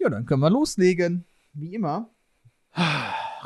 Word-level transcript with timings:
Ja, 0.00 0.08
dann 0.08 0.24
können 0.26 0.40
wir 0.40 0.50
loslegen. 0.50 1.24
Wie 1.52 1.74
immer. 1.74 2.08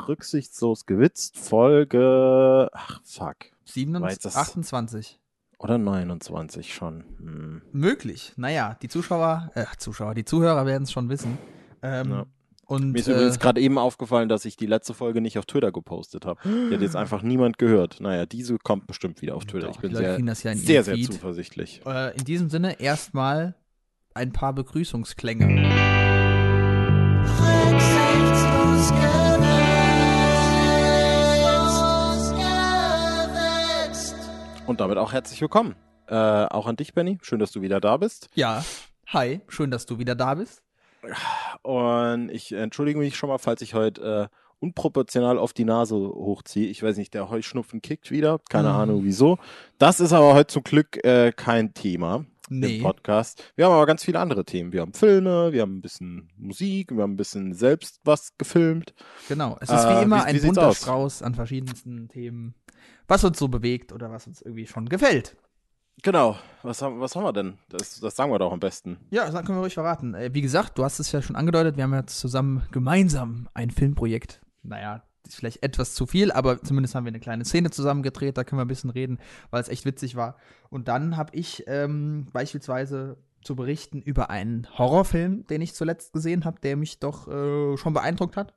Rücksichtslos 0.07 0.85
gewitzt, 0.85 1.37
Folge. 1.37 2.69
Ach, 2.73 3.01
fuck. 3.03 3.35
27, 3.65 4.35
28. 4.35 5.19
Oder 5.57 5.77
29 5.77 6.73
schon. 6.73 7.03
Hm. 7.19 7.61
Möglich. 7.71 8.33
Naja, 8.35 8.77
die 8.81 8.87
Zuschauer, 8.87 9.51
äh, 9.55 9.65
Zuschauer, 9.77 10.13
die 10.13 10.25
Zuhörer 10.25 10.65
werden 10.65 10.83
es 10.83 10.91
schon 10.91 11.09
wissen. 11.09 11.37
Ähm, 11.81 12.11
Ja. 12.11 12.25
Und, 12.67 12.93
Mir 12.93 12.99
ist 12.99 13.07
äh, 13.07 13.11
übrigens 13.13 13.37
gerade 13.39 13.61
eben 13.61 13.77
aufgefallen, 13.77 14.27
dass 14.27 14.43
ich 14.43 14.57
die 14.57 14.65
letzte 14.65 14.95
Folge 14.95 15.21
nicht 15.21 15.37
auf 15.37 15.45
Twitter 15.45 15.71
gepostet 15.71 16.25
habe. 16.25 16.39
Die 16.43 16.73
hat 16.73 16.81
jetzt 16.81 16.95
einfach 16.95 17.21
niemand 17.21 17.59
gehört. 17.59 17.99
Naja, 18.01 18.25
diese 18.25 18.57
kommt 18.57 18.87
bestimmt 18.87 19.21
wieder 19.21 19.35
auf 19.35 19.45
Twitter. 19.45 19.67
Doch, 19.67 19.75
ich 19.75 19.81
bin 19.81 19.95
sehr, 19.95 20.19
ja 20.19 20.55
sehr, 20.55 20.83
sehr 20.83 20.99
zuversichtlich. 21.01 21.81
äh, 21.85 22.17
in 22.17 22.23
diesem 22.25 22.49
Sinne 22.49 22.79
erstmal 22.79 23.53
ein 24.15 24.31
paar 24.31 24.53
Begrüßungsklänge. 24.53 26.04
Und 34.65 34.79
damit 34.79 34.97
auch 34.97 35.13
herzlich 35.13 35.39
willkommen. 35.41 35.75
Äh, 36.07 36.15
auch 36.15 36.67
an 36.67 36.75
dich, 36.75 36.93
Benny. 36.93 37.17
Schön, 37.21 37.39
dass 37.39 37.51
du 37.51 37.61
wieder 37.61 37.79
da 37.79 37.97
bist. 37.97 38.29
Ja, 38.35 38.63
hi, 39.07 39.41
schön, 39.47 39.71
dass 39.71 39.85
du 39.85 39.99
wieder 39.99 40.15
da 40.15 40.33
bist. 40.35 40.63
Und 41.61 42.29
ich 42.29 42.51
entschuldige 42.51 42.97
mich 42.97 43.15
schon 43.15 43.29
mal, 43.29 43.37
falls 43.37 43.61
ich 43.61 43.75
heute 43.75 44.29
äh, 44.31 44.35
unproportional 44.59 45.37
auf 45.37 45.53
die 45.53 45.65
Nase 45.65 45.95
hochziehe. 45.95 46.67
Ich 46.69 46.81
weiß 46.81 46.97
nicht, 46.97 47.13
der 47.13 47.29
Heuschnupfen 47.29 47.81
kickt 47.81 48.09
wieder. 48.09 48.39
Keine 48.49 48.69
Mhm. 48.69 48.75
Ahnung 48.75 49.03
wieso. 49.03 49.37
Das 49.77 49.99
ist 49.99 50.13
aber 50.13 50.33
heute 50.33 50.47
zum 50.47 50.63
Glück 50.63 51.03
äh, 51.03 51.31
kein 51.31 51.73
Thema 51.75 52.25
Nee. 52.49 52.77
im 52.77 52.83
Podcast. 52.83 53.43
Wir 53.55 53.65
haben 53.65 53.73
aber 53.73 53.85
ganz 53.85 54.03
viele 54.03 54.19
andere 54.19 54.45
Themen. 54.45 54.71
Wir 54.73 54.81
haben 54.81 54.93
Filme, 54.93 55.51
wir 55.51 55.61
haben 55.61 55.77
ein 55.77 55.81
bisschen 55.81 56.29
Musik, 56.37 56.91
wir 56.95 57.03
haben 57.03 57.13
ein 57.13 57.17
bisschen 57.17 57.53
selbst 57.53 57.99
was 58.03 58.37
gefilmt. 58.37 58.93
Genau, 59.27 59.57
es 59.61 59.69
ist 59.69 59.83
Äh, 59.85 59.99
wie 59.99 60.03
immer 60.03 60.17
wie- 60.17 60.21
ein 60.29 60.35
wie 60.35 60.45
bunter? 60.45 60.73
Strauß 60.73 61.21
an 61.23 61.33
verschiedensten 61.35 62.07
Themen, 62.07 62.55
was 63.07 63.23
uns 63.23 63.39
so 63.39 63.47
bewegt 63.47 63.91
oder 63.93 64.11
was 64.11 64.27
uns 64.27 64.41
irgendwie 64.41 64.67
schon 64.67 64.87
gefällt. 64.89 65.35
Genau. 66.03 66.37
Was 66.61 66.81
haben, 66.81 66.99
was 66.99 67.15
haben 67.15 67.23
wir 67.23 67.31
denn? 67.33 67.57
Das, 67.69 67.99
das 68.01 68.15
sagen 68.15 68.31
wir 68.31 68.37
doch 68.37 68.51
am 68.51 68.59
besten. 68.59 68.97
Ja, 69.11 69.29
das 69.29 69.33
können 69.45 69.57
wir 69.57 69.61
ruhig 69.61 69.73
verraten. 69.73 70.13
Äh, 70.13 70.33
Wie 70.33 70.41
gesagt, 70.41 70.77
du 70.77 70.83
hast 70.83 70.99
es 70.99 71.11
ja 71.13 71.21
schon 71.21 71.35
angedeutet, 71.37 71.77
wir 71.77 71.83
haben 71.85 71.93
ja 71.93 72.05
zusammen 72.05 72.63
gemeinsam 72.71 73.47
ein 73.53 73.69
Filmprojekt. 73.71 74.41
Naja, 74.61 75.03
ist 75.27 75.35
vielleicht 75.35 75.63
etwas 75.63 75.93
zu 75.93 76.05
viel, 76.05 76.31
aber 76.31 76.61
zumindest 76.61 76.95
haben 76.95 77.05
wir 77.05 77.09
eine 77.11 77.19
kleine 77.19 77.45
Szene 77.45 77.71
zusammen 77.71 78.03
gedreht, 78.03 78.37
da 78.37 78.43
können 78.43 78.59
wir 78.59 78.65
ein 78.65 78.69
bisschen 78.69 78.89
reden, 78.89 79.19
weil 79.49 79.61
es 79.61 79.69
echt 79.69 79.85
witzig 79.85 80.15
war. 80.15 80.37
Und 80.69 80.87
dann 80.87 81.17
habe 81.17 81.35
ich 81.35 81.63
ähm, 81.67 82.27
beispielsweise 82.33 83.17
zu 83.41 83.55
berichten 83.55 84.01
über 84.01 84.29
einen 84.29 84.67
Horrorfilm, 84.77 85.45
den 85.47 85.61
ich 85.61 85.75
zuletzt 85.75 86.13
gesehen 86.13 86.45
habe, 86.45 86.59
der 86.61 86.75
mich 86.75 86.99
doch 86.99 87.27
äh, 87.27 87.77
schon 87.77 87.93
beeindruckt 87.93 88.37
hat. 88.37 88.53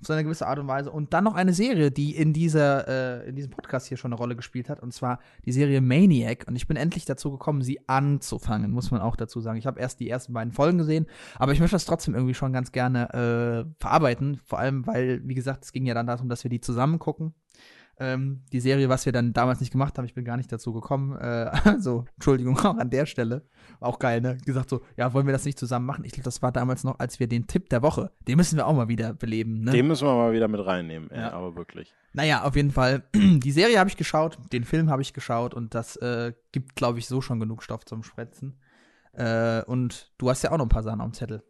Auf 0.00 0.06
seine 0.06 0.24
gewisse 0.24 0.46
Art 0.46 0.58
und 0.58 0.68
Weise. 0.68 0.90
Und 0.90 1.12
dann 1.12 1.24
noch 1.24 1.34
eine 1.34 1.52
Serie, 1.52 1.90
die 1.90 2.14
in, 2.16 2.32
dieser, 2.32 3.22
äh, 3.22 3.28
in 3.28 3.36
diesem 3.36 3.50
Podcast 3.50 3.86
hier 3.86 3.96
schon 3.96 4.12
eine 4.12 4.18
Rolle 4.18 4.36
gespielt 4.36 4.68
hat. 4.68 4.80
Und 4.80 4.92
zwar 4.92 5.20
die 5.44 5.52
Serie 5.52 5.80
Maniac. 5.80 6.44
Und 6.46 6.56
ich 6.56 6.66
bin 6.66 6.76
endlich 6.76 7.04
dazu 7.04 7.30
gekommen, 7.30 7.62
sie 7.62 7.80
anzufangen, 7.88 8.70
muss 8.70 8.90
man 8.90 9.00
auch 9.00 9.16
dazu 9.16 9.40
sagen. 9.40 9.58
Ich 9.58 9.66
habe 9.66 9.80
erst 9.80 10.00
die 10.00 10.08
ersten 10.08 10.32
beiden 10.32 10.52
Folgen 10.52 10.78
gesehen, 10.78 11.06
aber 11.38 11.52
ich 11.52 11.60
möchte 11.60 11.74
das 11.74 11.84
trotzdem 11.84 12.14
irgendwie 12.14 12.34
schon 12.34 12.52
ganz 12.52 12.72
gerne 12.72 13.12
äh, 13.12 13.80
verarbeiten. 13.80 14.40
Vor 14.44 14.58
allem, 14.58 14.86
weil, 14.86 15.20
wie 15.26 15.34
gesagt, 15.34 15.64
es 15.64 15.72
ging 15.72 15.86
ja 15.86 15.94
dann 15.94 16.06
darum, 16.06 16.28
dass 16.28 16.44
wir 16.44 16.50
die 16.50 16.60
zusammen 16.60 16.98
gucken. 16.98 17.34
Ähm, 17.98 18.42
die 18.52 18.60
Serie, 18.60 18.88
was 18.88 19.06
wir 19.06 19.12
dann 19.12 19.32
damals 19.32 19.60
nicht 19.60 19.70
gemacht 19.70 19.96
haben, 19.96 20.04
ich 20.04 20.14
bin 20.14 20.24
gar 20.24 20.36
nicht 20.36 20.50
dazu 20.50 20.72
gekommen. 20.72 21.16
Äh, 21.16 21.50
also, 21.64 22.04
Entschuldigung 22.14 22.58
auch 22.58 22.76
an 22.76 22.90
der 22.90 23.06
Stelle. 23.06 23.46
Auch 23.80 23.98
geil, 23.98 24.20
ne? 24.20 24.36
Gesagt 24.44 24.70
so, 24.70 24.82
ja, 24.96 25.12
wollen 25.14 25.26
wir 25.26 25.32
das 25.32 25.44
nicht 25.44 25.58
zusammen 25.58 25.86
machen? 25.86 26.04
Ich 26.04 26.12
glaube, 26.12 26.24
das 26.24 26.42
war 26.42 26.52
damals 26.52 26.84
noch, 26.84 26.98
als 26.98 27.20
wir 27.20 27.28
den 27.28 27.46
Tipp 27.46 27.68
der 27.68 27.82
Woche, 27.82 28.10
den 28.26 28.36
müssen 28.36 28.56
wir 28.56 28.66
auch 28.66 28.74
mal 28.74 28.88
wieder 28.88 29.14
beleben, 29.14 29.60
ne? 29.60 29.70
Den 29.70 29.86
müssen 29.86 30.06
wir 30.06 30.14
mal 30.14 30.32
wieder 30.32 30.48
mit 30.48 30.64
reinnehmen. 30.64 31.08
Ja, 31.14 31.32
aber 31.32 31.54
wirklich. 31.56 31.94
Naja, 32.12 32.42
auf 32.42 32.56
jeden 32.56 32.70
Fall. 32.70 33.04
Die 33.14 33.52
Serie 33.52 33.78
habe 33.78 33.90
ich 33.90 33.96
geschaut, 33.96 34.38
den 34.52 34.64
Film 34.64 34.90
habe 34.90 35.02
ich 35.02 35.12
geschaut 35.12 35.54
und 35.54 35.74
das 35.74 35.96
äh, 35.96 36.32
gibt, 36.52 36.74
glaube 36.76 36.98
ich, 36.98 37.06
so 37.06 37.20
schon 37.20 37.40
genug 37.40 37.62
Stoff 37.62 37.84
zum 37.84 38.02
Spretzen. 38.02 38.58
Äh, 39.12 39.62
und 39.64 40.12
du 40.18 40.30
hast 40.30 40.42
ja 40.42 40.50
auch 40.50 40.58
noch 40.58 40.66
ein 40.66 40.70
paar 40.70 40.82
Sachen 40.82 41.00
am 41.00 41.12
Zettel. 41.12 41.42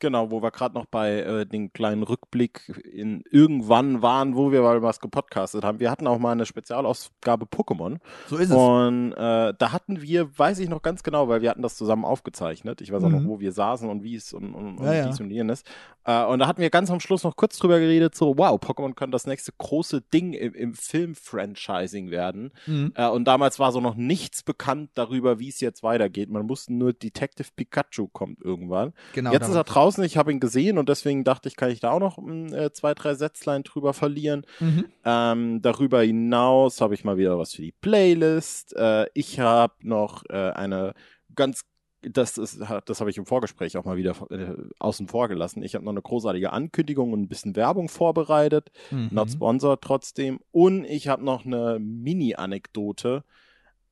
Genau, 0.00 0.30
wo 0.30 0.42
wir 0.42 0.50
gerade 0.50 0.74
noch 0.74 0.86
bei 0.86 1.20
äh, 1.20 1.46
den 1.46 1.72
kleinen 1.72 2.02
Rückblick 2.02 2.82
in 2.92 3.22
irgendwann 3.30 4.02
waren, 4.02 4.34
wo 4.36 4.50
wir 4.52 4.62
mal 4.62 4.82
was 4.82 5.00
gepodcastet 5.00 5.64
haben. 5.64 5.78
Wir 5.80 5.90
hatten 5.90 6.06
auch 6.06 6.18
mal 6.18 6.32
eine 6.32 6.46
Spezialausgabe 6.46 7.46
Pokémon. 7.46 7.98
So 8.28 8.36
ist 8.36 8.50
es. 8.50 8.56
Und 8.56 9.12
äh, 9.12 9.54
da 9.56 9.72
hatten 9.72 10.02
wir, 10.02 10.36
weiß 10.38 10.58
ich 10.58 10.68
noch 10.68 10.82
ganz 10.82 11.02
genau, 11.02 11.28
weil 11.28 11.42
wir 11.42 11.50
hatten 11.50 11.62
das 11.62 11.76
zusammen 11.76 12.04
aufgezeichnet. 12.04 12.80
Ich 12.80 12.92
weiß 12.92 13.02
auch 13.04 13.08
noch, 13.08 13.20
Mhm. 13.20 13.28
wo 13.28 13.40
wir 13.40 13.52
saßen 13.52 13.88
und 13.88 14.02
wie 14.02 14.16
es 14.16 14.32
und, 14.32 14.54
und, 14.54 14.78
und 14.78 14.84
Ja, 14.84 14.94
ja. 14.94 15.06
dies 15.06 15.20
und 15.20 15.30
jenes. 15.30 15.62
Äh, 16.04 16.24
und 16.24 16.40
da 16.40 16.48
hatten 16.48 16.60
wir 16.60 16.70
ganz 16.70 16.90
am 16.90 17.00
Schluss 17.00 17.22
noch 17.24 17.36
kurz 17.36 17.56
drüber 17.58 17.78
geredet, 17.78 18.14
so, 18.14 18.36
wow, 18.36 18.58
Pokémon 18.60 18.94
könnte 18.94 19.12
das 19.12 19.26
nächste 19.26 19.52
große 19.56 20.02
Ding 20.02 20.32
im, 20.32 20.54
im 20.54 20.74
Film-Franchising 20.74 22.10
werden. 22.10 22.52
Mhm. 22.66 22.92
Äh, 22.94 23.08
und 23.08 23.24
damals 23.24 23.58
war 23.58 23.72
so 23.72 23.80
noch 23.80 23.94
nichts 23.94 24.42
bekannt 24.42 24.90
darüber, 24.94 25.38
wie 25.38 25.48
es 25.48 25.60
jetzt 25.60 25.82
weitergeht. 25.82 26.30
Man 26.30 26.48
wusste 26.48 26.74
nur, 26.74 26.92
Detective 26.92 27.48
Pikachu 27.56 28.08
kommt 28.08 28.40
irgendwann. 28.42 28.92
Genau. 29.14 29.32
Jetzt 29.32 29.48
ist 29.48 29.54
er 29.54 29.64
draußen, 29.84 30.04
ich 30.04 30.16
habe 30.16 30.32
ihn 30.32 30.40
gesehen 30.40 30.78
und 30.78 30.88
deswegen 30.88 31.24
dachte 31.24 31.48
ich, 31.48 31.56
kann 31.56 31.70
ich 31.70 31.80
da 31.80 31.90
auch 31.90 32.00
noch 32.00 32.18
mm, 32.18 32.54
äh, 32.54 32.72
zwei, 32.72 32.94
drei 32.94 33.14
Sätzlein 33.14 33.62
drüber 33.62 33.92
verlieren. 33.92 34.46
Mhm. 34.60 34.86
Ähm, 35.04 35.62
darüber 35.62 36.02
hinaus 36.02 36.80
habe 36.80 36.94
ich 36.94 37.04
mal 37.04 37.18
wieder 37.18 37.38
was 37.38 37.52
für 37.52 37.62
die 37.62 37.72
Playlist. 37.72 38.74
Äh, 38.76 39.06
ich 39.14 39.40
habe 39.40 39.74
noch 39.82 40.24
äh, 40.30 40.50
eine 40.50 40.94
ganz, 41.34 41.64
das 42.02 42.38
ist, 42.38 42.60
das 42.86 43.00
habe 43.00 43.10
ich 43.10 43.18
im 43.18 43.26
Vorgespräch 43.26 43.76
auch 43.76 43.84
mal 43.84 43.96
wieder 43.96 44.14
äh, 44.30 44.54
außen 44.78 45.08
vor 45.08 45.28
gelassen. 45.28 45.62
Ich 45.62 45.74
habe 45.74 45.84
noch 45.84 45.92
eine 45.92 46.02
großartige 46.02 46.52
Ankündigung 46.52 47.12
und 47.12 47.20
ein 47.20 47.28
bisschen 47.28 47.56
Werbung 47.56 47.88
vorbereitet. 47.88 48.70
Mhm. 48.90 49.08
Not 49.12 49.30
sponsored 49.30 49.82
trotzdem. 49.82 50.40
Und 50.50 50.84
ich 50.84 51.08
habe 51.08 51.24
noch 51.24 51.44
eine 51.44 51.78
Mini-Anekdote, 51.78 53.24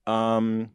ähm, 0.06 0.70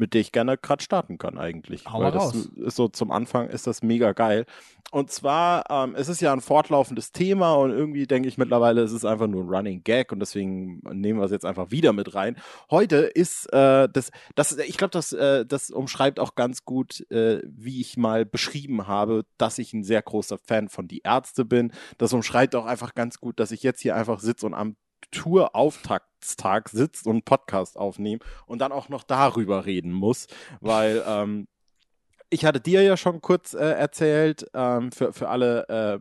mit 0.00 0.14
der 0.14 0.22
ich 0.22 0.32
gerne 0.32 0.56
gerade 0.56 0.82
starten 0.82 1.18
kann 1.18 1.38
eigentlich. 1.38 1.84
Hau 1.86 2.00
Weil 2.00 2.10
das 2.10 2.34
ist 2.34 2.76
so 2.76 2.88
zum 2.88 3.10
Anfang 3.10 3.48
ist 3.48 3.66
das 3.66 3.82
mega 3.82 4.12
geil. 4.12 4.46
Und 4.90 5.10
zwar, 5.10 5.70
ähm, 5.70 5.94
es 5.94 6.08
ist 6.08 6.20
ja 6.20 6.32
ein 6.32 6.40
fortlaufendes 6.40 7.12
Thema 7.12 7.52
und 7.54 7.70
irgendwie 7.70 8.06
denke 8.06 8.28
ich 8.28 8.38
mittlerweile, 8.38 8.80
es 8.80 8.92
ist 8.92 9.04
einfach 9.04 9.28
nur 9.28 9.44
ein 9.44 9.48
Running 9.48 9.84
Gag 9.84 10.10
und 10.10 10.18
deswegen 10.18 10.80
nehmen 10.90 11.20
wir 11.20 11.26
es 11.26 11.30
jetzt 11.30 11.44
einfach 11.44 11.70
wieder 11.70 11.92
mit 11.92 12.14
rein. 12.14 12.36
Heute 12.70 12.96
ist 12.96 13.52
äh, 13.52 13.88
das, 13.92 14.10
das, 14.34 14.56
ich 14.56 14.78
glaube, 14.78 14.90
das, 14.90 15.12
äh, 15.12 15.44
das 15.46 15.70
umschreibt 15.70 16.18
auch 16.18 16.34
ganz 16.34 16.64
gut, 16.64 17.08
äh, 17.10 17.42
wie 17.44 17.80
ich 17.80 17.98
mal 17.98 18.24
beschrieben 18.24 18.88
habe, 18.88 19.24
dass 19.36 19.58
ich 19.58 19.74
ein 19.74 19.84
sehr 19.84 20.02
großer 20.02 20.38
Fan 20.38 20.70
von 20.70 20.88
Die 20.88 21.02
Ärzte 21.04 21.44
bin. 21.44 21.72
Das 21.98 22.14
umschreibt 22.14 22.56
auch 22.56 22.64
einfach 22.64 22.94
ganz 22.94 23.20
gut, 23.20 23.38
dass 23.38 23.52
ich 23.52 23.62
jetzt 23.62 23.80
hier 23.80 23.94
einfach 23.94 24.18
sitze 24.18 24.46
und 24.46 24.54
am 24.54 24.76
Tour-Auftaktstag 25.10 26.68
sitzt 26.68 27.06
und 27.06 27.12
einen 27.12 27.22
Podcast 27.22 27.76
aufnehme 27.76 28.20
und 28.46 28.60
dann 28.60 28.72
auch 28.72 28.88
noch 28.88 29.02
darüber 29.02 29.66
reden 29.66 29.92
muss, 29.92 30.26
weil 30.60 31.02
ähm, 31.06 31.46
ich 32.30 32.44
hatte 32.44 32.60
dir 32.60 32.82
ja 32.82 32.96
schon 32.96 33.20
kurz 33.20 33.54
äh, 33.54 33.58
erzählt, 33.58 34.46
ähm, 34.54 34.92
für, 34.92 35.12
für 35.12 35.28
alle 35.28 35.68
äh, 35.68 35.98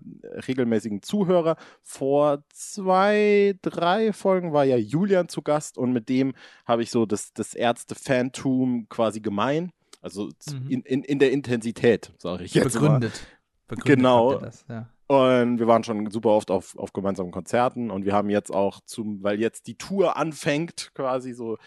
regelmäßigen 0.47 1.01
Zuhörer, 1.01 1.55
vor 1.81 2.43
zwei, 2.53 3.55
drei 3.63 4.13
Folgen 4.13 4.53
war 4.53 4.63
ja 4.63 4.77
Julian 4.77 5.27
zu 5.27 5.41
Gast 5.41 5.77
und 5.77 5.91
mit 5.91 6.07
dem 6.07 6.33
habe 6.65 6.83
ich 6.83 6.91
so 6.91 7.07
das, 7.07 7.33
das 7.33 7.55
Ärzte-Fantum 7.55 8.87
quasi 8.89 9.21
gemein. 9.21 9.71
Also 10.01 10.29
Mhm. 10.49 10.69
in, 10.69 10.81
in, 10.83 11.03
in 11.03 11.19
der 11.19 11.31
Intensität, 11.31 12.13
sage 12.17 12.43
ich 12.43 12.53
jetzt 12.53 12.75
mal. 12.75 12.81
begründet. 12.81 13.27
begründet. 13.67 13.97
Genau. 13.97 14.37
Das, 14.37 14.65
ja. 14.69 14.87
Und 15.11 15.57
wir 15.57 15.65
waren 15.65 15.83
schon 15.83 16.11
super 16.11 16.29
oft 16.29 16.51
auf, 16.51 16.77
auf 16.77 16.93
gemeinsamen 16.93 17.31
Konzerten 17.31 17.89
und 17.89 18.05
wir 18.05 18.13
haben 18.13 18.29
jetzt 18.29 18.53
auch 18.53 18.79
zum, 18.85 19.23
weil 19.23 19.39
jetzt 19.39 19.65
die 19.65 19.75
Tour 19.75 20.17
anfängt, 20.17 20.91
quasi 20.93 21.33
so, 21.33 21.57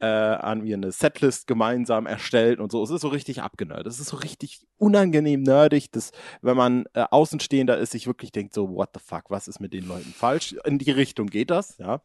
äh, 0.00 0.06
haben 0.06 0.64
wir 0.64 0.76
eine 0.76 0.92
Setlist 0.92 1.46
gemeinsam 1.46 2.04
erstellt 2.04 2.60
und 2.60 2.70
so. 2.70 2.82
Es 2.82 2.90
ist 2.90 3.00
so 3.00 3.08
richtig 3.08 3.40
abgenördet. 3.40 3.86
Es 3.86 4.00
ist 4.00 4.08
so 4.08 4.18
richtig 4.18 4.66
unangenehm 4.76 5.42
nerdig, 5.42 5.90
dass, 5.92 6.10
wenn 6.42 6.58
man 6.58 6.84
äh, 6.92 7.06
Außenstehender 7.10 7.78
ist, 7.78 7.92
sich 7.92 8.06
wirklich 8.06 8.32
denkt, 8.32 8.52
so, 8.52 8.68
what 8.68 8.90
the 8.92 9.00
fuck, 9.02 9.30
was 9.30 9.48
ist 9.48 9.60
mit 9.60 9.72
den 9.72 9.88
Leuten 9.88 10.12
falsch? 10.12 10.54
In 10.66 10.76
die 10.76 10.90
Richtung 10.90 11.28
geht 11.28 11.48
das, 11.50 11.78
ja. 11.78 12.02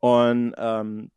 Und 0.00 0.54
ähm, 0.56 1.12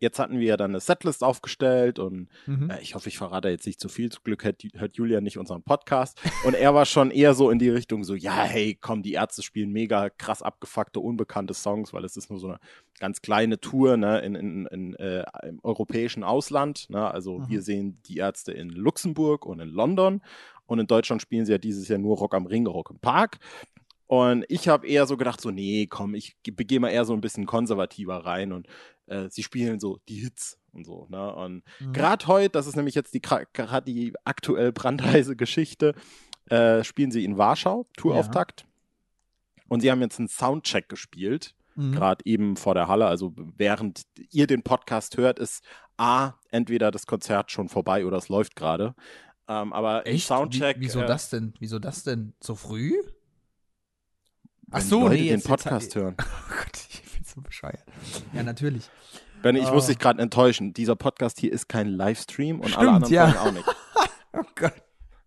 jetzt 0.00 0.18
hatten 0.18 0.38
wir 0.38 0.56
dann 0.56 0.72
eine 0.72 0.80
Setlist 0.80 1.22
aufgestellt 1.24 1.98
und 1.98 2.28
Mhm. 2.46 2.70
äh, 2.70 2.80
ich 2.80 2.94
hoffe, 2.94 3.08
ich 3.08 3.18
verrate 3.18 3.48
jetzt 3.48 3.66
nicht 3.66 3.80
zu 3.80 3.88
viel. 3.88 4.10
Zum 4.10 4.22
Glück 4.24 4.44
hört, 4.44 4.62
hört 4.74 4.96
Julian 4.96 5.24
nicht 5.24 5.38
unseren 5.38 5.62
Podcast. 5.62 6.20
Und 6.44 6.54
er 6.54 6.74
war 6.74 6.86
schon 6.86 7.10
eher 7.10 7.34
so 7.34 7.50
in 7.50 7.58
die 7.58 7.68
Richtung 7.70 8.04
so, 8.04 8.14
ja, 8.14 8.42
hey, 8.44 8.76
komm, 8.80 9.02
die 9.02 9.12
Ärzte 9.14 9.42
spielen 9.42 9.72
mega 9.72 10.10
krass 10.10 10.42
abgefuckte, 10.42 11.00
unbekannte 11.00 11.54
Songs, 11.54 11.92
weil 11.92 12.04
es 12.04 12.16
ist 12.16 12.30
nur 12.30 12.38
so 12.38 12.48
eine 12.48 12.58
ganz 12.98 13.20
kleine 13.22 13.60
Tour 13.60 13.96
ne, 13.96 14.20
in, 14.20 14.34
in, 14.34 14.66
in, 14.66 14.94
äh, 14.96 15.24
im 15.48 15.60
europäischen 15.62 16.24
Ausland. 16.24 16.88
Ne? 16.90 17.10
Also 17.10 17.38
Mhm. 17.38 17.48
wir 17.48 17.62
sehen 17.62 18.00
die 18.06 18.18
Ärzte 18.18 18.52
in 18.52 18.70
Luxemburg 18.70 19.46
und 19.46 19.60
in 19.60 19.68
London. 19.68 20.22
Und 20.68 20.80
in 20.80 20.86
Deutschland 20.88 21.22
spielen 21.22 21.46
sie 21.46 21.52
ja 21.52 21.58
dieses 21.58 21.86
Jahr 21.86 21.98
nur 22.00 22.16
Rock 22.16 22.34
am 22.34 22.46
Ring, 22.46 22.66
Rock 22.66 22.90
im 22.90 22.98
Park. 22.98 23.38
Und 24.08 24.44
ich 24.48 24.68
habe 24.68 24.86
eher 24.86 25.06
so 25.06 25.16
gedacht, 25.16 25.40
so, 25.40 25.50
nee, 25.50 25.86
komm, 25.88 26.14
ich 26.14 26.36
begehe 26.44 26.78
mal 26.80 26.90
eher 26.90 27.04
so 27.04 27.12
ein 27.12 27.20
bisschen 27.20 27.46
konservativer 27.46 28.24
rein 28.24 28.52
und 28.52 28.66
äh, 29.06 29.28
sie 29.30 29.42
spielen 29.42 29.80
so 29.80 29.98
die 30.08 30.20
Hits 30.20 30.58
und 30.72 30.84
so. 30.84 31.06
Ne? 31.10 31.34
Und 31.34 31.64
Mhm. 31.80 31.92
gerade 31.92 32.26
heute, 32.28 32.50
das 32.50 32.66
ist 32.66 32.76
nämlich 32.76 32.94
jetzt 32.94 33.14
die 33.14 33.20
gerade 33.20 33.82
die 33.84 34.12
aktuell 34.24 34.72
brandheiße 34.72 35.34
Geschichte, 35.36 35.94
äh, 36.50 36.84
spielen 36.84 37.10
sie 37.10 37.24
in 37.24 37.36
Warschau, 37.38 37.86
Tourauftakt. 37.96 38.66
Und 39.68 39.80
sie 39.80 39.90
haben 39.90 40.00
jetzt 40.00 40.18
einen 40.20 40.28
Soundcheck 40.28 40.88
gespielt, 40.88 41.56
Mhm. 41.74 41.92
gerade 41.92 42.24
eben 42.24 42.56
vor 42.56 42.74
der 42.74 42.86
Halle. 42.86 43.06
Also 43.06 43.32
während 43.36 44.02
ihr 44.30 44.46
den 44.46 44.62
Podcast 44.62 45.16
hört, 45.16 45.40
ist 45.40 45.64
A, 45.96 46.34
entweder 46.50 46.92
das 46.92 47.06
Konzert 47.06 47.50
schon 47.50 47.68
vorbei 47.68 48.06
oder 48.06 48.18
es 48.18 48.28
läuft 48.28 48.54
gerade. 48.54 48.94
Ähm, 49.48 49.72
aber 49.72 50.06
Echt? 50.06 50.26
Soundcheck. 50.28 50.76
Wie, 50.76 50.82
wieso 50.84 51.00
äh, 51.02 51.06
das 51.06 51.30
denn? 51.30 51.54
Wieso 51.58 51.78
das 51.80 52.04
denn? 52.04 52.34
So 52.40 52.54
früh? 52.54 52.92
Ach 54.70 54.80
so, 54.80 55.00
Leute 55.02 55.14
nee, 55.14 55.18
den 55.18 55.26
jetzt- 55.26 55.48
jetzt- 55.48 55.48
Podcast 55.64 55.94
hören. 55.94 56.16
Oh 56.20 56.54
Gott, 56.58 56.76
ich 56.90 57.02
bin 57.12 57.24
so 57.24 57.40
bescheuert. 57.40 57.84
Ja, 58.32 58.42
natürlich. 58.42 58.88
Benny, 59.42 59.60
ich 59.60 59.70
muss 59.70 59.84
Oh. 59.84 59.88
dich 59.88 59.98
gerade 59.98 60.20
enttäuschen. 60.22 60.72
Dieser 60.74 60.96
Podcast 60.96 61.38
hier 61.38 61.52
ist 61.52 61.68
kein 61.68 61.88
Livestream 61.88 62.60
und 62.60 62.76
alle 62.76 62.88
Stimmt, 62.88 63.04
anderen 63.04 63.14
ja. 63.14 63.28
Folgen 63.28 63.48
auch 63.48 63.52
nicht. 63.52 63.76
Oh 64.38 64.42
Gott. 64.54 64.74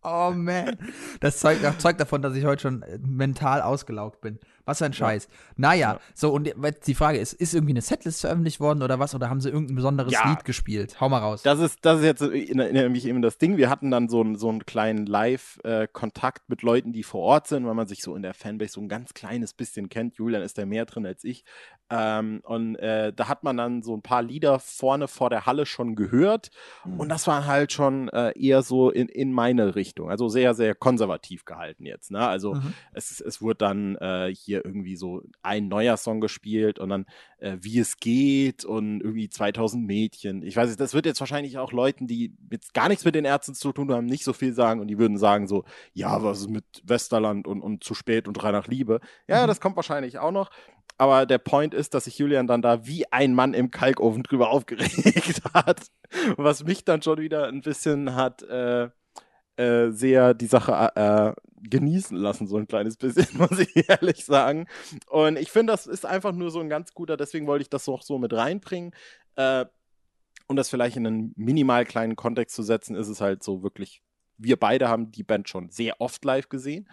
Oh 0.04 0.32
man. 0.36 0.78
Das 1.20 1.40
zeugt, 1.40 1.64
das 1.64 1.80
zeugt 1.80 2.00
davon, 2.00 2.22
dass 2.22 2.36
ich 2.36 2.46
heute 2.46 2.62
schon 2.62 2.84
äh, 2.84 3.00
mental 3.02 3.62
ausgelaugt 3.62 4.22
bin. 4.22 4.40
Was 4.70 4.78
für 4.78 4.86
ein 4.86 4.94
Scheiß. 4.94 5.28
Naja, 5.58 5.94
Ja. 5.94 6.00
so 6.14 6.32
und 6.32 6.54
die 6.86 6.94
Frage 6.96 7.18
ist, 7.18 7.34
ist 7.34 7.54
irgendwie 7.54 7.74
eine 7.74 7.82
Setlist 7.82 8.22
veröffentlicht 8.22 8.60
worden 8.60 8.82
oder 8.84 9.00
was? 9.00 9.16
Oder 9.16 9.30
haben 9.30 9.42
sie 9.42 9.50
irgendein 9.50 9.76
besonderes 9.76 10.14
Ja. 10.14 10.30
Lied 10.30 10.46
gespielt? 10.46 11.02
Hau 11.02 11.10
mal 11.10 11.18
raus. 11.20 11.42
Das 11.42 11.60
ist, 11.60 11.80
das 11.84 12.00
ist 12.00 12.06
jetzt 12.06 12.22
nämlich 12.22 13.06
eben 13.06 13.22
das 13.22 13.38
Ding. 13.38 13.58
Wir 13.58 13.70
hatten 13.70 13.90
dann 13.92 14.08
so 14.10 14.22
einen, 14.22 14.36
so 14.36 14.48
einen 14.50 14.66
kleinen 14.66 15.06
Live-Kontakt 15.08 16.50
mit 16.50 16.62
Leuten, 16.62 16.94
die 16.94 17.04
vor 17.04 17.22
Ort 17.22 17.48
sind, 17.48 17.66
weil 17.66 17.74
man 17.74 17.88
sich 17.88 18.02
so 18.04 18.16
in 18.16 18.22
der 18.22 18.34
Fanbase 18.34 18.74
so 18.74 18.82
ein 18.82 18.90
ganz 18.90 19.14
kleines 19.14 19.54
bisschen 19.54 19.90
kennt. 19.90 20.16
Julian 20.18 20.42
ist 20.42 20.58
da 20.58 20.66
mehr 20.66 20.86
drin 20.86 21.06
als 21.06 21.24
ich. 21.24 21.44
Ähm, 21.90 22.42
und 22.44 22.76
äh, 22.76 23.12
da 23.14 23.28
hat 23.28 23.44
man 23.44 23.58
dann 23.58 23.82
so 23.82 23.96
ein 23.96 24.02
paar 24.02 24.22
Lieder 24.22 24.60
vorne 24.60 25.08
vor 25.08 25.30
der 25.30 25.46
Halle 25.46 25.66
schon 25.66 25.96
gehört. 25.96 26.50
Und 26.98 27.10
das 27.10 27.26
war 27.28 27.46
halt 27.46 27.72
schon 27.74 28.10
äh, 28.10 28.32
eher 28.40 28.62
so 28.62 28.90
in, 28.92 29.10
in 29.10 29.34
meine 29.34 29.76
Richtung. 29.76 30.10
Also 30.10 30.30
sehr, 30.30 30.54
sehr 30.54 30.76
konservativ 30.76 31.46
gehalten 31.46 31.86
jetzt. 31.86 32.12
Ne? 32.12 32.20
Also 32.28 32.56
Mhm. 32.56 32.74
es, 32.94 33.20
es 33.22 33.42
wurde 33.42 33.58
dann 33.58 33.96
äh, 33.98 34.34
hier 34.36 34.64
irgendwie 34.66 34.96
so 34.96 35.24
ein 35.42 35.68
neuer 35.68 35.98
Song 35.98 36.22
gespielt 36.22 36.80
und 36.80 36.90
dann 36.90 37.06
äh, 37.40 37.58
Wie 37.62 37.80
es 37.80 37.98
geht 37.98 38.66
und 38.66 39.00
irgendwie 39.02 39.30
2000 39.30 39.86
Mädchen. 39.86 40.44
Ich 40.44 40.56
weiß 40.58 40.68
nicht, 40.68 40.80
das 40.80 40.94
wird 40.94 41.06
jetzt 41.06 41.22
wahrscheinlich 41.22 41.58
auch 41.58 41.72
Leuten, 41.72 42.06
die 42.06 42.36
jetzt 42.52 42.74
gar 42.74 42.90
nichts 42.90 43.06
mit 43.06 43.16
den 43.16 43.24
Ärzten 43.26 43.56
zu 43.56 43.72
tun 43.72 43.92
haben, 43.94 44.06
nicht 44.06 44.26
so 44.26 44.34
viel 44.34 44.54
sagen 44.54 44.82
und 44.82 44.88
die 44.88 45.00
würden 45.00 45.18
sagen 45.18 45.48
so, 45.48 45.64
ja, 45.94 46.22
was 46.22 46.42
ist 46.42 46.50
mit 46.50 46.66
Westerland 46.84 47.48
und, 47.48 47.62
und 47.62 47.84
zu 47.84 47.94
spät 47.94 48.28
und 48.28 48.34
drei 48.34 48.52
nach 48.52 48.68
Liebe. 48.68 49.00
Ja, 49.28 49.44
Mhm. 49.44 49.48
das 49.48 49.62
kommt 49.62 49.76
wahrscheinlich 49.78 50.20
auch 50.20 50.32
noch. 50.32 50.50
Aber 50.98 51.26
der 51.26 51.38
Point 51.38 51.74
ist, 51.74 51.94
dass 51.94 52.06
sich 52.06 52.18
Julian 52.18 52.48
dann 52.48 52.62
da 52.62 52.86
wie 52.86 53.12
ein 53.12 53.34
Mann 53.34 53.54
im 53.54 53.72
Kalkofen 53.72 54.24
drüber 54.24 54.50
aufgeregt 54.50 55.42
hat. 55.54 55.88
Was 56.36 56.64
mich 56.64 56.84
dann 56.84 57.02
schon 57.02 57.20
wieder 57.20 57.48
ein 57.48 57.62
bisschen 57.62 58.16
hat 58.16 58.44
äh, 58.44 58.90
äh, 59.60 59.92
sehr 59.92 60.34
die 60.34 60.46
Sache 60.46 60.92
äh, 60.96 61.34
genießen 61.70 62.16
lassen, 62.16 62.48
so 62.48 62.56
ein 62.56 62.68
kleines 62.68 62.96
bisschen, 62.96 63.28
muss 63.38 63.60
ich 63.60 63.90
ehrlich 63.90 64.24
sagen. 64.24 64.68
Und 65.08 65.38
ich 65.38 65.52
finde, 65.52 65.74
das 65.74 65.86
ist 65.86 66.06
einfach 66.06 66.32
nur 66.32 66.50
so 66.50 66.62
ein 66.62 66.70
ganz 66.70 66.94
guter, 66.94 67.18
deswegen 67.18 67.46
wollte 67.46 67.64
ich 67.64 67.70
das 67.70 67.90
auch 67.90 68.02
so 68.02 68.18
mit 68.18 68.32
reinbringen. 68.32 68.92
Äh, 69.36 69.66
um 70.48 70.56
das 70.56 70.70
vielleicht 70.70 70.96
in 70.96 71.06
einen 71.06 71.34
minimal 71.36 71.86
kleinen 71.86 72.16
Kontext 72.16 72.56
zu 72.56 72.64
setzen, 72.64 72.96
ist 72.96 73.10
es 73.10 73.20
halt 73.20 73.44
so 73.44 73.62
wirklich, 73.62 74.02
wir 74.38 74.58
beide 74.58 74.88
haben 74.88 75.12
die 75.12 75.24
Band 75.24 75.50
schon 75.50 75.70
sehr 75.70 76.00
oft 76.00 76.24
live 76.24 76.48
gesehen. 76.48 76.90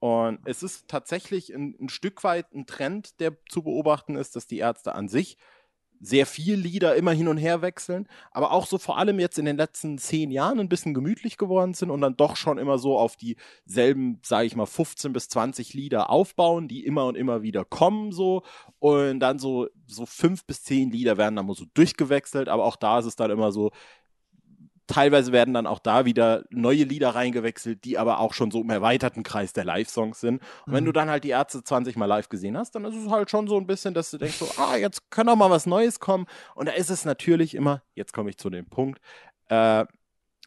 Und 0.00 0.40
es 0.44 0.62
ist 0.62 0.88
tatsächlich 0.88 1.54
ein, 1.54 1.76
ein 1.80 1.88
Stück 1.90 2.24
weit 2.24 2.52
ein 2.54 2.66
Trend, 2.66 3.20
der 3.20 3.36
zu 3.48 3.62
beobachten 3.62 4.16
ist, 4.16 4.34
dass 4.34 4.46
die 4.46 4.58
Ärzte 4.58 4.94
an 4.94 5.08
sich 5.08 5.36
sehr 6.00 6.24
viel 6.24 6.54
Lieder 6.54 6.96
immer 6.96 7.12
hin 7.12 7.28
und 7.28 7.36
her 7.36 7.60
wechseln, 7.60 8.08
aber 8.30 8.52
auch 8.52 8.66
so 8.66 8.78
vor 8.78 8.96
allem 8.96 9.20
jetzt 9.20 9.38
in 9.38 9.44
den 9.44 9.58
letzten 9.58 9.98
zehn 9.98 10.30
Jahren 10.30 10.58
ein 10.58 10.70
bisschen 10.70 10.94
gemütlich 10.94 11.36
geworden 11.36 11.74
sind 11.74 11.90
und 11.90 12.00
dann 12.00 12.16
doch 12.16 12.36
schon 12.36 12.56
immer 12.56 12.78
so 12.78 12.98
auf 12.98 13.16
dieselben, 13.16 14.18
sage 14.24 14.46
ich 14.46 14.56
mal, 14.56 14.64
15 14.64 15.12
bis 15.12 15.28
20 15.28 15.74
Lieder 15.74 16.08
aufbauen, 16.08 16.68
die 16.68 16.86
immer 16.86 17.04
und 17.04 17.16
immer 17.16 17.42
wieder 17.42 17.66
kommen 17.66 18.12
so. 18.12 18.42
Und 18.78 19.20
dann 19.20 19.38
so, 19.38 19.68
so 19.86 20.06
fünf 20.06 20.46
bis 20.46 20.62
zehn 20.62 20.90
Lieder 20.90 21.18
werden 21.18 21.36
dann 21.36 21.46
mal 21.46 21.54
so 21.54 21.66
durchgewechselt, 21.74 22.48
aber 22.48 22.64
auch 22.64 22.76
da 22.76 23.00
ist 23.00 23.04
es 23.04 23.16
dann 23.16 23.30
immer 23.30 23.52
so, 23.52 23.70
teilweise 24.90 25.32
werden 25.32 25.54
dann 25.54 25.66
auch 25.66 25.78
da 25.78 26.04
wieder 26.04 26.44
neue 26.50 26.84
Lieder 26.84 27.14
reingewechselt, 27.14 27.84
die 27.84 27.98
aber 27.98 28.18
auch 28.20 28.34
schon 28.34 28.50
so 28.50 28.60
im 28.60 28.70
erweiterten 28.70 29.22
Kreis 29.22 29.52
der 29.52 29.64
Live-Songs 29.64 30.20
sind. 30.20 30.42
Und 30.66 30.72
wenn 30.72 30.84
Mhm. 30.84 30.86
du 30.88 30.92
dann 30.92 31.10
halt 31.10 31.24
die 31.24 31.30
Ärzte 31.30 31.62
20 31.64 31.96
Mal 31.96 32.06
live 32.06 32.28
gesehen 32.28 32.56
hast, 32.58 32.74
dann 32.74 32.84
ist 32.84 32.94
es 32.96 33.10
halt 33.10 33.30
schon 33.30 33.46
so 33.48 33.56
ein 33.56 33.66
bisschen, 33.66 33.94
dass 33.94 34.10
du 34.10 34.18
denkst 34.18 34.36
so, 34.36 34.48
ah, 34.56 34.76
jetzt 34.76 35.10
kann 35.10 35.26
doch 35.26 35.36
mal 35.36 35.50
was 35.50 35.66
Neues 35.66 36.00
kommen. 36.00 36.26
Und 36.54 36.66
da 36.66 36.72
ist 36.72 36.90
es 36.90 37.04
natürlich 37.04 37.54
immer, 37.54 37.82
jetzt 37.94 38.12
komme 38.12 38.30
ich 38.30 38.38
zu 38.38 38.50
dem 38.50 38.66
Punkt, 38.66 39.00
äh, 39.48 39.84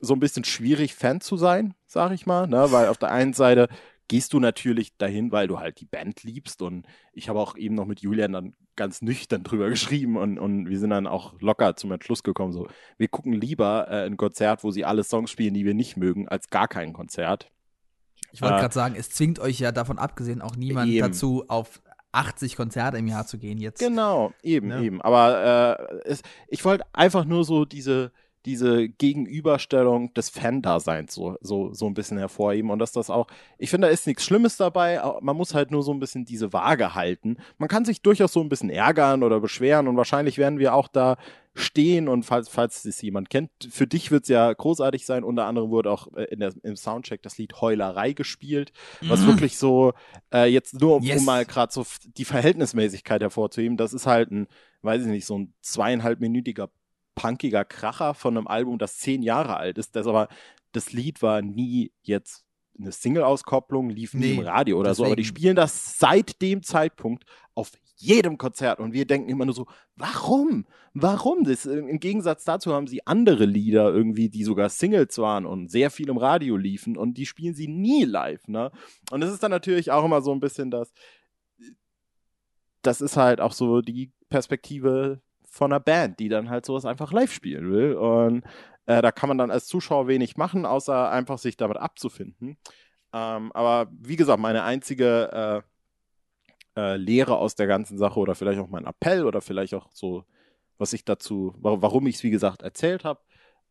so 0.02 0.14
ein 0.14 0.20
bisschen 0.20 0.44
schwierig, 0.44 0.96
Fan 0.96 1.22
zu 1.22 1.38
sein, 1.38 1.76
sag 1.88 2.12
ich 2.12 2.26
mal, 2.26 2.46
ne? 2.48 2.72
weil 2.72 2.90
auf 2.90 2.98
der 2.98 3.12
einen 3.12 3.34
Seite 3.34 3.70
gehst 4.08 4.34
du 4.34 4.40
natürlich 4.40 4.96
dahin, 4.98 5.32
weil 5.32 5.48
du 5.48 5.60
halt 5.60 5.80
die 5.80 5.86
Band 5.86 6.24
liebst 6.24 6.62
und 6.62 6.86
ich 7.14 7.30
habe 7.30 7.40
auch 7.40 7.56
eben 7.58 7.76
noch 7.76 7.86
mit 7.86 8.02
Julian 8.02 8.34
dann 8.34 8.54
ganz 8.76 9.02
nüchtern 9.02 9.44
drüber 9.44 9.70
geschrieben 9.70 10.18
und, 10.18 10.38
und 10.40 10.70
wir 10.70 10.80
sind 10.80 10.90
dann 10.92 11.08
auch 11.08 11.40
locker 11.42 11.76
zum 11.76 11.92
Entschluss 11.92 12.24
gekommen, 12.24 12.54
so, 12.54 12.68
wir 12.98 13.08
gucken 13.08 13.34
lieber 13.34 13.88
äh, 13.90 14.06
ein 14.06 14.18
Konzert, 14.18 14.64
wo 14.64 14.72
sie 14.72 14.86
alle 14.86 15.04
Songs 15.04 15.32
spielen, 15.32 15.54
die 15.54 15.66
wir 15.66 15.74
nicht 15.74 15.98
mögen, 15.98 16.28
als 16.28 16.50
gar 16.50 16.68
kein 16.68 16.94
Konzert. 16.94 17.50
Ich 18.32 18.42
wollte 18.42 18.56
Äh, 18.56 18.60
gerade 18.62 18.74
sagen, 18.74 18.96
es 18.98 19.10
zwingt 19.10 19.40
euch 19.40 19.60
ja 19.60 19.72
davon 19.72 20.00
abgesehen 20.00 20.42
auch 20.42 20.56
niemand 20.56 20.90
Eben. 20.92 21.00
dazu, 21.08 21.46
auf 21.48 21.82
80 22.14 22.56
Konzerte 22.56 22.98
im 22.98 23.08
Jahr 23.08 23.26
zu 23.26 23.38
gehen 23.40 23.58
jetzt. 23.58 23.80
Genau, 23.80 24.34
eben, 24.44 24.70
Ja. 24.70 24.82
eben. 24.82 25.02
Aber 25.02 25.80
äh, 26.04 26.08
es, 26.08 26.22
ich 26.48 26.64
wollte 26.66 26.86
einfach 26.94 27.26
nur 27.26 27.44
so 27.44 27.66
diese, 27.66 28.12
diese 28.46 28.90
Gegenüberstellung 28.90 30.14
des 30.14 30.30
Fan-Daseins 30.30 31.14
so, 31.14 31.38
so, 31.42 31.74
so 31.74 31.86
ein 31.88 31.94
bisschen 31.94 32.18
hervorheben 32.18 32.72
und 32.72 32.80
dass 32.80 32.92
das 32.92 33.10
auch, 33.10 33.28
ich 33.58 33.70
finde, 33.70 33.88
da 33.88 33.94
ist 33.94 34.06
nichts 34.08 34.24
Schlimmes 34.24 34.58
dabei, 34.58 35.02
man 35.22 35.36
muss 35.38 35.54
halt 35.54 35.72
nur 35.72 35.84
so 35.84 35.94
ein 35.94 36.00
bisschen 36.00 36.26
diese 36.26 36.52
Waage 36.54 36.94
halten. 36.96 37.38
Man 37.58 37.70
kann 37.70 37.86
sich 37.86 38.02
durchaus 38.02 38.34
so 38.34 38.42
ein 38.42 38.50
bisschen 38.50 38.70
ärgern 38.70 39.24
oder 39.24 39.40
beschweren 39.40 39.88
und 39.88 39.98
wahrscheinlich 39.98 40.38
werden 40.38 40.60
wir 40.60 40.74
auch 40.74 40.88
da 40.88 41.18
stehen 41.56 42.08
und 42.08 42.24
falls, 42.24 42.50
falls 42.50 42.84
es 42.84 43.00
jemand 43.02 43.30
kennt, 43.30 43.52
für 43.70 43.86
dich 43.86 44.10
wird 44.10 44.24
es 44.24 44.30
ja 44.30 44.52
großartig 44.52 45.06
sein, 45.06 45.24
unter 45.24 45.46
anderem 45.46 45.70
wurde 45.70 45.92
auch 45.92 46.12
äh, 46.16 46.24
in 46.26 46.40
der, 46.40 46.52
im 46.64 46.76
Soundcheck 46.76 47.22
das 47.22 47.38
Lied 47.38 47.62
Heulerei 47.62 48.14
gespielt, 48.14 48.74
was 49.02 49.22
Mhm. 49.22 49.28
wirklich 49.28 49.58
so, 49.58 49.94
äh, 50.34 50.46
jetzt 50.52 50.82
nur 50.82 50.96
um, 50.96 51.04
Yes. 51.04 51.20
um 51.20 51.26
mal 51.26 51.46
gerade 51.46 51.72
so 51.72 51.86
die 52.18 52.26
Verhältnismäßigkeit 52.26 53.22
hervorzuheben, 53.22 53.78
das 53.78 53.94
ist 53.94 54.08
halt 54.08 54.32
ein, 54.32 54.48
weiß 54.82 55.04
ich 55.04 55.08
nicht, 55.10 55.26
so 55.28 55.38
ein 55.38 55.54
zweieinhalbminütiger 55.62 56.70
punkiger 57.16 57.66
Kracher 57.66 58.14
von 58.14 58.38
einem 58.38 58.48
Album, 58.48 58.78
das 58.80 58.98
zehn 58.98 59.22
Jahre 59.22 59.58
alt 59.58 59.78
ist, 59.78 59.96
das 59.96 60.08
aber, 60.08 60.28
das 60.72 60.92
Lied 60.92 61.22
war 61.22 61.42
nie 61.42 61.92
jetzt 62.02 62.46
eine 62.80 62.92
Single-Auskopplung, 62.92 63.90
lief 63.90 64.14
nie 64.14 64.20
Nee, 64.22 64.34
im 64.36 64.40
Radio 64.40 64.80
oder 64.80 64.96
so, 64.96 65.06
aber 65.06 65.16
die 65.16 65.22
deswegen. 65.22 65.38
spielen 65.38 65.56
das 65.56 66.00
seit 66.00 66.42
dem 66.42 66.64
Zeitpunkt 66.64 67.24
auf 67.54 67.72
jedem 67.98 68.40
Konzert 68.40 68.80
und 68.80 68.94
wir 68.94 69.06
denken 69.06 69.30
immer 69.30 69.46
nur 69.46 69.54
so, 69.54 69.68
warum? 69.96 70.66
Warum? 70.96 71.44
Das, 71.44 71.66
äh, 71.68 71.78
Im 71.78 72.00
Gegensatz 72.00 72.44
dazu 72.44 72.74
haben 72.74 72.88
sie 72.88 73.06
andere 73.06 73.46
Lieder 73.46 73.94
irgendwie, 73.94 74.30
die 74.30 74.44
sogar 74.44 74.70
Singles 74.70 75.20
waren 75.20 75.46
und 75.46 75.70
sehr 75.70 75.92
viel 75.92 76.10
im 76.10 76.18
Radio 76.18 76.58
liefen 76.58 76.98
und 76.98 77.14
die 77.18 77.28
spielen 77.28 77.54
sie 77.54 77.68
nie 77.68 78.04
live, 78.04 78.48
ne? 78.48 78.72
Und 79.12 79.22
das 79.22 79.32
ist 79.32 79.44
dann 79.44 79.52
natürlich 79.52 79.92
auch 79.92 80.04
immer 80.04 80.22
so 80.22 80.32
ein 80.32 80.40
bisschen 80.40 80.72
das, 80.72 80.92
das 82.82 83.02
ist 83.02 83.16
halt 83.18 83.40
auch 83.40 83.54
so 83.54 83.82
die 83.82 84.12
Perspektive 84.30 85.22
von 85.54 85.72
einer 85.72 85.80
Band, 85.80 86.20
die 86.20 86.30
dann 86.30 86.50
halt 86.50 86.66
sowas 86.66 86.86
einfach 86.86 87.12
live 87.14 87.32
spielen 87.32 87.72
will. 87.72 87.94
Und 87.96 88.44
äh, 88.88 89.02
da 89.02 89.12
kann 89.12 89.30
man 89.30 89.38
dann 89.38 89.52
als 89.52 89.68
Zuschauer 89.68 90.08
wenig 90.08 90.36
machen, 90.38 90.66
außer 90.66 91.12
einfach 91.12 91.38
sich 91.38 91.58
damit 91.58 91.78
abzufinden. 91.78 92.58
Ähm, 93.14 93.52
aber 93.54 93.90
wie 93.92 94.16
gesagt, 94.16 94.40
meine 94.40 94.64
einzige 94.64 95.64
äh, 96.76 96.82
äh, 96.82 96.98
Lehre 96.98 97.38
aus 97.38 97.56
der 97.56 97.68
ganzen 97.68 97.98
Sache 97.98 98.20
oder 98.20 98.36
vielleicht 98.36 98.60
auch 98.60 98.70
mein 98.70 98.86
Appell 98.86 99.26
oder 99.26 99.42
vielleicht 99.42 99.74
auch 99.74 99.90
so, 99.94 100.26
was 100.78 100.94
ich 100.94 101.06
dazu, 101.06 101.54
wa- 101.60 101.78
warum 101.82 102.08
ich 102.08 102.16
es 102.16 102.24
wie 102.24 102.32
gesagt 102.32 102.62
erzählt 102.64 103.06
habe, 103.06 103.22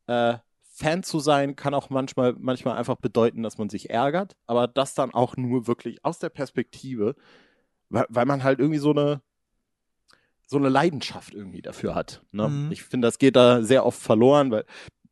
äh, 0.07 0.39
Fan 0.75 1.03
zu 1.03 1.21
sein 1.21 1.55
kann 1.57 1.75
auch 1.75 1.91
manchmal, 1.91 2.35
manchmal 2.39 2.77
einfach 2.79 2.97
bedeuten, 2.97 3.43
dass 3.43 3.59
man 3.59 3.69
sich 3.69 3.91
ärgert, 3.91 4.37
aber 4.47 4.67
das 4.69 4.95
dann 4.95 5.13
auch 5.15 5.37
nur 5.37 5.67
wirklich 5.67 6.05
aus 6.05 6.19
der 6.19 6.31
Perspektive, 6.31 7.15
weil, 7.91 8.07
weil 8.09 8.27
man 8.27 8.45
halt 8.45 8.61
irgendwie 8.61 8.79
so 8.79 8.91
eine 8.93 9.23
so 10.53 10.59
eine 10.59 10.69
Leidenschaft 10.69 11.35
irgendwie 11.35 11.63
dafür 11.63 11.95
hat. 11.97 12.23
Ne? 12.31 12.47
Mhm. 12.49 12.73
Ich 12.73 12.85
finde, 12.85 13.09
das 13.09 13.19
geht 13.19 13.35
da 13.35 13.63
sehr 13.63 13.85
oft 13.85 14.01
verloren, 14.01 14.51
weil 14.53 14.65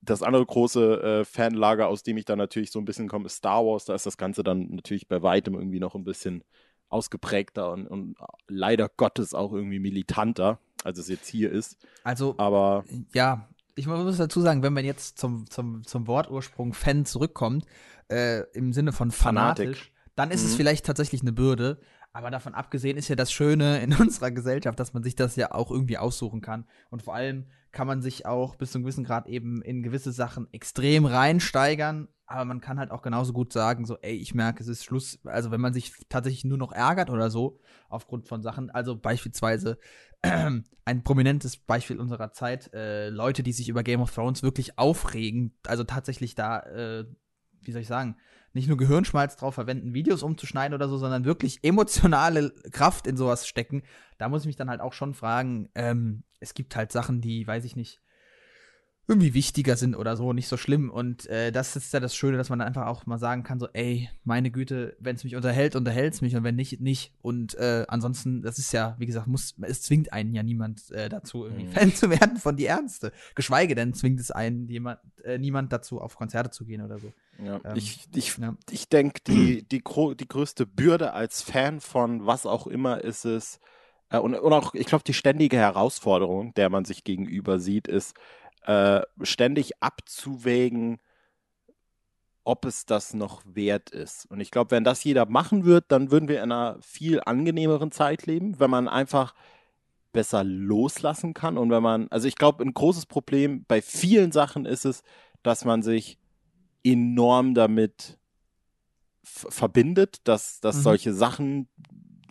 das 0.02 0.22
andere 0.22 0.46
große 0.46 1.02
äh, 1.02 1.24
Fanlager, 1.24 1.88
aus 1.88 2.02
dem 2.04 2.16
ich 2.16 2.24
dann 2.24 2.38
natürlich 2.38 2.70
so 2.70 2.78
ein 2.78 2.84
bisschen 2.84 3.08
komme, 3.08 3.26
ist 3.26 3.36
Star 3.36 3.64
Wars. 3.64 3.84
Da 3.84 3.94
ist 3.94 4.06
das 4.06 4.16
Ganze 4.16 4.42
dann 4.44 4.68
natürlich 4.70 5.08
bei 5.08 5.22
weitem 5.22 5.54
irgendwie 5.54 5.80
noch 5.80 5.94
ein 5.94 6.04
bisschen 6.04 6.44
ausgeprägter 6.88 7.72
und, 7.72 7.86
und 7.86 8.16
leider 8.48 8.88
Gottes 8.88 9.34
auch 9.34 9.52
irgendwie 9.52 9.78
militanter, 9.78 10.58
als 10.84 10.98
es 10.98 11.08
jetzt 11.08 11.28
hier 11.28 11.50
ist. 11.52 11.76
Also, 12.04 12.34
Aber 12.38 12.84
ja, 13.14 13.48
ich 13.76 13.86
muss 13.86 14.16
dazu 14.16 14.40
sagen, 14.40 14.62
wenn 14.62 14.72
man 14.72 14.84
jetzt 14.84 15.18
zum, 15.18 15.48
zum, 15.48 15.84
zum 15.86 16.06
Wortursprung 16.06 16.72
Fan 16.72 17.04
zurückkommt, 17.06 17.64
äh, 18.10 18.40
im 18.52 18.72
Sinne 18.72 18.92
von 18.92 19.10
Fanatik. 19.10 19.66
fanatisch, 19.66 19.92
dann 20.16 20.30
ist 20.30 20.44
es 20.44 20.52
Mhm. 20.52 20.56
vielleicht 20.56 20.86
tatsächlich 20.86 21.22
eine 21.22 21.32
Bürde. 21.32 21.78
Aber 22.12 22.30
davon 22.30 22.54
abgesehen 22.54 22.96
ist 22.96 23.08
ja 23.08 23.16
das 23.16 23.32
Schöne 23.32 23.80
in 23.80 23.94
unserer 23.98 24.30
Gesellschaft, 24.30 24.78
dass 24.80 24.92
man 24.92 25.02
sich 25.02 25.14
das 25.14 25.36
ja 25.36 25.52
auch 25.52 25.70
irgendwie 25.70 25.98
aussuchen 25.98 26.40
kann. 26.40 26.66
Und 26.90 27.02
vor 27.02 27.14
allem 27.14 27.46
kann 27.72 27.86
man 27.86 28.02
sich 28.02 28.26
auch 28.26 28.56
bis 28.56 28.72
zu 28.72 28.78
einem 28.78 28.84
gewissen 28.84 29.04
Grad 29.04 29.28
eben 29.28 29.62
in 29.62 29.82
gewisse 29.82 30.12
Sachen 30.12 30.52
extrem 30.52 31.04
reinsteigern. 31.04 32.08
aber 32.26 32.44
man 32.44 32.60
kann 32.60 32.78
halt 32.78 32.90
auch 32.90 33.02
genauso 33.02 33.32
gut 33.32 33.52
sagen, 33.52 33.84
so, 33.84 33.96
ey, 33.98 34.14
ich 34.14 34.34
merke, 34.34 34.62
es 34.62 34.68
ist 34.68 34.84
Schluss. 34.84 35.20
Also, 35.24 35.50
wenn 35.50 35.60
man 35.60 35.72
sich 35.72 35.92
tatsächlich 36.08 36.44
nur 36.44 36.58
noch 36.58 36.72
ärgert 36.72 37.10
oder 37.10 37.30
so, 37.30 37.60
aufgrund 37.88 38.26
von 38.26 38.42
Sachen, 38.42 38.70
also 38.70 38.96
beispielsweise 38.96 39.78
ein 40.22 41.04
prominentes 41.04 41.56
Beispiel 41.56 42.00
unserer 42.00 42.32
Zeit, 42.32 42.72
äh, 42.74 43.08
Leute, 43.08 43.42
die 43.42 43.52
sich 43.52 43.68
über 43.68 43.84
Game 43.84 44.00
of 44.00 44.12
Thrones 44.12 44.42
wirklich 44.42 44.78
aufregen, 44.78 45.54
also 45.66 45.84
tatsächlich 45.84 46.34
da, 46.34 46.60
äh, 46.60 47.04
wie 47.62 47.72
soll 47.72 47.82
ich 47.82 47.88
sagen, 47.88 48.16
nicht 48.52 48.68
nur 48.68 48.76
Gehirnschmalz 48.76 49.36
drauf 49.36 49.54
verwenden, 49.54 49.94
Videos 49.94 50.22
umzuschneiden 50.22 50.74
oder 50.74 50.88
so, 50.88 50.98
sondern 50.98 51.24
wirklich 51.24 51.60
emotionale 51.62 52.50
Kraft 52.72 53.06
in 53.06 53.16
sowas 53.16 53.46
stecken. 53.46 53.82
Da 54.18 54.28
muss 54.28 54.42
ich 54.42 54.46
mich 54.46 54.56
dann 54.56 54.70
halt 54.70 54.80
auch 54.80 54.92
schon 54.92 55.14
fragen, 55.14 55.68
ähm, 55.74 56.24
es 56.40 56.54
gibt 56.54 56.74
halt 56.74 56.90
Sachen, 56.92 57.20
die, 57.20 57.46
weiß 57.46 57.64
ich 57.64 57.76
nicht, 57.76 58.00
irgendwie 59.10 59.34
wichtiger 59.34 59.76
sind 59.76 59.96
oder 59.96 60.16
so, 60.16 60.32
nicht 60.32 60.46
so 60.46 60.56
schlimm. 60.56 60.88
Und 60.88 61.26
äh, 61.26 61.50
das 61.50 61.74
ist 61.74 61.92
ja 61.92 61.98
das 61.98 62.14
Schöne, 62.14 62.36
dass 62.36 62.48
man 62.48 62.60
dann 62.60 62.68
einfach 62.68 62.86
auch 62.86 63.06
mal 63.06 63.18
sagen 63.18 63.42
kann, 63.42 63.58
so, 63.58 63.66
ey, 63.72 64.08
meine 64.22 64.52
Güte, 64.52 64.96
wenn 65.00 65.16
es 65.16 65.24
mich 65.24 65.34
unterhält, 65.34 65.74
unterhält 65.74 66.14
es 66.14 66.20
mich 66.20 66.36
und 66.36 66.44
wenn 66.44 66.54
nicht, 66.54 66.80
nicht. 66.80 67.12
Und 67.20 67.54
äh, 67.56 67.86
ansonsten, 67.88 68.40
das 68.40 68.58
ist 68.60 68.72
ja, 68.72 68.94
wie 68.98 69.06
gesagt, 69.06 69.26
muss, 69.26 69.56
es 69.62 69.82
zwingt 69.82 70.12
einen 70.12 70.32
ja 70.32 70.44
niemand 70.44 70.92
äh, 70.92 71.08
dazu, 71.08 71.44
irgendwie 71.44 71.64
Mhm. 71.64 71.72
Fan 71.72 71.92
zu 71.92 72.08
werden 72.08 72.36
von 72.36 72.56
die 72.56 72.64
Ärzte. 72.64 73.12
Geschweige 73.34 73.74
denn 73.74 73.94
zwingt 73.94 74.20
es 74.20 74.30
einen 74.30 74.68
jemand, 74.68 75.00
äh, 75.24 75.38
niemand 75.38 75.72
dazu, 75.72 76.00
auf 76.00 76.14
Konzerte 76.14 76.50
zu 76.50 76.64
gehen 76.64 76.80
oder 76.80 76.98
so. 77.00 77.12
Ja, 77.44 77.60
Ähm, 77.64 77.76
ich 77.76 78.08
ich, 78.14 78.38
ja. 78.38 78.54
ich 78.70 78.88
denke, 78.88 79.20
die, 79.26 79.62
die, 79.66 79.82
die 79.82 80.28
größte 80.28 80.66
Bürde 80.66 81.12
als 81.12 81.42
Fan 81.42 81.80
von 81.80 82.26
was 82.26 82.46
auch 82.46 82.66
immer 82.66 83.02
ist 83.02 83.24
es, 83.24 83.60
äh, 84.10 84.18
und, 84.18 84.34
und 84.34 84.52
auch, 84.52 84.74
ich 84.74 84.86
glaube, 84.86 85.04
die 85.04 85.14
ständige 85.14 85.56
Herausforderung, 85.56 86.54
der 86.54 86.70
man 86.70 86.84
sich 86.84 87.04
gegenüber 87.04 87.58
sieht, 87.60 87.88
ist, 87.88 88.14
äh, 88.66 89.02
ständig 89.22 89.82
abzuwägen, 89.82 90.98
ob 92.44 92.64
es 92.64 92.86
das 92.86 93.14
noch 93.14 93.42
wert 93.44 93.90
ist. 93.90 94.26
Und 94.30 94.40
ich 94.40 94.50
glaube, 94.50 94.72
wenn 94.72 94.84
das 94.84 95.04
jeder 95.04 95.26
machen 95.26 95.64
wird, 95.64 95.86
dann 95.88 96.10
würden 96.10 96.28
wir 96.28 96.38
in 96.42 96.52
einer 96.52 96.78
viel 96.80 97.20
angenehmeren 97.24 97.92
Zeit 97.92 98.26
leben, 98.26 98.58
wenn 98.58 98.70
man 98.70 98.88
einfach 98.88 99.34
besser 100.12 100.44
loslassen 100.44 101.34
kann 101.34 101.58
und 101.58 101.70
wenn 101.70 101.82
man, 101.82 102.08
also 102.10 102.28
ich 102.28 102.36
glaube, 102.36 102.64
ein 102.64 102.74
großes 102.74 103.06
Problem 103.06 103.64
bei 103.68 103.82
vielen 103.82 104.32
Sachen 104.32 104.66
ist 104.66 104.84
es, 104.84 105.02
dass 105.42 105.64
man 105.64 105.82
sich 105.82 106.19
enorm 106.84 107.54
damit 107.54 108.18
verbindet, 109.22 110.20
dass, 110.24 110.60
dass 110.60 110.76
Mhm. 110.76 110.82
solche 110.82 111.14
Sachen, 111.14 111.68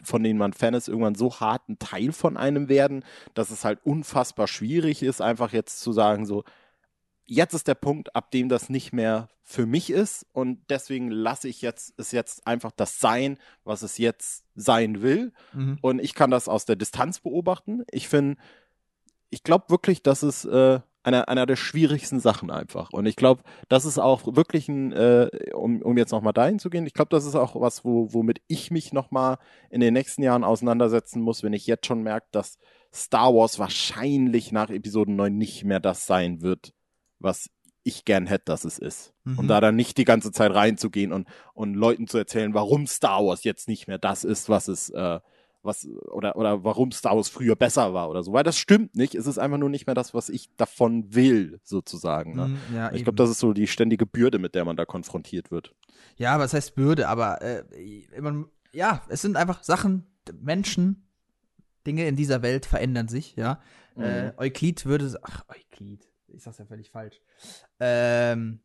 von 0.03 0.23
denen 0.23 0.39
man 0.39 0.53
Fan 0.53 0.73
ist, 0.73 0.87
irgendwann 0.87 1.15
so 1.15 1.39
hart 1.39 1.69
ein 1.69 1.79
Teil 1.79 2.11
von 2.11 2.35
einem 2.37 2.67
werden, 2.69 3.03
dass 3.33 3.51
es 3.51 3.63
halt 3.65 3.79
unfassbar 3.85 4.47
schwierig 4.47 5.03
ist, 5.03 5.21
einfach 5.21 5.53
jetzt 5.53 5.81
zu 5.81 5.93
sagen, 5.93 6.25
so, 6.25 6.43
jetzt 7.25 7.53
ist 7.53 7.67
der 7.67 7.75
Punkt, 7.75 8.15
ab 8.15 8.31
dem 8.31 8.49
das 8.49 8.69
nicht 8.69 8.91
mehr 8.91 9.29
für 9.43 9.65
mich 9.65 9.91
ist 9.91 10.25
und 10.31 10.59
deswegen 10.69 11.09
lasse 11.11 11.47
ich 11.47 11.61
jetzt 11.61 11.93
es 11.97 12.11
jetzt 12.11 12.45
einfach 12.47 12.71
das 12.71 12.99
sein, 12.99 13.37
was 13.63 13.81
es 13.83 13.97
jetzt 13.97 14.45
sein 14.55 15.01
will 15.01 15.31
Mhm. 15.53 15.77
und 15.81 15.99
ich 15.99 16.15
kann 16.15 16.31
das 16.31 16.47
aus 16.47 16.65
der 16.65 16.75
Distanz 16.75 17.19
beobachten. 17.19 17.83
Ich 17.91 18.07
finde, 18.09 18.37
ich 19.29 19.43
glaube 19.43 19.69
wirklich, 19.69 20.01
das 20.01 20.23
ist 20.23 20.45
äh, 20.45 20.79
einer, 21.03 21.29
einer 21.29 21.45
der 21.45 21.55
schwierigsten 21.55 22.19
Sachen 22.19 22.51
einfach. 22.51 22.91
Und 22.91 23.05
ich 23.05 23.15
glaube, 23.15 23.43
das 23.69 23.85
ist 23.85 23.99
auch 23.99 24.35
wirklich 24.35 24.67
ein, 24.67 24.91
äh, 24.91 25.29
um, 25.53 25.81
um 25.81 25.97
jetzt 25.97 26.11
nochmal 26.11 26.33
dahin 26.33 26.59
zu 26.59 26.69
gehen, 26.69 26.85
ich 26.85 26.93
glaube, 26.93 27.09
das 27.09 27.25
ist 27.25 27.35
auch 27.35 27.59
was, 27.59 27.85
wo, 27.85 28.13
womit 28.13 28.41
ich 28.47 28.71
mich 28.71 28.91
nochmal 28.91 29.37
in 29.69 29.79
den 29.79 29.93
nächsten 29.93 30.23
Jahren 30.23 30.43
auseinandersetzen 30.43 31.21
muss, 31.21 31.43
wenn 31.43 31.53
ich 31.53 31.67
jetzt 31.67 31.85
schon 31.85 32.03
merke, 32.03 32.27
dass 32.31 32.57
Star 32.93 33.33
Wars 33.33 33.59
wahrscheinlich 33.59 34.51
nach 34.51 34.69
Episode 34.69 35.11
9 35.11 35.37
nicht 35.37 35.63
mehr 35.63 35.79
das 35.79 36.05
sein 36.05 36.41
wird, 36.41 36.73
was 37.19 37.49
ich 37.83 38.03
gern 38.05 38.27
hätte, 38.27 38.45
dass 38.45 38.65
es 38.65 38.77
ist. 38.77 39.13
Mhm. 39.23 39.39
Und 39.39 39.47
da 39.47 39.61
dann 39.61 39.75
nicht 39.75 39.97
die 39.97 40.05
ganze 40.05 40.31
Zeit 40.31 40.53
reinzugehen 40.53 41.13
und, 41.13 41.27
und 41.53 41.75
Leuten 41.75 42.07
zu 42.07 42.17
erzählen, 42.17 42.53
warum 42.53 42.87
Star 42.87 43.25
Wars 43.25 43.43
jetzt 43.43 43.67
nicht 43.67 43.87
mehr 43.87 43.99
das 43.99 44.23
ist, 44.23 44.49
was 44.49 44.67
es, 44.67 44.89
äh, 44.89 45.19
was, 45.61 45.87
oder, 46.11 46.35
oder 46.35 46.63
warum 46.63 46.91
Star 46.91 47.15
Wars 47.15 47.29
früher 47.29 47.55
besser 47.55 47.93
war 47.93 48.09
oder 48.09 48.23
so. 48.23 48.33
Weil 48.33 48.43
das 48.43 48.57
stimmt 48.57 48.95
nicht. 48.95 49.15
Es 49.15 49.27
ist 49.27 49.37
einfach 49.37 49.57
nur 49.57 49.69
nicht 49.69 49.87
mehr 49.87 49.95
das, 49.95 50.13
was 50.13 50.29
ich 50.29 50.55
davon 50.55 51.13
will, 51.13 51.59
sozusagen. 51.63 52.35
Ne? 52.35 52.47
Mhm, 52.47 52.75
ja, 52.75 52.91
Ich 52.93 53.03
glaube, 53.03 53.17
das 53.17 53.29
ist 53.29 53.39
so 53.39 53.53
die 53.53 53.67
ständige 53.67 54.05
Bürde, 54.05 54.39
mit 54.39 54.55
der 54.55 54.65
man 54.65 54.77
da 54.77 54.85
konfrontiert 54.85 55.51
wird. 55.51 55.75
Ja, 56.17 56.41
es 56.43 56.53
heißt 56.53 56.75
Bürde, 56.75 57.07
aber 57.07 57.41
äh, 57.41 57.63
man, 58.21 58.45
ja, 58.71 59.01
es 59.09 59.21
sind 59.21 59.35
einfach 59.35 59.63
Sachen, 59.63 60.07
Menschen, 60.39 61.07
Dinge 61.85 62.07
in 62.07 62.15
dieser 62.15 62.41
Welt 62.41 62.65
verändern 62.65 63.07
sich, 63.07 63.35
ja. 63.35 63.59
Mhm. 63.95 64.03
Äh, 64.03 64.33
Euklid 64.37 64.85
würde, 64.85 65.17
ach, 65.23 65.43
Euklid, 65.49 66.07
ich 66.27 66.43
sag's 66.43 66.57
ja 66.59 66.65
völlig 66.65 66.91
falsch. 66.91 67.19
Ähm, 67.79 68.59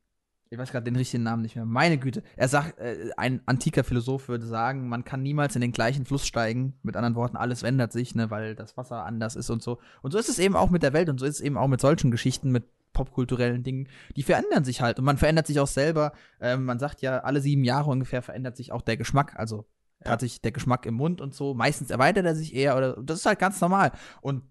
ich 0.55 0.59
weiß 0.59 0.71
gerade 0.71 0.85
den 0.85 0.97
richtigen 0.97 1.25
Namen 1.25 1.43
nicht 1.43 1.57
mehr. 1.57 1.65
Meine 1.65 1.99
Güte. 1.99 2.23
Er 2.37 2.49
sagt, 2.49 2.79
äh, 2.79 3.11
ein 3.17 3.41
antiker 3.45 3.83
Philosoph 3.83 4.29
würde 4.29 4.47
sagen, 4.47 4.89
man 4.89 5.05
kann 5.05 5.23
niemals 5.23 5.57
in 5.57 5.61
den 5.61 5.73
gleichen 5.73 6.05
Fluss 6.05 6.27
steigen. 6.27 6.75
Mit 6.83 6.97
anderen 6.97 7.17
Worten, 7.17 7.37
alles 7.37 7.65
ändert 7.65 7.93
sich, 7.93 8.15
ne, 8.15 8.31
weil 8.31 8.55
das 8.55 8.77
Wasser 8.77 9.05
anders 9.05 9.35
ist 9.35 9.51
und 9.51 9.63
so. 9.63 9.81
Und 10.03 10.13
so 10.13 10.19
ist 10.19 10.29
es 10.29 10.39
eben 10.39 10.55
auch 10.55 10.71
mit 10.71 10.85
der 10.85 10.93
Welt 10.93 11.09
und 11.09 11.19
so 11.19 11.27
ist 11.27 11.37
es 11.37 11.41
eben 11.41 11.57
auch 11.57 11.67
mit 11.67 11.81
solchen 11.81 12.13
Geschichten, 12.13 12.53
mit 12.53 12.65
popkulturellen 12.93 13.65
Dingen. 13.65 13.89
Die 14.15 14.23
verändern 14.23 14.65
sich 14.65 14.81
halt 14.81 15.01
und 15.01 15.05
man 15.05 15.19
verändert 15.19 15.49
sich 15.49 15.59
auch 15.59 15.67
selber. 15.67 16.13
Ähm, 16.41 16.65
man 16.65 16.79
sagt 16.79 17.03
ja, 17.03 17.19
alle 17.19 17.41
sieben 17.41 17.65
Jahre 17.65 17.91
ungefähr 17.91 18.23
verändert 18.23 18.57
sich 18.57 18.71
auch 18.71 18.83
der 18.83 18.97
Geschmack. 18.97 19.35
Also 19.37 19.67
tatsächlich 20.05 20.41
der 20.41 20.53
Geschmack 20.53 20.87
im 20.87 20.95
Mund 20.95 21.21
und 21.21 21.35
so. 21.35 21.55
Meistens 21.55 21.91
erweitert 21.91 22.27
er 22.27 22.37
sich 22.37 22.55
eher 22.55 22.77
oder 22.77 22.97
das 23.03 23.19
ist 23.19 23.27
halt 23.27 23.41
ganz 23.41 23.61
normal. 23.61 23.91
Und 24.21 24.45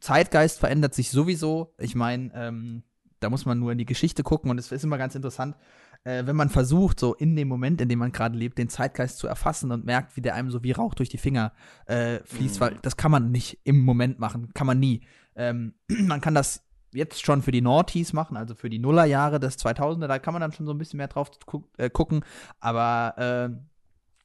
Zeitgeist 0.00 0.58
verändert 0.58 0.94
sich 0.94 1.10
sowieso. 1.10 1.74
Ich 1.78 1.94
meine, 1.94 2.32
ähm, 2.34 2.82
da 3.20 3.30
muss 3.30 3.46
man 3.46 3.58
nur 3.58 3.72
in 3.72 3.78
die 3.78 3.84
Geschichte 3.86 4.22
gucken 4.22 4.50
und 4.50 4.58
es 4.58 4.70
ist 4.72 4.84
immer 4.84 4.98
ganz 4.98 5.14
interessant, 5.14 5.56
äh, 6.04 6.26
wenn 6.26 6.36
man 6.36 6.50
versucht, 6.50 7.00
so 7.00 7.14
in 7.14 7.34
dem 7.36 7.48
Moment, 7.48 7.80
in 7.80 7.88
dem 7.88 7.98
man 7.98 8.12
gerade 8.12 8.36
lebt, 8.36 8.58
den 8.58 8.68
Zeitgeist 8.68 9.18
zu 9.18 9.26
erfassen 9.26 9.70
und 9.72 9.84
merkt, 9.86 10.16
wie 10.16 10.20
der 10.20 10.34
einem 10.34 10.50
so 10.50 10.62
wie 10.62 10.72
Rauch 10.72 10.94
durch 10.94 11.08
die 11.08 11.18
Finger 11.18 11.52
äh, 11.86 12.18
fließt, 12.24 12.56
Mhm. 12.56 12.60
weil 12.60 12.78
das 12.82 12.96
kann 12.96 13.10
man 13.10 13.30
nicht 13.30 13.58
im 13.64 13.80
Moment 13.80 14.18
machen, 14.18 14.52
kann 14.54 14.66
man 14.66 14.78
nie. 14.78 15.02
Ähm, 15.36 15.74
man 15.88 16.20
kann 16.20 16.34
das 16.34 16.62
jetzt 16.92 17.24
schon 17.24 17.42
für 17.42 17.50
die 17.50 17.60
Naughties 17.62 18.12
machen, 18.12 18.36
also 18.36 18.54
für 18.54 18.70
die 18.70 18.78
Nullerjahre 18.78 19.40
des 19.40 19.58
2000er, 19.58 20.06
da 20.06 20.18
kann 20.20 20.32
man 20.32 20.40
dann 20.40 20.52
schon 20.52 20.66
so 20.66 20.72
ein 20.72 20.78
bisschen 20.78 20.98
mehr 20.98 21.08
drauf 21.08 21.30
gu 21.46 21.64
äh, 21.76 21.90
gucken, 21.90 22.24
aber 22.60 23.14
äh, 23.50 23.56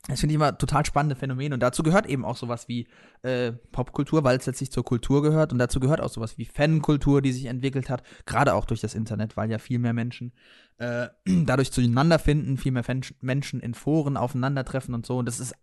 das 0.08 0.22
finde 0.22 0.34
ich 0.34 0.36
immer 0.38 0.58
total 0.58 0.86
spannende 0.86 1.16
Phänomene. 1.16 1.54
Und 1.54 1.60
dazu 1.62 1.84
gehört 1.84 2.06
eben 2.08 2.24
auch 2.26 2.38
sowas 2.38 2.68
wie 2.68 2.88
äh, 3.22 3.52
Popkultur, 3.52 4.24
weil 4.24 4.38
es 4.38 4.46
letztlich 4.46 4.72
zur 4.72 4.84
Kultur 4.86 5.22
gehört. 5.22 5.52
Und 5.52 5.60
dazu 5.60 5.80
gehört 5.80 6.02
auch 6.02 6.10
sowas 6.10 6.38
wie 6.38 6.46
Fankultur, 6.46 7.22
die 7.22 7.34
sich 7.34 7.46
entwickelt 7.46 7.90
hat, 7.90 8.04
gerade 8.26 8.54
auch 8.54 8.66
durch 8.66 8.80
das 8.82 8.96
Internet, 8.96 9.36
weil 9.38 9.52
ja 9.52 9.58
viel 9.60 9.78
mehr 9.78 9.94
Menschen 9.94 10.32
äh, 10.78 11.10
dadurch 11.46 11.72
zueinander 11.72 12.18
finden, 12.18 12.58
viel 12.58 12.72
mehr 12.72 12.84
Fen 12.84 13.02
Menschen 13.22 13.60
in 13.60 13.74
Foren 13.74 14.18
aufeinandertreffen 14.18 14.94
und 14.94 15.06
so. 15.06 15.18
Und 15.18 15.26
das 15.26 15.40
ist, 15.40 15.54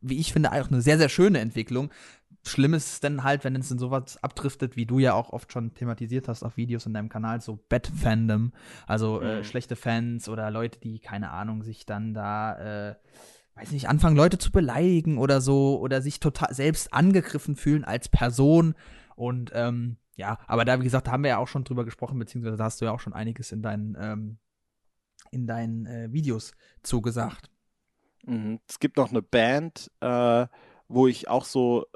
wie 0.00 0.18
ich 0.18 0.32
finde, 0.32 0.52
auch 0.52 0.68
eine 0.68 0.82
sehr, 0.82 0.98
sehr 0.98 1.08
schöne 1.08 1.38
Entwicklung. 1.40 1.90
Schlimm 2.44 2.74
ist 2.74 2.92
es 2.92 3.00
denn 3.00 3.22
halt, 3.22 3.44
wenn 3.44 3.54
es 3.56 3.70
in 3.70 3.78
sowas 3.78 4.22
abdriftet, 4.22 4.76
wie 4.76 4.84
du 4.84 4.98
ja 4.98 5.14
auch 5.14 5.30
oft 5.30 5.52
schon 5.52 5.74
thematisiert 5.74 6.26
hast 6.28 6.42
auf 6.42 6.56
Videos 6.56 6.86
in 6.86 6.92
deinem 6.92 7.08
Kanal, 7.08 7.40
so 7.40 7.58
Bad-Fandom, 7.68 8.52
also 8.86 9.20
äh, 9.20 9.38
Mhm. 9.38 9.44
schlechte 9.44 9.76
Fans 9.76 10.28
oder 10.28 10.50
Leute, 10.50 10.78
die, 10.80 10.98
keine 10.98 11.30
Ahnung, 11.30 11.62
sich 11.62 11.86
dann 11.86 12.14
da 12.14 12.90
äh, 12.90 12.94
weiß 13.54 13.70
nicht, 13.72 13.88
anfangen, 13.88 14.16
Leute 14.16 14.38
zu 14.38 14.50
beleidigen 14.50 15.18
oder 15.18 15.40
so 15.40 15.78
oder 15.80 16.00
sich 16.02 16.20
total 16.20 16.54
selbst 16.54 16.92
angegriffen 16.92 17.56
fühlen 17.56 17.84
als 17.84 18.08
Person. 18.08 18.74
Und 19.14 19.50
ähm, 19.54 19.96
ja, 20.16 20.38
aber 20.46 20.64
da, 20.64 20.80
wie 20.80 20.84
gesagt, 20.84 21.06
da 21.06 21.12
haben 21.12 21.22
wir 21.22 21.30
ja 21.30 21.38
auch 21.38 21.48
schon 21.48 21.64
drüber 21.64 21.84
gesprochen, 21.84 22.18
beziehungsweise 22.18 22.56
da 22.56 22.64
hast 22.64 22.80
du 22.80 22.84
ja 22.84 22.92
auch 22.92 23.00
schon 23.00 23.12
einiges 23.12 23.52
in 23.52 23.62
deinen, 23.62 23.96
ähm, 24.00 24.38
in 25.30 25.46
deinen 25.46 25.86
äh, 25.86 26.12
Videos 26.12 26.52
zugesagt. 26.82 27.50
Mhm. 28.24 28.60
Es 28.68 28.78
gibt 28.78 28.96
noch 28.96 29.10
eine 29.10 29.22
Band, 29.22 29.90
äh, 30.00 30.46
wo 30.88 31.06
ich 31.06 31.28
auch 31.28 31.44
so, 31.44 31.86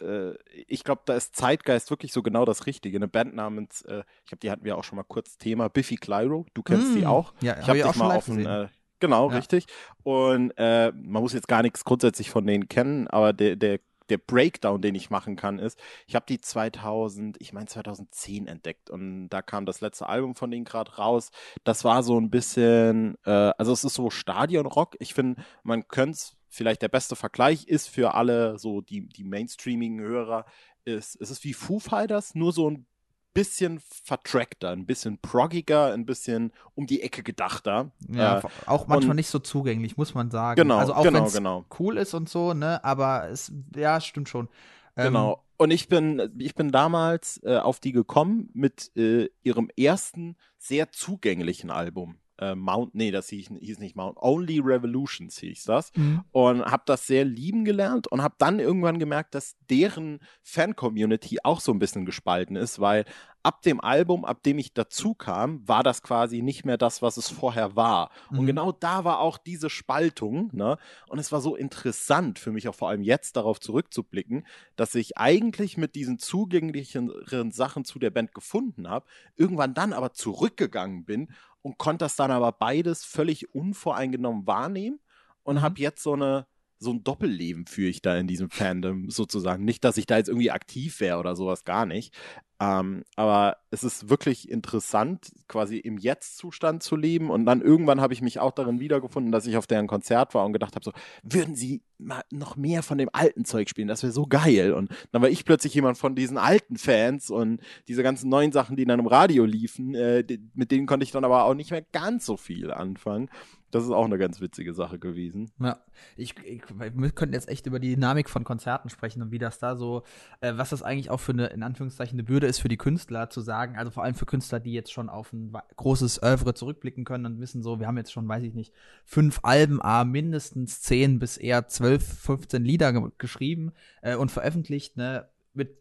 äh, 0.00 0.32
ich 0.66 0.84
glaube, 0.84 1.02
da 1.06 1.14
ist 1.14 1.36
Zeitgeist 1.36 1.90
wirklich 1.90 2.12
so 2.12 2.22
genau 2.22 2.44
das 2.44 2.66
Richtige. 2.66 2.98
Eine 2.98 3.08
Band 3.08 3.34
namens, 3.34 3.82
äh, 3.82 4.04
ich 4.22 4.26
glaube, 4.26 4.40
die 4.40 4.50
hatten 4.50 4.64
wir 4.64 4.76
auch 4.76 4.84
schon 4.84 4.96
mal 4.96 5.04
kurz 5.04 5.38
Thema, 5.38 5.68
Biffy 5.68 5.96
Clyro. 5.96 6.46
Du 6.54 6.62
kennst 6.62 6.94
die 6.94 7.02
Mm, 7.02 7.06
auch. 7.06 7.34
Ja, 7.40 7.52
Ich 7.54 7.60
hab 7.60 7.68
habe 7.68 7.78
ich 7.78 7.84
dich 7.84 7.90
auch 7.90 7.94
schon 7.94 8.08
mal 8.08 8.16
auf 8.16 8.28
ein, 8.28 8.68
genau, 9.06 9.30
Ja. 9.30 9.36
richtig. 9.36 9.66
Und 10.02 10.52
äh, 10.56 10.92
man 10.92 11.22
muss 11.22 11.32
jetzt 11.32 11.48
gar 11.48 11.62
nichts 11.62 11.84
grundsätzlich 11.84 12.30
von 12.30 12.46
denen 12.46 12.68
kennen, 12.68 13.06
aber 13.08 13.32
der, 13.32 13.56
der, 13.56 13.80
der 14.10 14.18
Breakdown, 14.18 14.82
den 14.82 14.94
ich 14.94 15.08
machen 15.10 15.34
kann, 15.36 15.58
ist, 15.58 15.78
ich 16.06 16.14
habe 16.14 16.26
die 16.28 16.40
2000, 16.40 17.36
ich 17.40 17.52
meine 17.52 17.66
2010 17.66 18.46
entdeckt 18.46 18.90
und 18.90 19.28
da 19.30 19.40
kam 19.42 19.64
das 19.66 19.80
letzte 19.80 20.08
Album 20.08 20.34
von 20.34 20.50
denen 20.50 20.64
gerade 20.64 20.94
raus. 20.96 21.30
Das 21.64 21.84
war 21.84 22.02
so 22.02 22.18
ein 22.20 22.30
bisschen, 22.30 23.16
äh, 23.24 23.30
also 23.56 23.72
es 23.72 23.84
ist 23.84 23.94
so 23.94 24.10
Stadionrock. 24.10 24.96
Ich 24.98 25.14
finde, 25.14 25.42
man 25.62 25.88
könnte 25.88 26.12
es, 26.16 26.36
vielleicht 26.48 26.82
der 26.82 26.88
beste 26.88 27.16
Vergleich 27.16 27.66
ist 27.66 27.88
für 27.88 28.14
alle 28.14 28.58
so 28.58 28.80
die, 28.80 29.08
die 29.08 29.24
mainstreamigen 29.24 30.00
Hörer, 30.00 30.44
ist, 30.84 31.18
es 31.20 31.30
ist 31.30 31.42
wie 31.44 31.54
Foo 31.54 31.78
Fighters, 31.80 32.34
nur 32.34 32.52
so 32.52 32.70
ein 32.70 32.86
bisschen 33.34 33.80
vertrackter, 33.80 34.70
ein 34.70 34.86
bisschen 34.86 35.18
proggiger, 35.18 35.92
ein 35.92 36.06
bisschen 36.06 36.52
um 36.74 36.86
die 36.86 37.02
Ecke 37.02 37.22
gedachter. 37.22 37.90
Ja, 38.08 38.38
Äh, 38.38 38.42
auch 38.66 38.86
manchmal 38.86 39.10
und- 39.10 39.16
nicht 39.16 39.28
so 39.28 39.38
zugänglich, 39.40 39.96
muss 39.96 40.14
man 40.14 40.30
sagen. 40.30 40.60
Genau, 40.60 40.78
also 40.78 40.94
auch 40.94 41.02
genau, 41.02 41.18
wenn 41.18 41.24
es 41.26 41.34
genau. 41.34 41.64
cool 41.78 41.98
ist 41.98 42.14
und 42.14 42.28
so, 42.28 42.54
ne, 42.54 42.82
aber 42.84 43.28
es, 43.28 43.52
ja, 43.76 44.00
stimmt 44.00 44.28
schon. 44.28 44.48
Ähm, 44.96 45.08
Genau. 45.08 45.40
Und 45.56 45.70
ich 45.70 45.88
bin, 45.88 46.32
ich 46.38 46.54
bin 46.56 46.72
damals 46.72 47.40
äh, 47.44 47.58
auf 47.58 47.78
die 47.78 47.92
gekommen 47.92 48.50
mit 48.54 48.90
äh, 48.96 49.28
ihrem 49.44 49.68
ersten 49.76 50.36
sehr 50.58 50.90
zugänglichen 50.90 51.70
Album. 51.70 52.16
Äh, 52.52 52.54
Mount, 52.54 52.94
nee, 52.94 53.10
das 53.10 53.28
hieß, 53.28 53.50
hieß 53.60 53.78
nicht 53.78 53.96
Mount, 53.96 54.16
Only 54.20 54.58
Revolutions 54.60 55.38
hieß 55.38 55.64
das. 55.64 55.92
Mhm. 55.96 56.22
Und 56.32 56.64
habe 56.64 56.82
das 56.86 57.06
sehr 57.06 57.24
lieben 57.24 57.64
gelernt 57.64 58.06
und 58.08 58.22
habe 58.22 58.34
dann 58.38 58.58
irgendwann 58.58 58.98
gemerkt, 58.98 59.34
dass 59.34 59.56
deren 59.70 60.20
Fan-Community 60.42 61.38
auch 61.42 61.60
so 61.60 61.72
ein 61.72 61.78
bisschen 61.78 62.04
gespalten 62.06 62.56
ist, 62.56 62.80
weil 62.80 63.04
ab 63.42 63.60
dem 63.60 63.78
Album, 63.80 64.24
ab 64.24 64.42
dem 64.42 64.58
ich 64.58 64.72
dazu 64.72 65.14
kam, 65.14 65.66
war 65.68 65.82
das 65.82 66.02
quasi 66.02 66.40
nicht 66.40 66.64
mehr 66.64 66.78
das, 66.78 67.02
was 67.02 67.18
es 67.18 67.28
vorher 67.28 67.76
war. 67.76 68.10
Und 68.30 68.44
Mhm. 68.44 68.46
genau 68.46 68.72
da 68.72 69.04
war 69.04 69.20
auch 69.20 69.36
diese 69.36 69.68
Spaltung, 69.68 70.48
ne? 70.54 70.78
Und 71.08 71.18
es 71.18 71.30
war 71.30 71.42
so 71.42 71.54
interessant 71.54 72.38
für 72.38 72.52
mich 72.52 72.68
auch 72.68 72.74
vor 72.74 72.88
allem 72.88 73.02
jetzt 73.02 73.36
darauf 73.36 73.60
zurückzublicken, 73.60 74.46
dass 74.76 74.94
ich 74.94 75.18
eigentlich 75.18 75.76
mit 75.76 75.94
diesen 75.94 76.18
zugänglicheren 76.18 77.50
Sachen 77.50 77.84
zu 77.84 77.98
der 77.98 78.10
Band 78.10 78.34
gefunden 78.34 78.88
habe, 78.88 79.06
irgendwann 79.36 79.74
dann 79.74 79.92
aber 79.92 80.12
zurückgegangen 80.14 81.04
bin 81.04 81.28
und 81.64 81.78
konnte 81.78 82.04
das 82.04 82.16
dann 82.16 82.30
aber 82.30 82.52
beides 82.52 83.04
völlig 83.04 83.54
unvoreingenommen 83.54 84.46
wahrnehmen 84.46 85.00
und 85.44 85.56
Mhm. 85.56 85.62
habe 85.62 85.80
jetzt 85.80 86.02
so 86.02 86.12
eine 86.14 86.46
so 86.78 86.92
ein 86.92 87.04
Doppelleben 87.04 87.66
führe 87.66 87.88
ich 87.88 88.02
da 88.02 88.16
in 88.18 88.26
diesem 88.26 88.50
Fandom 88.50 89.08
sozusagen. 89.08 89.64
Nicht, 89.64 89.84
dass 89.84 89.96
ich 89.96 90.06
da 90.06 90.18
jetzt 90.18 90.28
irgendwie 90.28 90.50
aktiv 90.50 91.00
wäre 91.00 91.18
oder 91.18 91.34
sowas 91.36 91.64
gar 91.64 91.86
nicht. 91.86 92.14
Ähm, 92.60 93.04
aber 93.16 93.56
es 93.70 93.84
ist 93.84 94.10
wirklich 94.10 94.50
interessant, 94.50 95.32
quasi 95.48 95.78
im 95.78 95.98
Jetzt-Zustand 95.98 96.82
zu 96.82 96.96
leben. 96.96 97.30
Und 97.30 97.46
dann 97.46 97.62
irgendwann 97.62 98.00
habe 98.00 98.12
ich 98.14 98.22
mich 98.22 98.38
auch 98.38 98.52
darin 98.52 98.80
wiedergefunden, 98.80 99.32
dass 99.32 99.46
ich 99.46 99.56
auf 99.56 99.66
deren 99.66 99.86
Konzert 99.86 100.34
war 100.34 100.44
und 100.44 100.52
gedacht 100.52 100.74
habe, 100.74 100.84
so, 100.84 100.92
würden 101.22 101.56
sie 101.56 101.82
noch 101.98 102.56
mehr 102.56 102.82
von 102.82 102.98
dem 102.98 103.10
alten 103.12 103.44
Zeug 103.44 103.68
spielen? 103.68 103.88
Das 103.88 104.02
wäre 104.02 104.12
so 104.12 104.26
geil. 104.26 104.72
Und 104.72 104.90
dann 105.12 105.22
war 105.22 105.28
ich 105.28 105.44
plötzlich 105.44 105.74
jemand 105.74 105.98
von 105.98 106.14
diesen 106.14 106.38
alten 106.38 106.76
Fans 106.76 107.30
und 107.30 107.60
diese 107.88 108.02
ganzen 108.02 108.28
neuen 108.28 108.52
Sachen, 108.52 108.76
die 108.76 108.84
dann 108.84 109.00
im 109.00 109.06
Radio 109.06 109.44
liefen, 109.44 109.94
äh, 109.94 110.24
mit 110.54 110.70
denen 110.70 110.86
konnte 110.86 111.04
ich 111.04 111.10
dann 111.10 111.24
aber 111.24 111.44
auch 111.44 111.54
nicht 111.54 111.70
mehr 111.70 111.82
ganz 111.82 112.26
so 112.26 112.36
viel 112.36 112.70
anfangen. 112.70 113.28
Das 113.74 113.82
ist 113.82 113.90
auch 113.90 114.04
eine 114.04 114.18
ganz 114.18 114.40
witzige 114.40 114.72
Sache 114.72 115.00
gewesen. 115.00 115.50
Ja, 115.58 115.80
ich, 116.16 116.36
ich, 116.44 116.62
wir 116.78 117.10
könnten 117.10 117.34
jetzt 117.34 117.48
echt 117.48 117.66
über 117.66 117.80
die 117.80 117.96
Dynamik 117.96 118.30
von 118.30 118.44
Konzerten 118.44 118.88
sprechen 118.88 119.20
und 119.20 119.32
wie 119.32 119.38
das 119.38 119.58
da 119.58 119.74
so, 119.74 120.04
äh, 120.40 120.52
was 120.54 120.70
das 120.70 120.84
eigentlich 120.84 121.10
auch 121.10 121.18
für 121.18 121.32
eine, 121.32 121.46
in 121.46 121.64
Anführungszeichen, 121.64 122.14
eine 122.14 122.22
Bürde 122.22 122.46
ist 122.46 122.60
für 122.60 122.68
die 122.68 122.76
Künstler 122.76 123.30
zu 123.30 123.40
sagen, 123.40 123.76
also 123.76 123.90
vor 123.90 124.04
allem 124.04 124.14
für 124.14 124.26
Künstler, 124.26 124.60
die 124.60 124.72
jetzt 124.72 124.92
schon 124.92 125.08
auf 125.08 125.32
ein 125.32 125.52
großes 125.74 126.22
Oeuvre 126.22 126.54
zurückblicken 126.54 127.04
können 127.04 127.26
und 127.26 127.40
wissen 127.40 127.64
so, 127.64 127.80
wir 127.80 127.88
haben 127.88 127.96
jetzt 127.96 128.12
schon, 128.12 128.28
weiß 128.28 128.44
ich 128.44 128.54
nicht, 128.54 128.72
fünf 129.04 129.40
Alben, 129.42 129.82
a 129.82 130.04
mindestens 130.04 130.80
zehn 130.80 131.18
bis 131.18 131.36
eher 131.36 131.66
zwölf, 131.66 131.93
15 131.98 132.64
Lieder 132.64 132.92
ge 132.92 133.10
geschrieben 133.18 133.72
äh, 134.02 134.16
und 134.16 134.30
veröffentlicht, 134.30 134.96
ne, 134.96 135.28
mit 135.54 135.78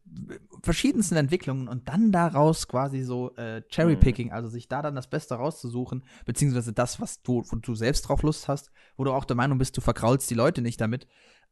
verschiedensten 0.62 1.16
Entwicklungen 1.16 1.68
und 1.68 1.90
dann 1.90 2.12
daraus 2.12 2.68
quasi 2.68 3.02
so 3.02 3.36
äh, 3.36 3.64
Cherrypicking, 3.70 4.32
also 4.32 4.48
sich 4.48 4.68
da 4.68 4.82
dann 4.82 4.96
das 4.96 5.10
Beste 5.10 5.36
rauszusuchen, 5.36 6.04
beziehungsweise 6.26 6.74
das, 6.74 7.02
was 7.02 7.24
du, 7.24 7.44
wo 7.50 7.56
du 7.56 7.74
selbst 7.74 8.04
drauf 8.04 8.22
Lust 8.22 8.48
hast, 8.48 8.72
wo 8.98 9.04
du 9.04 9.12
auch 9.12 9.26
der 9.26 9.36
Meinung 9.36 9.58
bist, 9.58 9.76
du 9.76 9.82
verkraulst 9.82 10.30
die 10.30 10.36
Leute 10.36 10.62
nicht 10.62 10.80
damit. 10.80 11.08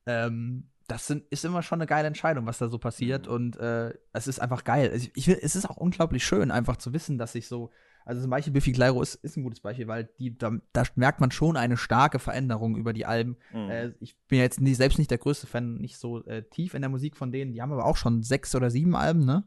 Ähm, 0.05 0.69
das 0.87 1.07
sind, 1.07 1.25
ist 1.29 1.45
immer 1.45 1.63
schon 1.63 1.79
eine 1.79 1.87
geile 1.87 2.07
Entscheidung, 2.07 2.45
was 2.45 2.59
da 2.59 2.69
so 2.69 2.77
passiert 2.77 3.27
Mhm. 3.27 3.33
und 3.33 3.57
äh, 3.57 3.93
es 4.13 4.27
ist 4.27 4.39
einfach 4.39 4.63
geil. 4.63 4.91
Ich, 4.95 5.11
ich, 5.15 5.25
find, 5.25 5.39
es 5.41 5.55
ist 5.55 5.69
auch 5.69 5.77
unglaublich 5.77 6.23
schön, 6.23 6.51
einfach 6.51 6.77
zu 6.77 6.93
wissen, 6.93 7.17
dass 7.17 7.33
ich 7.33 7.47
so, 7.47 7.71
also 8.05 8.21
zum 8.21 8.29
Beispiel 8.29 8.53
Biffy 8.53 8.71
Clyro 8.71 9.01
ist, 9.01 9.15
ist 9.15 9.37
ein 9.37 9.43
gutes 9.43 9.59
Beispiel, 9.59 9.87
weil 9.87 10.09
die, 10.19 10.37
da, 10.37 10.51
da 10.73 10.83
merkt 10.95 11.21
man 11.21 11.31
schon 11.31 11.57
eine 11.57 11.77
starke 11.77 12.19
Veränderung 12.19 12.75
über 12.77 12.93
die 12.93 13.05
Alben. 13.05 13.37
Mhm. 13.53 13.69
Äh, 13.69 13.93
ich 13.99 14.15
bin 14.27 14.37
ja 14.39 14.43
jetzt 14.43 14.61
nie, 14.61 14.73
selbst 14.73 14.97
nicht 14.97 15.11
der 15.11 15.17
größte 15.17 15.47
Fan, 15.47 15.75
nicht 15.75 15.97
so 15.97 16.23
äh, 16.25 16.43
tief 16.43 16.73
in 16.73 16.81
der 16.81 16.89
Musik 16.89 17.15
von 17.17 17.31
denen. 17.31 17.53
Die 17.53 17.61
haben 17.61 17.71
aber 17.71 17.85
auch 17.85 17.97
schon 17.97 18.23
sechs 18.23 18.55
oder 18.55 18.69
sieben 18.69 18.95
Alben, 18.95 19.25
ne? 19.25 19.43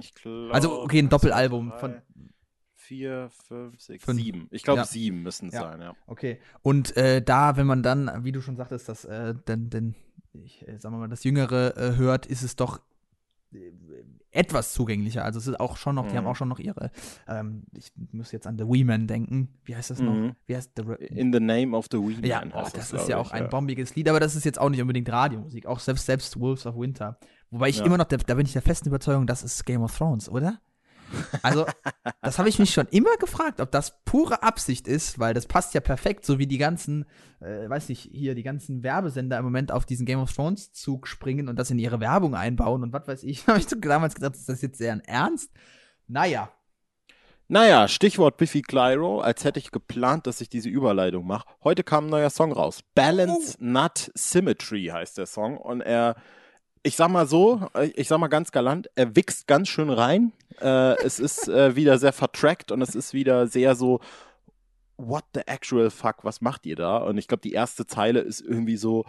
Ich 0.00 0.14
glaube. 0.14 0.52
Also, 0.52 0.82
okay, 0.82 0.98
ein 0.98 1.04
eins, 1.04 1.10
Doppelalbum 1.10 1.70
zwei, 1.70 1.78
von- 1.78 1.90
drei, 1.92 2.02
Vier, 2.74 3.28
fünf, 3.46 3.80
sechs, 3.80 4.04
Fünf. 4.04 4.18
sieben. 4.20 4.48
Ich 4.50 4.64
glaube, 4.64 4.80
Ja. 4.80 4.84
sieben 4.84 5.22
müssen 5.22 5.48
es 5.48 5.54
Ja. 5.54 5.60
sein, 5.60 5.80
ja. 5.80 5.94
Okay. 6.08 6.40
Und 6.62 6.96
äh, 6.96 7.22
da, 7.22 7.56
wenn 7.56 7.66
man 7.66 7.82
dann, 7.84 8.24
wie 8.24 8.32
du 8.32 8.40
schon 8.40 8.56
sagtest, 8.56 8.88
das, 8.88 9.04
äh, 9.04 9.34
denn, 9.46 9.70
denn, 9.70 9.94
ich, 10.32 10.66
äh, 10.66 10.76
sagen 10.78 10.94
wir 10.96 10.98
mal, 10.98 11.08
das 11.08 11.22
Jüngere 11.22 11.76
äh, 11.76 11.96
hört, 11.96 12.26
ist 12.26 12.42
es 12.42 12.56
doch 12.56 12.80
etwas 14.32 14.72
zugänglicher. 14.72 15.24
Also 15.24 15.38
es 15.38 15.46
ist 15.46 15.58
auch 15.58 15.76
schon 15.76 15.94
noch, 15.96 16.06
die 16.06 16.12
Mhm. 16.12 16.18
haben 16.18 16.26
auch 16.28 16.36
schon 16.36 16.48
noch 16.48 16.58
ihre, 16.58 16.90
ähm, 17.28 17.64
ich 17.72 17.92
muss 18.12 18.32
jetzt 18.32 18.46
an 18.46 18.58
The 18.58 18.64
Wee 18.66 18.84
Man 18.84 19.06
denken. 19.06 19.48
Wie 19.64 19.74
heißt 19.74 19.90
das 19.90 20.00
noch? 20.00 20.12
Mhm. 20.14 20.32
Wie 20.46 20.56
heißt 20.56 20.72
The 20.76 20.82
In 21.06 21.32
the 21.32 21.40
name 21.40 21.76
of 21.76 21.86
the 21.90 21.98
Wee 21.98 22.26
ja, 22.26 22.40
Man 22.40 22.52
oh, 22.52 22.56
heißt 22.64 22.76
das 22.76 22.90
glaub 22.90 23.02
ist 23.02 23.08
ja 23.08 23.20
ich, 23.20 23.26
auch 23.26 23.32
ein 23.32 23.48
bombiges 23.48 23.94
Lied, 23.96 24.08
aber 24.08 24.20
das 24.20 24.36
ist 24.36 24.44
jetzt 24.44 24.60
auch 24.60 24.68
nicht 24.70 24.80
unbedingt 24.80 25.08
Radiomusik. 25.10 25.66
Auch 25.66 25.80
selbst, 25.80 26.06
selbst 26.06 26.38
Wolves 26.38 26.66
of 26.66 26.76
Winter. 26.76 27.18
Wobei 27.50 27.68
ich 27.68 27.78
Ja. 27.78 27.84
immer 27.84 27.98
noch, 27.98 28.04
der, 28.04 28.18
da 28.18 28.34
bin 28.34 28.46
ich 28.46 28.52
der 28.52 28.62
festen 28.62 28.88
Überzeugung, 28.88 29.26
das 29.26 29.42
ist 29.42 29.64
Game 29.66 29.82
of 29.82 29.96
Thrones, 29.96 30.28
oder? 30.28 30.60
Also, 31.42 31.66
das 32.22 32.38
habe 32.38 32.48
ich 32.48 32.58
mich 32.58 32.72
schon 32.72 32.86
immer 32.88 33.16
gefragt, 33.18 33.60
ob 33.60 33.70
das 33.70 34.02
pure 34.04 34.42
Absicht 34.42 34.88
ist, 34.88 35.18
weil 35.18 35.34
das 35.34 35.46
passt 35.46 35.74
ja 35.74 35.80
perfekt, 35.80 36.24
so 36.24 36.38
wie 36.38 36.46
die 36.46 36.58
ganzen, 36.58 37.06
äh, 37.40 37.68
weiß 37.68 37.88
nicht, 37.88 38.08
hier 38.12 38.34
die 38.34 38.42
ganzen 38.42 38.82
Werbesender 38.82 39.38
im 39.38 39.44
Moment 39.44 39.72
auf 39.72 39.86
diesen 39.86 40.06
Game 40.06 40.20
of 40.20 40.32
Thrones 40.32 40.72
Zug 40.72 41.06
springen 41.06 41.48
und 41.48 41.56
das 41.58 41.70
in 41.70 41.78
ihre 41.78 42.00
Werbung 42.00 42.34
einbauen 42.34 42.82
und 42.82 42.92
was 42.92 43.06
weiß 43.08 43.22
ich. 43.24 43.46
habe 43.46 43.58
ich 43.58 43.66
damals 43.66 44.14
gedacht, 44.14 44.34
ist 44.34 44.48
das 44.48 44.62
jetzt 44.62 44.78
sehr 44.78 44.92
ein 44.92 45.00
Ernst? 45.00 45.50
Naja, 46.06 46.50
Naja, 47.48 47.88
Stichwort 47.88 48.36
Biffy 48.36 48.62
Clyro, 48.62 49.20
als 49.20 49.44
hätte 49.44 49.58
ich 49.58 49.72
geplant, 49.72 50.26
dass 50.28 50.40
ich 50.40 50.48
diese 50.48 50.68
Überleitung 50.68 51.26
mache. 51.26 51.48
Heute 51.64 51.82
kam 51.82 52.06
ein 52.06 52.10
neuer 52.10 52.30
Song 52.30 52.52
raus. 52.52 52.80
Balance 52.94 53.56
Oh. 53.60 53.64
Not 53.64 54.10
Symmetry 54.14 54.90
heißt 54.92 55.18
der 55.18 55.26
Song. 55.26 55.56
Und 55.56 55.80
er, 55.80 56.14
ich 56.82 56.96
sag 56.96 57.10
mal 57.10 57.26
so, 57.26 57.68
äh, 57.74 57.90
ich 57.96 58.08
sag 58.08 58.18
mal 58.18 58.28
ganz 58.28 58.52
galant, 58.52 58.90
er 58.94 59.14
wächst 59.16 59.46
ganz 59.46 59.68
schön 59.68 59.90
rein. 59.90 60.32
Äh, 60.60 60.96
es 61.04 61.18
ist 61.18 61.48
äh, 61.48 61.76
wieder 61.76 61.98
sehr 61.98 62.12
vertrackt 62.12 62.72
und 62.72 62.82
es 62.82 62.94
ist 62.94 63.12
wieder 63.12 63.46
sehr 63.46 63.74
so, 63.74 64.00
what 64.96 65.24
the 65.34 65.40
actual 65.46 65.90
fuck, 65.90 66.24
was 66.24 66.40
macht 66.40 66.66
ihr 66.66 66.76
da? 66.76 66.98
Und 66.98 67.18
ich 67.18 67.28
glaube, 67.28 67.42
die 67.42 67.52
erste 67.52 67.86
Zeile 67.86 68.20
ist 68.20 68.40
irgendwie 68.40 68.76
so, 68.76 69.04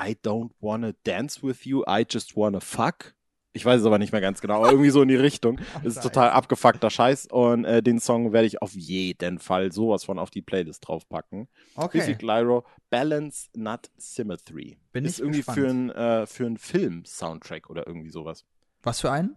I 0.00 0.16
don't 0.24 0.50
wanna 0.60 0.92
dance 1.04 1.42
with 1.42 1.64
you, 1.64 1.82
I 1.88 2.04
just 2.08 2.36
wanna 2.36 2.60
fuck. 2.60 3.14
Ich 3.56 3.64
weiß 3.64 3.80
es 3.80 3.86
aber 3.86 3.98
nicht 3.98 4.12
mehr 4.12 4.20
ganz 4.20 4.40
genau, 4.40 4.56
aber 4.56 4.70
irgendwie 4.70 4.90
so 4.90 5.02
in 5.02 5.08
die 5.08 5.16
Richtung. 5.16 5.58
Das 5.82 5.96
ist 5.96 6.02
total 6.02 6.30
abgefuckter 6.30 6.90
Scheiß 6.90 7.26
und 7.30 7.64
äh, 7.64 7.82
den 7.82 8.00
Song 8.00 8.32
werde 8.32 8.46
ich 8.46 8.60
auf 8.62 8.72
jeden 8.74 9.38
Fall 9.38 9.72
sowas 9.72 10.04
von 10.04 10.18
auf 10.18 10.30
die 10.30 10.42
Playlist 10.42 10.86
draufpacken. 10.86 11.48
Okay. 11.74 12.14
Clyro, 12.14 12.64
Balance 12.90 13.48
Not 13.54 13.90
Symmetry. 13.98 14.78
Bin 14.92 15.04
ist 15.04 15.14
ich 15.14 15.20
irgendwie 15.20 15.38
gespannt. 15.38 15.58
für 15.58 15.68
einen 15.68 15.90
äh, 15.90 16.26
für 16.26 16.46
einen 16.46 16.56
Film-Soundtrack 16.58 17.70
oder 17.70 17.86
irgendwie 17.86 18.10
sowas. 18.10 18.44
Was 18.82 19.00
für 19.00 19.10
einen? 19.10 19.36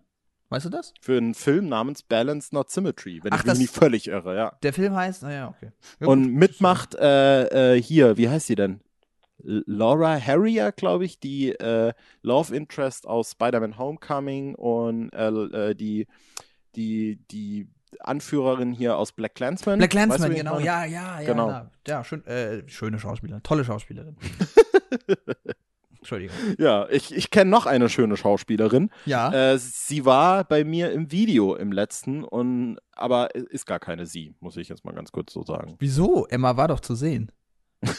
Weißt 0.50 0.66
du 0.66 0.70
das? 0.70 0.94
Für 1.00 1.18
einen 1.18 1.36
Film 1.36 1.70
namens 1.70 2.02
Balance 2.02 2.54
Not 2.54 2.72
Symmetry, 2.72 3.20
wenn 3.24 3.34
Ach, 3.34 3.42
ich 3.42 3.46
mich 3.46 3.60
nicht 3.60 3.74
völlig 3.74 4.08
irre, 4.08 4.36
ja. 4.36 4.58
Der 4.64 4.74
Film 4.74 4.96
heißt, 4.96 5.22
naja, 5.22 5.50
okay. 5.50 5.72
Ja, 6.00 6.08
Und 6.08 6.34
mitmacht 6.34 6.96
äh, 6.96 7.76
äh, 7.76 7.82
hier, 7.82 8.18
wie 8.18 8.30
heißt 8.30 8.48
sie 8.48 8.56
denn? 8.56 8.82
Laura 9.42 10.20
Harrier, 10.20 10.72
glaube 10.72 11.06
ich, 11.06 11.20
die 11.20 11.52
äh, 11.52 11.94
Love 12.22 12.56
Interest 12.56 13.08
aus 13.08 13.32
Spider-Man 13.32 13.78
Homecoming 13.78 14.56
und 14.56 15.12
äh, 15.14 15.30
äh, 15.30 15.76
die, 15.76 16.08
die, 16.76 17.20
die 17.32 17.70
Anführerin 18.00 18.72
hier 18.74 18.98
aus 18.98 19.12
Black 19.12 19.36
Clansman. 19.36 19.80
Black 19.80 19.94
Weißt 19.94 20.06
du, 20.06 20.08
Clansman, 20.08 20.30
wen 20.30 20.38
ich 20.38 20.44
genau, 20.44 20.60
ja, 20.60 20.86
ja. 20.86 21.20
Genau. 21.22 21.48
na, 21.48 21.72
Ja, 21.88 22.04
schön, 22.04 22.26
äh, 22.28 22.68
schöne 22.68 23.00
Schauspielerin, 23.00 23.44
tolle 23.44 23.64
Schauspielerin. 23.64 24.16
Entschuldigung. 26.00 26.36
Ja, 26.58 26.88
ich, 26.90 27.14
ich 27.14 27.30
kenne 27.30 27.52
noch 27.52 27.66
eine 27.66 27.90
schöne 27.90 28.16
Schauspielerin. 28.16 28.90
Ja. 29.06 29.34
Äh, 29.34 29.58
sie 29.58 30.06
war 30.06 30.46
bei 30.46 30.64
mir 30.64 30.92
im 30.92 31.12
Video 31.12 31.56
im 31.56 31.74
letzten 31.74 32.24
und 32.24 32.78
aber 32.94 33.36
ist 33.36 33.66
gar 33.66 33.80
keine 33.80 34.06
sie, 34.06 34.34
muss 34.40 34.56
ich 34.56 34.70
jetzt 34.70 34.86
mal 34.86 34.94
ganz 34.94 35.12
kurz 35.12 35.34
so 35.34 35.44
sagen. 35.44 35.76
Wieso? 35.80 36.26
Emma 36.28 36.56
war 36.56 36.70
doch 36.70 36.80
zu 36.80 36.96
sehen. 36.96 37.32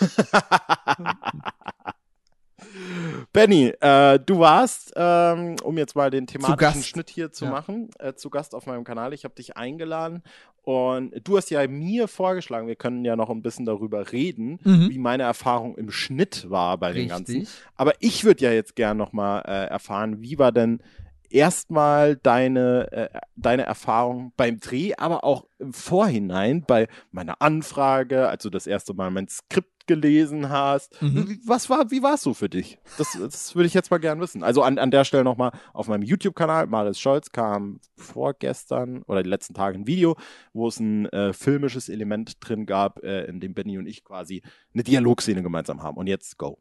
Benny, 3.33 3.73
äh, 3.81 4.19
du 4.19 4.38
warst, 4.40 4.93
ähm, 4.97 5.57
um 5.62 5.79
jetzt 5.79 5.97
mal 5.97 6.11
den 6.11 6.27
thematischen. 6.27 6.83
Schnitt 6.83 7.09
hier 7.11 7.33
zu 7.33 7.47
Ja. 7.47 7.51
machen, 7.51 7.88
äh, 7.99 8.12
zu 8.14 8.29
Gast 8.29 8.55
auf 8.55 8.66
meinem 8.66 8.85
Kanal. 8.85 9.14
Ich 9.14 9.25
habe 9.25 9.35
dich 9.35 9.57
eingeladen 9.57 10.23
und 10.62 11.12
du 11.25 11.37
hast 11.38 11.51
ja 11.51 11.66
mir 11.66 12.07
vorgeschlagen, 12.07 12.66
wir 12.69 12.77
können 12.77 13.05
ja 13.05 13.16
noch 13.16 13.31
ein 13.31 13.40
bisschen 13.43 13.64
darüber 13.64 14.12
reden, 14.12 14.59
Mhm. 14.64 14.90
wie 14.90 14.99
meine 14.99 15.23
Erfahrung 15.23 15.75
im 15.77 15.90
Schnitt 15.90 16.51
war 16.51 16.77
bei 16.77 16.93
den 16.93 17.09
ganzen. 17.09 17.38
Richtig. 17.40 17.55
Aber 17.77 17.93
ich 18.01 18.25
würde 18.25 18.45
ja 18.45 18.53
jetzt 18.53 18.77
gern 18.77 18.97
noch 18.99 19.12
mal 19.12 19.40
äh, 19.40 19.66
erfahren, 19.69 20.21
wie 20.21 20.38
war 20.38 20.53
denn 20.53 20.83
erstmal 21.31 22.16
deine, 22.16 22.93
äh, 22.93 23.21
deine 23.37 23.62
Erfahrung 23.62 24.33
beim 24.37 24.61
Dreh, 24.61 24.95
aber 24.97 25.25
auch 25.25 25.47
im 25.59 25.73
Vorhinein 25.73 26.64
bei 26.66 26.88
meiner 27.11 27.40
Anfrage, 27.40 28.29
als 28.29 28.43
du 28.43 28.51
das 28.51 28.66
erste 28.66 28.95
Mal 28.95 29.11
mein 29.11 29.29
Skript 29.29 29.87
gelesen 29.87 30.51
hast. 30.51 31.01
Mhm. 31.03 31.29
Wie, 31.29 31.40
was 31.45 31.69
war, 31.69 31.90
wie 31.90 32.03
war 32.03 32.14
es 32.14 32.23
so 32.23 32.33
für 32.33 32.49
dich? 32.49 32.79
Das, 32.97 33.19
das 33.21 33.57
würde 33.57 33.66
ich 33.66 33.75
jetzt 33.75 33.90
mal 33.90 33.99
gern 33.99 34.21
wissen. 34.21 34.45
Also 34.45 34.62
an, 34.62 34.79
an 34.79 34.93
der 34.93 35.05
Stelle 35.05 35.25
nochmal 35.25 35.51
auf 35.73 35.88
meinem 35.88 36.03
YouTube-Kanal, 36.03 36.69
Maris 36.69 37.01
Scholz, 37.01 37.33
kam 37.33 37.81
vorgestern 37.97 39.03
oder 39.03 39.23
die 39.23 39.31
letzten 39.31 39.55
Tage 39.55 39.79
ein 39.79 39.88
Video, 39.88 40.16
wo 40.53 40.69
es 40.69 40.79
ein 40.79 41.07
äh, 41.07 41.33
filmisches 41.33 41.88
Element 41.88 42.37
drin 42.40 42.66
gab, 42.66 43.03
äh, 43.03 43.25
in 43.25 43.40
dem 43.40 43.55
Benny 43.55 43.79
und 43.79 43.87
ich 43.87 44.05
quasi 44.05 44.43
eine 44.75 44.85
Dialogszene 44.85 45.43
gemeinsam 45.43 45.83
haben. 45.83 45.97
Und 45.97 46.07
jetzt 46.07 46.38
go. 46.38 46.59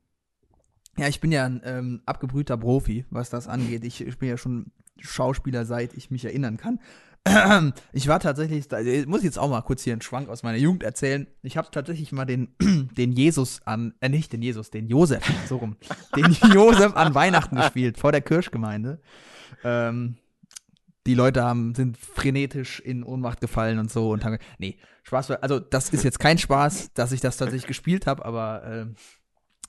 Ja, 1.00 1.08
ich 1.08 1.20
bin 1.22 1.32
ja 1.32 1.46
ein 1.46 1.62
ähm, 1.64 2.02
abgebrühter 2.06 2.58
Profi, 2.58 3.06
was 3.10 3.30
das 3.30 3.48
angeht. 3.48 3.84
Ich, 3.86 4.02
ich 4.02 4.18
bin 4.18 4.30
ja 4.30 4.38
schon 4.38 4.72
Schauspieler, 5.00 5.66
seit 5.66 5.94
ich 5.94 6.12
mich 6.12 6.26
erinnern 6.26 6.58
kann. 6.58 6.80
Ich 7.94 8.08
war 8.08 8.20
tatsächlich, 8.20 8.68
da- 8.70 8.80
ich 8.80 9.06
muss 9.06 9.24
jetzt 9.24 9.38
auch 9.38 9.50
mal 9.50 9.62
kurz 9.62 9.84
hier 9.84 9.94
einen 9.94 10.02
Schwank 10.02 10.30
aus 10.30 10.42
meiner 10.42 10.58
Jugend 10.58 10.84
erzählen. 10.84 11.28
Ich 11.42 11.58
habe 11.58 11.68
tatsächlich 11.70 12.12
mal 12.14 12.26
den, 12.26 12.56
den 12.98 13.12
Jesus 13.12 13.62
an, 13.66 13.94
äh, 14.00 14.08
nicht 14.10 14.32
den 14.34 14.42
Jesus, 14.42 14.72
den 14.72 14.88
Josef, 14.88 15.24
so 15.48 15.58
rum, 15.58 15.76
den 16.16 16.32
Josef 16.54 16.96
an 16.96 17.14
Weihnachten 17.16 17.58
gespielt, 17.58 17.98
vor 17.98 18.12
der 18.14 18.22
Kirchgemeinde. 18.22 19.02
Ähm, 19.64 20.16
die 21.08 21.14
Leute 21.14 21.44
haben, 21.44 21.76
sind 21.76 21.98
frenetisch 21.98 22.80
in 22.80 23.04
Ohnmacht 23.04 23.42
gefallen 23.42 23.80
und 23.80 23.92
so 23.92 24.12
und 24.12 24.24
haben, 24.24 24.38
nee, 24.58 24.78
Spaß, 25.04 25.32
also 25.32 25.60
das 25.60 25.90
ist 25.90 26.04
jetzt 26.04 26.20
kein 26.20 26.38
Spaß, 26.38 26.94
dass 26.94 27.12
ich 27.12 27.20
das 27.22 27.38
tatsächlich 27.38 27.68
gespielt 27.68 28.08
habe, 28.08 28.24
aber 28.26 28.64
ähm, 28.66 28.96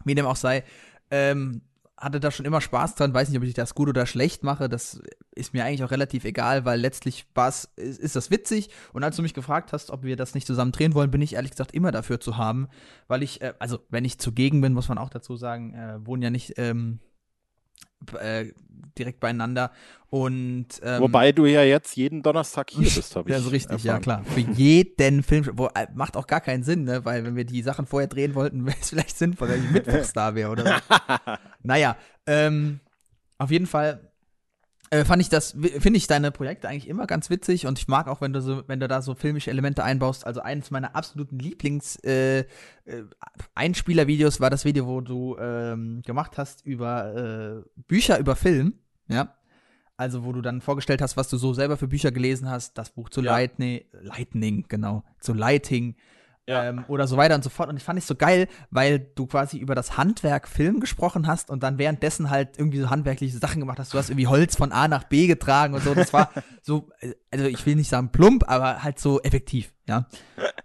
wie 0.04 0.14
dem 0.14 0.26
auch 0.26 0.36
sei, 0.36 0.64
ähm, 1.10 1.62
hatte 2.00 2.18
da 2.18 2.30
schon 2.30 2.46
immer 2.46 2.62
Spaß 2.62 2.94
dran, 2.94 3.12
weiß 3.12 3.28
nicht, 3.28 3.38
ob 3.38 3.44
ich 3.44 3.52
das 3.52 3.74
gut 3.74 3.88
oder 3.88 4.06
schlecht 4.06 4.42
mache, 4.42 4.68
das 4.68 5.02
ist 5.34 5.52
mir 5.52 5.64
eigentlich 5.64 5.84
auch 5.84 5.90
relativ 5.90 6.24
egal, 6.24 6.64
weil 6.64 6.80
letztlich 6.80 7.26
war's, 7.34 7.70
ist, 7.76 8.00
ist 8.00 8.16
das 8.16 8.30
witzig. 8.30 8.70
Und 8.94 9.04
als 9.04 9.16
du 9.16 9.22
mich 9.22 9.34
gefragt 9.34 9.72
hast, 9.72 9.90
ob 9.90 10.02
wir 10.02 10.16
das 10.16 10.34
nicht 10.34 10.46
zusammen 10.46 10.72
drehen 10.72 10.94
wollen, 10.94 11.10
bin 11.10 11.20
ich 11.20 11.34
ehrlich 11.34 11.50
gesagt 11.50 11.72
immer 11.72 11.92
dafür 11.92 12.18
zu 12.18 12.38
haben, 12.38 12.68
weil 13.06 13.22
ich, 13.22 13.42
äh, 13.42 13.52
also 13.58 13.80
wenn 13.90 14.06
ich 14.06 14.18
zugegen 14.18 14.62
bin, 14.62 14.72
muss 14.72 14.88
man 14.88 14.98
auch 14.98 15.10
dazu 15.10 15.36
sagen, 15.36 15.74
äh, 15.74 16.04
wohnen 16.06 16.22
ja 16.22 16.30
nicht 16.30 16.54
ähm, 16.56 17.00
äh, 18.20 18.52
direkt 18.98 19.20
beieinander 19.20 19.70
und 20.10 20.66
ähm, 20.82 21.02
Wobei 21.02 21.30
du 21.30 21.46
ja 21.46 21.62
jetzt 21.62 21.96
jeden 21.96 22.22
Donnerstag 22.22 22.70
hier 22.70 22.82
bist, 22.94 23.14
habe 23.14 23.30
ich. 23.30 23.36
ja, 23.36 23.40
so 23.40 23.50
richtig, 23.50 23.84
ja 23.84 23.94
erfahren. 23.94 24.24
klar. 24.24 24.24
Für 24.24 24.40
jeden 24.40 25.22
Film, 25.22 25.48
wo, 25.54 25.66
äh, 25.66 25.86
macht 25.94 26.16
auch 26.16 26.26
gar 26.26 26.40
keinen 26.40 26.64
Sinn, 26.64 26.82
ne? 26.82 27.04
Weil 27.04 27.24
wenn 27.24 27.36
wir 27.36 27.44
die 27.44 27.62
Sachen 27.62 27.86
vorher 27.86 28.08
drehen 28.08 28.34
wollten, 28.34 28.66
wäre 28.66 28.76
es 28.80 28.90
vielleicht 28.90 29.16
sinnvoll, 29.16 29.50
wenn 29.50 29.64
ich 29.64 29.70
mittwochs 29.70 30.12
da 30.12 30.34
wäre 30.34 30.50
oder 30.50 30.64
so. 30.64 30.94
naja, 31.62 31.96
ähm, 32.26 32.80
auf 33.38 33.52
jeden 33.52 33.66
Fall 33.66 34.09
äh, 34.90 35.04
fand 35.04 35.22
ich 35.22 35.28
das, 35.28 35.52
finde 35.52 35.96
ich 35.96 36.06
deine 36.08 36.32
Projekte 36.32 36.68
eigentlich 36.68 36.88
immer 36.88 37.06
ganz 37.06 37.30
witzig 37.30 37.66
und 37.66 37.78
ich 37.78 37.86
mag 37.86 38.08
auch, 38.08 38.20
wenn 38.20 38.32
du 38.32 38.42
so, 38.42 38.64
wenn 38.66 38.80
du 38.80 38.88
da 38.88 39.02
so 39.02 39.14
filmische 39.14 39.50
Elemente 39.50 39.84
einbaust. 39.84 40.26
Also 40.26 40.40
eines 40.40 40.70
meiner 40.70 40.96
absoluten 40.96 41.38
Lieblings 41.38 41.96
äh, 42.04 42.40
äh, 42.40 42.44
Einspielervideos 43.54 44.40
war 44.40 44.50
das 44.50 44.64
Video, 44.64 44.86
wo 44.86 45.00
du 45.00 45.36
ähm, 45.38 46.02
gemacht 46.04 46.38
hast 46.38 46.66
über 46.66 47.64
äh, 47.64 47.82
Bücher 47.86 48.18
über 48.18 48.34
Film, 48.36 48.74
ja. 49.08 49.34
Also, 49.96 50.24
wo 50.24 50.32
du 50.32 50.40
dann 50.40 50.62
vorgestellt 50.62 51.02
hast, 51.02 51.18
was 51.18 51.28
du 51.28 51.36
so 51.36 51.52
selber 51.52 51.76
für 51.76 51.86
Bücher 51.86 52.10
gelesen 52.10 52.48
hast, 52.48 52.78
das 52.78 52.88
Buch 52.88 53.10
zu 53.10 53.20
Ja. 53.20 53.32
Lightning, 53.32 53.82
Lightning, 54.00 54.64
genau, 54.66 55.04
zu 55.20 55.34
Lighting 55.34 55.94
Ja. 56.46 56.64
ähm, 56.64 56.84
oder 56.88 57.06
so 57.06 57.16
weiter 57.16 57.34
und 57.34 57.44
so 57.44 57.50
fort. 57.50 57.68
Und 57.68 57.76
ich 57.76 57.84
fand 57.84 57.98
es 57.98 58.06
so 58.06 58.16
geil, 58.16 58.48
weil 58.70 58.98
du 58.98 59.26
quasi 59.26 59.58
über 59.58 59.74
das 59.74 59.96
Handwerk 59.96 60.48
Film 60.48 60.80
gesprochen 60.80 61.26
hast 61.26 61.50
und 61.50 61.62
dann 61.62 61.78
währenddessen 61.78 62.30
halt 62.30 62.58
irgendwie 62.58 62.80
so 62.80 62.90
handwerkliche 62.90 63.38
Sachen 63.38 63.60
gemacht 63.60 63.78
hast. 63.78 63.94
Du 63.94 63.98
hast 63.98 64.10
irgendwie 64.10 64.26
Holz 64.26 64.56
von 64.56 64.72
A 64.72 64.88
nach 64.88 65.04
B 65.04 65.26
getragen 65.26 65.74
und 65.74 65.84
so. 65.84 65.94
Das 65.94 66.12
war 66.12 66.30
so, 66.62 66.88
also 67.30 67.44
ich 67.44 67.64
will 67.66 67.76
nicht 67.76 67.88
sagen 67.88 68.10
plump, 68.10 68.48
aber 68.48 68.82
halt 68.82 68.98
so 68.98 69.20
effektiv, 69.20 69.72
ja. 69.86 70.06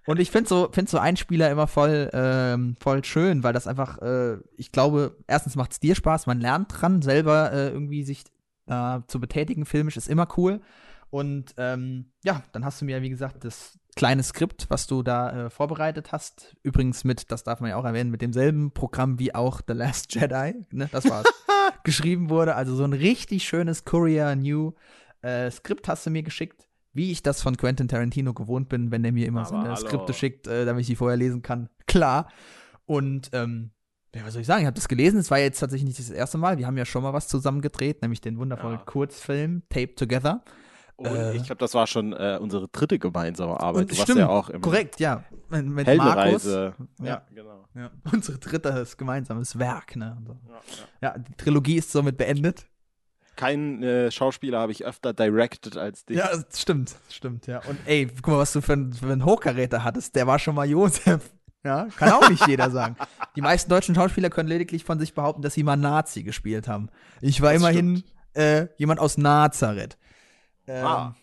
Und 0.07 0.19
ich 0.19 0.31
finde 0.31 0.49
so, 0.49 0.69
find 0.71 0.89
so 0.89 0.97
Einspieler 0.97 1.49
immer 1.51 1.67
voll, 1.67 2.09
ähm, 2.13 2.75
voll 2.79 3.03
schön, 3.03 3.43
weil 3.43 3.53
das 3.53 3.67
einfach, 3.67 3.99
äh, 4.01 4.37
ich 4.55 4.71
glaube, 4.71 5.17
erstens 5.27 5.55
macht 5.55 5.73
es 5.73 5.79
dir 5.79 5.95
Spaß, 5.95 6.25
man 6.25 6.39
lernt 6.39 6.69
dran, 6.69 7.01
selber 7.01 7.51
äh, 7.51 7.69
irgendwie 7.69 8.03
sich 8.03 8.23
äh, 8.67 8.99
zu 9.07 9.19
betätigen, 9.19 9.65
filmisch 9.65 9.97
ist 9.97 10.07
immer 10.07 10.27
cool. 10.37 10.61
Und 11.09 11.53
ähm, 11.57 12.11
ja, 12.23 12.43
dann 12.51 12.65
hast 12.65 12.81
du 12.81 12.85
mir, 12.85 13.01
wie 13.01 13.09
gesagt, 13.09 13.45
das 13.45 13.79
kleine 13.95 14.23
Skript, 14.23 14.65
was 14.69 14.87
du 14.87 15.03
da 15.03 15.45
äh, 15.45 15.49
vorbereitet 15.49 16.11
hast. 16.11 16.55
Übrigens 16.63 17.03
mit, 17.03 17.31
das 17.31 17.43
darf 17.43 17.61
man 17.61 17.69
ja 17.69 17.77
auch 17.77 17.85
erwähnen, 17.85 18.11
mit 18.11 18.21
demselben 18.21 18.71
Programm 18.71 19.19
wie 19.19 19.33
auch 19.33 19.61
The 19.67 19.73
Last 19.73 20.13
Jedi, 20.13 20.65
ne, 20.71 20.89
das 20.91 21.09
war's, 21.09 21.25
geschrieben 21.83 22.29
wurde. 22.29 22.55
Also 22.55 22.75
so 22.75 22.83
ein 22.83 22.93
richtig 22.93 23.43
schönes 23.45 23.85
Courier 23.85 24.35
New 24.35 24.73
äh, 25.21 25.49
Skript 25.49 25.87
hast 25.87 26.05
du 26.05 26.09
mir 26.09 26.23
geschickt, 26.23 26.67
wie 26.93 27.11
ich 27.11 27.23
das 27.23 27.41
von 27.41 27.57
Quentin 27.57 27.87
Tarantino 27.87 28.33
gewohnt 28.33 28.69
bin, 28.69 28.91
wenn 28.91 29.03
der 29.03 29.11
mir 29.11 29.27
immer 29.27 29.45
so 29.45 29.55
Aber 29.55 29.65
eine 29.65 29.75
hallo. 29.75 29.87
Skripte 29.87 30.13
schickt, 30.13 30.47
äh, 30.47 30.65
damit 30.65 30.81
ich 30.81 30.87
die 30.87 30.95
vorher 30.95 31.17
lesen 31.17 31.41
kann. 31.41 31.69
Klar. 31.87 32.29
Und 32.85 33.29
ähm, 33.33 33.71
ja, 34.13 34.23
was 34.25 34.33
soll 34.33 34.41
ich 34.41 34.47
sagen? 34.47 34.61
Ich 34.61 34.67
habe 34.67 34.75
das 34.75 34.87
gelesen. 34.87 35.19
Es 35.19 35.29
war 35.31 35.39
jetzt 35.39 35.59
tatsächlich 35.59 35.87
nicht 35.87 35.99
das 35.99 36.09
erste 36.09 36.37
Mal. 36.37 36.57
Wir 36.57 36.67
haben 36.67 36.77
ja 36.77 36.85
schon 36.85 37.03
mal 37.03 37.11
was 37.13 37.27
zusammen 37.27 37.61
gedreht, 37.61 38.01
nämlich 38.01 38.21
den 38.21 38.37
wundervollen 38.37 38.77
Ja. 38.77 38.85
Kurzfilm 38.85 39.63
Tape 39.69 39.95
Together. 39.95 40.43
Und 40.97 41.07
Äh. 41.07 41.33
ich 41.35 41.43
glaube, 41.43 41.59
das 41.59 41.73
war 41.73 41.87
schon 41.87 42.13
äh, 42.13 42.37
unsere 42.41 42.67
dritte 42.69 42.97
gemeinsame 42.99 43.59
Arbeit. 43.59 43.81
Und 43.83 43.91
du 43.91 43.95
warst 43.97 44.03
stimmt, 44.03 44.19
ja 44.19 44.29
auch 44.29 44.49
im 44.49 44.61
Korrekt, 44.61 44.99
ja. 44.99 45.23
Mit, 45.49 45.65
mit. 45.65 45.87
Markus. 45.97 46.45
Ja, 46.45 46.73
Ja. 47.01 47.21
genau. 47.33 47.65
Ja. 47.75 47.91
Unsere 48.13 48.37
drittes 48.39 48.95
gemeinsames 48.97 49.59
Werk, 49.59 49.95
ne? 49.97 50.17
So. 50.25 50.37
Ja, 50.47 50.59
ja. 51.13 51.17
Die 51.17 51.33
Trilogie 51.35 51.75
ist 51.77 51.91
somit 51.91 52.17
beendet. 52.17 52.65
Keinen 53.35 53.83
äh, 53.83 54.09
Schauspieler 54.11 54.59
habe 54.59 54.71
ich 54.71 54.85
öfter 54.85 55.13
directed 55.13 55.75
als 55.75 56.05
dich. 56.05 56.17
Ja, 56.17 56.29
das 56.29 56.61
stimmt, 56.61 56.95
stimmt, 57.09 57.47
ja. 57.47 57.59
Und 57.67 57.77
ey, 57.85 58.07
guck 58.07 58.27
mal, 58.29 58.37
was 58.37 58.53
du 58.53 58.61
für, 58.61 58.73
ein- 58.73 58.93
für 58.93 59.11
einen 59.11 59.25
Hochkaräter 59.25 59.83
hattest. 59.83 60.15
Der 60.15 60.25
war 60.25 60.39
schon 60.39 60.55
mal 60.55 60.65
Josef. 60.65 61.31
Ja, 61.65 61.87
kann 61.97 62.11
auch 62.13 62.29
nicht 62.29 62.47
jeder 62.47 62.69
sagen. 62.71 62.95
Die 63.35 63.41
meisten 63.41 63.69
deutschen 63.69 63.93
Schauspieler 63.95 64.29
können 64.29 64.47
lediglich 64.47 64.85
von 64.85 64.99
sich 64.99 65.13
behaupten, 65.13 65.41
dass 65.41 65.55
sie 65.55 65.63
mal 65.63 65.75
Nazi 65.75 66.23
gespielt 66.23 66.67
haben. 66.69 66.89
Ich 67.21 67.41
war 67.41 67.51
Das 67.51 67.61
immerhin 67.61 68.03
äh, 68.35 68.67
jemand 68.77 68.99
aus 69.01 69.17
Nazareth. 69.17 69.97
Ähm, 70.67 70.85
Ah. 70.85 71.15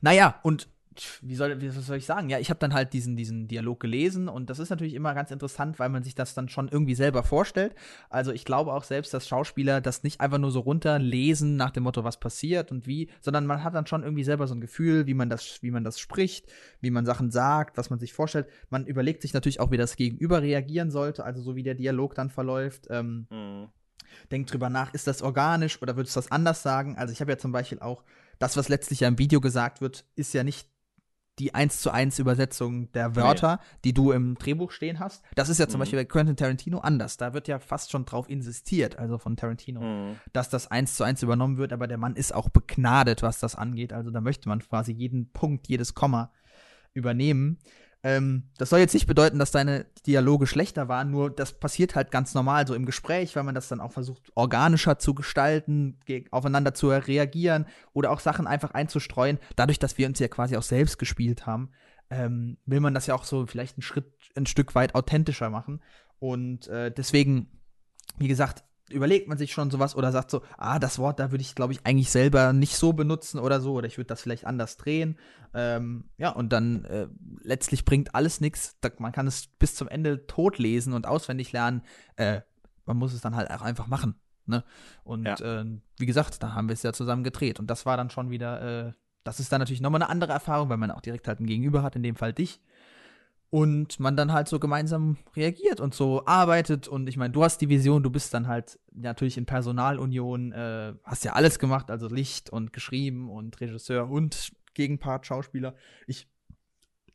Naja, 0.00 0.38
und 0.42 0.68
wie 1.22 1.34
soll, 1.34 1.60
wie, 1.60 1.70
soll 1.70 1.96
ich 1.96 2.06
sagen? 2.06 2.30
Ja, 2.30 2.38
ich 2.38 2.50
habe 2.50 2.60
dann 2.60 2.72
halt 2.72 2.92
diesen, 2.92 3.16
diesen 3.16 3.48
Dialog 3.48 3.80
gelesen 3.80 4.28
und 4.28 4.48
das 4.48 4.60
ist 4.60 4.70
natürlich 4.70 4.94
immer 4.94 5.12
ganz 5.12 5.32
interessant, 5.32 5.80
weil 5.80 5.88
man 5.88 6.04
sich 6.04 6.14
das 6.14 6.34
dann 6.34 6.48
schon 6.48 6.68
irgendwie 6.68 6.94
selber 6.94 7.24
vorstellt. 7.24 7.74
Also 8.10 8.30
ich 8.30 8.44
glaube 8.44 8.72
auch 8.72 8.84
selbst, 8.84 9.12
dass 9.12 9.26
Schauspieler 9.26 9.80
das 9.80 10.04
nicht 10.04 10.20
einfach 10.20 10.38
nur 10.38 10.52
so 10.52 10.60
runterlesen 10.60 11.56
nach 11.56 11.72
dem 11.72 11.82
Motto, 11.82 12.04
was 12.04 12.20
passiert 12.20 12.70
und 12.70 12.86
wie, 12.86 13.10
sondern 13.20 13.44
man 13.44 13.64
hat 13.64 13.74
dann 13.74 13.88
schon 13.88 14.04
irgendwie 14.04 14.22
selber 14.22 14.46
so 14.46 14.54
ein 14.54 14.60
Gefühl, 14.60 15.06
wie 15.08 15.14
man 15.14 15.28
das, 15.28 15.60
wie 15.62 15.72
man 15.72 15.82
das 15.82 15.98
spricht, 15.98 16.46
wie 16.80 16.92
man 16.92 17.04
Sachen 17.06 17.32
sagt, 17.32 17.76
was 17.76 17.90
man 17.90 17.98
sich 17.98 18.12
vorstellt. 18.12 18.46
Man 18.70 18.86
überlegt 18.86 19.22
sich 19.22 19.34
natürlich 19.34 19.58
auch, 19.58 19.72
wie 19.72 19.76
das 19.78 19.96
Gegenüber 19.96 20.42
reagieren 20.42 20.92
sollte, 20.92 21.24
also 21.24 21.42
so 21.42 21.56
wie 21.56 21.64
der 21.64 21.74
Dialog 21.74 22.14
dann 22.14 22.30
verläuft. 22.30 22.86
Ähm, 22.90 23.26
Mhm. 23.30 23.68
denk 24.30 24.46
drüber 24.46 24.70
nach, 24.70 24.94
ist 24.94 25.08
das 25.08 25.22
organisch 25.22 25.82
oder 25.82 25.96
würdest 25.96 26.14
du 26.14 26.20
das 26.20 26.30
anders 26.30 26.62
sagen? 26.62 26.96
Also 26.96 27.12
ich 27.12 27.20
habe 27.20 27.32
ja 27.32 27.38
zum 27.38 27.50
Beispiel 27.50 27.80
auch, 27.80 28.04
das, 28.38 28.56
was 28.56 28.68
letztlich 28.68 29.00
ja 29.00 29.08
im 29.08 29.18
Video 29.18 29.40
gesagt 29.40 29.80
wird, 29.80 30.04
ist 30.16 30.32
ja 30.34 30.44
nicht 30.44 30.68
die 31.40 31.52
1 31.52 31.80
zu 31.80 31.90
1 31.90 32.20
Übersetzung 32.20 32.92
der 32.92 33.16
Wörter, 33.16 33.58
die 33.84 33.92
du 33.92 34.12
im 34.12 34.36
Drehbuch 34.36 34.70
stehen 34.70 35.00
hast. 35.00 35.24
Das 35.34 35.48
ist 35.48 35.58
ja 35.58 35.66
zum 35.66 35.78
Mhm. 35.78 35.82
Beispiel 35.82 35.98
bei 35.98 36.04
Quentin 36.04 36.36
Tarantino 36.36 36.78
anders. 36.78 37.16
Da 37.16 37.34
wird 37.34 37.48
ja 37.48 37.58
fast 37.58 37.90
schon 37.90 38.04
drauf 38.04 38.30
insistiert, 38.30 39.00
also 39.00 39.18
von 39.18 39.36
Tarantino, 39.36 39.80
Mhm. 39.80 40.16
dass 40.32 40.48
das 40.48 40.70
1 40.70 40.94
zu 40.94 41.02
1 41.02 41.24
übernommen 41.24 41.56
wird, 41.58 41.72
aber 41.72 41.88
der 41.88 41.98
Mann 41.98 42.14
ist 42.14 42.32
auch 42.32 42.50
begnadet, 42.50 43.22
was 43.22 43.40
das 43.40 43.56
angeht. 43.56 43.92
Also 43.92 44.10
da 44.12 44.20
möchte 44.20 44.48
man 44.48 44.60
quasi 44.60 44.92
jeden 44.92 45.32
Punkt, 45.32 45.66
jedes 45.66 45.94
Komma 45.94 46.30
übernehmen. 46.92 47.58
Ähm, 48.06 48.50
das 48.58 48.68
soll 48.68 48.80
jetzt 48.80 48.92
nicht 48.92 49.06
bedeuten, 49.06 49.38
dass 49.38 49.50
deine 49.50 49.86
Dialoge 50.06 50.46
schlechter 50.46 50.88
waren, 50.88 51.10
nur 51.10 51.30
das 51.30 51.58
passiert 51.58 51.96
halt 51.96 52.10
ganz 52.10 52.34
normal 52.34 52.66
so 52.66 52.74
im 52.74 52.84
Gespräch, 52.84 53.34
weil 53.34 53.44
man 53.44 53.54
das 53.54 53.68
dann 53.68 53.80
auch 53.80 53.92
versucht, 53.92 54.30
organischer 54.34 54.98
zu 54.98 55.14
gestalten, 55.14 55.98
ge- 56.04 56.26
aufeinander 56.30 56.74
zu 56.74 56.90
reagieren 56.90 57.66
oder 57.94 58.10
auch 58.10 58.20
Sachen 58.20 58.46
einfach 58.46 58.72
einzustreuen. 58.72 59.38
Dadurch, 59.56 59.78
dass 59.78 59.96
wir 59.96 60.06
uns 60.06 60.18
ja 60.18 60.28
quasi 60.28 60.54
auch 60.58 60.62
selbst 60.62 60.98
gespielt 60.98 61.46
haben, 61.46 61.70
ähm, 62.10 62.58
will 62.66 62.80
man 62.80 62.92
das 62.92 63.06
ja 63.06 63.14
auch 63.14 63.24
so 63.24 63.46
vielleicht 63.46 63.78
einen 63.78 63.82
Schritt, 63.82 64.12
ein 64.36 64.44
Stück 64.44 64.74
weit 64.74 64.94
authentischer 64.94 65.48
machen. 65.48 65.80
Und 66.18 66.68
äh, 66.68 66.92
deswegen, 66.92 67.48
wie 68.18 68.28
gesagt, 68.28 68.64
überlegt 68.90 69.28
man 69.28 69.38
sich 69.38 69.50
schon 69.52 69.70
sowas 69.70 69.96
oder 69.96 70.12
sagt 70.12 70.30
so, 70.30 70.42
ah, 70.58 70.78
das 70.78 70.98
Wort, 70.98 71.18
da 71.18 71.30
würde 71.30 71.40
ich, 71.40 71.54
glaube 71.54 71.72
ich, 71.72 71.80
eigentlich 71.84 72.10
selber 72.10 72.52
nicht 72.52 72.76
so 72.76 72.92
benutzen 72.92 73.38
oder 73.38 73.62
so, 73.62 73.72
oder 73.72 73.86
ich 73.86 73.96
würde 73.96 74.08
das 74.08 74.20
vielleicht 74.20 74.44
anders 74.44 74.76
drehen. 74.76 75.18
Ähm, 75.54 76.10
ja, 76.18 76.28
und 76.28 76.52
dann 76.52 76.84
äh, 76.84 77.08
letztlich 77.44 77.84
bringt 77.84 78.14
alles 78.14 78.40
nichts. 78.40 78.76
Man 78.98 79.12
kann 79.12 79.26
es 79.26 79.46
bis 79.58 79.74
zum 79.74 79.88
Ende 79.88 80.26
tot 80.26 80.58
lesen 80.58 80.92
und 80.92 81.06
auswendig 81.06 81.52
lernen. 81.52 81.82
Äh, 82.16 82.40
man 82.86 82.96
muss 82.96 83.12
es 83.12 83.20
dann 83.20 83.36
halt 83.36 83.50
auch 83.50 83.62
einfach 83.62 83.86
machen. 83.86 84.16
Ne? 84.46 84.64
Und 85.04 85.24
Ja. 85.26 85.60
äh, 85.60 85.64
wie 85.98 86.06
gesagt, 86.06 86.42
da 86.42 86.54
haben 86.54 86.68
wir 86.68 86.74
es 86.74 86.82
ja 86.82 86.92
zusammen 86.92 87.24
gedreht. 87.24 87.60
Und 87.60 87.68
das 87.68 87.86
war 87.86 87.96
dann 87.96 88.10
schon 88.10 88.30
wieder, 88.30 88.88
äh, 88.88 88.92
das 89.22 89.40
ist 89.40 89.52
dann 89.52 89.60
natürlich 89.60 89.80
nochmal 89.80 90.02
eine 90.02 90.10
andere 90.10 90.32
Erfahrung, 90.32 90.68
weil 90.68 90.76
man 90.76 90.90
auch 90.90 91.00
direkt 91.00 91.28
halt 91.28 91.40
ein 91.40 91.46
Gegenüber 91.46 91.82
hat, 91.82 91.96
in 91.96 92.02
dem 92.02 92.16
Fall 92.16 92.32
dich 92.32 92.60
und 93.50 94.00
man 94.00 94.16
dann 94.16 94.32
halt 94.32 94.48
so 94.48 94.58
gemeinsam 94.58 95.16
reagiert 95.36 95.80
und 95.80 95.94
so 95.94 96.26
arbeitet 96.26 96.88
und 96.88 97.08
ich 97.08 97.16
meine, 97.16 97.32
du 97.32 97.44
hast 97.44 97.58
die 97.60 97.68
Vision, 97.68 98.02
du 98.02 98.10
bist 98.10 98.34
dann 98.34 98.48
halt 98.48 98.80
natürlich 98.92 99.38
in 99.38 99.46
Personalunion, 99.46 100.50
äh, 100.52 100.94
hast 101.04 101.24
ja 101.24 101.34
alles 101.34 101.60
gemacht, 101.60 101.88
also 101.90 102.08
Licht 102.08 102.50
und 102.50 102.72
geschrieben 102.72 103.30
und 103.30 103.60
Regisseur 103.60 104.10
und 104.10 104.50
Gegenpart, 104.74 105.24
Schauspieler. 105.26 105.74
Ich 106.08 106.26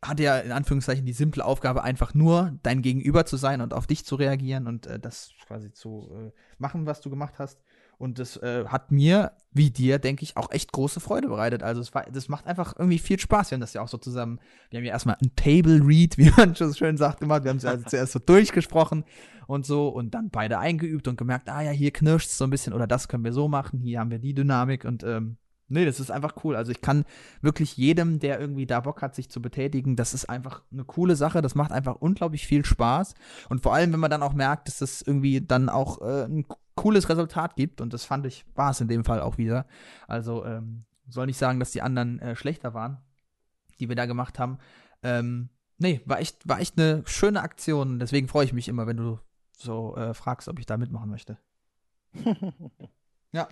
hatte 0.01 0.23
ja 0.23 0.37
in 0.37 0.51
Anführungszeichen 0.51 1.05
die 1.05 1.13
simple 1.13 1.43
Aufgabe, 1.43 1.83
einfach 1.83 2.13
nur 2.13 2.57
dein 2.63 2.81
Gegenüber 2.81 3.25
zu 3.25 3.37
sein 3.37 3.61
und 3.61 3.73
auf 3.73 3.87
dich 3.87 4.05
zu 4.05 4.15
reagieren 4.15 4.67
und 4.67 4.87
äh, 4.87 4.99
das 4.99 5.31
quasi 5.45 5.71
zu 5.71 6.09
äh, 6.13 6.31
machen, 6.57 6.85
was 6.85 7.01
du 7.01 7.09
gemacht 7.09 7.35
hast. 7.37 7.61
Und 7.97 8.17
das 8.17 8.37
äh, 8.37 8.65
hat 8.65 8.93
mir, 8.93 9.33
wie 9.51 9.71
dir, 9.71 9.99
denke 9.99 10.23
ich, 10.23 10.37
auch 10.37 10.51
echt 10.51 10.71
große 10.71 11.01
Freude 11.01 11.27
bereitet. 11.27 11.63
Also 11.63 11.81
es 11.81 11.93
war, 11.93 12.05
das 12.09 12.29
macht 12.29 12.47
einfach 12.47 12.73
irgendwie 12.77 12.97
viel 12.97 13.19
Spaß. 13.19 13.51
Wir 13.51 13.57
haben 13.57 13.61
das 13.61 13.73
ja 13.73 13.81
auch 13.81 13.89
so 13.89 13.97
zusammen, 13.97 14.39
wir 14.69 14.79
haben 14.79 14.85
ja 14.85 14.93
erstmal 14.93 15.17
ein 15.21 15.35
Table 15.35 15.81
Read, 15.85 16.17
wie 16.17 16.31
man 16.31 16.55
schon 16.55 16.69
so 16.69 16.75
schön 16.75 16.95
sagt, 16.95 17.19
gemacht. 17.19 17.43
Wir 17.43 17.49
haben 17.49 17.57
es 17.57 17.65
also 17.65 17.83
zuerst 17.87 18.13
so 18.13 18.19
durchgesprochen 18.19 19.03
und 19.47 19.65
so 19.65 19.89
und 19.89 20.13
dann 20.13 20.29
beide 20.29 20.59
eingeübt 20.59 21.09
und 21.09 21.17
gemerkt, 21.17 21.49
ah 21.49 21.61
ja, 21.61 21.71
hier 21.71 21.91
knirscht 21.91 22.29
es 22.29 22.37
so 22.37 22.45
ein 22.45 22.51
bisschen 22.51 22.71
oder 22.71 22.87
das 22.87 23.09
können 23.09 23.25
wir 23.25 23.33
so 23.33 23.49
machen, 23.49 23.81
hier 23.81 23.99
haben 23.99 24.11
wir 24.11 24.19
die 24.19 24.33
Dynamik 24.33 24.85
und 24.85 25.03
ähm, 25.03 25.37
Nee, 25.69 25.85
das 25.85 25.99
ist 25.99 26.09
einfach 26.09 26.33
cool. 26.43 26.55
Also 26.55 26.71
ich 26.71 26.81
kann 26.81 27.05
wirklich 27.41 27.77
jedem, 27.77 28.19
der 28.19 28.39
irgendwie 28.39 28.65
da 28.65 28.79
Bock 28.79 29.01
hat, 29.01 29.15
sich 29.15 29.29
zu 29.29 29.41
betätigen, 29.41 29.95
das 29.95 30.13
ist 30.15 30.29
einfach 30.29 30.63
eine 30.71 30.83
coole 30.83 31.15
Sache. 31.15 31.41
Das 31.41 31.55
macht 31.55 31.71
einfach 31.71 31.95
unglaublich 31.95 32.47
viel 32.47 32.65
Spaß. 32.65 33.13
Und 33.49 33.61
vor 33.61 33.73
allem, 33.73 33.93
wenn 33.93 33.99
man 33.99 34.11
dann 34.11 34.23
auch 34.23 34.33
merkt, 34.33 34.67
dass 34.67 34.79
das 34.79 35.01
irgendwie 35.03 35.41
dann 35.41 35.69
auch 35.69 36.01
äh, 36.01 36.25
ein 36.25 36.45
cooles 36.75 37.07
Resultat 37.07 37.55
gibt. 37.55 37.81
Und 37.81 37.93
das 37.93 38.03
fand 38.03 38.25
ich, 38.25 38.45
war 38.55 38.71
es 38.71 38.81
in 38.81 38.87
dem 38.87 39.05
Fall 39.05 39.21
auch 39.21 39.37
wieder. 39.37 39.67
Also 40.07 40.43
ähm, 40.43 40.85
soll 41.07 41.27
nicht 41.27 41.37
sagen, 41.37 41.59
dass 41.59 41.71
die 41.71 41.81
anderen 41.81 42.19
äh, 42.19 42.35
schlechter 42.35 42.73
waren, 42.73 42.97
die 43.79 43.89
wir 43.89 43.95
da 43.95 44.05
gemacht 44.05 44.39
haben. 44.39 44.57
Ähm, 45.03 45.49
nee, 45.77 46.01
war 46.05 46.19
echt, 46.19 46.47
war 46.47 46.59
echt 46.59 46.79
eine 46.79 47.03
schöne 47.05 47.41
Aktion. 47.41 47.99
Deswegen 47.99 48.27
freue 48.27 48.45
ich 48.45 48.53
mich 48.53 48.67
immer, 48.67 48.87
wenn 48.87 48.97
du 48.97 49.19
so 49.57 49.95
äh, 49.97 50.13
fragst, 50.13 50.47
ob 50.47 50.57
ich 50.57 50.65
da 50.65 50.77
mitmachen 50.77 51.09
möchte. 51.09 51.37
ja. 53.31 53.47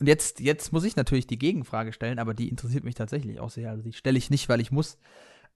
Und 0.00 0.06
jetzt, 0.06 0.40
jetzt 0.40 0.72
muss 0.72 0.84
ich 0.84 0.96
natürlich 0.96 1.26
die 1.26 1.38
Gegenfrage 1.38 1.92
stellen, 1.92 2.18
aber 2.18 2.34
die 2.34 2.48
interessiert 2.48 2.84
mich 2.84 2.94
tatsächlich 2.94 3.40
auch 3.40 3.50
sehr. 3.50 3.70
Also 3.70 3.82
die 3.82 3.92
stelle 3.92 4.18
ich 4.18 4.30
nicht, 4.30 4.48
weil 4.48 4.60
ich 4.60 4.70
muss. 4.70 4.98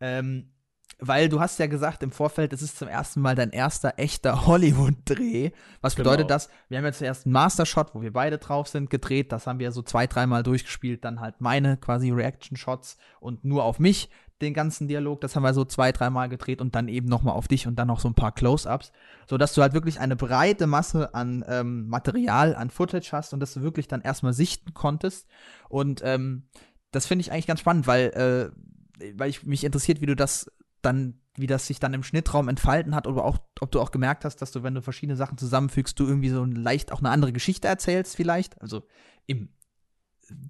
Ähm, 0.00 0.50
weil 0.98 1.28
du 1.28 1.40
hast 1.40 1.58
ja 1.58 1.66
gesagt 1.66 2.02
im 2.02 2.10
Vorfeld, 2.10 2.52
es 2.52 2.62
ist 2.62 2.78
zum 2.78 2.88
ersten 2.88 3.20
Mal 3.20 3.34
dein 3.34 3.50
erster 3.50 3.94
echter 3.96 4.46
Hollywood-Dreh. 4.46 5.50
Was 5.80 5.94
bedeutet 5.94 6.26
Genau. 6.26 6.28
das? 6.28 6.50
Wir 6.68 6.78
haben 6.78 6.84
ja 6.84 6.92
zuerst 6.92 7.26
einen 7.26 7.32
Master-Shot, 7.32 7.94
wo 7.94 8.02
wir 8.02 8.12
beide 8.12 8.38
drauf 8.38 8.68
sind, 8.68 8.90
gedreht. 8.90 9.32
Das 9.32 9.46
haben 9.46 9.58
wir 9.60 9.72
so 9.72 9.82
zwei, 9.82 10.06
dreimal 10.06 10.42
durchgespielt. 10.42 11.04
Dann 11.04 11.20
halt 11.20 11.40
meine 11.40 11.76
quasi 11.76 12.10
Reaction-Shots 12.10 12.98
und 13.20 13.44
nur 13.44 13.64
auf 13.64 13.78
mich 13.78 14.10
den 14.40 14.54
ganzen 14.54 14.88
Dialog. 14.88 15.20
Das 15.20 15.36
haben 15.36 15.42
wir 15.42 15.54
so 15.54 15.64
zwei, 15.64 15.92
dreimal 15.92 16.28
gedreht 16.28 16.60
und 16.60 16.74
dann 16.74 16.88
eben 16.88 17.08
nochmal 17.08 17.34
auf 17.34 17.48
dich 17.48 17.66
und 17.66 17.76
dann 17.76 17.88
noch 17.88 18.00
so 18.00 18.08
ein 18.08 18.14
paar 18.14 18.32
Close-Ups. 18.32 18.92
Sodass 19.28 19.54
du 19.54 19.62
halt 19.62 19.74
wirklich 19.74 20.00
eine 20.00 20.16
breite 20.16 20.66
Masse 20.66 21.14
an 21.14 21.44
ähm, 21.48 21.88
Material, 21.88 22.54
an 22.54 22.70
Footage 22.70 23.12
hast 23.12 23.32
und 23.32 23.40
das 23.40 23.54
du 23.54 23.62
wirklich 23.62 23.88
dann 23.88 24.00
erstmal 24.00 24.32
sichten 24.32 24.74
konntest. 24.74 25.28
Und 25.68 26.00
ähm, 26.04 26.48
das 26.90 27.06
finde 27.06 27.20
ich 27.22 27.32
eigentlich 27.32 27.46
ganz 27.46 27.60
spannend, 27.60 27.86
weil, 27.86 28.52
äh, 29.00 29.12
weil 29.18 29.30
ich, 29.30 29.44
mich 29.44 29.64
interessiert, 29.64 30.00
wie 30.00 30.06
du 30.06 30.16
das 30.16 30.50
dann, 30.82 31.20
wie 31.36 31.46
das 31.46 31.66
sich 31.66 31.78
dann 31.78 31.94
im 31.94 32.02
Schnittraum 32.02 32.48
entfalten 32.48 32.94
hat 32.94 33.06
oder 33.06 33.24
auch, 33.24 33.38
ob 33.60 33.70
du 33.70 33.80
auch 33.80 33.90
gemerkt 33.90 34.24
hast, 34.24 34.36
dass 34.36 34.50
du, 34.50 34.62
wenn 34.62 34.74
du 34.74 34.82
verschiedene 34.82 35.16
Sachen 35.16 35.38
zusammenfügst, 35.38 35.98
du 35.98 36.06
irgendwie 36.06 36.30
so 36.30 36.44
leicht 36.44 36.92
auch 36.92 37.00
eine 37.00 37.10
andere 37.10 37.32
Geschichte 37.32 37.68
erzählst, 37.68 38.16
vielleicht. 38.16 38.60
Also 38.60 38.86
im 39.26 39.50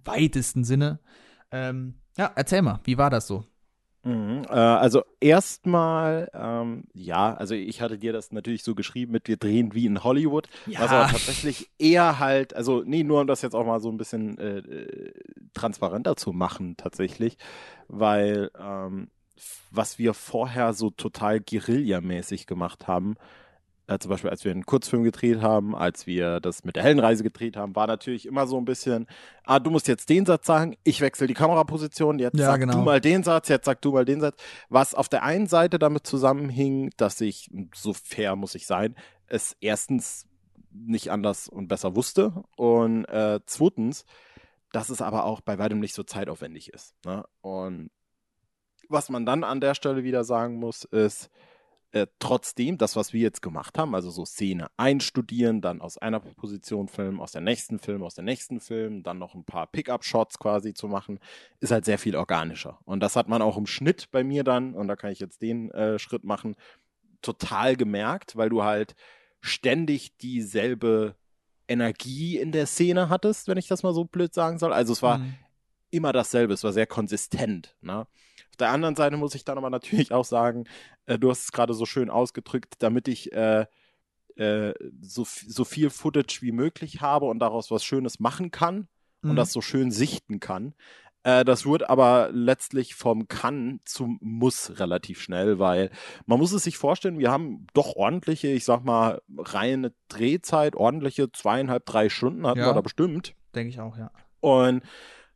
weitesten 0.04 0.64
Sinne. 0.64 1.00
Ähm, 1.50 2.00
ja, 2.16 2.30
erzähl 2.34 2.62
mal, 2.62 2.80
wie 2.84 2.98
war 2.98 3.10
das 3.10 3.26
so? 3.26 3.44
Mhm, 4.02 4.44
äh, 4.48 4.52
also 4.54 5.02
erstmal, 5.20 6.30
ähm, 6.32 6.84
ja, 6.94 7.34
also 7.34 7.54
ich 7.54 7.82
hatte 7.82 7.98
dir 7.98 8.12
das 8.14 8.32
natürlich 8.32 8.62
so 8.62 8.74
geschrieben 8.74 9.12
mit 9.12 9.28
wir 9.28 9.36
drehen 9.36 9.74
wie 9.74 9.84
in 9.84 10.02
Hollywood, 10.02 10.48
Ja. 10.66 10.80
was 10.80 10.90
aber 10.90 11.06
tatsächlich 11.08 11.70
eher 11.78 12.18
halt, 12.18 12.54
also 12.54 12.82
nee, 12.84 13.02
nur 13.02 13.20
um 13.20 13.26
das 13.26 13.42
jetzt 13.42 13.54
auch 13.54 13.66
mal 13.66 13.80
so 13.80 13.90
ein 13.90 13.98
bisschen 13.98 14.38
äh, 14.38 14.58
äh, 14.58 15.12
transparenter 15.52 16.16
zu 16.16 16.32
machen 16.32 16.76
tatsächlich, 16.78 17.36
weil 17.88 18.50
ähm, 18.58 19.10
was 19.70 19.98
wir 19.98 20.14
vorher 20.14 20.72
so 20.72 20.90
total 20.90 21.40
guerillamäßig 21.40 22.46
gemacht 22.46 22.86
haben, 22.88 23.16
äh, 23.90 23.98
zum 23.98 24.08
Beispiel 24.10 24.30
als 24.30 24.44
wir 24.44 24.52
einen 24.52 24.64
Kurzfilm 24.64 25.02
gedreht 25.02 25.42
haben, 25.42 25.74
als 25.74 26.06
wir 26.06 26.38
das 26.38 26.62
mit 26.64 26.76
der 26.76 26.84
Heldenreise 26.84 27.24
gedreht 27.24 27.56
haben, 27.56 27.74
war 27.74 27.88
natürlich 27.88 28.24
immer 28.24 28.46
so 28.46 28.56
ein 28.56 28.64
bisschen, 28.64 29.08
ah, 29.44 29.58
du 29.58 29.70
musst 29.70 29.88
jetzt 29.88 30.08
den 30.08 30.24
Satz 30.24 30.46
sagen, 30.46 30.76
ich 30.84 31.00
wechsle 31.00 31.26
die 31.26 31.34
Kameraposition, 31.34 32.20
jetzt 32.20 32.38
Ja, 32.38 32.46
sag 32.46 32.60
genau. 32.60 32.74
du 32.74 32.78
mal 32.82 33.00
den 33.00 33.24
Satz, 33.24 33.48
jetzt 33.48 33.64
sag 33.64 33.82
du 33.82 33.90
mal 33.90 34.04
den 34.04 34.20
Satz. 34.20 34.40
Was 34.68 34.94
auf 34.94 35.08
der 35.08 35.24
einen 35.24 35.48
Seite 35.48 35.80
damit 35.80 36.06
zusammenhing, 36.06 36.90
dass 36.98 37.20
ich, 37.20 37.50
so 37.74 37.92
fair 37.92 38.36
muss 38.36 38.54
ich 38.54 38.66
sein, 38.66 38.94
es 39.26 39.56
erstens 39.60 40.26
nicht 40.72 41.10
anders 41.10 41.48
und 41.48 41.66
besser 41.66 41.96
wusste 41.96 42.44
und 42.56 43.06
äh, 43.06 43.40
zweitens, 43.44 44.04
dass 44.70 44.88
es 44.88 45.02
aber 45.02 45.24
auch 45.24 45.40
bei 45.40 45.58
weitem 45.58 45.80
nicht 45.80 45.94
so 45.94 46.04
zeitaufwendig 46.04 46.72
ist. 46.72 46.94
Ne? 47.04 47.24
Und 47.40 47.90
was 48.88 49.08
man 49.08 49.26
dann 49.26 49.42
an 49.42 49.60
der 49.60 49.74
Stelle 49.74 50.04
wieder 50.04 50.22
sagen 50.22 50.60
muss, 50.60 50.84
ist, 50.84 51.28
äh, 51.92 52.06
trotzdem, 52.20 52.78
das, 52.78 52.94
was 52.96 53.12
wir 53.12 53.20
jetzt 53.20 53.42
gemacht 53.42 53.76
haben, 53.78 53.94
also 53.94 54.10
so 54.10 54.24
Szene 54.24 54.68
einstudieren, 54.76 55.60
dann 55.60 55.80
aus 55.80 55.98
einer 55.98 56.20
Position 56.20 56.88
filmen, 56.88 57.20
aus 57.20 57.32
der 57.32 57.40
nächsten 57.40 57.78
Film, 57.78 58.02
aus 58.02 58.14
der 58.14 58.24
nächsten 58.24 58.60
Film, 58.60 59.02
dann 59.02 59.18
noch 59.18 59.34
ein 59.34 59.44
paar 59.44 59.66
Pickup-Shots 59.66 60.38
quasi 60.38 60.72
zu 60.72 60.86
machen, 60.88 61.18
ist 61.58 61.72
halt 61.72 61.84
sehr 61.84 61.98
viel 61.98 62.14
organischer. 62.16 62.78
Und 62.84 63.00
das 63.00 63.16
hat 63.16 63.28
man 63.28 63.42
auch 63.42 63.56
im 63.56 63.66
Schnitt 63.66 64.10
bei 64.12 64.22
mir 64.22 64.44
dann, 64.44 64.74
und 64.74 64.86
da 64.88 64.96
kann 64.96 65.10
ich 65.10 65.18
jetzt 65.18 65.42
den 65.42 65.70
äh, 65.72 65.98
Schritt 65.98 66.24
machen, 66.24 66.54
total 67.22 67.76
gemerkt, 67.76 68.36
weil 68.36 68.48
du 68.48 68.62
halt 68.62 68.94
ständig 69.40 70.16
dieselbe 70.18 71.16
Energie 71.68 72.38
in 72.38 72.52
der 72.52 72.66
Szene 72.66 73.08
hattest, 73.08 73.48
wenn 73.48 73.58
ich 73.58 73.68
das 73.68 73.82
mal 73.82 73.94
so 73.94 74.04
blöd 74.04 74.34
sagen 74.34 74.58
soll. 74.58 74.72
Also 74.72 74.92
es 74.92 75.02
war 75.02 75.18
Mhm. 75.18 75.34
immer 75.90 76.12
dasselbe, 76.12 76.54
es 76.54 76.64
war 76.64 76.72
sehr 76.72 76.86
konsistent. 76.86 77.76
Ne? 77.80 78.06
Auf 78.60 78.66
der 78.66 78.74
anderen 78.74 78.94
Seite 78.94 79.16
muss 79.16 79.34
ich 79.34 79.42
dann 79.46 79.56
aber 79.56 79.70
natürlich 79.70 80.12
auch 80.12 80.26
sagen, 80.26 80.64
äh, 81.06 81.18
du 81.18 81.30
hast 81.30 81.44
es 81.44 81.52
gerade 81.52 81.72
so 81.72 81.86
schön 81.86 82.10
ausgedrückt, 82.10 82.74
damit 82.80 83.08
ich 83.08 83.32
äh, 83.32 83.64
äh, 84.36 84.74
so, 85.00 85.24
so 85.24 85.64
viel 85.64 85.88
Footage 85.88 86.40
wie 86.42 86.52
möglich 86.52 87.00
habe 87.00 87.24
und 87.24 87.38
daraus 87.38 87.70
was 87.70 87.82
Schönes 87.82 88.20
machen 88.20 88.50
kann 88.50 88.86
und 89.22 89.30
Mhm. 89.32 89.36
das 89.36 89.52
so 89.52 89.62
schön 89.62 89.90
sichten 89.90 90.40
kann. 90.40 90.74
Äh, 91.22 91.42
das 91.46 91.64
wird 91.64 91.88
aber 91.88 92.28
letztlich 92.32 92.94
vom 92.94 93.28
Kann 93.28 93.80
zum 93.86 94.18
Muss 94.20 94.78
relativ 94.78 95.22
schnell, 95.22 95.58
weil 95.58 95.90
man 96.26 96.38
muss 96.38 96.52
es 96.52 96.62
sich 96.64 96.76
vorstellen, 96.76 97.18
wir 97.18 97.30
haben 97.30 97.66
doch 97.72 97.96
ordentliche, 97.96 98.48
ich 98.48 98.66
sag 98.66 98.84
mal, 98.84 99.22
reine 99.38 99.94
Drehzeit, 100.08 100.76
ordentliche 100.76 101.32
zweieinhalb, 101.32 101.86
drei 101.86 102.10
Stunden 102.10 102.46
hatten 102.46 102.60
Ja. 102.60 102.66
wir 102.66 102.74
da 102.74 102.82
bestimmt. 102.82 103.34
Denke 103.54 103.70
ich 103.70 103.80
auch, 103.80 103.96
ja. 103.96 104.10
Und 104.40 104.82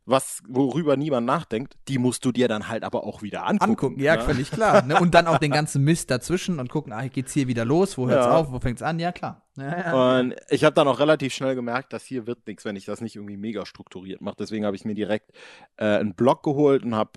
was, 0.05 0.43
worüber 0.47 0.97
niemand 0.97 1.25
nachdenkt, 1.25 1.77
die 1.87 1.97
musst 1.97 2.23
du 2.25 2.31
dir 2.31 2.47
dann 2.47 2.67
halt 2.67 2.83
aber 2.83 3.03
auch 3.05 3.23
wieder 3.23 3.45
angucken. 3.45 3.71
Angucken, 3.71 3.99
ja, 3.99 4.17
ne? 4.17 4.21
völlig 4.21 4.51
klar. 4.51 4.83
Ne? 4.83 4.99
Und 4.99 5.15
dann 5.15 5.25
auch 5.27 5.39
den 5.39 5.51
ganzen 5.59 5.83
Mist 5.83 6.11
dazwischen 6.11 6.59
und 6.59 6.69
gucken, 6.69 6.93
ah, 6.93 7.07
geht's 7.07 7.33
hier 7.33 7.47
wieder 7.47 7.65
los, 7.65 7.97
wo 7.97 8.07
hört's 8.07 8.25
Ja. 8.27 8.37
auf, 8.37 8.51
wo 8.51 8.59
fängt's 8.59 8.83
an? 8.83 8.99
Ja, 8.99 9.11
klar. 9.11 9.41
Ja, 9.57 9.77
ja. 9.77 10.19
Und 10.19 10.35
ich 10.49 10.63
habe 10.63 10.75
dann 10.75 10.87
auch 10.87 10.99
relativ 10.99 11.33
schnell 11.33 11.55
gemerkt, 11.55 11.91
dass 11.93 12.03
hier 12.05 12.27
wird 12.27 12.45
nichts, 12.45 12.65
wenn 12.65 12.75
ich 12.75 12.85
das 12.85 13.01
nicht 13.01 13.15
irgendwie 13.15 13.37
mega 13.37 13.65
strukturiert 13.65 14.21
mache. 14.21 14.35
Deswegen 14.37 14.65
habe 14.65 14.75
ich 14.75 14.85
mir 14.85 14.93
direkt 14.95 15.31
äh, 15.77 15.85
einen 15.85 16.13
Blog 16.13 16.43
geholt 16.43 16.83
und 16.83 16.93
habe 16.93 17.11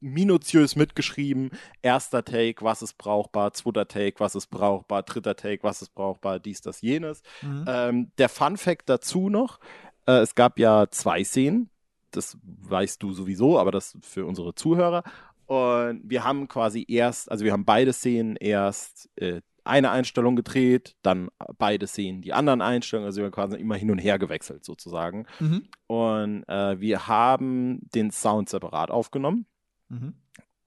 minutiös 0.00 0.76
mitgeschrieben. 0.76 1.50
Erster 1.82 2.24
Take, 2.24 2.64
was 2.64 2.82
ist 2.82 2.98
brauchbar. 2.98 3.52
Zweiter 3.52 3.88
Take, 3.88 4.20
was 4.20 4.34
ist 4.34 4.48
brauchbar. 4.48 5.02
Dritter 5.02 5.34
Take, 5.34 5.62
was 5.62 5.82
ist 5.82 5.94
brauchbar. 5.94 6.38
Dies, 6.40 6.60
das, 6.60 6.82
jenes. 6.82 7.22
Mhm. 7.42 7.64
Ähm, 7.66 8.12
der 8.18 8.28
Fun 8.28 8.56
Fact 8.56 8.88
dazu 8.88 9.28
noch: 9.28 9.58
äh, 10.06 10.18
Es 10.20 10.34
gab 10.34 10.58
ja 10.58 10.86
zwei 10.90 11.24
Szenen. 11.24 11.70
Das 12.10 12.38
weißt 12.42 13.02
du 13.02 13.12
sowieso, 13.12 13.58
aber 13.58 13.70
das 13.70 13.96
für 14.02 14.26
unsere 14.26 14.54
Zuhörer. 14.54 15.02
Und 15.46 16.02
wir 16.04 16.24
haben 16.24 16.46
quasi 16.48 16.84
erst, 16.88 17.30
also 17.30 17.44
wir 17.44 17.52
haben 17.52 17.64
beide 17.64 17.92
Szenen 17.92 18.36
erst 18.36 19.08
äh, 19.16 19.40
eine 19.64 19.90
Einstellung 19.90 20.36
gedreht, 20.36 20.96
dann 21.02 21.28
beide 21.58 21.86
Szenen 21.86 22.22
die 22.22 22.32
anderen 22.32 22.62
Einstellungen, 22.62 23.06
also 23.06 23.18
wir 23.20 23.26
haben 23.26 23.32
quasi 23.32 23.56
immer 23.56 23.76
hin 23.76 23.90
und 23.90 23.98
her 23.98 24.18
gewechselt 24.18 24.64
sozusagen. 24.64 25.26
Mhm. 25.40 25.68
Und 25.86 26.44
äh, 26.48 26.80
wir 26.80 27.06
haben 27.06 27.80
den 27.94 28.10
Sound 28.10 28.48
separat 28.48 28.90
aufgenommen. 28.90 29.46
Mhm. 29.88 30.14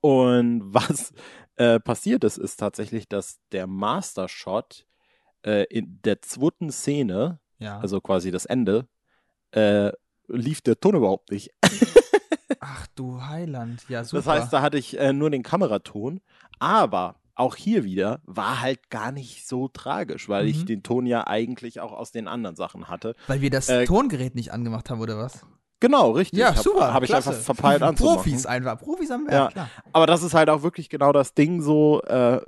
Und 0.00 0.62
was 0.74 1.12
äh, 1.56 1.78
passiert 1.80 2.24
ist, 2.24 2.38
ist 2.38 2.56
tatsächlich, 2.56 3.08
dass 3.08 3.40
der 3.52 3.66
Master 3.66 4.28
Shot 4.28 4.86
äh, 5.44 5.64
in 5.64 6.00
der 6.02 6.22
zweiten 6.22 6.70
Szene, 6.70 7.40
Ja. 7.58 7.78
also 7.78 8.00
quasi 8.00 8.30
das 8.30 8.46
Ende, 8.46 8.88
äh, 9.52 9.92
lief 10.32 10.60
der 10.60 10.78
Ton 10.80 10.96
überhaupt 10.96 11.30
nicht. 11.30 11.50
Ach 12.60 12.86
du 12.94 13.22
Heiland, 13.24 13.84
ja, 13.88 14.04
super. 14.04 14.22
Das 14.22 14.26
heißt, 14.26 14.52
da 14.52 14.62
hatte 14.62 14.78
ich 14.78 14.98
äh, 14.98 15.12
nur 15.12 15.30
den 15.30 15.42
Kameraton, 15.42 16.20
aber 16.58 17.16
auch 17.34 17.56
hier 17.56 17.82
wieder 17.84 18.20
war 18.24 18.60
halt 18.60 18.90
gar 18.90 19.10
nicht 19.10 19.48
so 19.48 19.68
tragisch, 19.68 20.28
weil 20.28 20.46
ich 20.46 20.60
Mhm. 20.62 20.66
den 20.66 20.82
Ton 20.82 21.06
ja 21.06 21.26
eigentlich 21.26 21.80
auch 21.80 21.92
aus 21.92 22.12
den 22.12 22.28
anderen 22.28 22.56
Sachen 22.56 22.88
hatte. 22.88 23.14
Weil 23.26 23.40
wir 23.40 23.50
das 23.50 23.68
äh, 23.68 23.84
Tongerät 23.84 24.34
nicht 24.34 24.52
angemacht 24.52 24.90
haben, 24.90 25.00
oder 25.00 25.16
was? 25.18 25.44
Genau, 25.80 26.10
richtig. 26.12 26.38
Ja, 26.38 26.50
Hab- 26.54 26.58
super. 26.62 26.92
Habe 26.92 27.06
ich 27.06 27.10
klasse. 27.10 27.30
einfach 27.30 27.42
verpeilt 27.42 27.82
anzumachen. 27.82 28.16
Profis 28.18 28.46
einfach, 28.46 28.78
Profis 28.78 29.10
am 29.10 29.26
Werk, 29.26 29.32
Ja. 29.32 29.48
klar. 29.50 29.70
Aber 29.92 30.06
das 30.06 30.22
ist 30.22 30.34
halt 30.34 30.48
auch 30.50 30.62
wirklich 30.62 30.88
genau 30.90 31.12
das 31.12 31.34
Ding 31.34 31.62
so, 31.62 32.02
äh, 32.02 32.40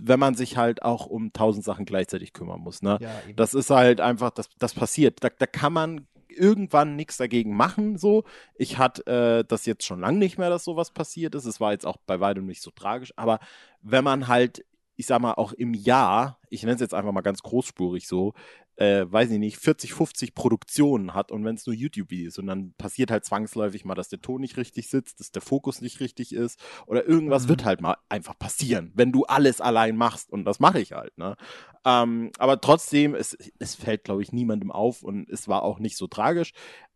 wenn 0.00 0.18
man 0.18 0.34
sich 0.34 0.56
halt 0.56 0.82
auch 0.82 1.06
um 1.06 1.32
tausend 1.32 1.64
Sachen 1.64 1.84
gleichzeitig 1.84 2.32
kümmern 2.32 2.60
muss. 2.60 2.82
Ne? 2.82 2.98
Ja. 3.00 3.10
Das 3.36 3.54
ist 3.54 3.70
halt 3.70 4.00
einfach, 4.00 4.30
das, 4.30 4.48
das 4.58 4.74
passiert. 4.74 5.22
Da, 5.22 5.28
da 5.38 5.46
kann 5.46 5.72
man 5.72 6.06
irgendwann 6.36 6.96
nichts 6.96 7.16
dagegen 7.16 7.56
machen. 7.56 7.96
So, 7.96 8.24
ich 8.56 8.78
hatte 8.78 9.06
äh, 9.06 9.44
das 9.46 9.66
jetzt 9.66 9.84
schon 9.84 10.00
lange 10.00 10.18
nicht 10.18 10.38
mehr, 10.38 10.50
dass 10.50 10.64
sowas 10.64 10.90
passiert 10.90 11.34
ist. 11.34 11.44
Es 11.44 11.60
war 11.60 11.72
jetzt 11.72 11.86
auch 11.86 11.96
bei 12.06 12.20
weitem 12.20 12.46
nicht 12.46 12.62
so 12.62 12.70
tragisch. 12.70 13.12
Aber 13.16 13.40
wenn 13.82 14.04
man 14.04 14.28
halt, 14.28 14.64
ich 14.96 15.06
sag 15.06 15.20
mal, 15.20 15.34
auch 15.34 15.52
im 15.52 15.74
Jahr, 15.74 16.38
ich 16.50 16.62
nenne 16.62 16.74
es 16.74 16.80
jetzt 16.80 16.94
einfach 16.94 17.12
mal 17.12 17.22
ganz 17.22 17.42
großspurig 17.42 18.06
so, 18.06 18.34
äh, 18.76 19.04
weiß 19.10 19.30
ich 19.30 19.38
nicht, 19.38 19.58
40, 19.58 19.94
50 19.94 20.34
Produktionen 20.34 21.14
hat 21.14 21.30
und 21.32 21.44
wenn 21.44 21.54
es 21.56 21.66
nur 21.66 21.74
YouTube-Videos 21.74 22.38
und 22.38 22.46
dann 22.46 22.74
passiert 22.78 23.10
halt 23.10 23.24
zwangsläufig 23.24 23.84
mal, 23.84 23.94
dass 23.94 24.08
der 24.08 24.20
Ton 24.20 24.40
nicht 24.40 24.56
richtig 24.56 24.88
sitzt, 24.90 25.20
dass 25.20 25.30
der 25.30 25.42
Fokus 25.42 25.80
nicht 25.80 26.00
richtig 26.00 26.34
ist 26.34 26.60
oder 26.86 27.06
irgendwas 27.06 27.46
Mhm. 27.46 27.48
wird 27.48 27.64
halt 27.64 27.80
mal 27.80 27.96
einfach 28.08 28.38
passieren, 28.38 28.92
wenn 28.94 29.12
du 29.12 29.24
alles 29.24 29.60
allein 29.60 29.96
machst 29.96 30.30
und 30.30 30.44
das 30.44 30.60
mache 30.60 30.80
ich 30.80 30.92
halt, 30.92 31.16
ne? 31.18 31.36
Ähm, 31.84 32.30
aber 32.38 32.60
trotzdem, 32.60 33.14
es, 33.14 33.36
es 33.58 33.74
fällt, 33.74 34.04
glaube 34.04 34.22
ich, 34.22 34.32
niemandem 34.32 34.70
auf 34.72 35.02
und 35.02 35.28
es 35.28 35.48
war 35.48 35.62
auch 35.62 35.78
nicht 35.78 35.96
so 35.96 36.06
tragisch. 36.06 36.52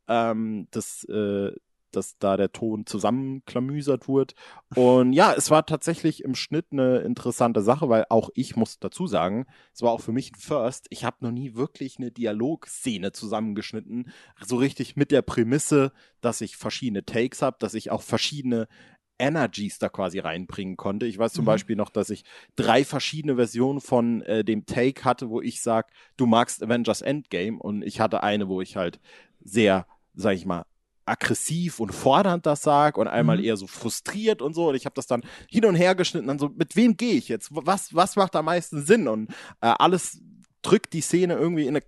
ähm, 0.08 0.68
dass, 0.70 1.04
äh, 1.04 1.52
dass 1.98 2.18
da 2.18 2.36
der 2.36 2.52
Ton 2.52 2.86
zusammenklamüsert 2.86 4.08
wird. 4.08 4.34
Und 4.74 5.12
ja, 5.12 5.32
es 5.34 5.50
war 5.50 5.66
tatsächlich 5.66 6.22
im 6.24 6.34
Schnitt 6.34 6.66
eine 6.72 6.98
interessante 7.00 7.60
Sache, 7.62 7.88
weil 7.88 8.06
auch 8.08 8.30
ich 8.34 8.56
muss 8.56 8.78
dazu 8.78 9.06
sagen, 9.06 9.46
es 9.74 9.82
war 9.82 9.92
auch 9.92 10.00
für 10.00 10.12
mich 10.12 10.32
ein 10.32 10.40
First. 10.40 10.86
Ich 10.90 11.04
habe 11.04 11.18
noch 11.20 11.32
nie 11.32 11.54
wirklich 11.54 11.98
eine 11.98 12.10
Dialogszene 12.10 13.12
zusammengeschnitten, 13.12 14.10
so 14.44 14.56
richtig 14.56 14.96
mit 14.96 15.10
der 15.10 15.22
Prämisse, 15.22 15.92
dass 16.20 16.40
ich 16.40 16.56
verschiedene 16.56 17.04
Takes 17.04 17.42
habe, 17.42 17.56
dass 17.60 17.74
ich 17.74 17.90
auch 17.90 18.02
verschiedene 18.02 18.68
Energies 19.20 19.78
da 19.78 19.88
quasi 19.88 20.20
reinbringen 20.20 20.76
konnte. 20.76 21.06
Ich 21.06 21.18
weiß 21.18 21.32
zum 21.32 21.44
Mhm. 21.44 21.46
Beispiel 21.46 21.76
noch, 21.76 21.90
dass 21.90 22.10
ich 22.10 22.24
drei 22.56 22.84
verschiedene 22.84 23.34
Versionen 23.36 23.80
von 23.80 24.22
äh, 24.22 24.44
dem 24.44 24.64
Take 24.66 25.04
hatte, 25.04 25.28
wo 25.28 25.40
ich 25.40 25.60
sag, 25.60 25.90
du 26.16 26.26
magst 26.26 26.62
Avengers 26.62 27.02
Endgame 27.02 27.58
und 27.58 27.82
ich 27.82 28.00
hatte 28.00 28.22
eine, 28.22 28.48
wo 28.48 28.60
ich 28.60 28.76
halt 28.76 29.00
sehr, 29.42 29.86
sag 30.14 30.34
ich 30.34 30.46
mal, 30.46 30.64
aggressiv 31.08 31.80
und 31.80 31.92
fordernd 31.94 32.46
das 32.46 32.62
sag 32.62 32.98
und 32.98 33.08
einmal 33.08 33.38
Mhm. 33.38 33.44
eher 33.44 33.56
so 33.56 33.66
frustriert 33.66 34.42
und 34.42 34.54
so 34.54 34.68
und 34.68 34.74
ich 34.74 34.84
habe 34.84 34.94
das 34.94 35.06
dann 35.06 35.22
hin 35.50 35.64
und 35.64 35.74
her 35.74 35.94
geschnitten, 35.94 36.26
dann 36.28 36.38
so, 36.38 36.50
mit 36.54 36.76
wem 36.76 36.96
gehe 36.96 37.14
ich 37.14 37.28
jetzt? 37.28 37.48
Was, 37.50 37.94
was 37.94 38.16
macht 38.16 38.36
am 38.36 38.44
meisten 38.44 38.84
Sinn? 38.84 39.08
Und 39.08 39.30
äh, 39.60 39.72
alles 39.78 40.20
drückt 40.62 40.92
die 40.92 41.00
Szene 41.00 41.34
irgendwie 41.34 41.66
in 41.66 41.76
eine, 41.76 41.84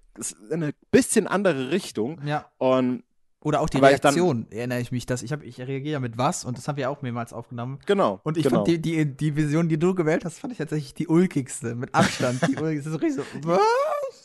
in 0.51 0.63
eine 0.63 0.73
bisschen 0.91 1.27
andere 1.27 1.71
Richtung 1.71 2.21
Ja. 2.25 2.47
und 2.59 3.03
Oder 3.43 3.61
auch 3.63 3.69
die 3.71 3.79
ich 3.79 3.81
dann- 4.01 4.15
Reaktion, 4.15 4.47
erinnere 4.51 4.81
ich 4.81 4.93
mich, 4.93 5.07
dass 5.07 5.23
ich 5.23 5.33
habe, 5.33 5.45
ich 5.45 5.59
reagiere 5.59 5.99
mit 6.01 6.19
was 6.19 6.45
und 6.45 6.57
das 6.59 6.69
haben 6.69 6.77
wir 6.77 6.91
auch 6.91 7.03
mehrmals 7.03 7.33
aufgenommen. 7.33 7.79
genau. 7.87 8.21
Und 8.23 8.37
ich 8.37 8.45
genau. 8.45 8.57
fand 8.65 8.69
die, 8.69 8.81
die, 8.81 9.05
die 9.17 9.35
Vision, 9.35 9.69
die 9.69 9.79
du 9.79 9.95
gewählt 9.95 10.25
hast, 10.25 10.39
fand 10.39 10.53
ich 10.53 10.59
tatsächlich 10.59 10.95
die 10.95 11.09
ulkigste, 11.09 11.75
mit 11.75 11.95
Abstand. 11.95 12.41
Die 12.49 12.57
ulkigste. 12.57 12.91
Ist 12.91 13.03
richtig 13.03 13.25
so? 13.43 13.51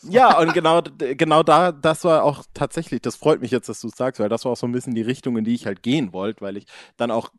Ja, 0.08 0.38
und 0.38 0.52
genau, 0.52 0.82
genau 0.98 1.42
da, 1.42 1.72
das 1.72 2.04
war 2.04 2.24
auch 2.24 2.44
tatsächlich, 2.54 3.00
das 3.02 3.16
freut 3.16 3.40
mich 3.40 3.50
jetzt, 3.50 3.68
dass 3.68 3.80
du 3.80 3.88
es 3.88 3.96
sagst, 3.96 4.20
weil 4.20 4.28
das 4.28 4.44
war 4.44 4.52
auch 4.52 4.56
so 4.56 4.66
ein 4.66 4.72
bisschen 4.72 4.94
die 4.94 5.02
Richtung, 5.02 5.36
in 5.36 5.44
die 5.44 5.54
ich 5.54 5.66
halt 5.66 5.82
gehen 5.82 6.12
wollte, 6.12 6.40
weil 6.40 6.56
ich 6.56 6.66
dann 6.96 7.10
auch 7.10 7.30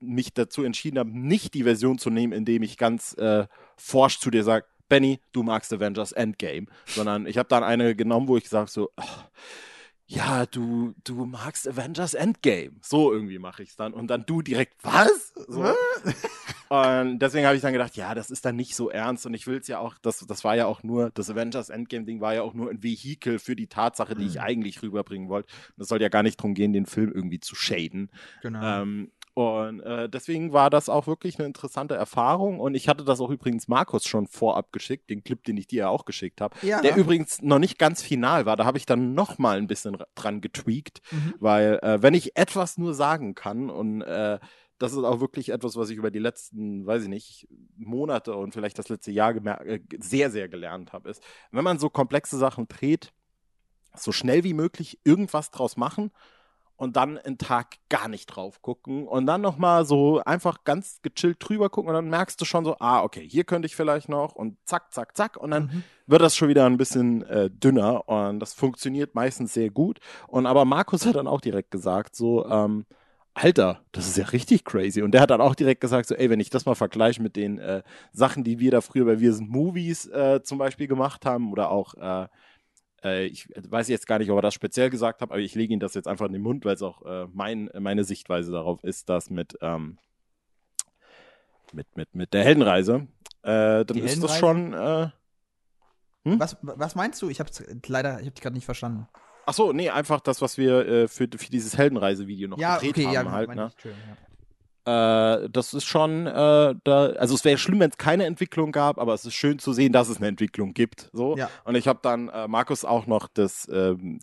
mich 0.00 0.32
dazu 0.32 0.62
entschieden 0.62 0.98
habe, 0.98 1.10
nicht 1.10 1.54
die 1.54 1.64
Version 1.64 1.98
zu 1.98 2.10
nehmen, 2.10 2.32
indem 2.32 2.62
ich 2.62 2.78
ganz 2.78 3.12
äh, 3.14 3.46
forsch 3.76 4.18
zu 4.18 4.30
dir 4.30 4.44
sage, 4.44 4.66
Benny, 4.88 5.20
du 5.32 5.42
magst 5.42 5.72
Avengers 5.72 6.12
Endgame, 6.12 6.66
sondern 6.86 7.26
ich 7.26 7.38
habe 7.38 7.48
dann 7.48 7.62
eine 7.62 7.94
genommen, 7.94 8.28
wo 8.28 8.36
ich 8.36 8.48
sage 8.48 8.70
so, 8.70 8.90
ach, 8.96 9.28
ja, 10.06 10.44
du, 10.46 10.92
du 11.04 11.24
magst 11.24 11.68
Avengers 11.68 12.14
Endgame. 12.14 12.72
So 12.82 13.12
irgendwie 13.12 13.38
mache 13.38 13.62
ich 13.62 13.70
es 13.70 13.76
dann. 13.76 13.92
Und 13.92 14.08
dann 14.08 14.26
du 14.26 14.42
direkt, 14.42 14.74
was? 14.82 15.32
So. 15.46 15.72
Und 16.70 17.18
deswegen 17.18 17.46
habe 17.46 17.56
ich 17.56 17.62
dann 17.62 17.72
gedacht, 17.72 17.96
ja, 17.96 18.14
das 18.14 18.30
ist 18.30 18.44
dann 18.44 18.54
nicht 18.54 18.76
so 18.76 18.90
ernst. 18.90 19.26
Und 19.26 19.34
ich 19.34 19.48
will 19.48 19.58
es 19.58 19.66
ja 19.66 19.80
auch, 19.80 19.96
das, 20.02 20.24
das 20.24 20.44
war 20.44 20.54
ja 20.54 20.66
auch 20.66 20.84
nur, 20.84 21.10
das 21.10 21.28
Avengers 21.28 21.68
Endgame-Ding 21.68 22.20
war 22.20 22.32
ja 22.34 22.42
auch 22.42 22.54
nur 22.54 22.70
ein 22.70 22.80
Vehikel 22.84 23.40
für 23.40 23.56
die 23.56 23.66
Tatsache, 23.66 24.14
die 24.14 24.24
ich 24.24 24.40
eigentlich 24.40 24.80
rüberbringen 24.80 25.28
wollte. 25.28 25.48
Und 25.76 25.82
es 25.82 25.88
soll 25.88 26.00
ja 26.00 26.08
gar 26.08 26.22
nicht 26.22 26.38
darum 26.38 26.54
gehen, 26.54 26.72
den 26.72 26.86
Film 26.86 27.10
irgendwie 27.12 27.40
zu 27.40 27.56
shaden. 27.56 28.08
Genau. 28.40 28.82
Ähm, 28.82 29.10
und 29.34 29.80
äh, 29.80 30.08
deswegen 30.08 30.52
war 30.52 30.70
das 30.70 30.88
auch 30.88 31.08
wirklich 31.08 31.38
eine 31.40 31.46
interessante 31.46 31.96
Erfahrung. 31.96 32.60
Und 32.60 32.76
ich 32.76 32.88
hatte 32.88 33.04
das 33.04 33.20
auch 33.20 33.30
übrigens 33.30 33.66
Markus 33.66 34.04
schon 34.06 34.28
vorab 34.28 34.70
geschickt, 34.72 35.10
den 35.10 35.24
Clip, 35.24 35.42
den 35.42 35.56
ich 35.56 35.66
dir 35.66 35.78
ja 35.80 35.88
auch 35.88 36.04
geschickt 36.04 36.40
habe. 36.40 36.54
ja. 36.62 36.80
Der 36.82 36.96
übrigens 36.96 37.42
noch 37.42 37.58
nicht 37.58 37.78
ganz 37.80 38.00
final 38.00 38.46
war. 38.46 38.56
Da 38.56 38.64
habe 38.64 38.78
ich 38.78 38.86
dann 38.86 39.14
noch 39.14 39.38
mal 39.38 39.58
ein 39.58 39.66
bisschen 39.66 39.96
ra- 39.96 40.06
dran 40.14 40.40
getweakt, 40.40 41.00
Mhm. 41.10 41.34
weil 41.40 41.80
äh, 41.82 42.00
wenn 42.00 42.14
ich 42.14 42.36
etwas 42.36 42.78
nur 42.78 42.94
sagen 42.94 43.34
kann 43.34 43.70
und 43.70 44.02
äh, 44.02 44.38
das 44.80 44.92
ist 44.92 45.04
auch 45.04 45.20
wirklich 45.20 45.50
etwas, 45.50 45.76
was 45.76 45.90
ich 45.90 45.98
über 45.98 46.10
die 46.10 46.18
letzten, 46.18 46.86
weiß 46.86 47.02
ich 47.02 47.08
nicht, 47.08 47.46
Monate 47.76 48.34
und 48.34 48.54
vielleicht 48.54 48.78
das 48.78 48.88
letzte 48.88 49.12
Jahr 49.12 49.36
äh, 49.36 49.80
sehr, 49.98 50.30
sehr 50.30 50.48
gelernt 50.48 50.94
habe, 50.94 51.10
ist, 51.10 51.22
wenn 51.52 51.62
man 51.64 51.78
so 51.78 51.90
komplexe 51.90 52.38
Sachen 52.38 52.66
dreht, 52.66 53.12
so 53.94 54.10
schnell 54.10 54.42
wie 54.42 54.54
möglich 54.54 54.98
irgendwas 55.04 55.50
draus 55.50 55.76
machen 55.76 56.10
und 56.76 56.96
dann 56.96 57.18
einen 57.18 57.36
Tag 57.36 57.76
gar 57.90 58.08
nicht 58.08 58.26
drauf 58.26 58.62
gucken 58.62 59.06
und 59.06 59.26
dann 59.26 59.42
nochmal 59.42 59.84
so 59.84 60.22
einfach 60.24 60.64
ganz 60.64 61.02
gechillt 61.02 61.36
drüber 61.40 61.68
gucken 61.68 61.90
und 61.90 61.94
dann 61.94 62.08
merkst 62.08 62.40
du 62.40 62.46
schon 62.46 62.64
so, 62.64 62.76
ah, 62.80 63.02
okay, 63.02 63.28
hier 63.28 63.44
könnte 63.44 63.66
ich 63.66 63.76
vielleicht 63.76 64.08
noch 64.08 64.34
und 64.34 64.56
zack, 64.64 64.94
zack, 64.94 65.14
zack 65.14 65.36
und 65.36 65.50
dann 65.50 65.64
Mhm. 65.64 65.84
wird 66.06 66.22
das 66.22 66.34
schon 66.34 66.48
wieder 66.48 66.64
ein 66.64 66.78
bisschen 66.78 67.22
äh, 67.24 67.50
dünner 67.50 68.08
und 68.08 68.40
das 68.40 68.54
funktioniert 68.54 69.14
meistens 69.14 69.52
sehr 69.52 69.68
gut. 69.68 69.98
Und 70.26 70.46
aber 70.46 70.64
Markus 70.64 71.04
hat 71.04 71.16
dann 71.16 71.26
auch 71.26 71.42
direkt 71.42 71.70
gesagt, 71.70 72.16
so, 72.16 72.46
ähm, 72.46 72.86
Alter, 73.34 73.84
das 73.92 74.08
ist 74.08 74.16
ja 74.16 74.24
richtig 74.26 74.64
crazy. 74.64 75.02
Und 75.02 75.12
der 75.12 75.20
hat 75.20 75.30
dann 75.30 75.40
auch 75.40 75.54
direkt 75.54 75.80
gesagt, 75.80 76.06
so, 76.08 76.14
ey, 76.14 76.28
wenn 76.30 76.40
ich 76.40 76.50
das 76.50 76.66
mal 76.66 76.74
vergleiche 76.74 77.22
mit 77.22 77.36
den 77.36 77.58
äh, 77.58 77.82
Sachen, 78.12 78.44
die 78.44 78.58
wir 78.58 78.70
da 78.70 78.80
früher 78.80 79.04
bei 79.04 79.20
Wir 79.20 79.32
sind 79.32 79.48
Movies 79.50 80.06
äh, 80.06 80.42
zum 80.42 80.58
Beispiel 80.58 80.88
gemacht 80.88 81.24
haben 81.24 81.52
oder 81.52 81.70
auch, 81.70 81.94
äh, 81.94 82.26
äh, 83.04 83.26
ich 83.26 83.48
weiß 83.56 83.88
jetzt 83.88 84.06
gar 84.06 84.18
nicht, 84.18 84.30
ob 84.30 84.38
er 84.38 84.42
das 84.42 84.54
speziell 84.54 84.90
gesagt 84.90 85.22
hat, 85.22 85.30
aber 85.30 85.40
ich 85.40 85.54
lege 85.54 85.72
ihm 85.72 85.80
das 85.80 85.94
jetzt 85.94 86.08
einfach 86.08 86.26
in 86.26 86.32
den 86.32 86.42
Mund, 86.42 86.64
weil 86.64 86.74
es 86.74 86.82
auch 86.82 87.02
äh, 87.06 87.26
mein, 87.32 87.70
meine 87.78 88.04
Sichtweise 88.04 88.50
darauf 88.52 88.82
ist, 88.84 89.08
dass 89.08 89.30
mit, 89.30 89.56
ähm, 89.62 89.98
mit, 91.72 91.86
mit, 91.96 92.14
mit 92.14 92.34
der 92.34 92.42
Heldenreise, 92.44 93.06
äh, 93.42 93.84
dann 93.84 93.86
Die 93.92 94.00
ist 94.00 94.22
das 94.22 94.32
Heldenreise? 94.32 94.38
schon, 94.38 94.72
äh, 94.74 95.10
Was, 96.24 96.56
was 96.62 96.94
meinst 96.96 97.22
du? 97.22 97.30
Ich 97.30 97.40
hab's 97.40 97.62
leider, 97.86 98.20
ich 98.20 98.26
hab 98.26 98.34
dich 98.34 98.42
gerade 98.42 98.54
nicht 98.54 98.64
verstanden. 98.66 99.08
Ach 99.46 99.54
so, 99.54 99.72
nee, 99.72 99.90
einfach 99.90 100.20
das, 100.20 100.40
was 100.40 100.58
wir 100.58 100.86
äh, 100.86 101.08
für, 101.08 101.28
für 101.36 101.50
dieses 101.50 101.76
Heldenreise-Video 101.76 102.48
noch 102.48 102.56
gedreht 102.56 103.16
haben 103.16 103.30
halt, 103.32 103.48
meine 103.48 103.60
ne? 103.62 103.66
Entschuldigung, 103.72 104.08
ja. 104.08 104.16
Äh, 104.86 105.48
das 105.50 105.74
ist 105.74 105.84
schon, 105.84 106.26
äh, 106.26 106.74
da, 106.84 107.06
also 107.18 107.34
es 107.34 107.44
wäre 107.44 107.58
schlimm, 107.58 107.80
wenn 107.80 107.90
es 107.90 107.98
keine 107.98 108.24
Entwicklung 108.24 108.72
gab, 108.72 108.98
aber 108.98 109.12
es 109.14 109.24
ist 109.24 109.34
schön 109.34 109.58
zu 109.58 109.72
sehen, 109.72 109.92
dass 109.92 110.08
es 110.08 110.16
eine 110.16 110.28
Entwicklung 110.28 110.72
gibt. 110.72 111.10
So. 111.12 111.36
Ja. 111.36 111.50
Und 111.64 111.74
ich 111.74 111.86
habe 111.86 112.00
dann 112.02 112.28
äh, 112.28 112.48
Markus 112.48 112.84
auch 112.84 113.06
noch 113.06 113.28
das, 113.28 113.68
ähm, 113.70 114.20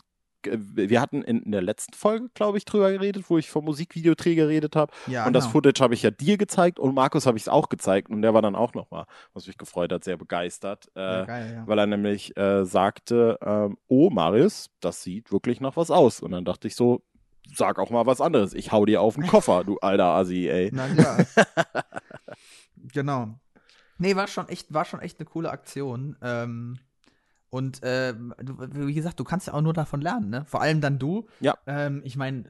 wir 0.51 1.01
hatten 1.01 1.21
in, 1.23 1.43
in 1.43 1.51
der 1.51 1.62
letzten 1.62 1.93
Folge, 1.93 2.29
glaube 2.33 2.57
ich, 2.57 2.65
drüber 2.65 2.91
geredet, 2.91 3.25
wo 3.29 3.38
ich 3.38 3.49
vom 3.49 3.65
Musikvideodreh 3.65 4.36
geredet 4.36 4.75
habe. 4.75 4.91
Ja, 5.07 5.25
und 5.25 5.33
das 5.33 5.45
genau. 5.45 5.53
Footage 5.53 5.81
habe 5.81 5.93
ich 5.93 6.03
ja 6.03 6.12
dir 6.12 6.38
gezeigt 6.38 6.79
und 6.79 6.95
Markus 6.95 7.25
habe 7.25 7.38
ich 7.38 7.43
es 7.43 7.49
auch 7.49 7.69
gezeigt 7.69 8.10
und 8.10 8.21
der 8.21 8.33
war 8.33 8.41
dann 8.41 8.55
auch 8.55 8.73
nochmal, 8.73 9.05
was 9.33 9.47
mich 9.47 9.57
gefreut 9.57 9.91
hat, 9.91 10.03
sehr 10.03 10.17
begeistert. 10.17 10.89
Äh, 10.95 11.01
ja, 11.01 11.25
geil, 11.25 11.53
ja. 11.55 11.67
weil 11.67 11.79
er 11.79 11.88
nämlich 11.88 12.36
äh, 12.38 12.65
sagte, 12.65 13.38
ähm, 13.41 13.77
oh 13.88 14.10
Marius, 14.10 14.69
das 14.79 15.03
sieht 15.03 15.31
wirklich 15.31 15.62
nach 15.62 15.77
was 15.77 15.91
aus. 15.91 16.21
Und 16.21 16.31
dann 16.31 16.45
dachte 16.45 16.67
ich 16.67 16.75
so, 16.75 17.03
sag 17.53 17.79
auch 17.79 17.89
mal 17.89 18.05
was 18.05 18.21
anderes. 18.21 18.53
Ich 18.53 18.71
hau 18.71 18.86
dir 18.86 19.01
auf 19.01 19.15
den 19.15 19.27
Koffer, 19.27 19.63
du 19.63 19.77
alter 19.79 20.05
Assi, 20.05 20.47
ey. 20.47 20.69
Na 20.73 20.88
klar. 20.88 21.25
genau. 22.93 23.39
Nee, 23.99 24.15
war 24.15 24.27
schon 24.27 24.47
echt, 24.49 24.73
war 24.73 24.86
schon 24.86 24.99
echt 24.99 25.19
eine 25.19 25.25
coole 25.25 25.49
Aktion. 25.49 26.17
Ähm, 26.21 26.79
und 27.57 27.81
du, 27.83 28.87
wie 28.87 28.93
gesagt, 28.93 29.19
du 29.19 29.23
kannst 29.25 29.47
ja 29.47 29.53
auch 29.53 29.61
nur 29.61 29.73
davon 29.73 29.99
lernen, 30.01 30.29
ne? 30.29 30.45
Vor 30.45 30.61
allem 30.61 30.79
dann 30.79 30.97
du. 30.99 31.27
Ja. 31.41 31.55
Ähm, 31.67 32.01
ich 32.05 32.15
meine, 32.15 32.45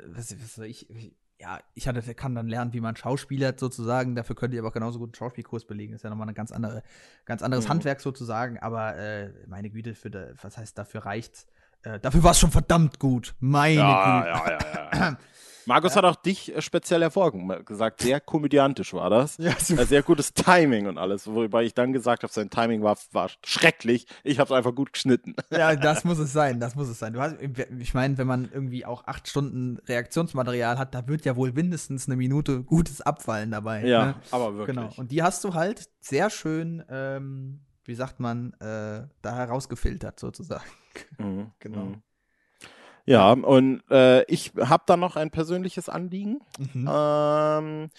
ich, 0.65 0.89
ich- 0.89 1.15
ja, 1.39 1.59
ich 1.75 1.87
hatte, 1.87 2.01
kann 2.15 2.33
dann 2.33 2.47
lernen, 2.47 2.73
wie 2.73 2.81
man 2.81 2.95
schauspielert 2.95 3.59
sozusagen. 3.59 4.15
Dafür 4.15 4.35
könnt 4.35 4.55
ihr 4.55 4.59
aber 4.59 4.69
auch 4.69 4.73
genauso 4.73 4.97
gut 4.97 5.09
einen 5.09 5.13
Schauspielkurs 5.15 5.65
belegen. 5.67 5.93
Ist 5.93 6.03
ja 6.03 6.09
nochmal 6.09 6.27
ein 6.27 6.33
ganz 6.33 6.51
andere, 6.51 6.81
ganz 7.25 7.43
anderes 7.43 7.65
Mhm. 7.65 7.69
Handwerk 7.69 8.01
sozusagen. 8.01 8.57
Aber 8.57 8.95
äh, 8.97 9.31
meine 9.45 9.69
Güte, 9.69 9.93
für 9.93 10.09
de, 10.09 10.33
was 10.41 10.57
heißt 10.57 10.75
dafür 10.79 11.05
reicht's? 11.05 11.45
Äh, 11.83 11.99
dafür 11.99 12.23
war 12.23 12.31
es 12.31 12.39
schon 12.39 12.49
verdammt 12.49 12.97
gut. 12.97 13.35
Meine 13.39 13.75
Güte. 13.75 13.83
ja, 13.85 14.25
ja, 14.49 14.59
ja. 14.93 15.17
Markus 15.67 15.95
hat 15.95 16.05
auch 16.05 16.15
dich 16.15 16.55
äh, 16.55 16.61
speziell 16.61 17.01
hervorgehoben, 17.01 17.65
gesagt, 17.65 18.01
sehr 18.01 18.19
komödiantisch 18.21 18.93
war 18.93 19.09
das. 19.09 19.37
Ja, 19.37 19.51
Äh, 19.51 19.85
sehr 19.85 20.01
gutes 20.01 20.33
Timing 20.33 20.87
und 20.87 20.97
alles, 20.97 21.27
wobei 21.27 21.63
ich 21.63 21.73
dann 21.73 21.93
gesagt 21.93 22.23
habe, 22.23 22.31
sein 22.33 22.49
Timing 22.49 22.81
war, 22.83 22.97
war 23.11 23.29
schrecklich. 23.45 24.07
Ich 24.23 24.39
habe 24.39 24.47
es 24.51 24.57
einfach 24.57 24.73
gut 24.73 24.93
geschnitten. 24.93 25.35
Ja, 25.51 25.75
das 25.75 26.03
muss 26.05 26.19
es 26.19 26.31
sein, 26.33 26.59
das 26.59 26.75
muss 26.75 26.87
es 26.87 26.97
sein. 26.99 27.13
Du 27.13 27.19
hast, 27.21 27.35
ich 27.79 27.93
meine, 27.93 28.17
wenn 28.17 28.27
man 28.27 28.49
irgendwie 28.51 28.85
auch 28.85 29.05
acht 29.05 29.27
Stunden 29.27 29.77
Reaktionsmaterial 29.87 30.77
hat, 30.79 30.95
da 30.95 31.07
wird 31.07 31.25
ja 31.25 31.35
wohl 31.35 31.51
mindestens 31.51 32.07
eine 32.07 32.15
Minute 32.15 32.63
gutes 32.63 33.01
abfallen 33.01 33.51
dabei. 33.51 33.85
Ja, 33.85 34.05
Ne? 34.05 34.15
aber 34.31 34.55
wirklich. 34.55 34.75
Genau. 34.75 34.89
Und 34.95 35.11
die 35.11 35.21
hast 35.21 35.43
du 35.43 35.53
halt 35.53 35.89
sehr 35.99 36.29
schön, 36.29 36.83
ähm, 36.89 37.59
wie 37.83 37.95
sagt 37.95 38.19
man, 38.19 38.53
äh, 38.61 39.07
da 39.21 39.35
herausgefiltert 39.35 40.19
sozusagen. 40.19 40.63
Mhm, 41.17 41.51
Genau. 41.59 41.85
mhm. 41.85 42.01
Ja, 43.07 43.31
und 43.31 43.81
äh, 43.89 44.23
ich 44.25 44.51
habe 44.59 44.83
da 44.85 44.97
noch 44.97 45.15
ein 45.15 45.31
persönliches 45.31 45.89
Anliegen. 45.89 46.39
Mhm. 46.73 46.89
Ähm, 46.91 47.89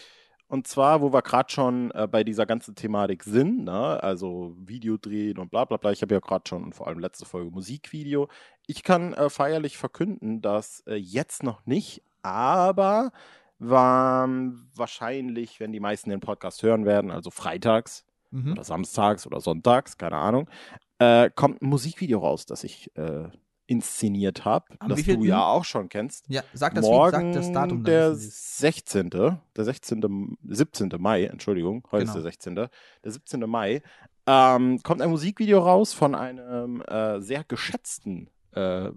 und 0.49 0.67
zwar, 0.67 1.01
wo 1.03 1.13
wir 1.13 1.23
gerade 1.23 1.51
schon 1.51 1.91
äh, 1.91 2.07
bei 2.11 2.25
dieser 2.25 2.47
ganzen 2.47 2.75
Thematik 2.75 3.23
sind, 3.25 3.65
ne? 3.65 4.03
also 4.03 4.55
Video 4.59 4.97
drehen 4.97 5.39
und 5.39 5.51
bla 5.51 5.65
bla 5.65 5.77
bla. 5.77 5.93
Ich 5.93 6.03
habe 6.03 6.15
ja 6.15 6.21
gerade 6.21 6.45
schon 6.49 6.73
vor 6.73 6.87
allem 6.87 6.99
letzte 6.99 7.27
Folge 7.27 7.51
Musikvideo. 7.51 8.29
Ich 8.67 8.83
kann 8.83 9.13
äh, 9.15 9.29
feierlich 9.31 9.77
verkünden, 9.77 10.41
dass 10.41 10.81
äh, 10.87 10.95
jetzt 10.95 11.43
noch 11.43 11.67
nicht, 11.67 12.03
aber 12.23 13.13
war, 13.59 14.29
wahrscheinlich, 14.75 15.59
wenn 15.59 15.73
die 15.73 15.81
meisten 15.81 16.11
den 16.11 16.21
Podcast 16.21 16.63
hören 16.63 16.85
werden, 16.85 17.11
also 17.11 17.31
freitags 17.31 18.05
Mhm. 18.31 18.53
oder 18.53 18.65
samstags 18.65 19.27
oder 19.27 19.41
sonntags, 19.41 19.97
keine 19.97 20.17
Ahnung, 20.17 20.51
äh, 20.99 21.31
kommt 21.35 21.63
ein 21.63 21.69
Musikvideo 21.69 22.19
raus, 22.19 22.45
das 22.45 22.65
ich 22.65 22.95
äh, 22.97 23.29
inszeniert 23.69 24.45
habe, 24.45 24.65
das 24.89 25.03
du 25.05 25.25
ja 25.25 25.45
auch 25.45 25.65
schon 25.65 25.89
kennst. 25.89 26.25
Ja, 26.29 26.43
sag 26.55 26.75
das, 26.75 26.85
Morgen 26.85 27.33
sag 27.35 27.43
das 27.43 27.53
Datum. 27.53 27.85
der 27.85 28.11
wissen 28.13 28.21
sie's. 28.23 28.59
16. 28.59 29.11
Der 29.11 29.39
16. 29.57 30.37
17. 30.43 30.89
Mai, 30.99 31.25
Entschuldigung, 31.25 31.87
heute 31.93 32.05
ist 32.05 32.11
Genau. 32.13 32.23
der 32.23 32.33
16. 32.33 32.55
Der 32.57 32.71
17. 33.05 33.41
Mai 33.41 33.83
ähm, 34.27 34.83
kommt 34.83 35.03
ein 35.03 35.11
Musikvideo 35.11 35.59
raus 35.61 35.93
von 35.93 36.15
einem 36.15 36.81
äh, 36.83 37.21
sehr 37.21 37.45
geschätzten 37.45 38.31
äh, 38.53 38.91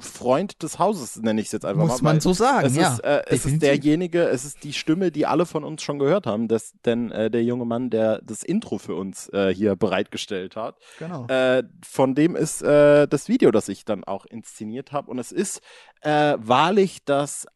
Freund 0.00 0.62
des 0.62 0.78
Hauses, 0.78 1.16
nenne 1.16 1.40
ich 1.40 1.46
es 1.48 1.52
jetzt 1.52 1.64
einfach 1.64 1.82
Muss 1.82 2.00
mal. 2.02 2.10
man 2.10 2.16
weil 2.16 2.20
so 2.20 2.32
sagen, 2.32 2.66
es 2.66 2.76
ja. 2.76 2.92
Ist, 2.94 3.00
äh, 3.00 3.22
es 3.26 3.44
ist 3.46 3.62
derjenige, 3.62 4.22
es 4.28 4.44
ist 4.44 4.62
die 4.64 4.72
Stimme, 4.72 5.10
die 5.10 5.26
alle 5.26 5.46
von 5.46 5.64
uns 5.64 5.82
schon 5.82 5.98
gehört 5.98 6.26
haben, 6.26 6.48
das, 6.48 6.74
denn 6.84 7.10
äh, 7.10 7.30
der 7.30 7.42
junge 7.42 7.64
Mann, 7.64 7.90
der 7.90 8.20
das 8.22 8.42
Intro 8.42 8.78
für 8.78 8.94
uns 8.94 9.28
äh, 9.32 9.52
hier 9.54 9.74
bereitgestellt 9.76 10.56
hat, 10.56 10.76
Genau. 10.98 11.26
äh, 11.26 11.64
von 11.84 12.14
dem 12.14 12.36
ist 12.36 12.62
äh, 12.62 13.06
das 13.08 13.28
Video, 13.28 13.50
das 13.50 13.68
ich 13.68 13.84
dann 13.84 14.04
auch 14.04 14.26
inszeniert 14.26 14.92
habe. 14.92 15.10
Und 15.10 15.18
es 15.18 15.32
ist 15.32 15.60
äh, 16.02 16.36
wahrlich 16.38 17.04
das 17.04 17.46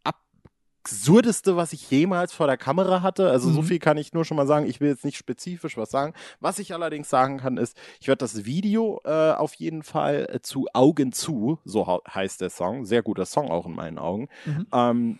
absurdeste, 0.84 1.56
was 1.56 1.72
ich 1.72 1.90
jemals 1.90 2.32
vor 2.32 2.46
der 2.46 2.56
Kamera 2.56 3.02
hatte. 3.02 3.30
Also 3.30 3.50
so 3.50 3.62
Mhm. 3.62 3.66
viel 3.66 3.78
kann 3.78 3.96
ich 3.96 4.12
nur 4.12 4.24
schon 4.24 4.36
mal 4.36 4.46
sagen. 4.46 4.66
Ich 4.66 4.80
will 4.80 4.88
jetzt 4.88 5.04
nicht 5.04 5.16
spezifisch 5.16 5.76
was 5.76 5.90
sagen. 5.90 6.12
Was 6.40 6.58
ich 6.58 6.74
allerdings 6.74 7.08
sagen 7.08 7.38
kann, 7.38 7.56
ist, 7.56 7.76
ich 8.00 8.08
werde 8.08 8.18
das 8.18 8.44
Video 8.44 9.00
äh, 9.04 9.32
auf 9.32 9.54
jeden 9.54 9.82
Fall 9.84 10.28
äh, 10.32 10.40
zu 10.40 10.66
Augen 10.74 11.12
zu, 11.12 11.58
so 11.64 11.86
heißt 12.12 12.40
der 12.40 12.50
Song, 12.50 12.84
sehr 12.84 13.02
guter 13.02 13.26
Song 13.26 13.50
auch 13.50 13.66
in 13.66 13.74
meinen 13.74 13.98
Augen, 13.98 14.28
Mhm. 14.44 14.66
ähm, 14.72 15.18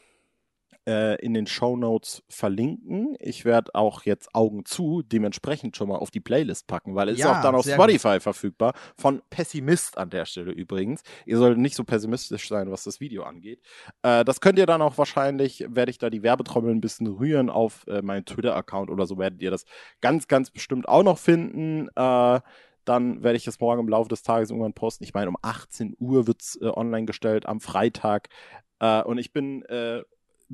äh, 0.87 1.17
in 1.25 1.35
den 1.35 1.47
Show 1.47 1.77
Notes 1.77 2.23
verlinken. 2.29 3.17
Ich 3.21 3.45
werde 3.45 3.75
auch 3.75 4.03
jetzt 4.03 4.35
Augen 4.35 4.65
zu 4.65 5.03
dementsprechend 5.03 5.77
schon 5.77 5.89
mal 5.89 5.97
auf 5.97 6.11
die 6.11 6.21
Playlist 6.21 6.67
packen, 6.67 6.95
weil 6.95 7.09
es 7.09 7.15
ist 7.15 7.21
Ja, 7.21 7.39
auch 7.39 7.43
dann 7.43 7.55
auf 7.55 7.67
Spotify 7.67 8.21
verfügbar. 8.21 8.75
Von 8.97 9.23
Pessimist 9.31 9.99
an 9.99 10.11
der 10.11 10.25
Stelle 10.25 10.53
übrigens. 10.53 11.03
Ihr 11.27 11.39
solltet 11.39 11.59
nicht 11.59 11.77
so 11.77 11.85
pessimistisch 11.85 12.49
sein, 12.49 12.71
was 12.71 12.85
das 12.85 13.01
Video 13.01 13.23
angeht. 13.23 13.61
Äh, 14.03 14.25
das 14.25 14.41
könnt 14.41 14.59
ihr 14.59 14.67
dann 14.67 14.83
auch 14.83 14.99
wahrscheinlich, 14.99 15.65
werde 15.69 15.91
ich 15.91 15.99
da 15.99 16.11
die 16.11 16.23
Werbetrommel 16.23 16.75
ein 16.75 16.81
bisschen 16.81 17.07
rühren 17.07 17.51
auf 17.51 17.87
äh, 17.87 18.03
meinen 18.03 18.25
Twitter-Account 18.25 18.91
oder 18.91 19.07
so, 19.07 19.19
werdet 19.19 19.41
ihr 19.41 19.51
das 19.51 19.65
ganz, 20.01 20.27
ganz 20.29 20.51
bestimmt 20.51 20.89
auch 20.89 21.03
noch 21.03 21.19
finden. 21.19 21.89
Äh, 21.95 22.41
dann 22.85 23.23
werde 23.23 23.37
ich 23.37 23.45
das 23.45 23.61
morgen 23.61 23.83
im 23.83 23.89
Laufe 23.89 24.09
des 24.09 24.23
Tages 24.23 24.51
irgendwann 24.51 24.73
posten. 24.73 25.05
Ich 25.05 25.15
meine, 25.15 25.29
um 25.29 25.37
18 25.41 25.95
Uhr 26.01 26.27
wird 26.27 26.43
es 26.43 26.59
äh, 26.61 26.67
online 26.67 27.07
gestellt 27.07 27.47
am 27.47 27.61
Freitag. 27.61 28.29
Äh, 28.81 29.03
und 29.03 29.19
ich 29.19 29.33
bin 29.33 29.63
äh, 29.67 30.03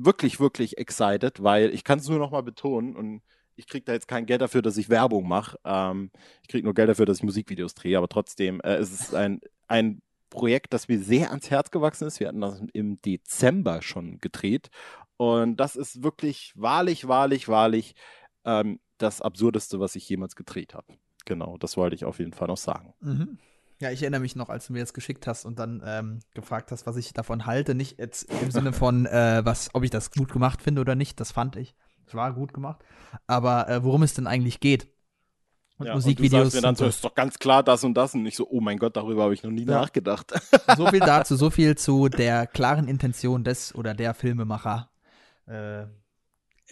wirklich, 0.05 0.39
wirklich 0.39 0.77
excited, 0.77 1.43
weil 1.43 1.73
ich 1.73 1.83
kann 1.83 1.99
es 1.99 2.07
nur 2.07 2.19
noch 2.19 2.31
mal 2.31 2.43
betonen 2.43 2.95
und 2.95 3.21
ich 3.55 3.67
kriege 3.67 3.83
da 3.83 3.91
jetzt 3.93 4.07
kein 4.07 4.25
Geld 4.25 4.41
dafür, 4.41 4.61
dass 4.61 4.77
ich 4.77 4.89
Werbung 4.89 5.27
mache. 5.27 5.59
Ähm, 5.65 6.11
ich 6.41 6.47
kriege 6.47 6.63
nur 6.63 6.73
Geld 6.73 6.89
dafür, 6.89 7.05
dass 7.05 7.17
ich 7.17 7.23
Musikvideos 7.23 7.73
drehe, 7.73 7.97
aber 7.97 8.07
trotzdem 8.07 8.61
äh, 8.61 8.75
es 8.75 8.91
ist 8.91 9.13
ein, 9.13 9.41
ein 9.67 10.01
Projekt, 10.29 10.73
das 10.73 10.87
mir 10.87 10.99
sehr 10.99 11.29
ans 11.29 11.49
Herz 11.49 11.69
gewachsen 11.71 12.07
ist. 12.07 12.19
Wir 12.19 12.29
hatten 12.29 12.41
das 12.41 12.61
im 12.73 13.01
Dezember 13.01 13.81
schon 13.81 14.19
gedreht 14.19 14.69
und 15.17 15.57
das 15.57 15.75
ist 15.75 16.03
wirklich 16.03 16.53
wahrlich, 16.55 17.07
wahrlich, 17.07 17.49
wahrlich 17.49 17.95
ähm, 18.45 18.79
das 18.97 19.21
Absurdeste, 19.21 19.79
was 19.79 19.95
ich 19.95 20.07
jemals 20.07 20.35
gedreht 20.35 20.73
habe. 20.73 20.93
Genau, 21.25 21.57
das 21.57 21.75
wollte 21.75 21.95
ich 21.95 22.05
auf 22.05 22.19
jeden 22.19 22.33
Fall 22.33 22.47
noch 22.47 22.57
sagen. 22.57 22.93
Mhm. 23.01 23.37
Ja, 23.81 23.91
ich 23.91 24.01
erinnere 24.01 24.19
mich 24.21 24.35
noch, 24.35 24.49
als 24.49 24.67
du 24.67 24.73
mir 24.73 24.79
das 24.81 24.93
geschickt 24.93 25.25
hast 25.25 25.45
und 25.45 25.57
dann 25.57 25.81
ähm, 25.85 26.19
gefragt 26.33 26.71
hast, 26.71 26.85
was 26.85 26.97
ich 26.97 27.13
davon 27.13 27.45
halte. 27.45 27.75
Nicht 27.75 27.97
jetzt 27.97 28.23
im 28.41 28.51
Sinne 28.51 28.73
von, 28.73 29.05
äh, 29.05 29.41
was, 29.45 29.69
ob 29.73 29.83
ich 29.83 29.89
das 29.89 30.11
gut 30.11 30.31
gemacht 30.33 30.61
finde 30.61 30.81
oder 30.81 30.95
nicht. 30.95 31.19
Das 31.19 31.31
fand 31.31 31.55
ich. 31.55 31.75
Es 32.05 32.13
war 32.13 32.33
gut 32.33 32.53
gemacht. 32.53 32.83
Aber 33.25 33.69
äh, 33.69 33.83
worum 33.83 34.03
es 34.03 34.13
denn 34.13 34.27
eigentlich 34.27 34.59
geht. 34.59 34.89
Und 35.77 35.85
Ja, 35.85 35.93
Musikvideos. 35.93 36.33
Und 36.33 36.39
du 36.39 36.43
sagst 36.49 36.55
mir 36.55 36.61
dann 36.61 36.75
so, 36.75 36.85
ist 36.87 37.05
doch 37.05 37.15
ganz 37.15 37.39
klar 37.39 37.63
das 37.63 37.85
und 37.85 37.93
das 37.93 38.13
und 38.13 38.25
ich 38.25 38.35
so, 38.35 38.49
oh 38.49 38.59
mein 38.59 38.77
Gott, 38.79 38.97
darüber 38.97 39.23
habe 39.23 39.33
ich 39.33 39.43
noch 39.43 39.51
nie 39.51 39.65
Ja. 39.65 39.79
nachgedacht. 39.79 40.33
so 40.75 40.87
viel 40.87 40.99
dazu, 40.99 41.37
so 41.37 41.49
viel 41.49 41.75
zu 41.77 42.09
der 42.09 42.47
klaren 42.47 42.89
Intention 42.89 43.45
des 43.45 43.73
oder 43.73 43.93
der 43.93 44.13
Filmemacher. 44.13 44.89
Äh, 45.47 45.85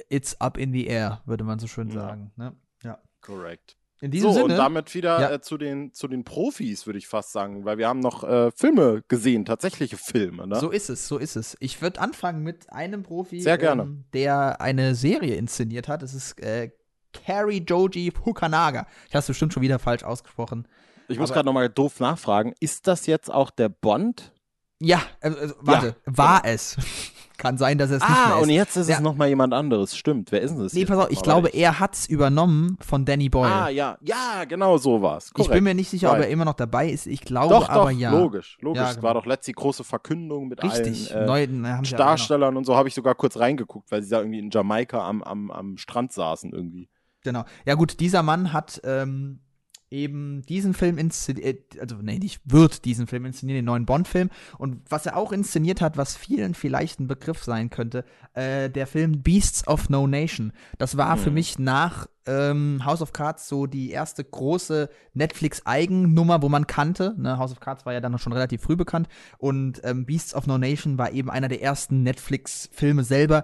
it's 0.09 0.39
up 0.41 0.57
in 0.57 0.73
the 0.73 0.87
air, 0.87 1.21
würde 1.25 1.45
man 1.45 1.57
so 1.59 1.67
schön 1.67 1.87
Ja. 1.87 1.93
sagen. 2.01 2.31
Ne? 2.35 2.53
Ja. 2.83 3.01
Korrekt. 3.21 3.77
In 3.99 4.11
diesem 4.11 4.29
So, 4.29 4.33
Sinne. 4.33 4.45
und 4.45 4.57
damit 4.57 4.93
wieder 4.93 5.19
Ja. 5.19 5.31
äh, 5.31 5.41
zu, 5.41 5.57
den, 5.57 5.93
zu 5.93 6.07
den 6.07 6.23
Profis, 6.23 6.85
würde 6.85 6.99
ich 6.99 7.07
fast 7.07 7.31
sagen, 7.31 7.65
weil 7.65 7.77
wir 7.79 7.87
haben 7.87 7.99
noch 7.99 8.23
äh, 8.23 8.51
Filme 8.51 9.03
gesehen, 9.07 9.43
tatsächliche 9.45 9.97
Filme. 9.97 10.45
Ne? 10.47 10.59
So 10.59 10.69
ist 10.69 10.89
es, 10.89 11.07
so 11.07 11.17
ist 11.17 11.35
es. 11.35 11.57
Ich 11.59 11.81
würde 11.81 11.99
anfangen 11.99 12.43
mit 12.43 12.71
einem 12.71 13.01
Profi, 13.03 13.41
Sehr 13.41 13.57
gerne. 13.57 13.83
Ähm, 13.83 14.05
der 14.13 14.61
eine 14.61 14.93
Serie 14.93 15.35
inszeniert 15.35 15.87
hat. 15.87 16.03
Es 16.03 16.13
ist 16.13 16.39
äh, 16.41 16.69
Carrie 17.11 17.63
Joji 17.67 18.11
Fukanaga. 18.11 18.85
Ich 19.07 19.15
habe 19.15 19.19
es 19.21 19.27
bestimmt 19.27 19.53
schon 19.53 19.63
wieder 19.63 19.79
falsch 19.79 20.03
ausgesprochen. 20.03 20.67
ich 21.07 21.17
muss 21.17 21.31
gerade 21.33 21.45
nochmal 21.47 21.69
doof 21.69 21.99
nachfragen, 21.99 22.53
ist 22.59 22.85
das 22.85 23.07
jetzt 23.07 23.31
auch 23.33 23.49
der 23.49 23.69
Bond? 23.69 24.31
Ja, 24.79 25.01
äh, 25.21 25.31
warte, 25.61 25.95
war 26.05 26.45
es. 26.45 26.77
Kann 27.37 27.57
sein, 27.59 27.77
dass 27.77 27.91
er 27.91 27.97
es 27.97 28.01
nicht 28.03 28.11
Ah, 28.17 28.27
mehr 28.29 28.37
und 28.39 28.49
ist. 28.49 28.55
jetzt 28.55 28.75
ist 28.77 28.89
Ja. 28.89 28.95
es 28.95 29.01
nochmal 29.01 29.27
jemand 29.29 29.53
anderes. 29.53 29.95
Stimmt, 29.95 30.31
wer 30.31 30.41
ist 30.41 30.51
denn 30.55 30.63
das? 30.63 30.73
Nee, 30.73 30.85
pass 30.85 30.97
auf, 30.97 31.11
ich 31.11 31.21
glaube, 31.21 31.49
Weil 31.53 31.59
er 31.59 31.79
hat 31.79 31.93
es 31.93 32.07
übernommen 32.07 32.77
von 32.81 33.05
Danny 33.05 33.29
Boyle. 33.29 33.51
Ah, 33.53 33.69
ja, 33.69 33.97
ja, 34.01 34.43
genau 34.47 34.77
so 34.77 35.01
war's. 35.03 35.27
ich 35.27 35.33
Korrekt. 35.33 35.53
bin 35.53 35.63
mir 35.63 35.75
nicht 35.75 35.89
sicher, 35.89 36.07
ob 36.09 36.15
Right. 36.15 36.23
er 36.25 36.29
immer 36.31 36.45
noch 36.45 36.55
dabei 36.55 36.89
ist. 36.89 37.05
Ich 37.05 37.21
glaube 37.21 37.53
doch, 37.53 37.69
aber 37.69 37.91
doch, 37.91 37.97
ja. 37.99 38.11
logisch, 38.11 38.57
logisch. 38.61 38.81
Ja, 38.81 38.89
Es 38.89 38.95
genau. 38.95 39.07
war 39.07 39.13
doch 39.13 39.25
letzte 39.27 39.53
große 39.53 39.83
Verkündung 39.83 40.47
mit 40.47 40.63
Richtig. 40.63 41.15
allen 41.15 41.63
äh. 41.65 41.81
Darstellern 41.95 42.57
und 42.57 42.65
so 42.65 42.75
habe 42.75 42.87
ich 42.87 42.95
sogar 42.95 43.13
kurz 43.15 43.37
reingeguckt, 43.37 43.91
weil 43.91 44.01
sie 44.01 44.09
da 44.09 44.19
irgendwie 44.19 44.39
in 44.39 44.49
Jamaika 44.49 45.07
am, 45.07 45.21
am, 45.21 45.51
am 45.51 45.77
Strand 45.77 46.11
saßen 46.13 46.51
irgendwie. 46.51 46.89
Genau. 47.23 47.43
Ja, 47.65 47.75
gut, 47.75 47.99
dieser 47.99 48.23
Mann 48.23 48.51
hat 48.53 48.81
ähm, 48.83 49.41
eben 49.89 50.41
diesen 50.43 50.73
Film 50.73 50.97
inszeniert, 50.97 51.79
also 51.79 51.95
nee, 52.01 52.19
nicht 52.19 52.41
wird 52.43 52.83
diesen 52.85 53.07
Film 53.07 53.25
inszenieren, 53.25 53.59
den 53.59 53.65
neuen 53.65 53.85
Bond-Film. 53.85 54.29
Und 54.57 54.81
was 54.89 55.05
er 55.05 55.15
auch 55.15 55.31
inszeniert 55.31 55.79
hat, 55.81 55.95
was 55.97 56.15
vielen 56.17 56.53
vielleicht 56.53 56.99
ein 56.99 57.07
Begriff 57.07 57.43
sein 57.43 57.69
könnte, 57.69 58.03
äh, 58.33 58.69
der 58.69 58.85
Film 58.87 59.21
Beasts 59.23 59.65
of 59.67 59.89
No 59.89 60.05
Nation. 60.07 60.51
Das 60.77 60.97
war 60.97 61.15
für 61.17 61.29
Mhm. 61.29 61.35
mich 61.35 61.59
nach 61.59 62.07
ähm, 62.25 62.81
House 62.83 63.01
of 63.01 63.13
Cards 63.13 63.47
so 63.47 63.67
die 63.67 63.89
erste 63.91 64.21
große 64.25 64.89
Netflix-Eigennummer, 65.13 66.41
wo 66.41 66.49
man 66.49 66.67
kannte. 66.67 67.15
Ne? 67.17 67.37
House 67.37 67.51
of 67.51 67.59
Cards 67.61 67.85
war 67.85 67.93
ja 67.93 68.01
dann 68.01 68.11
noch 68.11 68.19
schon 68.19 68.33
relativ 68.33 68.61
früh 68.61 68.75
bekannt. 68.75 69.07
Und 69.37 69.81
ähm, 69.85 70.05
Beasts 70.05 70.33
of 70.33 70.47
No 70.47 70.57
Nation 70.57 70.97
war 70.97 71.11
eben 71.13 71.29
einer 71.29 71.47
der 71.47 71.61
ersten 71.61 72.03
Netflix-Filme 72.03 73.03
selber, 73.05 73.43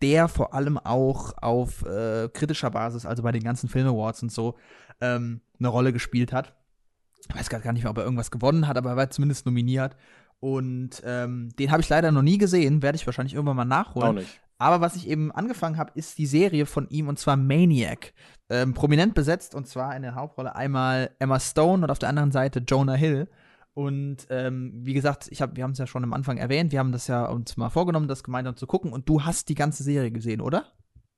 der 0.00 0.28
vor 0.28 0.54
allem 0.54 0.78
auch 0.78 1.32
auf 1.40 1.84
äh, 1.84 2.28
kritischer 2.32 2.70
Basis, 2.70 3.06
also 3.06 3.22
bei 3.22 3.30
den 3.32 3.44
ganzen 3.44 3.68
Film 3.68 3.86
Awards 3.86 4.22
und 4.22 4.32
so, 4.32 4.56
ähm, 5.02 5.40
eine 5.58 5.68
Rolle 5.68 5.92
gespielt 5.92 6.32
hat. 6.32 6.54
Ich 7.28 7.34
weiß 7.34 7.50
gar 7.50 7.72
nicht 7.72 7.82
mehr, 7.82 7.90
ob 7.90 7.98
er 7.98 8.04
irgendwas 8.04 8.30
gewonnen 8.30 8.66
hat, 8.66 8.76
aber 8.76 8.90
er 8.90 8.96
war 8.96 9.10
zumindest 9.10 9.44
nominiert. 9.44 9.96
Und 10.40 11.02
ähm, 11.04 11.50
den 11.58 11.70
habe 11.70 11.82
ich 11.82 11.88
leider 11.88 12.10
noch 12.10 12.22
nie 12.22 12.38
gesehen, 12.38 12.82
werde 12.82 12.96
ich 12.96 13.06
wahrscheinlich 13.06 13.34
irgendwann 13.34 13.56
mal 13.56 13.64
nachholen. 13.64 14.08
Auch 14.08 14.14
nicht. 14.14 14.40
Aber 14.58 14.80
was 14.80 14.96
ich 14.96 15.08
eben 15.08 15.32
angefangen 15.32 15.76
habe, 15.76 15.92
ist 15.94 16.18
die 16.18 16.26
Serie 16.26 16.66
von 16.66 16.88
ihm 16.88 17.08
und 17.08 17.18
zwar 17.18 17.36
Maniac. 17.36 18.12
Ähm, 18.48 18.74
prominent 18.74 19.14
besetzt 19.14 19.54
und 19.54 19.66
zwar 19.66 19.94
in 19.96 20.02
der 20.02 20.14
Hauptrolle 20.14 20.54
einmal 20.54 21.10
Emma 21.18 21.40
Stone 21.40 21.84
und 21.84 21.90
auf 21.90 21.98
der 21.98 22.08
anderen 22.08 22.32
Seite 22.32 22.62
Jonah 22.66 22.94
Hill. 22.94 23.28
Und 23.74 24.26
ähm, 24.30 24.72
wie 24.84 24.92
gesagt, 24.92 25.28
ich 25.30 25.42
hab, 25.42 25.56
wir 25.56 25.64
haben 25.64 25.72
es 25.72 25.78
ja 25.78 25.86
schon 25.86 26.04
am 26.04 26.12
Anfang 26.12 26.36
erwähnt, 26.36 26.72
wir 26.72 26.78
haben 26.78 26.92
das 26.92 27.06
ja 27.06 27.24
uns 27.24 27.56
mal 27.56 27.70
vorgenommen, 27.70 28.06
das 28.06 28.22
gemeinsam 28.22 28.56
zu 28.56 28.66
gucken. 28.66 28.92
Und 28.92 29.08
du 29.08 29.24
hast 29.24 29.48
die 29.48 29.54
ganze 29.54 29.82
Serie 29.82 30.10
gesehen, 30.10 30.40
oder? 30.40 30.66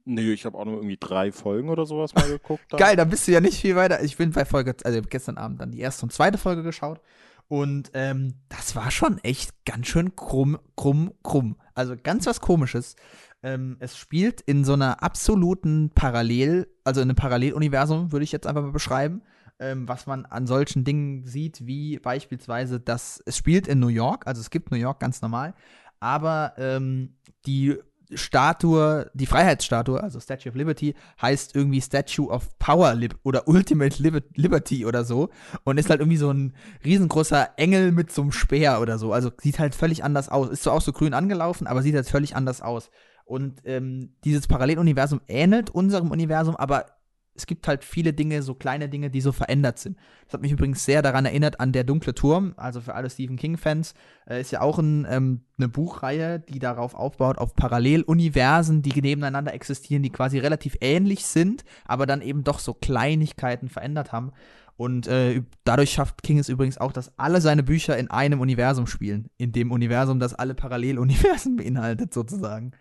Nee, 0.07 0.33
ich 0.33 0.45
habe 0.45 0.59
auch 0.59 0.65
nur 0.65 0.77
irgendwie 0.77 0.99
drei 1.01 1.33
Folgen 1.33 1.71
oder 1.71 1.87
sowas 1.87 2.15
mal 2.15 2.29
geguckt. 2.29 2.65
dann. 2.69 2.79
Geil, 2.79 2.97
dann 2.97 3.09
bist 3.09 3.27
du 3.27 3.33
ja 3.33 3.41
nicht 3.41 3.59
viel 3.59 3.75
weiter. 3.75 4.03
Ich 4.03 4.17
bin 4.17 4.33
bei 4.33 4.45
Folge, 4.45 4.77
also 4.85 5.01
gestern 5.03 5.39
Abend 5.39 5.61
dann 5.61 5.71
die 5.71 5.81
erste 5.81 6.05
und 6.05 6.13
zweite 6.13 6.37
Folge 6.37 6.63
geschaut. 6.63 7.01
Und 7.49 7.91
ähm, 7.95 8.35
das 8.49 8.77
war 8.77 8.91
schon 8.91 9.19
echt 9.19 9.65
ganz 9.65 9.87
schön 9.87 10.17
krumm, 10.17 10.59
krumm, 10.77 11.13
krumm. 11.23 11.57
Also 11.75 11.95
ganz 12.03 12.27
was 12.27 12.41
komisches. 12.41 12.97
Ähm, 13.43 13.77
es 13.81 13.97
spielt 13.97 14.41
in 14.41 14.65
so 14.65 14.73
einer 14.73 15.03
absoluten 15.03 15.91
Parallel, 15.95 16.69
also 16.85 17.01
in 17.01 17.09
einem 17.09 17.17
Paralleluniversum, 17.17 18.13
würde 18.13 18.25
ich 18.25 18.33
jetzt 18.33 18.47
einfach 18.47 18.63
mal 18.63 18.73
beschreiben. 18.73 19.23
Ähm, 19.61 19.87
was 19.87 20.07
man 20.07 20.27
an 20.27 20.47
solchen 20.47 20.85
Dingen 20.85 21.25
sieht, 21.25 21.65
wie 21.65 21.99
beispielsweise, 21.99 22.81
dass 22.81 23.23
es 23.25 23.37
spielt 23.37 23.69
in 23.69 23.79
New 23.79 23.89
York, 23.89 24.27
also 24.27 24.41
es 24.41 24.51
gibt 24.51 24.73
New 24.73 24.77
York 24.77 24.99
ganz 24.99 25.23
normal, 25.23 25.55
aber 26.01 26.55
ähm, 26.59 27.15
die 27.47 27.79
Statue, 28.13 29.11
die 29.15 29.27
Freiheitsstatue, 29.27 30.03
also 30.03 30.21
Statue 30.21 30.51
of 30.51 30.57
Liberty, 30.57 30.95
heißt 31.21 31.55
irgendwie 31.55 31.81
Statue 31.81 32.29
of 32.29 32.59
Power 32.59 32.95
Lib 32.95 33.17
oder 33.23 33.49
Ultimate 33.49 34.03
Lib 34.03 34.25
Liberty 34.35 34.85
oder 34.87 35.05
so 35.05 35.31
und 35.65 35.79
ist 35.79 35.91
halt 35.91 36.01
irgendwie 36.01 36.19
so 36.19 36.31
ein 36.31 36.55
riesengroßer 36.85 37.51
Engel 37.57 37.93
mit 37.93 38.13
so 38.13 38.23
einem 38.23 38.33
Speer 38.33 38.81
oder 38.81 38.99
so. 38.99 39.13
Also 39.13 39.31
sieht 39.41 39.59
halt 39.59 39.75
völlig 39.75 40.05
anders 40.05 40.29
aus. 40.29 40.51
Ist 40.51 40.65
zwar 40.65 40.75
auch 40.75 40.83
so 40.83 40.93
grün 40.93 41.15
angelaufen, 41.15 41.67
aber 41.67 41.83
sieht 41.83 41.95
halt 41.95 42.09
völlig 42.09 42.37
anders 42.37 42.61
aus. 42.61 42.91
Und 43.25 43.63
ähm, 43.65 44.15
dieses 44.25 44.47
Paralleluniversum 44.47 45.21
ähnelt 45.29 45.71
unserem 45.71 46.11
Universum, 46.11 46.57
aber 46.57 46.87
es 47.35 47.47
gibt 47.47 47.67
halt 47.67 47.85
viele 47.85 48.13
Dinge, 48.13 48.43
so 48.43 48.55
kleine 48.55 48.89
Dinge, 48.89 49.11
die 49.11 49.21
so 49.21 49.33
verändert 49.33 49.79
sind. 49.79 49.99
Das 50.25 50.35
hat 50.35 50.43
mich 50.43 50.53
übrigens 50.53 50.85
sehr 50.85 51.03
daran 51.03 51.25
erinnert 51.25 51.61
an 51.61 51.73
Der 51.73 51.85
dunkle 51.85 52.15
Turm, 52.15 52.55
also 52.57 52.81
für 52.81 52.95
alle 52.95 53.11
Stephen 53.11 53.37
King-Fans, 53.37 53.95
äh, 54.29 54.41
ist 54.41 54.53
ja 54.53 54.61
auch 54.61 54.79
ein, 54.79 55.07
ähm, 55.11 55.41
eine 55.59 55.69
Buchreihe, 55.69 56.39
die 56.39 56.59
darauf 56.59 56.95
aufbaut, 56.95 57.39
auf 57.39 57.55
Paralleluniversen, 57.55 58.83
die 58.83 59.01
nebeneinander 59.01 59.53
existieren, 59.53 60.03
die 60.03 60.11
quasi 60.11 60.39
relativ 60.39 60.77
ähnlich 60.81 61.27
sind, 61.27 61.65
aber 61.85 62.07
dann 62.07 62.23
eben 62.23 62.45
doch 62.45 62.61
so 62.61 62.75
Kleinigkeiten 62.75 63.69
verändert 63.69 64.13
haben. 64.13 64.33
Und 64.77 65.07
äh, 65.07 65.43
dadurch 65.63 65.93
schafft 65.93 66.23
King 66.23 66.39
es 66.39 66.49
übrigens 66.49 66.79
auch, 66.79 66.93
dass 66.93 67.17
alle 67.17 67.41
seine 67.41 67.63
Bücher 67.63 67.97
in 67.97 68.11
einem 68.11 68.41
Universum 68.41 68.87
spielen. 68.87 69.31
In 69.37 69.53
dem 69.53 69.71
Universum, 69.71 70.19
das 70.19 70.35
alle 70.35 70.55
Paralleluniversen 70.55 71.57
beinhaltet, 71.57 72.13
sozusagen. 72.13 72.73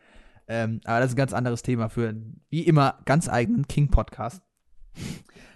Ähm, 0.47 0.81
aber 0.83 0.99
das 0.99 1.09
ist 1.09 1.13
ein 1.13 1.17
ganz 1.17 1.33
anderes 1.33 1.61
Thema 1.61 1.89
für, 1.89 2.13
wie 2.49 2.61
immer, 2.61 2.99
ganz 3.05 3.29
eigenen 3.29 3.67
King-Podcast. 3.67 4.41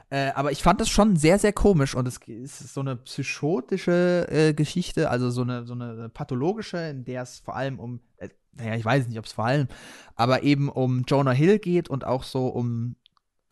Äh, 0.09 0.31
aber 0.35 0.51
ich 0.51 0.63
fand 0.63 0.79
das 0.79 0.89
schon 0.89 1.17
sehr, 1.17 1.38
sehr 1.38 1.51
komisch 1.51 1.93
und 1.93 2.07
es 2.07 2.17
ist 2.27 2.73
so 2.73 2.79
eine 2.79 2.95
psychotische 2.95 4.27
äh, 4.29 4.53
Geschichte, 4.53 5.09
also 5.09 5.29
so 5.29 5.41
eine, 5.41 5.65
so 5.65 5.73
eine 5.73 6.07
pathologische, 6.07 6.77
in 6.77 7.03
der 7.03 7.23
es 7.23 7.39
vor 7.39 7.57
allem 7.57 7.77
um, 7.77 7.99
äh, 8.15 8.29
naja, 8.53 8.75
ich 8.75 8.85
weiß 8.85 9.09
nicht, 9.09 9.19
ob 9.19 9.25
es 9.25 9.33
vor 9.33 9.45
allem, 9.45 9.67
aber 10.15 10.43
eben 10.43 10.69
um 10.69 11.03
Jonah 11.03 11.31
Hill 11.31 11.59
geht 11.59 11.89
und 11.89 12.05
auch 12.05 12.23
so 12.23 12.47
um 12.47 12.95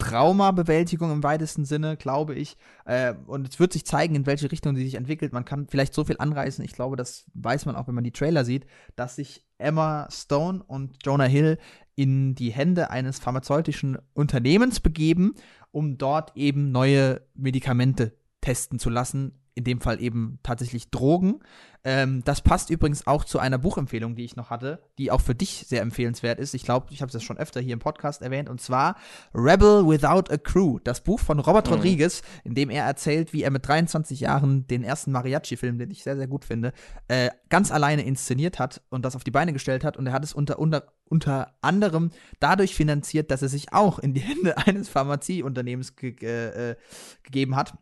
Traumabewältigung 0.05 1.11
im 1.11 1.23
weitesten 1.23 1.65
Sinne, 1.65 1.97
glaube 1.97 2.35
ich. 2.35 2.57
Äh, 2.85 3.15
und 3.25 3.47
es 3.47 3.59
wird 3.59 3.73
sich 3.73 3.85
zeigen, 3.85 4.13
in 4.13 4.25
welche 4.25 4.51
Richtung 4.51 4.75
sie 4.75 4.83
sich 4.83 4.95
entwickelt. 4.95 5.33
Man 5.33 5.45
kann 5.45 5.67
vielleicht 5.67 5.93
so 5.95 6.03
viel 6.03 6.17
anreißen. 6.19 6.63
Ich 6.63 6.73
glaube, 6.73 6.95
das 6.95 7.25
weiß 7.33 7.65
man 7.65 7.75
auch, 7.75 7.87
wenn 7.87 7.95
man 7.95 8.03
die 8.03 8.11
Trailer 8.11 8.45
sieht, 8.45 8.67
dass 8.95 9.15
sich 9.15 9.43
Emma 9.57 10.07
Stone 10.11 10.63
und 10.63 10.97
Jonah 11.03 11.25
Hill 11.25 11.57
in 11.95 12.35
die 12.35 12.51
Hände 12.51 12.91
eines 12.91 13.17
pharmazeutischen 13.19 13.97
Unternehmens 14.13 14.79
begeben, 14.79 15.33
um 15.71 15.97
dort 15.97 16.35
eben 16.35 16.71
neue 16.71 17.21
Medikamente 17.33 18.15
testen 18.41 18.77
zu 18.77 18.91
lassen, 18.91 19.39
in 19.55 19.63
dem 19.63 19.81
Fall 19.81 20.01
eben 20.01 20.39
tatsächlich 20.43 20.91
Drogen. 20.91 21.39
Ähm, 21.85 22.23
das 22.25 22.41
passt 22.41 22.71
übrigens 22.71 23.07
auch 23.07 23.23
zu 23.23 23.39
einer 23.39 23.57
Buchempfehlung, 23.57 24.15
die 24.15 24.25
ich 24.25 24.35
noch 24.35 24.49
hatte, 24.49 24.81
die 24.97 25.11
auch 25.11 25.21
für 25.21 25.35
dich 25.35 25.65
sehr 25.67 25.81
empfehlenswert 25.81 26.39
ist. 26.39 26.53
Ich 26.55 26.63
glaube, 26.63 26.87
ich 26.89 27.01
habe 27.01 27.15
es 27.15 27.23
schon 27.23 27.37
öfter 27.37 27.61
hier 27.61 27.73
im 27.73 27.79
Podcast 27.79 28.21
erwähnt, 28.21 28.49
und 28.49 28.59
zwar 28.59 28.97
Rebel 29.33 29.87
Without 29.87 30.33
a 30.33 30.37
Crew, 30.37 30.79
das 30.83 31.01
Buch 31.01 31.19
von 31.19 31.39
Robert 31.39 31.67
Mhm. 31.67 31.73
Rodriguez, 31.75 32.21
in 32.43 32.55
dem 32.55 32.69
er 32.69 32.85
erzählt, 32.85 33.33
wie 33.33 33.43
er 33.43 33.51
mit 33.51 33.67
23 33.67 34.19
Jahren 34.19 34.67
den 34.67 34.83
ersten 34.83 35.11
Mariachi-Film, 35.11 35.77
den 35.77 35.91
ich 35.91 36.03
sehr, 36.03 36.17
sehr 36.17 36.27
gut 36.27 36.43
finde, 36.43 36.73
äh, 37.07 37.29
ganz 37.49 37.71
alleine 37.71 38.03
inszeniert 38.03 38.59
hat 38.59 38.81
und 38.89 39.05
das 39.05 39.15
auf 39.15 39.23
die 39.23 39.31
Beine 39.31 39.53
gestellt 39.53 39.83
hat. 39.83 39.95
Und 39.95 40.07
er 40.07 40.13
hat 40.13 40.23
es 40.23 40.33
unter, 40.33 40.57
unter, 40.59 40.87
unter 41.05 41.53
anderem 41.61 42.09
dadurch 42.39 42.75
finanziert, 42.75 43.29
dass 43.29 43.43
er 43.43 43.49
sich 43.49 43.71
auch 43.73 43.99
in 43.99 44.15
die 44.15 44.21
Hände 44.21 44.57
eines 44.57 44.89
Pharmazieunternehmens 44.89 45.95
ge 45.95 46.15
äh, 46.25 46.75
gegeben 47.23 47.55
hat 47.55 47.75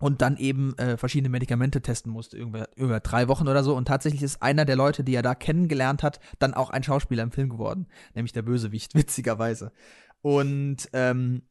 und 0.00 0.22
dann 0.22 0.38
eben 0.38 0.76
äh, 0.78 0.96
verschiedene 0.96 1.28
Medikamente 1.28 1.82
testen 1.82 2.10
musste, 2.10 2.38
über, 2.38 2.68
über 2.74 3.00
drei 3.00 3.28
Wochen 3.28 3.46
oder 3.46 3.62
so. 3.62 3.76
Und 3.76 3.86
tatsächlich 3.86 4.22
ist 4.22 4.42
einer 4.42 4.64
der 4.64 4.74
Leute, 4.74 5.04
die 5.04 5.14
er 5.14 5.22
da 5.22 5.34
kennengelernt 5.34 6.02
hat, 6.02 6.20
dann 6.38 6.54
auch 6.54 6.70
ein 6.70 6.82
Schauspieler 6.82 7.22
im 7.22 7.30
Film 7.30 7.50
geworden, 7.50 7.86
nämlich 8.14 8.32
der 8.32 8.42
Bösewicht, 8.42 8.94
witzigerweise. 8.96 9.72
Und 10.22 10.88
ähm, 10.94 11.42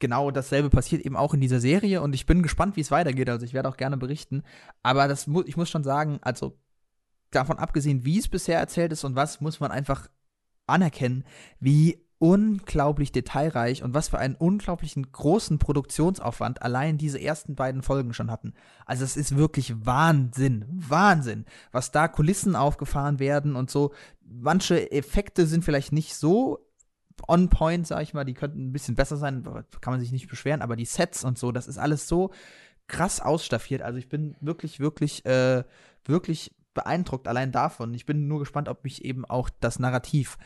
genau 0.00 0.32
dasselbe 0.32 0.68
passiert 0.68 1.02
eben 1.02 1.16
auch 1.16 1.32
in 1.32 1.40
dieser 1.40 1.60
Serie 1.60 2.02
und 2.02 2.12
ich 2.14 2.26
bin 2.26 2.42
gespannt, 2.42 2.76
wie 2.76 2.80
es 2.80 2.90
weitergeht. 2.90 3.30
Also 3.30 3.46
ich 3.46 3.54
werde 3.54 3.68
auch 3.68 3.76
gerne 3.76 3.96
berichten. 3.96 4.42
Aber 4.82 5.06
das 5.06 5.28
mu 5.28 5.42
ich 5.46 5.56
muss 5.56 5.70
schon 5.70 5.84
sagen, 5.84 6.18
also 6.22 6.58
davon 7.30 7.58
abgesehen, 7.58 8.04
wie 8.04 8.18
es 8.18 8.26
bisher 8.26 8.58
erzählt 8.58 8.90
ist 8.90 9.04
und 9.04 9.14
was, 9.14 9.40
muss 9.40 9.60
man 9.60 9.70
einfach 9.70 10.08
anerkennen, 10.66 11.24
wie 11.60 12.04
unglaublich 12.20 13.12
detailreich 13.12 13.82
und 13.82 13.94
was 13.94 14.08
für 14.10 14.18
einen 14.18 14.34
unglaublichen 14.34 15.10
großen 15.10 15.58
Produktionsaufwand 15.58 16.60
allein 16.60 16.98
diese 16.98 17.18
ersten 17.18 17.54
beiden 17.54 17.82
Folgen 17.82 18.12
schon 18.12 18.30
hatten. 18.30 18.52
Also 18.84 19.04
es 19.04 19.16
ist 19.16 19.36
wirklich 19.38 19.86
Wahnsinn, 19.86 20.66
Wahnsinn, 20.68 21.46
was 21.72 21.92
da 21.92 22.08
Kulissen 22.08 22.56
aufgefahren 22.56 23.20
werden 23.20 23.56
und 23.56 23.70
so. 23.70 23.94
Manche 24.20 24.92
Effekte 24.92 25.46
sind 25.46 25.64
vielleicht 25.64 25.92
nicht 25.92 26.14
so 26.14 26.58
on 27.26 27.48
point, 27.48 27.86
sag 27.86 28.02
ich 28.02 28.12
mal, 28.12 28.24
die 28.24 28.34
könnten 28.34 28.68
ein 28.68 28.72
bisschen 28.72 28.96
besser 28.96 29.16
sein, 29.16 29.42
kann 29.80 29.94
man 29.94 30.00
sich 30.00 30.12
nicht 30.12 30.28
beschweren, 30.28 30.60
aber 30.60 30.76
die 30.76 30.84
Sets 30.84 31.24
und 31.24 31.38
so, 31.38 31.52
das 31.52 31.68
ist 31.68 31.78
alles 31.78 32.06
so 32.06 32.32
krass 32.86 33.20
ausstaffiert. 33.20 33.80
Also 33.80 33.98
ich 33.98 34.10
bin 34.10 34.36
wirklich, 34.42 34.78
wirklich, 34.78 35.24
äh, 35.24 35.64
wirklich 36.04 36.54
beeindruckt 36.74 37.28
allein 37.28 37.50
davon. 37.50 37.94
Ich 37.94 38.04
bin 38.04 38.28
nur 38.28 38.40
gespannt, 38.40 38.68
ob 38.68 38.84
mich 38.84 39.06
eben 39.06 39.24
auch 39.24 39.48
das 39.60 39.78
Narrativ 39.78 40.36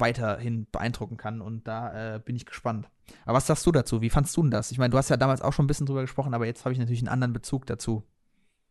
weiterhin 0.00 0.66
beeindrucken 0.70 1.16
kann 1.16 1.40
und 1.40 1.66
da 1.68 2.16
äh, 2.16 2.18
bin 2.20 2.36
ich 2.36 2.46
gespannt. 2.46 2.88
Aber 3.24 3.36
was 3.36 3.46
sagst 3.46 3.64
du 3.66 3.72
dazu? 3.72 4.00
Wie 4.02 4.10
fandst 4.10 4.36
du 4.36 4.42
denn 4.42 4.50
das? 4.50 4.70
Ich 4.70 4.78
meine, 4.78 4.90
du 4.90 4.98
hast 4.98 5.08
ja 5.08 5.16
damals 5.16 5.40
auch 5.42 5.52
schon 5.52 5.64
ein 5.64 5.68
bisschen 5.68 5.86
drüber 5.86 6.02
gesprochen, 6.02 6.34
aber 6.34 6.46
jetzt 6.46 6.64
habe 6.64 6.72
ich 6.72 6.78
natürlich 6.78 7.00
einen 7.00 7.08
anderen 7.08 7.32
Bezug 7.32 7.66
dazu. 7.66 8.02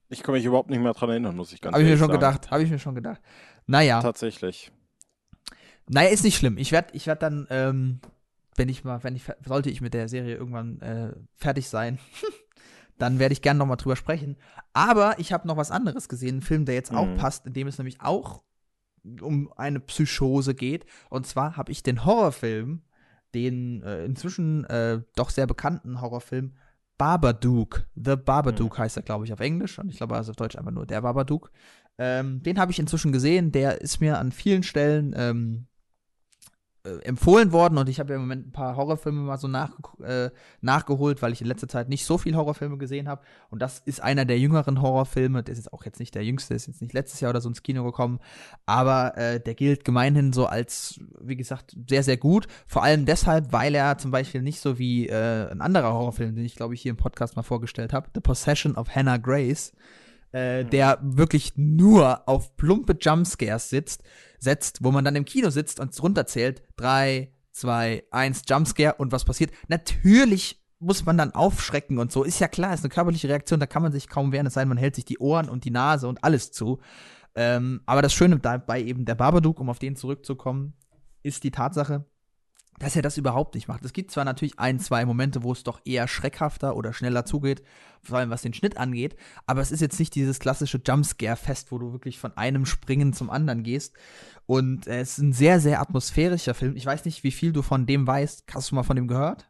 Ich 0.09 0.23
kann 0.23 0.33
mich 0.33 0.45
überhaupt 0.45 0.69
nicht 0.69 0.79
mehr 0.79 0.93
dran 0.93 1.09
erinnern, 1.09 1.35
muss 1.35 1.51
ich 1.51 1.59
ganz 1.61 1.73
Habe 1.73 1.81
ich 1.81 1.85
mir 1.85 1.89
ehrlich 1.91 1.99
schon 1.99 2.07
sagen. 2.09 2.19
gedacht, 2.19 2.51
habe 2.51 2.63
ich 2.63 2.69
mir 2.69 2.79
schon 2.79 2.95
gedacht. 2.95 3.19
Naja, 3.65 4.01
Tatsächlich. 4.01 4.71
naja, 5.89 6.09
ist 6.09 6.23
nicht 6.23 6.37
schlimm. 6.37 6.57
Ich 6.57 6.71
werde 6.71 6.89
ich 6.93 7.07
werd 7.07 7.21
dann, 7.23 7.47
ähm, 7.49 7.99
wenn 8.55 8.69
ich 8.69 8.83
mal, 8.83 9.03
wenn 9.03 9.15
ich, 9.15 9.23
sollte 9.45 9.69
ich 9.69 9.81
mit 9.81 9.93
der 9.93 10.07
Serie 10.07 10.35
irgendwann 10.35 10.79
äh, 10.81 11.13
fertig 11.35 11.67
sein, 11.67 11.99
dann 12.97 13.19
werde 13.19 13.33
ich 13.33 13.41
gerne 13.41 13.57
nochmal 13.57 13.77
drüber 13.77 13.95
sprechen. 13.95 14.37
Aber 14.73 15.19
ich 15.19 15.33
habe 15.33 15.47
noch 15.47 15.57
was 15.57 15.71
anderes 15.71 16.07
gesehen, 16.09 16.35
einen 16.35 16.41
Film, 16.41 16.65
der 16.65 16.75
jetzt 16.75 16.93
auch 16.93 17.05
Mhm. 17.05 17.17
passt, 17.17 17.45
in 17.45 17.53
dem 17.53 17.67
es 17.67 17.77
nämlich 17.77 18.01
auch 18.01 18.43
um 19.21 19.51
eine 19.55 19.79
Psychose 19.79 20.55
geht. 20.55 20.85
Und 21.09 21.25
zwar 21.27 21.57
habe 21.57 21.71
ich 21.71 21.83
den 21.83 22.05
Horrorfilm, 22.05 22.81
den 23.33 23.83
äh, 23.83 24.05
inzwischen 24.05 24.65
äh, 24.65 25.01
doch 25.15 25.29
sehr 25.29 25.47
bekannten 25.47 26.01
Horrorfilm 26.01 26.53
Babadook. 26.97 27.85
The 27.95 28.15
Babadook 28.15 28.77
heißt 28.79 28.97
er, 28.97 29.03
glaube 29.03 29.25
ich, 29.25 29.33
auf 29.33 29.39
Englisch. 29.39 29.77
Und 29.79 29.89
ich 29.89 29.97
glaube, 29.97 30.15
also 30.15 30.31
auf 30.31 30.35
Deutsch 30.35 30.55
einfach 30.55 30.71
nur 30.71 30.85
der 30.85 31.01
Babadook. 31.01 31.51
Ähm, 31.97 32.41
den 32.43 32.59
habe 32.59 32.71
ich 32.71 32.79
inzwischen 32.79 33.11
gesehen. 33.11 33.51
Der 33.51 33.81
ist 33.81 34.01
mir 34.01 34.17
an 34.17 34.31
vielen 34.31 34.63
Stellen 34.63 35.13
ähm, 35.15 35.67
äh, 36.87 37.03
empfohlen 37.03 37.51
worden 37.51 37.77
und 37.77 37.89
ich 37.89 37.99
habe 37.99 38.11
ja 38.11 38.15
im 38.15 38.21
Moment 38.21 38.47
ein 38.47 38.51
paar 38.51 38.75
Horrorfilme 38.75 39.21
mal 39.21 39.37
so 39.37 39.47
nach, 39.47 39.71
äh, 40.01 40.29
nachgeholt, 40.61 41.21
weil 41.21 41.33
ich 41.33 41.41
in 41.41 41.47
letzter 41.47 41.67
Zeit 41.67 41.89
nicht 41.89 42.05
so 42.05 42.17
viel 42.17 42.35
Horrorfilme 42.35 42.77
gesehen 42.77 43.07
habe. 43.07 43.21
Und 43.49 43.61
das 43.61 43.79
ist 43.79 44.01
einer 44.01 44.25
der 44.25 44.39
jüngeren 44.39 44.81
Horrorfilme. 44.81 45.43
Der 45.43 45.51
ist 45.51 45.59
jetzt 45.59 45.73
auch 45.73 45.83
jetzt 45.85 45.99
nicht 45.99 46.15
der 46.15 46.23
jüngste, 46.23 46.53
ist 46.53 46.67
jetzt 46.67 46.81
nicht 46.81 46.93
letztes 46.93 47.19
Jahr 47.19 47.31
oder 47.31 47.41
so 47.41 47.49
ins 47.49 47.63
Kino 47.63 47.83
gekommen. 47.83 48.19
Aber 48.65 49.17
äh, 49.17 49.39
der 49.39 49.55
gilt 49.55 49.83
gemeinhin 49.83 50.33
so 50.33 50.45
als, 50.45 50.99
wie 51.19 51.35
gesagt, 51.35 51.75
sehr, 51.89 52.03
sehr 52.03 52.17
gut. 52.17 52.47
Vor 52.67 52.83
allem 52.83 53.05
deshalb, 53.05 53.51
weil 53.51 53.75
er 53.75 53.97
zum 53.97 54.11
Beispiel 54.11 54.41
nicht 54.41 54.59
so 54.59 54.79
wie 54.79 55.07
äh, 55.07 55.51
ein 55.51 55.61
anderer 55.61 55.93
Horrorfilm, 55.93 56.35
den 56.35 56.45
ich 56.45 56.55
glaube 56.55 56.73
ich 56.73 56.81
hier 56.81 56.91
im 56.91 56.97
Podcast 56.97 57.35
mal 57.35 57.43
vorgestellt 57.43 57.93
habe, 57.93 58.09
The 58.13 58.21
Possession 58.21 58.75
of 58.75 58.95
Hannah 58.95 59.17
Grace, 59.17 59.73
äh, 60.31 60.65
der 60.65 60.99
wirklich 61.01 61.53
nur 61.55 62.27
auf 62.27 62.55
plumpe 62.57 62.97
Jumpscares 62.99 63.69
sitzt, 63.69 64.03
setzt, 64.39 64.83
wo 64.83 64.91
man 64.91 65.05
dann 65.05 65.15
im 65.15 65.25
Kino 65.25 65.49
sitzt 65.49 65.79
und 65.79 66.01
runterzählt, 66.01 66.61
drei, 66.75 67.31
zwei, 67.51 68.03
eins, 68.11 68.43
Jumpscare 68.47 68.95
und 68.95 69.11
was 69.11 69.25
passiert. 69.25 69.51
Natürlich 69.67 70.61
muss 70.79 71.05
man 71.05 71.17
dann 71.17 71.33
aufschrecken 71.33 71.97
und 71.97 72.11
so. 72.11 72.23
Ist 72.23 72.39
ja 72.39 72.47
klar, 72.47 72.73
ist 72.73 72.83
eine 72.83 72.89
körperliche 72.89 73.29
Reaktion, 73.29 73.59
da 73.59 73.65
kann 73.65 73.81
man 73.81 73.91
sich 73.91 74.07
kaum 74.07 74.31
wehren, 74.31 74.45
es 74.45 74.53
sei 74.53 74.61
denn, 74.61 74.69
man 74.69 74.77
hält 74.77 74.95
sich 74.95 75.05
die 75.05 75.17
Ohren 75.17 75.49
und 75.49 75.63
die 75.65 75.71
Nase 75.71 76.07
und 76.07 76.23
alles 76.23 76.51
zu. 76.51 76.79
Ähm, 77.35 77.81
aber 77.85 78.01
das 78.01 78.13
Schöne 78.13 78.39
dabei 78.39 78.81
eben 78.81 79.05
der 79.05 79.15
Babadook, 79.15 79.59
um 79.59 79.69
auf 79.69 79.79
den 79.79 79.95
zurückzukommen, 79.95 80.73
ist 81.23 81.43
die 81.43 81.51
Tatsache, 81.51 82.05
dass 82.79 82.95
er 82.95 83.01
das 83.01 83.17
überhaupt 83.17 83.55
nicht 83.55 83.67
macht. 83.67 83.83
Es 83.83 83.93
gibt 83.93 84.11
zwar 84.11 84.23
natürlich 84.23 84.59
ein, 84.59 84.79
zwei 84.79 85.05
Momente, 85.05 85.43
wo 85.43 85.51
es 85.51 85.63
doch 85.63 85.81
eher 85.83 86.07
schreckhafter 86.07 86.75
oder 86.75 86.93
schneller 86.93 87.25
zugeht, 87.25 87.63
vor 88.01 88.19
allem 88.19 88.29
was 88.29 88.43
den 88.43 88.53
Schnitt 88.53 88.77
angeht, 88.77 89.15
aber 89.45 89.61
es 89.61 89.71
ist 89.71 89.81
jetzt 89.81 89.99
nicht 89.99 90.13
dieses 90.13 90.39
klassische 90.39 90.79
Jumpscare-Fest, 90.85 91.71
wo 91.71 91.79
du 91.79 91.91
wirklich 91.91 92.19
von 92.19 92.37
einem 92.37 92.65
Springen 92.65 93.13
zum 93.13 93.29
anderen 93.29 93.63
gehst. 93.63 93.95
Und 94.45 94.87
äh, 94.87 95.01
es 95.01 95.17
ist 95.17 95.23
ein 95.23 95.33
sehr, 95.33 95.59
sehr 95.59 95.81
atmosphärischer 95.81 96.53
Film. 96.53 96.75
Ich 96.75 96.85
weiß 96.85 97.05
nicht, 97.05 97.23
wie 97.23 97.31
viel 97.31 97.51
du 97.51 97.61
von 97.61 97.85
dem 97.85 98.05
weißt. 98.05 98.45
Hast 98.53 98.71
du 98.71 98.75
mal 98.75 98.83
von 98.83 98.95
dem 98.95 99.07
gehört? 99.07 99.49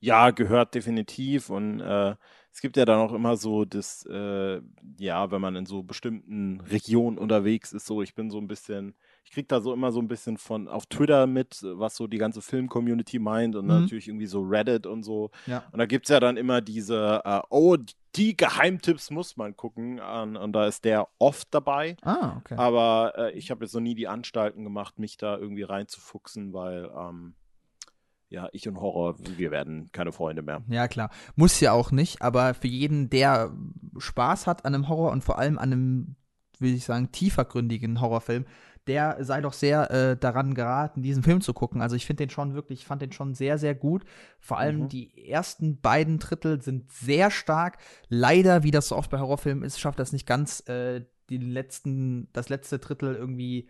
Ja, 0.00 0.30
gehört 0.30 0.74
definitiv. 0.74 1.50
Und 1.50 1.80
äh, 1.80 2.16
es 2.52 2.60
gibt 2.60 2.76
ja 2.76 2.84
dann 2.84 2.98
auch 2.98 3.12
immer 3.12 3.36
so 3.36 3.64
das, 3.64 4.04
äh, 4.06 4.60
ja, 4.98 5.30
wenn 5.30 5.40
man 5.40 5.54
in 5.54 5.66
so 5.66 5.82
bestimmten 5.82 6.60
Regionen 6.62 7.18
unterwegs 7.18 7.72
ist, 7.72 7.86
so 7.86 8.02
ich 8.02 8.14
bin 8.14 8.30
so 8.30 8.38
ein 8.38 8.48
bisschen, 8.48 8.94
ich 9.24 9.30
krieg 9.30 9.48
da 9.48 9.60
so 9.60 9.72
immer 9.72 9.92
so 9.92 10.00
ein 10.00 10.08
bisschen 10.08 10.36
von 10.36 10.68
auf 10.68 10.86
Twitter 10.86 11.26
mit, 11.26 11.60
was 11.62 11.96
so 11.96 12.06
die 12.06 12.18
ganze 12.18 12.42
Film-Community 12.42 13.18
meint 13.18 13.56
und 13.56 13.64
Mhm. 13.66 13.80
natürlich 13.80 14.08
irgendwie 14.08 14.26
so 14.26 14.42
Reddit 14.42 14.86
und 14.86 15.02
so. 15.04 15.30
Ja. 15.46 15.62
Und 15.72 15.78
da 15.78 15.86
gibt's 15.86 16.08
ja 16.10 16.20
dann 16.20 16.36
immer 16.36 16.60
diese, 16.60 17.22
äh, 17.24 17.40
oh, 17.48 17.76
die 18.16 18.36
Geheimtipps 18.36 19.10
muss 19.10 19.36
man 19.38 19.56
gucken. 19.56 20.00
Und, 20.00 20.36
und 20.36 20.52
da 20.52 20.66
ist 20.66 20.84
der 20.84 21.08
oft 21.18 21.48
dabei. 21.52 21.96
Ah, 22.02 22.36
okay. 22.38 22.56
Aber 22.56 23.14
äh, 23.16 23.32
ich 23.32 23.50
habe 23.50 23.64
jetzt 23.64 23.72
noch 23.74 23.80
nie 23.80 23.94
die 23.94 24.08
Anstalten 24.08 24.64
gemacht, 24.64 24.98
mich 24.98 25.16
da 25.16 25.38
irgendwie 25.38 25.62
reinzufuchsen, 25.62 26.52
weil 26.52 26.90
ähm, 26.94 27.34
ja, 28.28 28.48
ich 28.52 28.66
und 28.68 28.80
Horror, 28.80 29.16
wir 29.18 29.50
werden 29.50 29.90
keine 29.92 30.12
Freunde 30.12 30.42
mehr. 30.42 30.62
Ja, 30.68 30.88
klar. 30.88 31.10
Muss 31.36 31.60
ja 31.60 31.72
auch 31.72 31.90
nicht, 31.90 32.22
aber 32.22 32.54
für 32.54 32.66
jeden, 32.68 33.08
der 33.08 33.52
Spaß 33.98 34.46
hat 34.46 34.64
an 34.64 34.74
einem 34.74 34.88
Horror 34.88 35.12
und 35.12 35.22
vor 35.22 35.38
allem 35.38 35.58
an 35.58 35.72
einem, 35.72 36.16
will 36.58 36.74
ich 36.74 36.84
sagen, 36.84 37.12
tiefergründigen 37.12 38.00
Horrorfilm, 38.00 38.46
der 38.86 39.18
sei 39.24 39.40
doch 39.40 39.52
sehr 39.52 39.90
äh, 39.90 40.16
daran 40.16 40.54
geraten, 40.54 41.02
diesen 41.02 41.22
Film 41.22 41.40
zu 41.40 41.52
gucken. 41.54 41.80
Also 41.80 41.94
ich 41.96 42.06
finde 42.06 42.24
den 42.24 42.30
schon 42.30 42.54
wirklich, 42.54 42.80
ich 42.80 42.86
fand 42.86 43.00
den 43.02 43.12
schon 43.12 43.34
sehr, 43.34 43.58
sehr 43.58 43.74
gut. 43.74 44.04
Vor 44.40 44.58
allem 44.58 44.80
Mhm. 44.80 44.88
die 44.88 45.28
ersten 45.28 45.80
beiden 45.80 46.18
Drittel 46.18 46.60
sind 46.62 46.90
sehr 46.90 47.30
stark. 47.30 47.78
Leider, 48.08 48.62
wie 48.62 48.70
das 48.72 48.88
so 48.88 48.96
oft 48.96 49.10
bei 49.10 49.18
Horrorfilmen 49.18 49.64
ist, 49.64 49.78
schafft 49.80 49.98
das 49.98 50.12
nicht 50.12 50.26
ganz, 50.26 50.68
äh, 50.68 51.04
die 51.30 51.38
letzten, 51.38 52.28
das 52.32 52.48
letzte 52.48 52.78
Drittel 52.78 53.14
irgendwie 53.14 53.68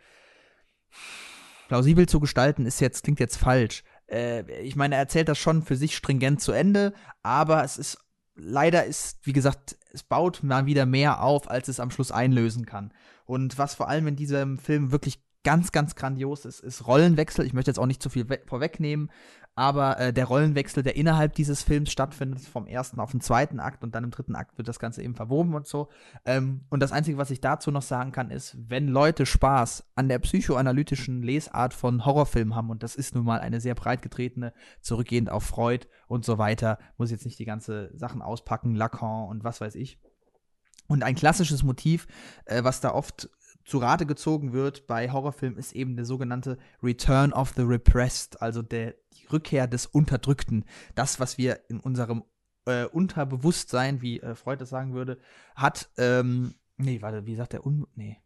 plausibel 1.68 2.06
zu 2.08 2.20
gestalten, 2.20 2.66
ist 2.66 2.80
jetzt, 2.80 3.04
klingt 3.04 3.20
jetzt 3.20 3.36
falsch. 3.36 3.84
Äh, 4.10 4.50
ich 4.62 4.76
meine, 4.76 4.94
er 4.96 5.00
erzählt 5.00 5.28
das 5.28 5.38
schon 5.38 5.62
für 5.62 5.76
sich 5.76 5.96
stringent 5.96 6.40
zu 6.40 6.52
Ende, 6.52 6.92
aber 7.22 7.64
es 7.64 7.78
ist, 7.78 7.98
leider 8.34 8.84
ist, 8.84 9.18
wie 9.26 9.32
gesagt, 9.32 9.76
es 9.92 10.02
baut 10.02 10.42
mal 10.42 10.66
wieder 10.66 10.86
mehr 10.86 11.22
auf, 11.22 11.50
als 11.50 11.68
es 11.68 11.80
am 11.80 11.90
Schluss 11.90 12.12
einlösen 12.12 12.66
kann. 12.66 12.92
Und 13.32 13.56
was 13.56 13.74
vor 13.74 13.88
allem 13.88 14.08
in 14.08 14.16
diesem 14.16 14.58
Film 14.58 14.92
wirklich 14.92 15.24
ganz, 15.42 15.72
ganz 15.72 15.94
grandios 15.94 16.44
ist, 16.44 16.60
ist 16.60 16.86
Rollenwechsel. 16.86 17.46
Ich 17.46 17.54
möchte 17.54 17.70
jetzt 17.70 17.78
auch 17.78 17.86
nicht 17.86 18.02
zu 18.02 18.10
viel 18.10 18.28
we- 18.28 18.42
vorwegnehmen, 18.44 19.10
aber 19.54 19.98
äh, 19.98 20.12
der 20.12 20.26
Rollenwechsel, 20.26 20.82
der 20.82 20.96
innerhalb 20.96 21.34
dieses 21.34 21.62
Films 21.62 21.90
stattfindet, 21.90 22.40
vom 22.42 22.66
ersten 22.66 23.00
auf 23.00 23.12
den 23.12 23.22
zweiten 23.22 23.58
Akt 23.58 23.84
und 23.84 23.94
dann 23.94 24.04
im 24.04 24.10
dritten 24.10 24.36
Akt 24.36 24.58
wird 24.58 24.68
das 24.68 24.78
Ganze 24.78 25.02
eben 25.02 25.14
verwoben 25.14 25.54
und 25.54 25.66
so. 25.66 25.88
Ähm, 26.26 26.66
und 26.68 26.80
das 26.80 26.92
Einzige, 26.92 27.16
was 27.16 27.30
ich 27.30 27.40
dazu 27.40 27.70
noch 27.70 27.80
sagen 27.80 28.12
kann, 28.12 28.30
ist, 28.30 28.54
wenn 28.68 28.86
Leute 28.86 29.24
Spaß 29.24 29.92
an 29.94 30.10
der 30.10 30.18
psychoanalytischen 30.18 31.22
Lesart 31.22 31.72
von 31.72 32.04
Horrorfilmen 32.04 32.54
haben, 32.54 32.68
und 32.68 32.82
das 32.82 32.96
ist 32.96 33.14
nun 33.14 33.24
mal 33.24 33.40
eine 33.40 33.62
sehr 33.62 33.74
breit 33.74 34.02
getretene, 34.02 34.52
zurückgehend 34.82 35.30
auf 35.30 35.44
Freud 35.44 35.86
und 36.06 36.26
so 36.26 36.36
weiter, 36.36 36.78
muss 36.98 37.08
ich 37.08 37.12
jetzt 37.12 37.24
nicht 37.24 37.38
die 37.38 37.46
ganze 37.46 37.90
Sachen 37.94 38.20
auspacken, 38.20 38.74
Lacan 38.74 39.26
und 39.26 39.42
was 39.42 39.62
weiß 39.62 39.74
ich. 39.76 39.98
Und 40.86 41.02
ein 41.02 41.14
klassisches 41.14 41.62
Motiv, 41.62 42.06
äh, 42.44 42.64
was 42.64 42.80
da 42.80 42.92
oft 42.92 43.30
zu 43.64 43.78
Rate 43.78 44.06
gezogen 44.06 44.52
wird 44.52 44.86
bei 44.86 45.10
Horrorfilmen, 45.10 45.58
ist 45.58 45.72
eben 45.72 45.96
der 45.96 46.04
sogenannte 46.04 46.58
Return 46.82 47.32
of 47.32 47.52
the 47.56 47.62
Repressed, 47.62 48.42
also 48.42 48.62
der, 48.62 48.94
die 49.14 49.26
Rückkehr 49.26 49.66
des 49.66 49.86
Unterdrückten. 49.86 50.64
Das, 50.94 51.20
was 51.20 51.38
wir 51.38 51.60
in 51.68 51.80
unserem 51.80 52.24
äh, 52.66 52.86
Unterbewusstsein, 52.86 54.02
wie 54.02 54.20
äh, 54.20 54.34
Freud 54.34 54.60
das 54.60 54.70
sagen 54.70 54.94
würde, 54.94 55.18
hat, 55.54 55.90
ähm, 55.96 56.54
nee, 56.76 57.00
warte, 57.02 57.26
wie 57.26 57.36
sagt 57.36 57.52
der 57.52 57.64
Un, 57.66 57.86
nee. 57.94 58.18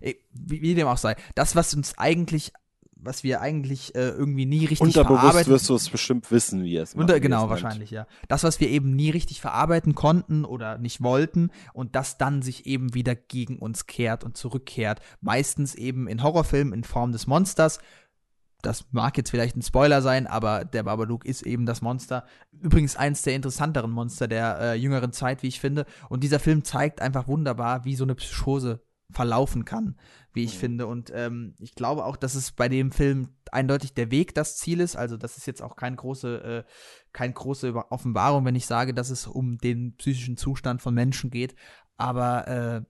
Äh, 0.00 0.14
Wie, 0.32 0.62
wie 0.62 0.74
dem 0.74 0.86
auch 0.86 0.98
sei. 0.98 1.16
Das, 1.34 1.56
was 1.56 1.74
uns 1.74 1.96
eigentlich, 1.98 2.52
was 3.00 3.22
wir 3.22 3.40
eigentlich 3.40 3.94
äh, 3.94 4.08
irgendwie 4.08 4.46
nie 4.46 4.60
richtig 4.60 4.80
Unterbewusst 4.80 5.20
verarbeiten. 5.20 5.52
wirst 5.52 5.68
du 5.68 5.74
es 5.74 5.88
bestimmt 5.88 6.30
wissen, 6.30 6.64
wie 6.64 6.76
es 6.76 6.94
Unter, 6.94 7.20
genau, 7.20 7.40
nennt. 7.40 7.50
wahrscheinlich, 7.50 7.90
ja. 7.90 8.06
Das, 8.28 8.44
was 8.44 8.60
wir 8.60 8.68
eben 8.68 8.94
nie 8.94 9.10
richtig 9.10 9.40
verarbeiten 9.40 9.94
konnten 9.94 10.44
oder 10.44 10.78
nicht 10.78 11.02
wollten 11.02 11.50
und 11.72 11.94
das 11.94 12.18
dann 12.18 12.42
sich 12.42 12.66
eben 12.66 12.94
wieder 12.94 13.14
gegen 13.14 13.58
uns 13.58 13.86
kehrt 13.86 14.24
und 14.24 14.36
zurückkehrt. 14.36 15.00
Meistens 15.20 15.74
eben 15.74 16.08
in 16.08 16.22
Horrorfilmen 16.22 16.72
in 16.72 16.84
Form 16.84 17.12
des 17.12 17.26
Monsters. 17.26 17.78
Das 18.60 18.86
mag 18.90 19.16
jetzt 19.16 19.30
vielleicht 19.30 19.56
ein 19.56 19.62
Spoiler 19.62 20.02
sein, 20.02 20.26
aber 20.26 20.64
der 20.64 20.82
Babadook 20.82 21.24
ist 21.24 21.42
eben 21.42 21.64
das 21.64 21.80
Monster. 21.80 22.24
Übrigens 22.50 22.96
eins 22.96 23.22
der 23.22 23.34
interessanteren 23.34 23.92
Monster 23.92 24.26
der 24.26 24.58
äh, 24.60 24.74
jüngeren 24.74 25.12
Zeit, 25.12 25.44
wie 25.44 25.48
ich 25.48 25.60
finde. 25.60 25.86
Und 26.08 26.24
dieser 26.24 26.40
Film 26.40 26.64
zeigt 26.64 27.00
einfach 27.00 27.28
wunderbar, 27.28 27.84
wie 27.84 27.94
so 27.94 28.02
eine 28.02 28.16
Psychose 28.16 28.82
verlaufen 29.10 29.64
kann, 29.64 29.96
wie 30.32 30.44
ich 30.44 30.58
finde. 30.58 30.86
Und 30.86 31.10
ähm, 31.14 31.54
ich 31.58 31.74
glaube 31.74 32.04
auch, 32.04 32.16
dass 32.16 32.34
es 32.34 32.52
bei 32.52 32.68
dem 32.68 32.92
Film 32.92 33.28
eindeutig 33.50 33.94
der 33.94 34.10
Weg 34.10 34.34
das 34.34 34.56
Ziel 34.56 34.80
ist. 34.80 34.96
Also 34.96 35.16
das 35.16 35.38
ist 35.38 35.46
jetzt 35.46 35.62
auch 35.62 35.76
keine 35.76 35.96
große, 35.96 36.42
äh, 36.42 36.64
keine 37.12 37.32
große 37.32 37.74
Offenbarung, 37.90 38.44
wenn 38.44 38.54
ich 38.54 38.66
sage, 38.66 38.92
dass 38.92 39.10
es 39.10 39.26
um 39.26 39.58
den 39.58 39.96
psychischen 39.96 40.36
Zustand 40.36 40.82
von 40.82 40.94
Menschen 40.94 41.30
geht. 41.30 41.54
Aber 41.96 42.48
äh, 42.48 42.82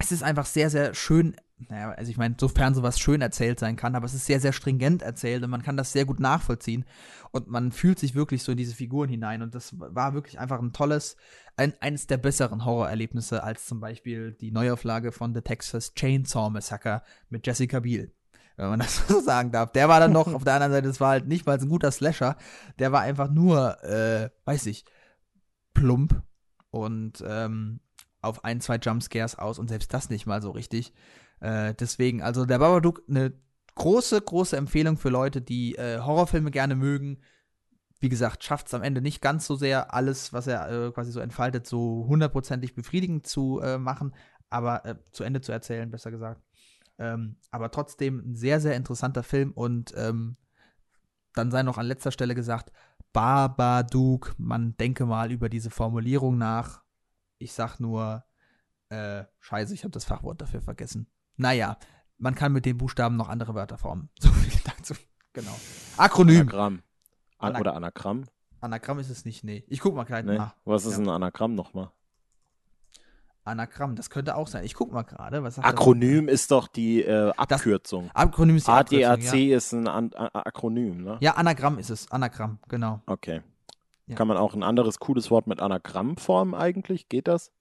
es 0.00 0.12
ist 0.12 0.22
einfach 0.22 0.46
sehr, 0.46 0.70
sehr 0.70 0.94
schön. 0.94 1.36
Naja, 1.68 1.90
also 1.90 2.10
ich 2.10 2.16
meine, 2.16 2.36
sofern 2.40 2.74
sowas 2.74 2.98
schön 2.98 3.20
erzählt 3.20 3.60
sein 3.60 3.76
kann, 3.76 3.94
aber 3.94 4.06
es 4.06 4.14
ist 4.14 4.24
sehr, 4.24 4.40
sehr 4.40 4.54
stringent 4.54 5.02
erzählt 5.02 5.44
und 5.44 5.50
man 5.50 5.62
kann 5.62 5.76
das 5.76 5.92
sehr 5.92 6.06
gut 6.06 6.18
nachvollziehen 6.18 6.86
und 7.32 7.48
man 7.48 7.70
fühlt 7.70 7.98
sich 7.98 8.14
wirklich 8.14 8.42
so 8.42 8.52
in 8.52 8.58
diese 8.58 8.74
Figuren 8.74 9.10
hinein 9.10 9.42
und 9.42 9.54
das 9.54 9.78
war 9.78 10.14
wirklich 10.14 10.40
einfach 10.40 10.58
ein 10.58 10.72
tolles, 10.72 11.16
ein, 11.56 11.74
eines 11.80 12.06
der 12.06 12.16
besseren 12.16 12.64
Horrorerlebnisse 12.64 13.42
als 13.42 13.66
zum 13.66 13.78
Beispiel 13.78 14.32
die 14.32 14.52
Neuauflage 14.52 15.12
von 15.12 15.34
The 15.34 15.42
Texas 15.42 15.92
Chainsaw 15.92 16.48
Massacre 16.48 17.02
mit 17.28 17.46
Jessica 17.46 17.80
Biel. 17.80 18.10
Wenn 18.56 18.70
man 18.70 18.78
das 18.80 19.06
so 19.06 19.20
sagen 19.20 19.52
darf. 19.52 19.72
Der 19.72 19.90
war 19.90 20.00
dann 20.00 20.12
noch 20.12 20.32
auf 20.32 20.44
der 20.44 20.54
anderen 20.54 20.72
Seite, 20.72 20.88
das 20.88 21.00
war 21.00 21.10
halt 21.10 21.28
nicht 21.28 21.44
mal 21.44 21.58
ein 21.58 21.68
guter 21.68 21.90
Slasher, 21.90 22.38
der 22.78 22.90
war 22.90 23.02
einfach 23.02 23.30
nur, 23.30 23.84
äh, 23.84 24.30
weiß 24.46 24.64
ich, 24.64 24.86
plump 25.74 26.22
und 26.70 27.22
ähm, 27.26 27.80
auf 28.22 28.44
ein, 28.44 28.60
zwei 28.60 28.76
Jumpscares 28.76 29.38
aus 29.38 29.58
und 29.58 29.68
selbst 29.68 29.92
das 29.94 30.10
nicht 30.10 30.26
mal 30.26 30.42
so 30.42 30.50
richtig. 30.50 30.92
Äh, 31.40 31.74
deswegen, 31.74 32.22
also 32.22 32.44
der 32.44 32.58
Babadook, 32.58 33.02
eine 33.08 33.32
große, 33.74 34.20
große 34.20 34.56
Empfehlung 34.56 34.96
für 34.96 35.08
Leute, 35.08 35.40
die 35.40 35.76
äh, 35.76 36.00
Horrorfilme 36.00 36.50
gerne 36.50 36.76
mögen. 36.76 37.18
Wie 38.00 38.08
gesagt, 38.08 38.44
schafft 38.44 38.66
es 38.66 38.74
am 38.74 38.82
Ende 38.82 39.00
nicht 39.00 39.20
ganz 39.20 39.46
so 39.46 39.56
sehr, 39.56 39.94
alles, 39.94 40.32
was 40.32 40.46
er 40.46 40.70
äh, 40.70 40.92
quasi 40.92 41.12
so 41.12 41.20
entfaltet, 41.20 41.66
so 41.66 42.06
hundertprozentig 42.08 42.74
befriedigend 42.74 43.26
zu 43.26 43.60
äh, 43.60 43.78
machen, 43.78 44.14
aber 44.48 44.84
äh, 44.84 44.96
zu 45.12 45.24
Ende 45.24 45.40
zu 45.40 45.52
erzählen, 45.52 45.90
besser 45.90 46.10
gesagt. 46.10 46.42
Ähm, 46.98 47.36
aber 47.50 47.70
trotzdem 47.70 48.18
ein 48.18 48.36
sehr, 48.36 48.60
sehr 48.60 48.76
interessanter 48.76 49.22
Film 49.22 49.52
und 49.52 49.94
ähm, 49.96 50.36
dann 51.34 51.50
sei 51.50 51.62
noch 51.62 51.78
an 51.78 51.86
letzter 51.86 52.10
Stelle 52.10 52.34
gesagt, 52.34 52.72
Babadook, 53.12 54.34
man 54.38 54.76
denke 54.76 55.06
mal 55.06 55.32
über 55.32 55.48
diese 55.48 55.70
Formulierung 55.70 56.38
nach. 56.38 56.82
Ich 57.40 57.52
sag 57.54 57.80
nur, 57.80 58.22
äh, 58.90 59.24
scheiße, 59.38 59.72
ich 59.72 59.82
habe 59.84 59.92
das 59.92 60.04
Fachwort 60.04 60.40
dafür 60.42 60.60
vergessen. 60.60 61.06
Naja, 61.36 61.78
man 62.18 62.34
kann 62.34 62.52
mit 62.52 62.66
den 62.66 62.76
Buchstaben 62.76 63.16
noch 63.16 63.30
andere 63.30 63.54
Wörter 63.54 63.78
formen. 63.78 64.10
So 64.20 64.28
viel 64.30 64.60
dazu. 64.64 64.94
Genau. 65.32 65.56
Akronym. 65.96 66.40
Anagramm. 66.42 66.82
An 67.38 67.48
Anag- 67.54 67.60
oder 67.60 67.74
Anagramm? 67.76 68.24
Anagramm 68.60 68.98
ist 68.98 69.08
es 69.08 69.24
nicht, 69.24 69.42
nee. 69.42 69.64
Ich 69.68 69.80
guck 69.80 69.94
mal 69.94 70.04
gleich 70.04 70.24
Nee. 70.26 70.36
nach. 70.36 70.54
Was 70.66 70.84
ist 70.84 70.98
Ja. 70.98 71.04
ein 71.04 71.08
Anagramm 71.08 71.54
nochmal? 71.54 71.90
Anagramm, 73.44 73.96
das 73.96 74.10
könnte 74.10 74.36
auch 74.36 74.46
sein. 74.48 74.64
Ich 74.64 74.74
guck 74.74 74.92
mal 74.92 75.02
gerade. 75.02 75.42
Was 75.42 75.54
sagt 75.54 75.66
das? 75.66 75.72
Akronym 75.72 76.28
ist 76.28 76.50
doch 76.50 76.68
die 76.68 77.02
äh, 77.02 77.32
Abkürzung. 77.38 78.10
Akronym 78.12 78.56
ist 78.56 78.66
die 78.66 78.70
ADAC 78.70 79.04
Abkürzung, 79.06 79.38
ja. 79.40 79.56
ist 79.56 79.72
ein 79.72 79.88
An 79.88 80.12
Akronym, 80.14 81.02
ne? 81.02 81.16
ja, 81.20 81.36
Anagramm 81.36 81.78
ist 81.78 81.88
es. 81.88 82.10
Anagramm, 82.10 82.58
genau. 82.68 83.00
Okay. 83.06 83.40
Ja. 84.10 84.16
Kann 84.16 84.28
man 84.28 84.36
auch 84.36 84.54
ein 84.54 84.62
anderes 84.62 84.98
cooles 84.98 85.30
Wort 85.30 85.46
mit 85.46 85.60
Anagramm 85.60 86.16
formen 86.16 86.54
eigentlich? 86.54 87.08
Geht 87.08 87.28
das? 87.28 87.52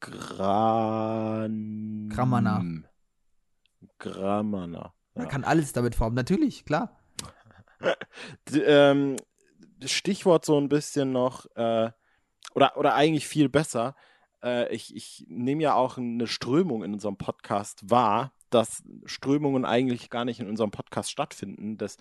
Gran... 0.00 2.08
Grammana. 2.12 2.64
Grammana. 3.98 4.92
Man 5.14 5.24
Ja. 5.24 5.30
kann 5.30 5.44
alles 5.44 5.72
damit 5.72 5.94
formen. 5.94 6.16
Natürlich, 6.16 6.64
klar. 6.64 6.96
D 8.50 8.60
ähm, 8.60 9.16
Stichwort 9.84 10.44
so 10.44 10.58
ein 10.58 10.68
bisschen 10.68 11.12
noch, 11.12 11.46
äh, 11.56 11.90
oder, 12.54 12.76
oder 12.76 12.94
eigentlich 12.94 13.26
viel 13.26 13.48
besser. 13.48 13.96
Äh, 14.42 14.72
ich 14.74 14.94
ich 14.94 15.24
nehme 15.28 15.62
ja 15.62 15.74
auch 15.74 15.98
eine 15.98 16.26
Strömung 16.26 16.84
in 16.84 16.92
unserem 16.92 17.16
Podcast 17.16 17.88
wahr, 17.90 18.32
dass 18.50 18.82
Strömungen 19.06 19.64
eigentlich 19.64 20.10
gar 20.10 20.24
nicht 20.24 20.40
in 20.40 20.48
unserem 20.48 20.70
Podcast 20.70 21.10
stattfinden. 21.10 21.78
Das, 21.78 21.96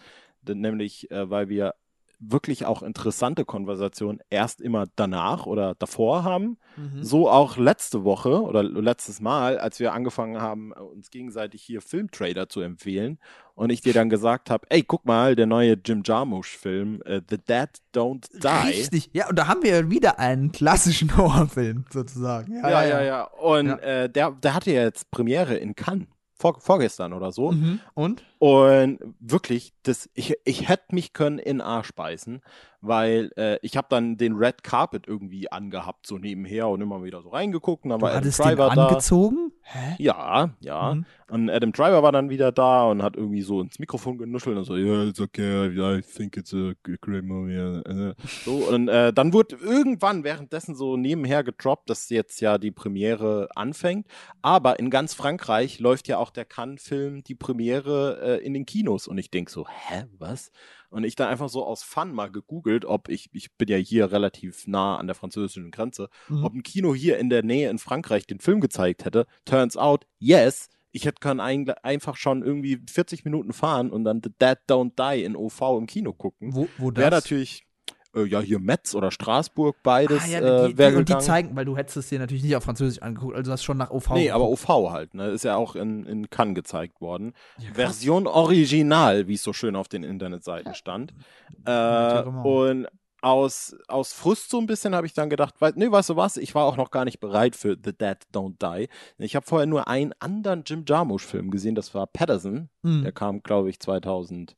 nämlich, 0.46 1.10
äh, 1.12 1.30
weil 1.30 1.50
wir 1.50 1.76
wirklich 2.20 2.66
auch 2.66 2.84
interessante 2.84 3.46
Konversationen 3.46 4.20
erst 4.30 4.62
immer 4.62 4.86
danach 4.96 5.46
oder 5.46 5.74
davor 5.76 6.24
haben. 6.24 6.58
Mhm. 6.76 7.02
So 7.02 7.30
auch 7.30 7.58
letzte 7.58 8.04
Woche 8.04 8.42
oder 8.42 8.62
letztes 8.62 9.22
Mal, 9.22 9.58
als 9.58 9.80
wir 9.80 9.94
angefangen 9.94 10.42
haben, 10.42 10.74
uns 10.74 11.10
gegenseitig 11.12 11.64
hier 11.64 11.82
Filmtrailer 11.82 12.50
zu 12.50 12.60
empfehlen 12.60 13.20
und 13.56 13.72
ich 13.72 13.82
dir 13.82 13.94
dann 13.94 14.10
gesagt 14.10 14.50
habe, 14.50 14.68
ey, 14.70 14.84
guck 14.84 15.06
mal, 15.06 15.36
der 15.36 15.46
neue 15.46 15.78
Jim 15.84 16.02
Jarmusch-Film, 16.04 17.02
äh, 17.06 17.22
The 17.30 17.38
Dead 17.38 17.70
Don't 17.96 18.30
Die. 18.34 18.70
Richtig. 18.70 19.10
Ja, 19.14 19.30
und 19.30 19.40
da 19.40 19.48
haben 19.48 19.64
wir 19.64 19.90
wieder 19.90 20.20
einen 20.20 20.52
klassischen 20.52 21.16
Horrorfilm 21.18 21.86
sozusagen. 21.90 22.54
Ja, 22.56 22.86
ja, 22.86 23.02
ja. 23.02 23.24
Und 23.24 23.68
Ja. 23.68 23.78
Äh, 23.78 24.10
der, 24.10 24.32
der 24.32 24.54
hatte 24.54 24.72
ja 24.72 24.84
jetzt 24.84 25.10
Premiere 25.10 25.56
in 25.56 25.76
Cannes. 25.76 26.08
Vor, 26.40 26.62
vorgestern 26.62 27.12
oder 27.12 27.34
so. 27.34 27.52
Mhm. 27.52 27.82
Und? 27.96 28.24
Und 28.40 29.00
wirklich, 29.20 29.74
das, 29.84 30.10
ich, 30.14 30.38
ich 30.46 30.70
hätte 30.70 30.96
mich 30.96 31.12
können 31.12 31.38
in 31.38 31.60
Arsch 31.60 31.92
beißen, 31.94 32.42
weil 32.82 33.32
äh, 33.38 33.58
ich 33.62 33.76
habe 33.78 33.88
dann 33.90 34.18
den 34.18 34.36
Red 34.36 34.64
Carpet 34.64 35.08
irgendwie 35.08 35.52
angehabt, 35.52 36.08
so 36.08 36.18
nebenher 36.18 36.68
und 36.70 36.82
immer 36.82 37.04
wieder 37.04 37.22
so 37.22 37.30
reingeguckt. 37.30 37.84
Und 37.84 37.92
dann 37.92 38.00
Du 38.00 38.06
war 38.06 38.12
Adam 38.12 38.22
hattest 38.22 38.40
den 38.40 38.46
Driver 38.46 38.70
da. 38.74 38.88
angezogen? 38.88 39.52
Hä? 39.62 39.96
Ja, 40.00 40.56
ja. 40.62 40.96
Mhm. 40.96 41.06
Und 41.30 41.50
Adam 41.50 41.72
Driver 41.72 42.02
war 42.02 42.12
dann 42.12 42.30
wieder 42.30 42.52
da 42.52 42.86
und 42.86 43.04
hat 43.04 43.16
irgendwie 43.16 43.42
so 43.42 43.62
ins 43.62 43.78
Mikrofon 43.78 44.18
genuschelt 44.18 44.58
und 44.58 44.64
so, 44.64 44.76
yeah, 44.76 45.04
it's 45.04 45.22
okay, 45.22 45.68
I 45.68 46.02
think 46.02 46.38
it's 46.38 46.54
a 46.54 46.74
great 47.02 47.24
movie. 47.24 47.54
äh. 47.56 48.16
So, 48.46 48.56
und 48.70 48.88
äh, 48.88 49.14
dann 49.14 49.32
wurde 49.34 49.58
irgendwann 49.58 50.24
währenddessen 50.24 50.74
so 50.76 50.98
nebenher 50.98 51.44
gedroppt, 51.44 51.90
dass 51.90 52.10
jetzt 52.10 52.42
ja 52.42 52.58
die 52.58 52.72
Premiere 52.72 53.50
anfängt. 53.56 54.08
Aber 54.42 54.80
in 54.80 54.90
ganz 54.90 55.14
Frankreich 55.14 55.80
läuft 55.80 56.08
ja 56.08 56.18
auch 56.18 56.32
der 56.32 56.46
Cannes-Film 56.46 57.24
die 57.24 57.36
Premiere 57.36 58.40
äh, 58.40 58.46
in 58.46 58.54
den 58.54 58.66
Kinos. 58.66 59.08
Und 59.08 59.18
ich 59.20 59.30
denk 59.30 59.50
so, 59.52 59.68
hä, 59.68 60.06
was? 60.18 60.52
Und 60.90 61.04
ich 61.04 61.16
dann 61.16 61.30
einfach 61.30 61.50
so 61.50 61.66
aus 61.66 61.84
Fun 61.84 62.12
mal 62.12 62.32
gegoogelt, 62.32 62.84
ob 62.86 63.10
ich, 63.10 63.30
ich 63.34 63.54
bin 63.58 63.68
ja 63.68 63.78
hier 63.78 64.12
relativ 64.12 64.66
nah 64.68 64.98
an 64.98 65.08
der 65.08 65.16
französischen 65.16 65.72
Grenze, 65.72 66.10
Mhm. 66.28 66.44
ob 66.44 66.54
ein 66.54 66.64
Kino 66.64 66.94
hier 66.96 67.18
in 67.20 67.30
der 67.30 67.44
Nähe 67.44 67.70
in 67.70 67.78
Frankreich 67.80 68.26
den 68.26 68.40
Film 68.40 68.60
gezeigt 68.62 69.06
hätte. 69.06 69.26
Turns 69.46 69.78
out, 69.78 70.06
yes. 70.18 70.68
Ich 70.92 71.06
hätte 71.06 71.20
können 71.20 71.40
ein, 71.40 71.70
einfach 71.84 72.16
schon 72.16 72.42
irgendwie 72.42 72.82
40 72.90 73.24
Minuten 73.24 73.54
fahren 73.54 73.92
und 73.92 74.04
dann 74.04 74.22
The 74.24 74.32
Dead 74.42 74.58
Don't 74.68 74.94
Die 74.98 75.24
in 75.24 75.36
OV 75.36 75.62
im 75.78 75.86
Kino 75.86 76.14
gucken. 76.14 76.56
Wo, 76.56 76.68
wo 76.80 76.90
das? 76.90 77.02
Wäre 77.02 77.12
natürlich, 77.12 77.68
äh, 78.16 78.24
ja, 78.24 78.40
hier 78.40 78.60
Metz 78.60 78.96
oder 78.96 79.12
Straßburg, 79.12 79.78
beides 79.84 80.24
ah, 80.24 80.28
ja, 80.28 80.40
äh, 80.40 80.68
die, 80.70 80.78
wäre 80.78 80.92
die, 80.92 80.98
und 80.98 81.10
die 81.10 81.18
zeigen, 81.20 81.56
weil 81.56 81.66
du 81.66 81.78
hättest 81.78 81.98
es 81.98 82.10
dir 82.10 82.20
natürlich 82.20 82.44
nicht 82.44 82.56
auf 82.56 82.64
Französisch 82.64 83.02
angeguckt, 83.02 83.36
also 83.36 83.50
du 83.50 83.54
hast 83.54 83.64
schon 83.64 83.78
nach 83.78 83.92
OV 83.92 84.12
Nee, 84.12 84.32
aber 84.32 84.46
geguckt. 84.46 84.70
OV 84.70 84.92
halt, 84.92 85.14
ne? 85.14 85.28
Ist 85.28 85.44
ja 85.44 85.56
auch 85.56 85.76
in, 85.76 86.06
in 86.06 86.30
Cannes 86.30 86.56
gezeigt 86.56 87.02
worden. 87.02 87.34
Ja. 87.60 87.74
Version 87.74 88.28
Original, 88.28 89.28
wie 89.28 89.36
es 89.36 89.44
so 89.44 89.54
schön 89.54 89.76
auf 89.76 89.88
den 89.88 90.04
Internetseiten 90.04 90.74
stand. 90.74 91.12
Äh, 91.66 91.72
Naturellement. 91.72 92.46
und 92.46 92.88
aus, 93.22 93.76
aus 93.88 94.14
Frust 94.14 94.50
so 94.50 94.60
ein 94.60 94.66
bisschen 94.66 94.96
habe 94.96 95.06
ich 95.06 95.14
dann 95.14 95.30
gedacht, 95.30 95.56
weil, 95.60 95.74
nee, 95.76 95.92
weißt 95.92 96.10
du 96.10 96.16
was, 96.16 96.38
ich 96.38 96.56
war 96.56 96.66
auch 96.66 96.78
noch 96.78 96.92
gar 96.92 97.06
nicht 97.06 97.20
bereit 97.20 97.56
für 97.56 97.78
The 97.84 97.92
Dead 97.92 98.18
Don't 98.34 98.56
Die. 98.62 98.88
Ich 99.18 99.36
habe 99.36 99.46
vorher 99.46 99.66
nur 99.66 99.88
einen 99.88 100.14
anderen 100.20 100.64
Jim 100.66 100.86
Jarmusch-Film 100.88 101.52
gesehen, 101.52 101.76
das 101.76 101.94
war 101.94 102.08
Patterson. 102.08 102.70
Mhm. 102.82 103.04
Der 103.04 103.12
kam, 103.12 103.44
glaube 103.44 103.70
ich, 103.70 103.80
2006 103.80 104.56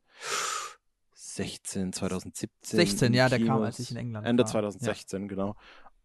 2016, 1.34 1.92
2017. 1.92 2.76
16, 2.78 3.06
in 3.08 3.14
ja, 3.14 3.28
der 3.28 3.44
kam, 3.44 3.62
als 3.62 3.78
ich 3.78 3.90
in 3.90 3.96
England 3.96 4.26
Ende 4.26 4.44
war. 4.44 4.50
2016, 4.50 5.28
genau. 5.28 5.56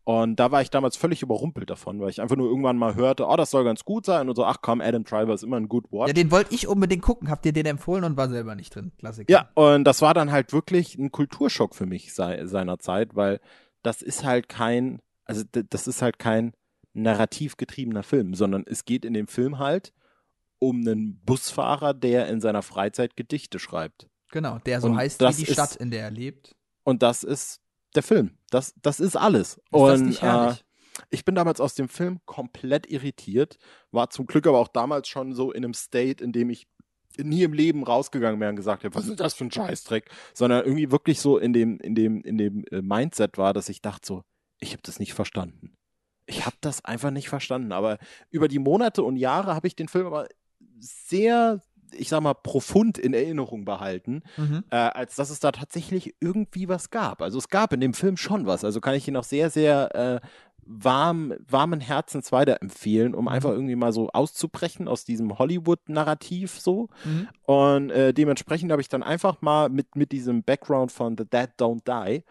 Und 0.07 0.37
da 0.37 0.51
war 0.51 0.61
ich 0.61 0.69
damals 0.69 0.95
völlig 0.95 1.21
überrumpelt 1.21 1.69
davon, 1.69 1.99
weil 1.99 2.09
ich 2.09 2.21
einfach 2.21 2.37
nur 2.37 2.47
irgendwann 2.47 2.77
mal 2.77 2.95
hörte, 2.95 3.25
oh, 3.27 3.35
das 3.35 3.51
soll 3.51 3.65
ganz 3.65 3.83
gut 3.83 4.05
sein. 4.05 4.29
Und 4.29 4.37
so, 4.37 4.45
ach 4.45 4.59
komm, 4.61 4.79
Adam 4.79 5.03
Driver 5.03 5.33
ist 5.33 5.43
immer 5.43 5.57
ein 5.57 5.67
good 5.67 5.91
watch. 5.91 6.07
Ja, 6.07 6.13
den 6.13 6.31
wollte 6.31 6.55
ich 6.55 6.65
unbedingt 6.65 7.01
gucken. 7.01 7.29
Habt 7.29 7.45
ihr 7.45 7.51
den 7.51 7.65
empfohlen 7.65 8.05
und 8.05 8.15
war 8.15 8.29
selber 8.29 8.55
nicht 8.55 8.73
drin? 8.73 8.93
Klassiker. 8.97 9.29
Ja, 9.29 9.49
und 9.55 9.83
das 9.83 10.01
war 10.01 10.13
dann 10.13 10.31
halt 10.31 10.53
wirklich 10.53 10.97
ein 10.97 11.11
Kulturschock 11.11 11.75
für 11.75 11.85
mich 11.85 12.13
sei, 12.13 12.45
seinerzeit, 12.45 13.17
weil 13.17 13.41
das 13.83 14.01
ist 14.01 14.23
halt 14.23 14.47
kein, 14.47 15.01
also 15.25 15.43
das 15.51 15.87
ist 15.87 16.01
halt 16.01 16.19
kein 16.19 16.53
narrativ 16.93 17.57
getriebener 17.57 18.03
Film, 18.03 18.33
sondern 18.33 18.63
es 18.65 18.85
geht 18.85 19.03
in 19.03 19.13
dem 19.13 19.27
Film 19.27 19.59
halt 19.59 19.91
um 20.59 20.87
einen 20.87 21.19
Busfahrer, 21.25 21.93
der 21.93 22.29
in 22.29 22.39
seiner 22.39 22.61
Freizeit 22.61 23.17
Gedichte 23.17 23.59
schreibt. 23.59 24.07
Genau, 24.31 24.59
der 24.59 24.81
so 24.81 24.87
Und 24.87 24.97
heißt 24.97 25.21
das 25.21 25.37
wie 25.37 25.43
die 25.43 25.47
ist- 25.49 25.53
Stadt, 25.53 25.75
in 25.75 25.91
der 25.91 26.03
er 26.03 26.11
lebt. 26.11 26.55
Und 26.83 27.03
das 27.03 27.23
ist 27.23 27.61
der 27.95 28.03
Film. 28.03 28.37
Das, 28.49 28.73
das 28.81 28.99
ist 28.99 29.15
alles. 29.15 29.57
Ist 29.57 29.63
und 29.71 29.87
das 29.89 30.01
nicht 30.01 30.21
herrlich? 30.21 30.59
Äh, 30.59 30.63
ich 31.11 31.25
bin 31.25 31.35
damals 31.35 31.61
aus 31.61 31.75
dem 31.75 31.89
Film 31.89 32.19
komplett 32.25 32.89
irritiert, 32.89 33.57
war 33.91 34.09
zum 34.09 34.25
Glück 34.25 34.47
aber 34.47 34.57
auch 34.59 34.67
damals 34.67 35.07
schon 35.07 35.33
so 35.33 35.51
in 35.51 35.63
einem 35.63 35.73
State, 35.73 36.23
in 36.23 36.31
dem 36.31 36.49
ich 36.49 36.67
nie 37.19 37.43
im 37.43 37.53
Leben 37.53 37.83
rausgegangen 37.83 38.39
wäre 38.39 38.49
und 38.49 38.55
gesagt 38.57 38.83
habe, 38.83 38.93
was 38.95 39.07
ist 39.07 39.19
das 39.19 39.33
für 39.33 39.45
ein 39.45 39.51
Scheißdreck, 39.51 40.09
sondern 40.33 40.65
irgendwie 40.65 40.91
wirklich 40.91 41.19
so 41.19 41.37
in 41.37 41.53
dem 41.53 41.79
in 41.79 41.95
dem 41.95 42.21
in 42.21 42.37
dem 42.37 42.63
äh, 42.71 42.81
Mindset 42.81 43.37
war, 43.37 43.53
dass 43.53 43.69
ich 43.69 43.81
dachte 43.81 44.05
so, 44.07 44.23
ich 44.59 44.71
habe 44.73 44.81
das 44.83 44.99
nicht 44.99 45.13
verstanden. 45.13 45.75
Ich 46.25 46.45
habe 46.45 46.57
das 46.61 46.83
einfach 46.83 47.11
nicht 47.11 47.29
verstanden, 47.29 47.71
aber 47.71 47.97
über 48.29 48.47
die 48.47 48.59
Monate 48.59 49.03
und 49.03 49.17
Jahre 49.17 49.55
habe 49.55 49.67
ich 49.67 49.75
den 49.75 49.87
Film 49.87 50.07
aber 50.07 50.27
sehr 50.79 51.61
ich 51.93 52.09
sag 52.09 52.21
mal, 52.21 52.33
profund 52.33 52.97
in 52.97 53.13
Erinnerung 53.13 53.65
behalten, 53.65 54.23
Mhm. 54.37 54.63
äh, 54.69 54.75
als 54.75 55.15
dass 55.15 55.29
es 55.29 55.39
da 55.39 55.51
tatsächlich 55.51 56.15
irgendwie 56.19 56.67
was 56.67 56.89
gab. 56.89 57.21
Also 57.21 57.37
es 57.37 57.49
gab 57.49 57.73
in 57.73 57.79
dem 57.79 57.93
Film 57.93 58.17
schon 58.17 58.45
was. 58.45 58.63
Also 58.63 58.81
kann 58.81 58.95
ich 58.95 59.07
ihn 59.07 59.15
auch 59.17 59.23
sehr, 59.23 59.49
sehr 59.49 59.95
äh, 59.95 60.27
warm, 60.69 61.33
warmen 61.47 61.79
Herzens 61.79 62.31
weiterempfehlen, 62.33 63.15
um 63.15 63.27
einfach 63.29 63.51
irgendwie 63.51 63.77
mal 63.77 63.93
so 63.93 64.09
auszubrechen 64.09 64.87
aus 64.89 65.05
diesem 65.05 65.39
Hollywood-Narrativ 65.39 66.59
so. 66.59 66.89
Mhm. 67.05 67.27
Und 67.43 67.89
äh, 67.91 68.13
dementsprechend 68.13 68.71
habe 68.71 68.81
ich 68.81 68.89
dann 68.89 69.03
einfach 69.03 69.41
mal 69.41 69.69
mit, 69.69 69.95
mit 69.95 70.11
diesem 70.11 70.43
Background 70.43 70.91
von 70.91 71.15
The 71.17 71.23
Dead 71.25 71.49
Don't 71.57 71.83
Die 71.85 72.23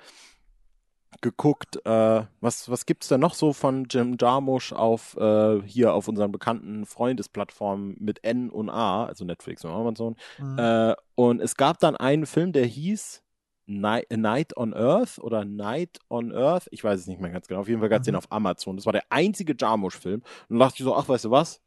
geguckt, 1.23 1.77
äh, 1.85 2.23
was, 2.41 2.71
was 2.71 2.87
gibt 2.87 3.03
es 3.03 3.09
denn 3.09 3.21
noch 3.21 3.35
so 3.35 3.53
von 3.53 3.87
Jim 3.91 4.17
Jarmusch 4.21 4.73
auf 4.73 5.17
äh, 5.17 5.61
hier 5.63 5.95
auf 5.95 6.09
unseren 6.09 6.33
bekannten 6.33 6.87
Freundesplattformen 6.87 7.97
mit 8.01 8.23
N 8.25 8.51
und 8.51 8.69
A, 8.71 9.05
also 9.07 9.25
Netflix 9.25 9.65
und 9.65 9.71
Amazon. 9.73 10.17
Mhm. 10.39 10.59
Äh, 10.59 10.95
und 11.15 11.41
es 11.41 11.57
gab 11.57 11.79
dann 11.81 11.97
einen 11.97 12.27
Film, 12.27 12.53
der 12.53 12.67
hieß 12.67 13.23
Night, 13.67 14.07
Night 14.11 14.57
on 14.57 14.75
Earth 14.75 15.19
oder 15.19 15.45
Night 15.45 15.99
on 16.09 16.33
Earth. 16.33 16.69
Ich 16.71 16.85
weiß 16.85 17.01
es 17.01 17.07
nicht 17.09 17.21
mehr 17.21 17.31
ganz 17.31 17.49
genau. 17.49 17.61
Auf 17.61 17.69
jeden 17.69 17.81
Fall 17.81 17.89
gab 17.89 18.03
es 18.03 18.07
Mhm. 18.07 18.13
den 18.13 18.17
auf 18.17 18.31
Amazon. 18.31 18.77
Das 18.77 18.87
war 18.87 18.93
der 18.93 19.05
einzige 19.11 19.57
Jarmusch-Film. 19.59 20.23
Und 20.49 20.59
da 20.59 20.67
dachte 20.67 20.77
ich 20.79 20.85
so, 20.85 20.95
ach, 20.95 21.09
weißt 21.09 21.25
du 21.25 21.31
was? 21.31 21.61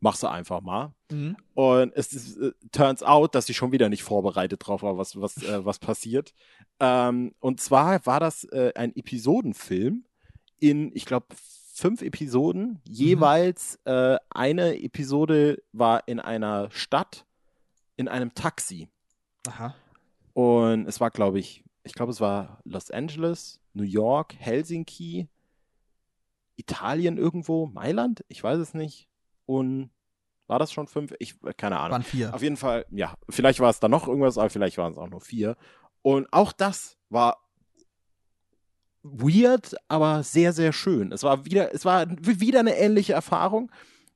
Machst 0.00 0.22
du 0.22 0.28
einfach 0.28 0.62
mal. 0.62 0.94
Mhm. 1.10 1.36
Und 1.54 1.92
es 1.94 2.12
ist, 2.12 2.38
äh, 2.38 2.52
turns 2.72 3.02
out, 3.02 3.34
dass 3.34 3.48
ich 3.48 3.56
schon 3.56 3.72
wieder 3.72 3.88
nicht 3.88 4.02
vorbereitet 4.02 4.66
drauf 4.66 4.82
war, 4.82 4.96
was, 4.96 5.20
was, 5.20 5.42
äh, 5.42 5.64
was 5.64 5.78
passiert. 5.78 6.32
Ähm, 6.78 7.34
und 7.40 7.60
zwar 7.60 8.04
war 8.06 8.18
das 8.18 8.44
äh, 8.44 8.72
ein 8.74 8.96
Episodenfilm 8.96 10.04
in, 10.58 10.90
ich 10.94 11.04
glaube, 11.04 11.26
fünf 11.34 12.02
Episoden. 12.02 12.80
Jeweils 12.84 13.78
äh, 13.84 14.16
eine 14.30 14.82
Episode 14.82 15.62
war 15.72 16.06
in 16.08 16.20
einer 16.20 16.70
Stadt, 16.70 17.26
in 17.96 18.08
einem 18.08 18.34
Taxi. 18.34 18.88
Aha. 19.48 19.74
Und 20.32 20.86
es 20.86 21.00
war, 21.00 21.10
glaube 21.10 21.38
ich, 21.38 21.64
ich 21.82 21.94
glaube, 21.94 22.12
es 22.12 22.20
war 22.20 22.60
Los 22.64 22.90
Angeles, 22.90 23.60
New 23.72 23.84
York, 23.84 24.34
Helsinki, 24.38 25.28
Italien 26.56 27.16
irgendwo, 27.16 27.66
Mailand, 27.66 28.24
ich 28.28 28.42
weiß 28.42 28.58
es 28.58 28.74
nicht. 28.74 29.08
Und 29.50 29.90
war 30.46 30.60
das 30.60 30.72
schon 30.72 30.86
fünf? 30.86 31.12
Ich, 31.18 31.34
keine 31.56 31.78
Ahnung. 31.78 31.92
Waren 31.92 32.02
vier. 32.04 32.32
Auf 32.32 32.42
jeden 32.42 32.56
Fall, 32.56 32.86
ja, 32.90 33.14
vielleicht 33.28 33.58
war 33.58 33.70
es 33.70 33.80
da 33.80 33.88
noch 33.88 34.06
irgendwas, 34.06 34.38
aber 34.38 34.48
vielleicht 34.50 34.78
waren 34.78 34.92
es 34.92 34.98
auch 34.98 35.08
nur 35.10 35.20
vier. 35.20 35.56
Und 36.02 36.32
auch 36.32 36.52
das 36.52 36.96
war 37.08 37.38
weird, 39.02 39.74
aber 39.88 40.22
sehr, 40.22 40.52
sehr 40.52 40.72
schön. 40.72 41.10
Es 41.12 41.22
war 41.22 41.44
wieder, 41.46 41.74
es 41.74 41.84
war 41.84 42.06
wieder 42.08 42.60
eine 42.60 42.76
ähnliche 42.76 43.12
Erfahrung, 43.14 43.72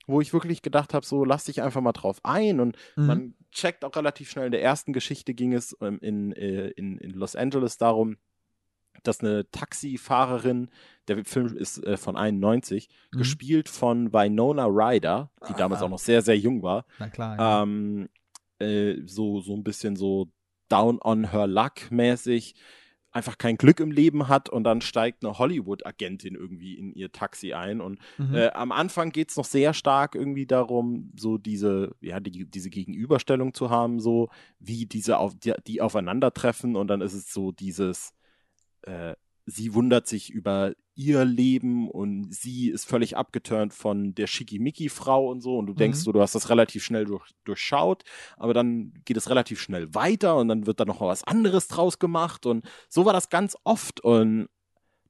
wo 0.06 0.20
ich 0.20 0.32
wirklich 0.32 0.62
gedacht 0.62 0.94
habe, 0.94 1.04
so 1.06 1.24
lass 1.24 1.44
dich 1.44 1.62
einfach 1.62 1.80
mal 1.80 1.92
drauf 1.92 2.20
ein 2.22 2.60
und 2.60 2.76
Mhm. 2.96 3.06
man 3.06 3.34
checkt 3.50 3.84
auch 3.84 3.96
relativ 3.96 4.30
schnell. 4.30 4.46
In 4.46 4.52
der 4.52 4.62
ersten 4.62 4.92
Geschichte 4.92 5.34
ging 5.34 5.52
es 5.54 5.76
ähm, 5.80 5.98
in, 6.00 6.32
äh, 6.32 6.68
in, 6.70 6.98
in 6.98 7.10
Los 7.12 7.34
Angeles 7.36 7.78
darum, 7.78 8.18
dass 9.06 9.20
eine 9.20 9.48
Taxifahrerin, 9.50 10.68
der 11.08 11.24
Film 11.24 11.56
ist 11.56 11.82
äh, 11.84 11.96
von 11.96 12.16
91, 12.16 12.88
Mhm. 13.12 13.18
gespielt 13.18 13.68
von 13.68 14.12
Winona 14.12 14.66
Ryder, 14.66 15.30
die 15.48 15.54
damals 15.54 15.82
Ah. 15.82 15.84
auch 15.86 15.90
noch 15.90 15.98
sehr, 15.98 16.22
sehr 16.22 16.38
jung 16.38 16.62
war, 16.62 16.84
Na 16.98 17.08
klar. 17.08 17.36
Ja. 17.38 17.62
ähm, 17.62 18.08
äh, 18.58 18.96
so, 19.06 19.40
so 19.40 19.54
ein 19.54 19.64
bisschen 19.64 19.96
so 19.96 20.28
down 20.68 20.98
on 21.02 21.30
her 21.30 21.46
luck 21.46 21.90
mäßig 21.90 22.54
einfach 23.10 23.38
kein 23.38 23.56
Glück 23.56 23.78
im 23.78 23.92
Leben 23.92 24.26
hat 24.26 24.48
und 24.48 24.64
dann 24.64 24.80
steigt 24.80 25.24
eine 25.24 25.38
Hollywood-Agentin 25.38 26.34
irgendwie 26.34 26.74
in 26.74 26.92
ihr 26.94 27.12
Taxi 27.12 27.52
ein 27.52 27.80
und 27.80 28.00
Mhm. 28.18 28.34
äh, 28.34 28.48
am 28.50 28.72
Anfang 28.72 29.10
geht 29.12 29.30
es 29.30 29.36
noch 29.36 29.44
sehr 29.44 29.72
stark 29.72 30.16
irgendwie 30.16 30.46
darum, 30.46 31.12
so 31.16 31.38
diese, 31.38 31.94
ja, 32.00 32.18
die, 32.18 32.44
diese 32.50 32.70
Gegenüberstellung 32.70 33.54
zu 33.54 33.70
haben, 33.70 34.00
so 34.00 34.30
wie 34.58 34.86
diese 34.86 35.18
auf, 35.18 35.36
die, 35.36 35.52
die 35.68 35.80
aufeinandertreffen 35.80 36.74
und 36.74 36.88
dann 36.88 37.02
ist 37.02 37.12
es 37.14 37.32
so 37.32 37.52
dieses, 37.52 38.13
äh, 38.86 39.14
sie 39.46 39.74
wundert 39.74 40.06
sich 40.06 40.30
über 40.30 40.72
ihr 40.94 41.24
Leben 41.24 41.90
und 41.90 42.32
sie 42.34 42.70
ist 42.70 42.86
völlig 42.86 43.16
abgeturnt 43.16 43.74
von 43.74 44.14
der 44.14 44.26
Schickimicki-Frau 44.26 45.28
und 45.28 45.40
so 45.42 45.58
und 45.58 45.66
du 45.66 45.74
denkst 45.74 45.98
Mhm. 45.98 46.02
so, 46.02 46.12
du 46.12 46.20
hast 46.20 46.34
das 46.34 46.48
relativ 46.50 46.84
schnell 46.84 47.04
durch, 47.04 47.30
durchschaut, 47.44 48.04
aber 48.36 48.54
dann 48.54 48.94
geht 49.04 49.16
es 49.16 49.28
relativ 49.28 49.60
schnell 49.60 49.94
weiter 49.94 50.36
und 50.36 50.48
dann 50.48 50.66
wird 50.66 50.80
da 50.80 50.84
noch 50.84 51.00
mal 51.00 51.08
was 51.08 51.24
anderes 51.24 51.68
draus 51.68 51.98
gemacht 51.98 52.46
und 52.46 52.64
so 52.88 53.04
war 53.04 53.12
das 53.12 53.28
ganz 53.28 53.56
oft 53.64 54.00
und 54.00 54.48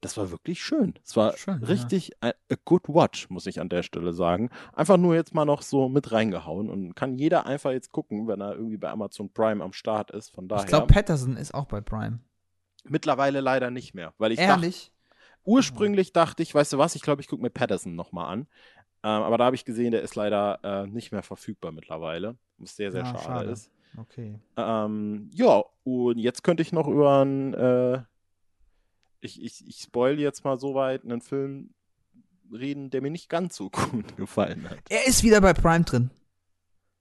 das 0.01 0.19
war 0.19 0.31
wirklich 0.31 0.63
schön. 0.63 0.95
Es 1.03 1.17
war 1.17 1.35
Schön, 1.37 1.61
ja. 1.63 1.67
richtig 1.67 2.11
a, 2.21 2.29
a 2.51 2.57
good 2.67 2.89
watch, 2.89 3.31
muss 3.31 3.47
ich 3.47 3.59
an 3.59 3.71
der 3.71 3.83
Stelle 3.83 4.13
sagen. 4.13 4.51
Einfach 4.75 4.99
nur 4.99 5.15
jetzt 5.15 5.33
mal 5.35 5.47
noch 5.47 5.63
so 5.63 5.89
mit 5.89 6.13
reingehauen 6.13 6.69
und 6.69 6.95
kann 6.95 7.15
jeder 7.17 7.47
einfach 7.47 7.71
jetzt 7.71 7.91
gucken, 7.91 8.27
wenn 8.29 8.43
er 8.43 8.55
irgendwie 8.55 8.77
bei 8.77 8.91
Amazon 8.91 9.33
Prime 9.33 9.65
am 9.65 9.73
Start 9.73 10.11
ist. 10.11 10.29
Von 10.29 10.47
daher 10.47 10.65
ich 10.65 10.69
glaube, 10.69 10.89
Patterson 10.89 11.39
ist 11.39 11.55
auch 11.55 11.65
bei 11.65 11.81
Prime. 11.81 12.19
Mittlerweile 12.85 13.41
leider 13.41 13.71
nicht 13.71 13.95
mehr, 13.95 14.15
weil 14.19 14.33
ich 14.33 14.39
dachte, 14.39 14.53
Ehrlich? 14.53 14.93
ursprünglich 15.45 16.13
dachte 16.13 16.43
ich, 16.43 16.55
weißt 16.55 16.73
du 16.73 16.79
was, 16.79 16.95
ich 16.95 17.03
glaube, 17.03 17.21
ich 17.21 17.29
gucke 17.29 17.43
mir 17.43 17.51
Patterson 17.51 17.95
nochmal 17.95 18.33
an. 18.33 18.41
Ähm, 19.03 19.23
aber 19.23 19.37
da 19.39 19.45
habe 19.47 19.57
ich 19.57 19.65
gesehen, 19.65 19.91
der 19.93 20.03
ist 20.03 20.15
leider 20.15 20.59
äh, 20.63 20.87
nicht 20.87 21.13
mehr 21.13 21.23
verfügbar 21.23 21.73
mittlerweile, 21.73 22.37
was 22.59 22.77
sehr, 22.77 22.91
sehr 22.93 23.03
Ah, 23.05 23.07
schade, 23.07 23.25
schade. 23.25 23.51
ist. 23.51 23.71
Okay. 23.99 24.39
Ähm, 24.57 25.31
ja, 25.33 25.63
und 25.85 26.19
jetzt 26.19 26.43
könnte 26.43 26.63
ich 26.63 26.73
noch 26.73 26.89
über 26.89 27.21
einen, 27.21 27.55
äh, 27.55 28.03
ich, 29.21 29.43
ich, 29.43 29.67
ich 29.67 29.77
spoil 29.77 30.19
jetzt 30.19 30.45
mal 30.45 30.59
so 30.59 30.75
weit, 30.75 31.05
einen 31.05 31.21
Film 31.21 31.71
reden, 32.53 32.91
der 32.91 33.03
mir 33.03 33.11
nicht 33.11 33.29
ganz 33.29 33.57
so 33.57 33.71
gut 33.91 34.17
gefallen 34.17 34.69
hat. 34.69 34.79
Er 34.89 35.07
ist 35.07 35.23
wieder 35.23 35.41
bei 35.41 35.53
Prime 35.53 35.85
drin. 35.85 36.11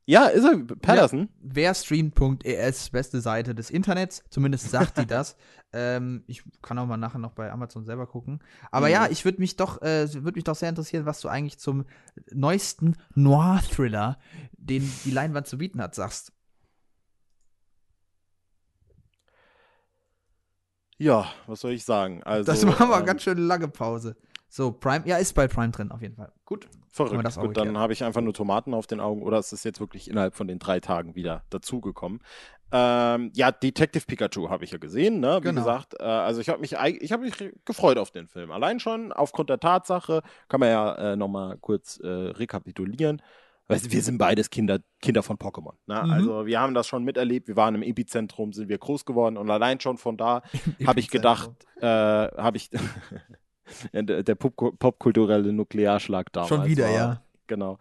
Ja, 0.05 0.25
ist 0.25 0.43
er, 0.43 0.57
Patterson? 0.81 1.29
Wer 1.41 1.73
streamt.es, 1.73 2.89
beste 2.89 3.21
Seite 3.21 3.55
des 3.55 3.69
Internets, 3.69 4.23
zumindest 4.29 4.69
sagt 4.69 4.97
die 4.97 5.05
das. 5.07 5.35
Ähm, 5.75 6.23
ich 6.27 6.43
kann 6.61 6.77
auch 6.77 6.85
mal 6.85 6.97
nachher 6.97 7.17
noch 7.17 7.31
bei 7.31 7.51
Amazon 7.51 7.83
selber 7.83 8.05
gucken. 8.05 8.43
Aber 8.69 8.85
Mhm. 8.85 8.91
ja, 8.93 9.07
ich 9.09 9.25
würde 9.25 9.39
mich 9.41 9.55
doch, 9.55 9.81
äh, 9.81 10.07
würde 10.13 10.35
mich 10.35 10.43
doch 10.43 10.55
sehr 10.55 10.69
interessieren, 10.69 11.07
was 11.07 11.19
du 11.19 11.29
eigentlich 11.29 11.57
zum 11.57 11.85
neuesten 12.31 12.95
Noir-Thriller, 13.15 14.19
den 14.51 14.87
die 15.03 15.09
Leinwand 15.09 15.47
zu 15.47 15.57
bieten 15.57 15.81
hat, 15.81 15.95
sagst. 15.95 16.31
Ja, 20.97 21.25
was 21.47 21.61
soll 21.61 21.71
ich 21.71 21.83
sagen? 21.83 22.23
Also, 22.23 22.51
das 22.51 22.65
war 22.67 22.85
mal 22.87 22.99
ähm, 22.99 23.05
ganz 23.05 23.23
schön 23.23 23.37
lange 23.39 23.67
Pause. 23.67 24.15
So, 24.55 24.71
Prime, 24.71 25.01
ja, 25.07 25.17
ist 25.17 25.33
bei 25.33 25.47
Prime 25.47 25.71
drin, 25.71 25.89
auf 25.89 26.03
jeden 26.03 26.15
Fall. 26.15 26.31
Gut. 26.45 26.67
Verrückt. 26.91 27.25
das 27.25 27.39
Gut, 27.39 27.57
dann 27.57 27.75
habe 27.75 27.91
ich 27.91 28.03
einfach 28.03 28.21
nur 28.21 28.35
Tomaten 28.35 28.75
auf 28.75 28.85
den 28.85 28.99
Augen 28.99 29.23
oder 29.23 29.39
ist 29.39 29.51
es 29.51 29.63
jetzt 29.63 29.79
wirklich 29.79 30.07
innerhalb 30.07 30.35
von 30.35 30.47
den 30.47 30.59
drei 30.59 30.79
Tagen 30.79 31.15
wieder 31.15 31.41
dazugekommen? 31.49 32.19
Ähm, 32.71 33.31
ja, 33.33 33.51
Detective 33.51 34.05
Pikachu 34.05 34.51
habe 34.51 34.63
ich 34.63 34.69
ja 34.69 34.77
gesehen, 34.77 35.19
ne? 35.19 35.39
Wie 35.39 35.47
Genau. 35.47 35.61
gesagt, 35.61 35.95
äh, 35.99 36.03
also 36.03 36.39
ich 36.39 36.49
habe 36.49 36.59
mich, 36.61 36.73
ich 36.73 37.11
habe 37.11 37.23
mich 37.23 37.33
gefreut 37.65 37.97
auf 37.97 38.11
den 38.11 38.27
Film. 38.27 38.51
Allein 38.51 38.79
schon 38.79 39.11
aufgrund 39.11 39.49
der 39.49 39.59
Tatsache, 39.59 40.21
kann 40.49 40.59
man 40.59 40.69
ja 40.69 41.13
äh, 41.13 41.15
nochmal 41.15 41.57
kurz 41.57 41.97
äh, 41.97 42.07
rekapitulieren. 42.07 43.23
Weißt 43.69 43.87
du, 43.87 43.91
wir 43.91 44.03
sind 44.03 44.19
beides 44.19 44.51
Kinder, 44.51 44.79
Kinder 45.01 45.23
von 45.23 45.37
Pokémon. 45.37 45.73
Ne? 45.87 45.99
Mhm. 46.03 46.11
Also 46.11 46.45
wir 46.45 46.59
haben 46.59 46.75
das 46.75 46.85
schon 46.85 47.03
miterlebt, 47.03 47.47
wir 47.47 47.55
waren 47.55 47.73
im 47.73 47.81
Epizentrum, 47.81 48.53
sind 48.53 48.69
wir 48.69 48.77
groß 48.77 49.05
geworden 49.05 49.37
und 49.37 49.49
allein 49.49 49.79
schon 49.79 49.97
von 49.97 50.15
da 50.15 50.43
habe 50.85 50.99
ich 50.99 51.09
gedacht, 51.09 51.49
äh, 51.81 51.87
habe 51.87 52.57
ich 52.57 52.69
der, 53.93 54.23
der 54.23 54.35
Pop 54.35 54.77
popkulturelle 54.79 55.53
Nuklearschlag 55.53 56.31
damals. 56.33 56.49
Schon 56.49 56.65
wieder, 56.65 56.85
war, 56.85 56.93
ja. 56.93 57.23
Genau. 57.47 57.77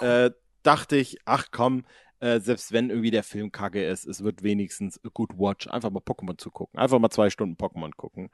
Äh, 0.00 0.30
dachte 0.62 0.96
ich, 0.96 1.18
ach 1.24 1.46
komm, 1.50 1.84
äh, 2.20 2.40
selbst 2.40 2.72
wenn 2.72 2.90
irgendwie 2.90 3.10
der 3.10 3.22
Film 3.22 3.52
kacke 3.52 3.84
ist, 3.84 4.06
es 4.06 4.24
wird 4.24 4.42
wenigstens 4.42 4.98
a 5.04 5.08
good 5.12 5.38
watch, 5.38 5.68
einfach 5.68 5.90
mal 5.90 6.00
Pokémon 6.00 6.38
zu 6.38 6.50
gucken. 6.50 6.78
Einfach 6.78 6.98
mal 6.98 7.10
zwei 7.10 7.30
Stunden 7.30 7.56
Pokémon 7.56 7.92
gucken. 7.96 8.30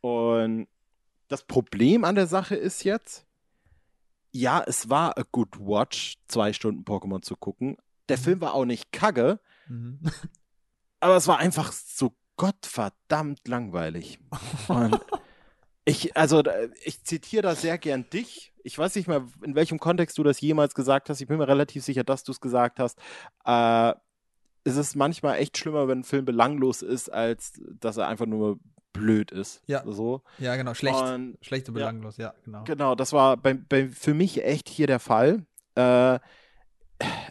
Und 0.00 0.68
das 1.28 1.42
Problem 1.44 2.04
an 2.04 2.14
der 2.14 2.26
Sache 2.26 2.54
ist 2.54 2.84
jetzt, 2.84 3.26
ja, 4.30 4.62
es 4.66 4.88
war 4.90 5.16
a 5.18 5.22
good 5.32 5.58
watch, 5.58 6.16
zwei 6.28 6.52
Stunden 6.52 6.84
Pokémon 6.84 7.22
zu 7.22 7.36
gucken. 7.36 7.76
Der 8.08 8.18
Film 8.18 8.40
war 8.40 8.54
auch 8.54 8.64
nicht 8.66 8.92
kacke, 8.92 9.40
Mhm. 9.66 9.98
aber 11.00 11.16
es 11.16 11.26
war 11.26 11.38
einfach 11.38 11.72
so 11.72 12.12
gottverdammt 12.36 13.46
langweilig. 13.48 14.18
Und 14.68 14.98
ich, 15.84 16.16
also, 16.16 16.42
ich 16.82 17.04
zitiere 17.04 17.42
da 17.42 17.54
sehr 17.54 17.78
gern 17.78 18.08
dich. 18.10 18.52
Ich 18.62 18.78
weiß 18.78 18.94
nicht 18.96 19.08
mehr, 19.08 19.26
in 19.42 19.54
welchem 19.54 19.78
Kontext 19.78 20.16
du 20.16 20.22
das 20.22 20.40
jemals 20.40 20.74
gesagt 20.74 21.10
hast. 21.10 21.20
Ich 21.20 21.28
bin 21.28 21.36
mir 21.38 21.48
relativ 21.48 21.84
sicher, 21.84 22.04
dass 22.04 22.24
du 22.24 22.32
es 22.32 22.40
gesagt 22.40 22.78
hast. 22.80 22.98
Äh, 23.44 23.92
es 24.64 24.76
ist 24.76 24.96
manchmal 24.96 25.38
echt 25.38 25.58
schlimmer, 25.58 25.86
wenn 25.88 26.00
ein 26.00 26.04
Film 26.04 26.24
belanglos 26.24 26.80
ist, 26.80 27.10
als 27.10 27.60
dass 27.80 27.98
er 27.98 28.08
einfach 28.08 28.24
nur 28.26 28.58
blöd 28.94 29.30
ist. 29.30 29.60
Ja. 29.66 29.82
So. 29.86 30.22
Ja, 30.38 30.56
genau, 30.56 30.72
schlecht. 30.72 30.96
Und 30.98 31.36
schlecht 31.42 31.68
und 31.68 31.74
ja. 31.76 31.80
belanglos, 31.80 32.16
ja, 32.16 32.32
genau. 32.44 32.64
Genau, 32.64 32.94
das 32.94 33.12
war 33.12 33.36
bei, 33.36 33.52
bei, 33.52 33.88
für 33.88 34.14
mich 34.14 34.42
echt 34.42 34.70
hier 34.70 34.86
der 34.86 35.00
Fall. 35.00 35.44
Äh, 35.74 36.18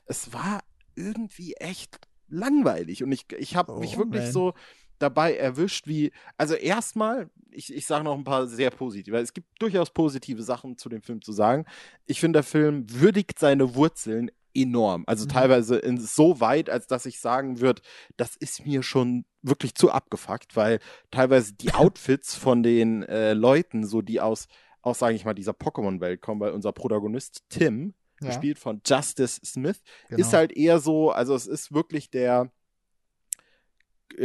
es 0.05 0.31
war 0.33 0.59
irgendwie 0.95 1.53
echt 1.55 1.97
langweilig 2.27 3.03
und 3.03 3.11
ich, 3.11 3.25
ich 3.37 3.55
habe 3.55 3.73
Oh, 3.73 3.79
mich 3.79 3.97
wirklich 3.97 4.23
man. 4.23 4.31
so 4.31 4.53
dabei 4.99 5.35
erwischt, 5.35 5.87
wie, 5.87 6.11
also 6.37 6.53
erstmal, 6.55 7.29
ich, 7.51 7.73
ich 7.73 7.85
sage 7.85 8.03
noch 8.03 8.17
ein 8.17 8.23
paar 8.23 8.47
sehr 8.47 8.71
positive, 8.71 9.15
weil 9.15 9.23
es 9.23 9.33
gibt 9.33 9.47
durchaus 9.61 9.89
positive 9.91 10.41
Sachen 10.43 10.77
zu 10.77 10.89
dem 10.89 11.01
Film 11.01 11.21
zu 11.21 11.31
sagen. 11.31 11.65
Ich 12.05 12.19
finde, 12.19 12.37
der 12.37 12.43
Film 12.43 12.85
würdigt 12.89 13.39
seine 13.39 13.75
Wurzeln 13.75 14.31
enorm. 14.55 15.03
Also 15.07 15.25
Mhm. 15.25 15.29
teilweise 15.29 15.77
in, 15.77 15.99
so 15.99 16.39
weit, 16.39 16.69
als 16.69 16.87
dass 16.87 17.05
ich 17.05 17.19
sagen 17.19 17.59
würde, 17.59 17.81
das 18.17 18.35
ist 18.35 18.65
mir 18.65 18.83
schon 18.83 19.25
wirklich 19.41 19.73
zu 19.75 19.91
abgefuckt, 19.91 20.55
weil 20.55 20.79
teilweise 21.11 21.53
die 21.53 21.73
Outfits 21.73 22.35
von 22.35 22.61
den 22.63 23.03
äh, 23.03 23.33
Leuten, 23.33 23.85
so 23.85 24.01
die 24.01 24.21
aus, 24.21 24.47
aus 24.81 24.99
sage 24.99 25.15
ich 25.15 25.25
mal, 25.25 25.33
dieser 25.33 25.53
Pokémon-Welt 25.53 26.21
kommen, 26.21 26.39
weil 26.39 26.51
unser 26.51 26.71
Protagonist 26.71 27.43
Tim, 27.49 27.93
Ja, 28.21 28.27
gespielt 28.27 28.59
von 28.59 28.81
Justice 28.85 29.41
Smith, 29.43 29.81
genau. 30.07 30.21
ist 30.21 30.33
halt 30.33 30.51
eher 30.51 30.79
so, 30.79 31.09
also 31.11 31.33
es 31.35 31.47
ist 31.47 31.73
wirklich 31.73 32.09
der 32.11 32.51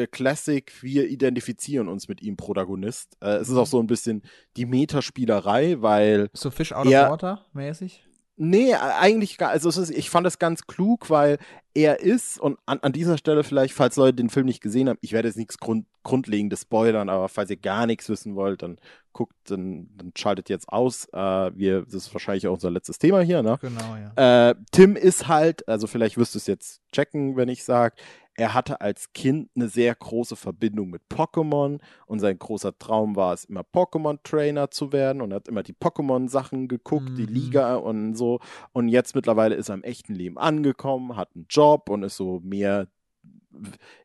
Classic, 0.07 0.72
wir 0.82 1.09
identifizieren 1.09 1.89
uns 1.89 2.09
mit 2.09 2.22
ihm 2.22 2.36
Protagonist. 2.36 3.16
Äh, 3.20 3.36
es 3.36 3.49
ist 3.49 3.57
auch 3.57 3.66
so 3.66 3.80
ein 3.80 3.86
bisschen 3.86 4.22
die 4.57 4.66
Metaspielerei, 4.66 5.76
weil 5.80 6.28
So 6.34 6.51
Fish 6.51 6.72
out 6.72 6.86
of 6.86 6.93
water 6.93 7.47
mäßig. 7.53 8.05
Nee, 8.41 8.72
eigentlich 8.72 9.36
gar, 9.36 9.51
also 9.51 9.68
ist, 9.68 9.91
ich 9.91 10.11
fand 10.11 10.24
das 10.24 10.39
ganz 10.39 10.68
klug, 10.68 11.11
weil 11.11 11.39
er 11.74 11.99
ist, 11.99 12.39
und 12.39 12.57
an, 12.66 12.78
an 12.82 12.93
dieser 12.93 13.18
Stelle 13.18 13.43
vielleicht, 13.43 13.74
falls 13.74 13.97
Leute 13.97 14.14
den 14.14 14.30
Film 14.30 14.47
nicht 14.47 14.61
gesehen 14.61 14.89
haben, 14.89 14.99
ich 15.01 15.12
werde 15.12 15.26
jetzt 15.26 15.36
nichts 15.36 15.59
Grund, 15.59 15.86
Grundlegendes 16.05 16.62
spoilern, 16.62 17.09
aber 17.09 17.28
falls 17.28 17.51
ihr 17.51 17.57
gar 17.57 17.86
nichts 17.86 18.09
wissen 18.09 18.36
wollt, 18.36 18.62
dann 18.62 18.78
guckt, 19.12 19.34
dann, 19.47 19.89
dann 19.97 20.12
schaltet 20.16 20.51
jetzt 20.51 20.68
aus. 20.68 21.09
Äh, 21.12 21.51
wir, 21.57 21.82
das 21.82 21.95
ist 21.95 22.14
wahrscheinlich 22.14 22.47
auch 22.47 22.55
unser 22.55 22.70
letztes 22.70 23.01
Thema 23.01 23.22
hier, 23.22 23.43
ne? 23.43 23.59
Genau, 23.61 23.97
ja. 23.97 24.51
Äh, 24.51 24.55
Tim 24.70 24.95
ist 24.95 25.26
halt, 25.26 25.66
also 25.66 25.89
vielleicht 25.89 26.16
wirst 26.16 26.36
du 26.36 26.39
es 26.39 26.47
jetzt 26.47 26.80
checken, 26.93 27.36
wenn 27.36 27.49
ich 27.49 27.64
sage, 27.64 27.97
er 28.39 28.55
hatte 28.55 28.80
als 28.80 29.12
Kind 29.12 29.51
eine 29.57 29.68
sehr 29.68 29.93
große 29.97 30.36
Verbindung 30.36 30.91
mit 30.91 31.03
Pokémon 31.11 31.80
und 32.07 32.20
sein 32.20 32.39
großer 32.39 32.78
Traum 32.78 33.16
war 33.16 33.32
es, 33.34 33.45
immer 33.45 33.62
Pokémon-Trainer 33.62 34.70
zu 34.70 34.93
werden 34.93 35.20
und 35.22 35.32
er 35.32 35.36
hat 35.36 35.49
immer 35.49 35.64
die 35.64 35.72
Pokémon-Sachen 35.74 36.68
geguckt, 36.68 37.11
die 37.18 37.26
Mhm. 37.26 37.32
Liga 37.34 37.74
und 37.74 38.14
so. 38.14 38.39
Und 38.72 38.89
jetzt 38.89 39.16
mittlerweile 39.16 39.57
ist 39.57 39.70
er 39.70 39.74
im 39.74 39.82
echten 39.82 40.14
Leben 40.14 40.39
angekommen, 40.39 41.16
hat 41.16 41.30
einen 41.34 41.47
Job 41.51 41.91
und 41.91 42.05
ist 42.05 42.16
so 42.16 42.39
mehr, 42.45 42.86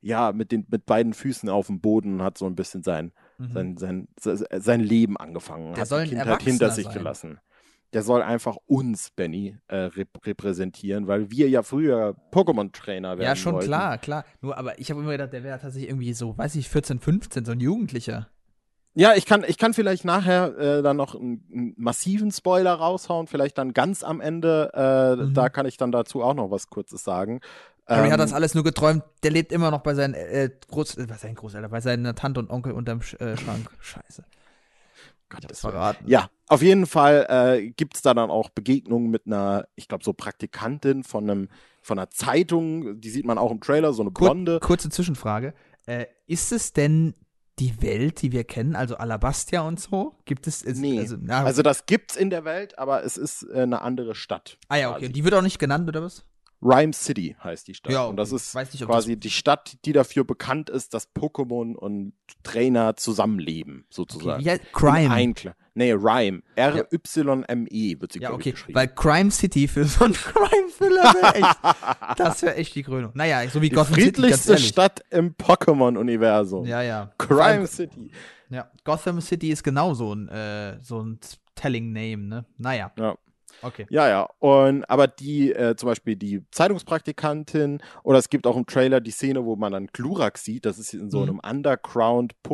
ja, 0.01 0.31
mit, 0.31 0.51
den, 0.51 0.65
mit 0.69 0.86
beiden 0.88 1.13
Füßen 1.13 1.47
auf 1.49 1.67
dem 1.67 1.79
Boden 1.79 2.15
und 2.15 2.23
hat 2.23 2.38
so 2.38 2.45
ein 2.47 2.55
bisschen 2.55 2.81
sein, 2.84 3.11
Mhm. 3.38 3.77
sein, 3.77 4.07
sein, 4.19 4.45
sein, 4.61 4.79
Leben 4.79 5.17
angefangen. 5.17 5.73
Der 5.73 5.81
hat 5.81 5.88
soll 5.88 6.05
die 6.05 6.11
ein 6.15 6.23
Kindheit 6.23 6.41
hinter 6.43 6.69
sich 6.71 6.86
sein. 6.86 6.93
gelassen. 6.93 7.39
Der 7.93 8.03
soll 8.03 8.21
einfach 8.21 8.57
uns, 8.65 9.11
Benny, 9.15 9.57
äh, 9.67 9.75
rep 9.75 10.09
repräsentieren, 10.25 11.07
weil 11.07 11.29
wir 11.31 11.47
ja 11.49 11.61
früher 11.63 12.15
Pokémon-Trainer 12.31 13.17
werden 13.17 13.21
Ja, 13.27 13.35
schon 13.35 13.53
wollten. 13.53 13.67
klar, 13.67 13.97
klar. 13.97 14.25
Nur, 14.41 14.57
aber 14.57 14.79
ich 14.79 14.89
habe 14.89 15.01
immer 15.01 15.11
gedacht, 15.11 15.31
der 15.33 15.43
wäre 15.43 15.59
tatsächlich 15.59 15.89
irgendwie 15.89 16.13
so, 16.13 16.37
weiß 16.37 16.55
ich, 16.55 16.69
14, 16.69 16.99
15, 16.99 17.45
so 17.45 17.51
ein 17.51 17.59
Jugendlicher. 17.59 18.27
Ja, 18.95 19.13
ich 19.15 19.25
kann, 19.25 19.43
ich 19.47 19.57
kann 19.57 19.73
vielleicht 19.73 20.05
nachher 20.05 20.55
äh, 20.57 20.81
dann 20.83 20.97
noch 20.97 21.15
einen, 21.15 21.43
einen 21.51 21.73
massiven 21.77 22.31
Spoiler 22.31 22.73
raushauen, 22.73 23.25
vielleicht 23.27 23.57
dann 23.57 23.73
ganz 23.73 24.03
am 24.03 24.21
Ende. 24.21 24.71
Äh, 24.73 25.23
Mhm. 25.23 25.33
Da 25.33 25.49
kann 25.49 25.65
ich 25.65 25.77
dann 25.77 25.91
dazu 25.91 26.21
auch 26.23 26.33
noch 26.35 26.51
was 26.51 26.67
Kurzes 26.67 27.03
sagen. 27.03 27.39
Harry 27.87 28.07
Ähm, 28.07 28.13
hat 28.13 28.19
das 28.19 28.33
alles 28.33 28.53
nur 28.55 28.63
geträumt. 28.63 29.03
Der 29.23 29.31
lebt 29.31 29.51
immer 29.51 29.69
noch 29.71 29.81
bei 29.81 29.93
seinen 29.93 30.13
äh, 30.13 30.49
Groß, 30.69 30.97
äh, 30.97 31.05
bei 31.07 31.15
seinen 31.17 31.35
Großeltern, 31.35 31.69
bei 31.71 31.81
seiner 31.81 32.15
Tante 32.15 32.39
und 32.39 32.49
Onkel 32.49 32.71
unterm 32.73 33.01
Sch 33.01 33.15
äh, 33.15 33.35
Schrank. 33.35 33.69
Scheiße. 33.79 34.23
Gott, 35.34 35.49
das 35.49 35.59
verraten. 35.61 36.05
Ja, 36.07 36.29
auf 36.47 36.61
jeden 36.61 36.86
Fall 36.86 37.25
äh, 37.29 37.71
gibt 37.71 37.95
es 37.95 38.01
da 38.01 38.13
dann 38.13 38.29
auch 38.29 38.49
Begegnungen 38.49 39.09
mit 39.09 39.25
einer, 39.25 39.67
ich 39.75 39.88
glaube, 39.88 40.03
so 40.03 40.13
Praktikantin 40.13 41.03
von 41.03 41.29
einem, 41.29 41.49
von 41.81 41.97
einer 41.99 42.09
Zeitung, 42.09 42.99
die 43.01 43.09
sieht 43.09 43.25
man 43.25 43.38
auch 43.38 43.51
im 43.51 43.59
Trailer, 43.59 43.93
so 43.93 44.03
eine 44.03 44.11
Kur 44.11 44.27
blonde. 44.29 44.59
kurze 44.59 44.89
Zwischenfrage. 44.89 45.53
Äh, 45.86 46.05
ist 46.27 46.51
es 46.51 46.73
denn 46.73 47.15
die 47.59 47.81
Welt, 47.81 48.21
die 48.21 48.31
wir 48.31 48.43
kennen, 48.43 48.75
also 48.75 48.95
Alabastia 48.95 49.61
und 49.61 49.79
so? 49.79 50.15
Gibt 50.25 50.47
es. 50.47 50.61
Ist, 50.61 50.79
Nee. 50.79 50.99
Also, 50.99 51.17
na, 51.19 51.43
Also 51.43 51.61
das 51.61 51.86
gibt's 51.86 52.15
in 52.15 52.29
der 52.29 52.45
Welt, 52.45 52.79
aber 52.79 53.03
es 53.03 53.17
ist 53.17 53.43
äh, 53.53 53.61
eine 53.61 53.81
andere 53.81 54.15
Stadt. 54.15 54.57
ah 54.69 54.75
ja, 54.77 54.88
okay. 54.88 54.95
quasi. 54.95 55.05
Und 55.07 55.15
die 55.15 55.23
wird 55.23 55.34
auch 55.36 55.41
nicht 55.41 55.59
genannt, 55.59 55.88
oder 55.88 56.01
was? 56.01 56.25
Rhyme 56.64 56.93
City 56.93 57.36
heißt 57.43 57.68
die 57.68 57.74
Stadt. 57.74 57.91
Ja, 57.91 58.05
Und 58.05 58.16
das 58.16 58.32
okay. 58.32 58.38
ist 58.38 58.74
nicht, 58.74 58.86
quasi 58.86 59.18
die 59.18 59.30
Stadt, 59.30 59.78
die 59.86 59.91
dafür 59.91 60.24
bekannt 60.24 60.70
ist, 60.70 60.93
dass 60.93 61.14
Pokémon 61.14 61.76
und 61.76 62.14
Trainer 62.43 62.95
zusammenleben, 62.95 63.86
sozusagen. 63.89 64.41
Okay, 64.41 64.57
ja, 64.57 64.57
Crime. 64.72 65.11
Einklang. 65.11 65.55
Nee, 65.76 65.91
Rhyme. 65.93 66.43
R-Y-M-E 66.55 67.99
wird 67.99 68.11
sie, 68.11 68.20
Ja, 68.20 68.32
okay. 68.32 68.51
geschrieben. 68.51 68.76
Weil 68.76 68.88
Crime 68.89 69.32
City 69.32 69.68
für 69.68 69.86
so 69.86 70.05
einen 70.05 70.14
Crime-Thriller 70.14 71.03
wäre 71.03 71.36
echt. 71.36 71.59
das 72.20 72.41
wäre 72.43 72.55
echt 72.55 72.76
die 72.76 72.84
Krönung. 72.84 73.11
Naja, 73.16 73.47
so 73.49 73.61
wie 73.61 73.70
die 73.70 73.76
Gotham 73.76 73.95
City, 73.95 74.05
friedlichste 74.05 74.53
ehrlich. 74.53 74.68
Stadt 74.68 75.03
im 75.09 75.36
Pokémon-Universum. 75.36 76.66
Ja, 76.66 76.82
ja. 76.82 77.11
Crime 77.18 77.68
City. 77.68 78.11
Ja, 78.49 78.70
Gotham 78.84 79.20
City 79.20 79.49
ist 79.49 79.64
genau 79.64 79.95
so 79.95 80.14
ein, 80.14 80.28
äh, 80.30 80.80
so 80.82 81.01
ein 81.01 81.20
Telling 81.55 81.91
Name, 81.91 82.18
ne? 82.24 82.45
Naja. 82.57 82.91
Ja. 82.97 83.18
Okay. 83.64 83.86
Ja, 83.89 84.07
ja. 84.09 84.28
Und 84.39 84.84
aber 84.89 85.07
die, 85.07 85.53
äh, 85.53 85.76
zum 85.76 85.88
Beispiel 85.89 86.16
die 86.16 86.43
Zeitungspraktikantin, 86.51 87.82
oder 88.03 88.20
es 88.20 88.30
gibt 88.30 88.45
auch 88.47 88.57
im 88.57 88.66
Trailer 88.66 88.99
die 89.01 89.11
Szene, 89.11 89.45
wo 89.45 89.55
man 89.55 89.72
dann 89.72 89.88
Glurak 89.88 90.38
sieht. 90.38 90.66
Das 90.66 90.78
ist 90.78 90.93
in 90.93 91.09
so 91.09 91.20
Mhm. 91.22 91.39
einem 91.41 91.41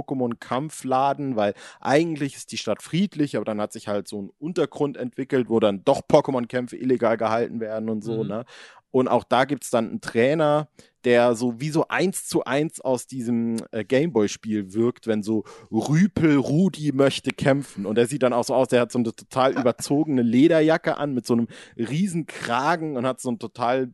Underground-Pokémon-Kampfladen, 0.09 1.35
weil 1.35 1.53
eigentlich 1.79 2.35
ist 2.35 2.51
die 2.51 2.57
Stadt 2.57 2.81
friedlich, 2.81 3.35
aber 3.35 3.45
dann 3.45 3.61
hat 3.61 3.73
sich 3.73 3.87
halt 3.87 4.07
so 4.07 4.21
ein 4.21 4.31
Untergrund 4.39 4.97
entwickelt, 4.97 5.49
wo 5.49 5.59
dann 5.59 5.83
doch 5.83 6.01
Pokémon-Kämpfe 6.01 6.77
illegal 6.77 7.17
gehalten 7.17 7.59
werden 7.59 7.89
und 7.89 8.03
so, 8.03 8.23
Mhm. 8.23 8.29
ne? 8.29 8.45
Und 8.91 9.07
auch 9.07 9.23
da 9.23 9.45
gibt 9.45 9.63
es 9.63 9.69
dann 9.69 9.87
einen 9.89 10.01
Trainer, 10.01 10.67
der 11.05 11.35
so 11.35 11.59
wie 11.59 11.69
so 11.69 11.87
eins 11.87 12.27
zu 12.27 12.43
eins 12.43 12.81
aus 12.81 13.07
diesem 13.07 13.57
äh, 13.71 13.83
Gameboy-Spiel 13.83 14.73
wirkt, 14.73 15.07
wenn 15.07 15.23
so 15.23 15.43
Rüpel 15.71 16.37
Rudi 16.37 16.91
möchte 16.91 17.31
kämpfen. 17.31 17.85
Und 17.85 17.95
der 17.95 18.07
sieht 18.07 18.23
dann 18.23 18.33
auch 18.33 18.43
so 18.43 18.53
aus, 18.53 18.67
der 18.67 18.81
hat 18.81 18.91
so 18.91 18.99
eine 18.99 19.15
total 19.15 19.53
überzogene 19.59 20.21
Lederjacke 20.21 20.97
an 20.97 21.13
mit 21.13 21.25
so 21.25 21.33
einem 21.33 21.47
riesen 21.77 22.25
Kragen 22.25 22.97
und 22.97 23.05
hat 23.05 23.19
so 23.19 23.29
ein 23.31 23.39
total 23.39 23.93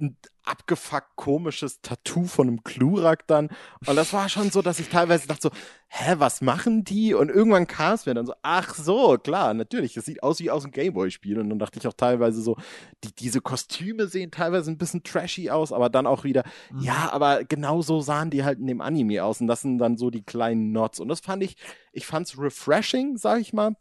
ein 0.00 0.16
abgefuckt 0.42 1.14
komisches 1.16 1.80
Tattoo 1.80 2.24
von 2.24 2.48
einem 2.48 2.64
Klurak 2.64 3.26
dann. 3.28 3.50
Und 3.86 3.94
das 3.96 4.12
war 4.12 4.28
schon 4.28 4.50
so, 4.50 4.62
dass 4.62 4.80
ich 4.80 4.88
teilweise 4.88 5.28
dachte 5.28 5.42
so, 5.42 5.50
hä, 5.88 6.14
was 6.18 6.40
machen 6.40 6.82
die? 6.82 7.14
Und 7.14 7.28
irgendwann 7.28 7.66
kam 7.66 7.94
es 7.94 8.06
mir 8.06 8.14
dann 8.14 8.26
so, 8.26 8.32
ach 8.42 8.74
so, 8.74 9.16
klar, 9.18 9.54
natürlich, 9.54 9.94
das 9.94 10.06
sieht 10.06 10.22
aus 10.22 10.40
wie 10.40 10.50
aus 10.50 10.64
einem 10.64 10.72
Gameboy-Spiel. 10.72 11.38
Und 11.38 11.50
dann 11.50 11.58
dachte 11.58 11.78
ich 11.78 11.86
auch 11.86 11.92
teilweise 11.92 12.40
so, 12.42 12.56
die, 13.04 13.14
diese 13.14 13.40
Kostüme 13.40 14.06
sehen 14.08 14.30
teilweise 14.30 14.70
ein 14.70 14.78
bisschen 14.78 15.02
trashy 15.04 15.50
aus, 15.50 15.72
aber 15.72 15.88
dann 15.88 16.06
auch 16.06 16.24
wieder, 16.24 16.42
Mhm. 16.70 16.80
ja, 16.80 17.10
aber 17.12 17.44
genau 17.44 17.82
so 17.82 18.00
sahen 18.00 18.30
die 18.30 18.42
halt 18.42 18.58
in 18.58 18.66
dem 18.66 18.80
Anime 18.80 19.22
aus. 19.22 19.40
Und 19.40 19.46
das 19.46 19.60
sind 19.60 19.78
dann 19.78 19.96
so 19.98 20.10
die 20.10 20.22
kleinen 20.22 20.72
Nots. 20.72 20.98
Und 20.98 21.08
das 21.08 21.20
fand 21.20 21.42
ich, 21.44 21.56
ich 21.92 22.06
fand's 22.06 22.38
refreshing, 22.38 23.16
sag 23.18 23.40
ich 23.40 23.52
mal. 23.52 23.76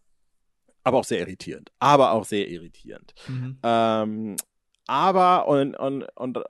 Aber 0.84 0.98
auch 1.00 1.04
sehr 1.04 1.20
irritierend. 1.20 1.72
Aber 1.80 2.14
auch 2.14 2.26
sehr 2.26 2.48
irritierend. 2.48 3.14
Mhm. 3.28 3.60
Ähm, 3.64 4.36
aber 4.90 5.48
und, 5.48 5.76
und, 5.76 6.04
und 6.16 6.38
äh, 6.38 6.42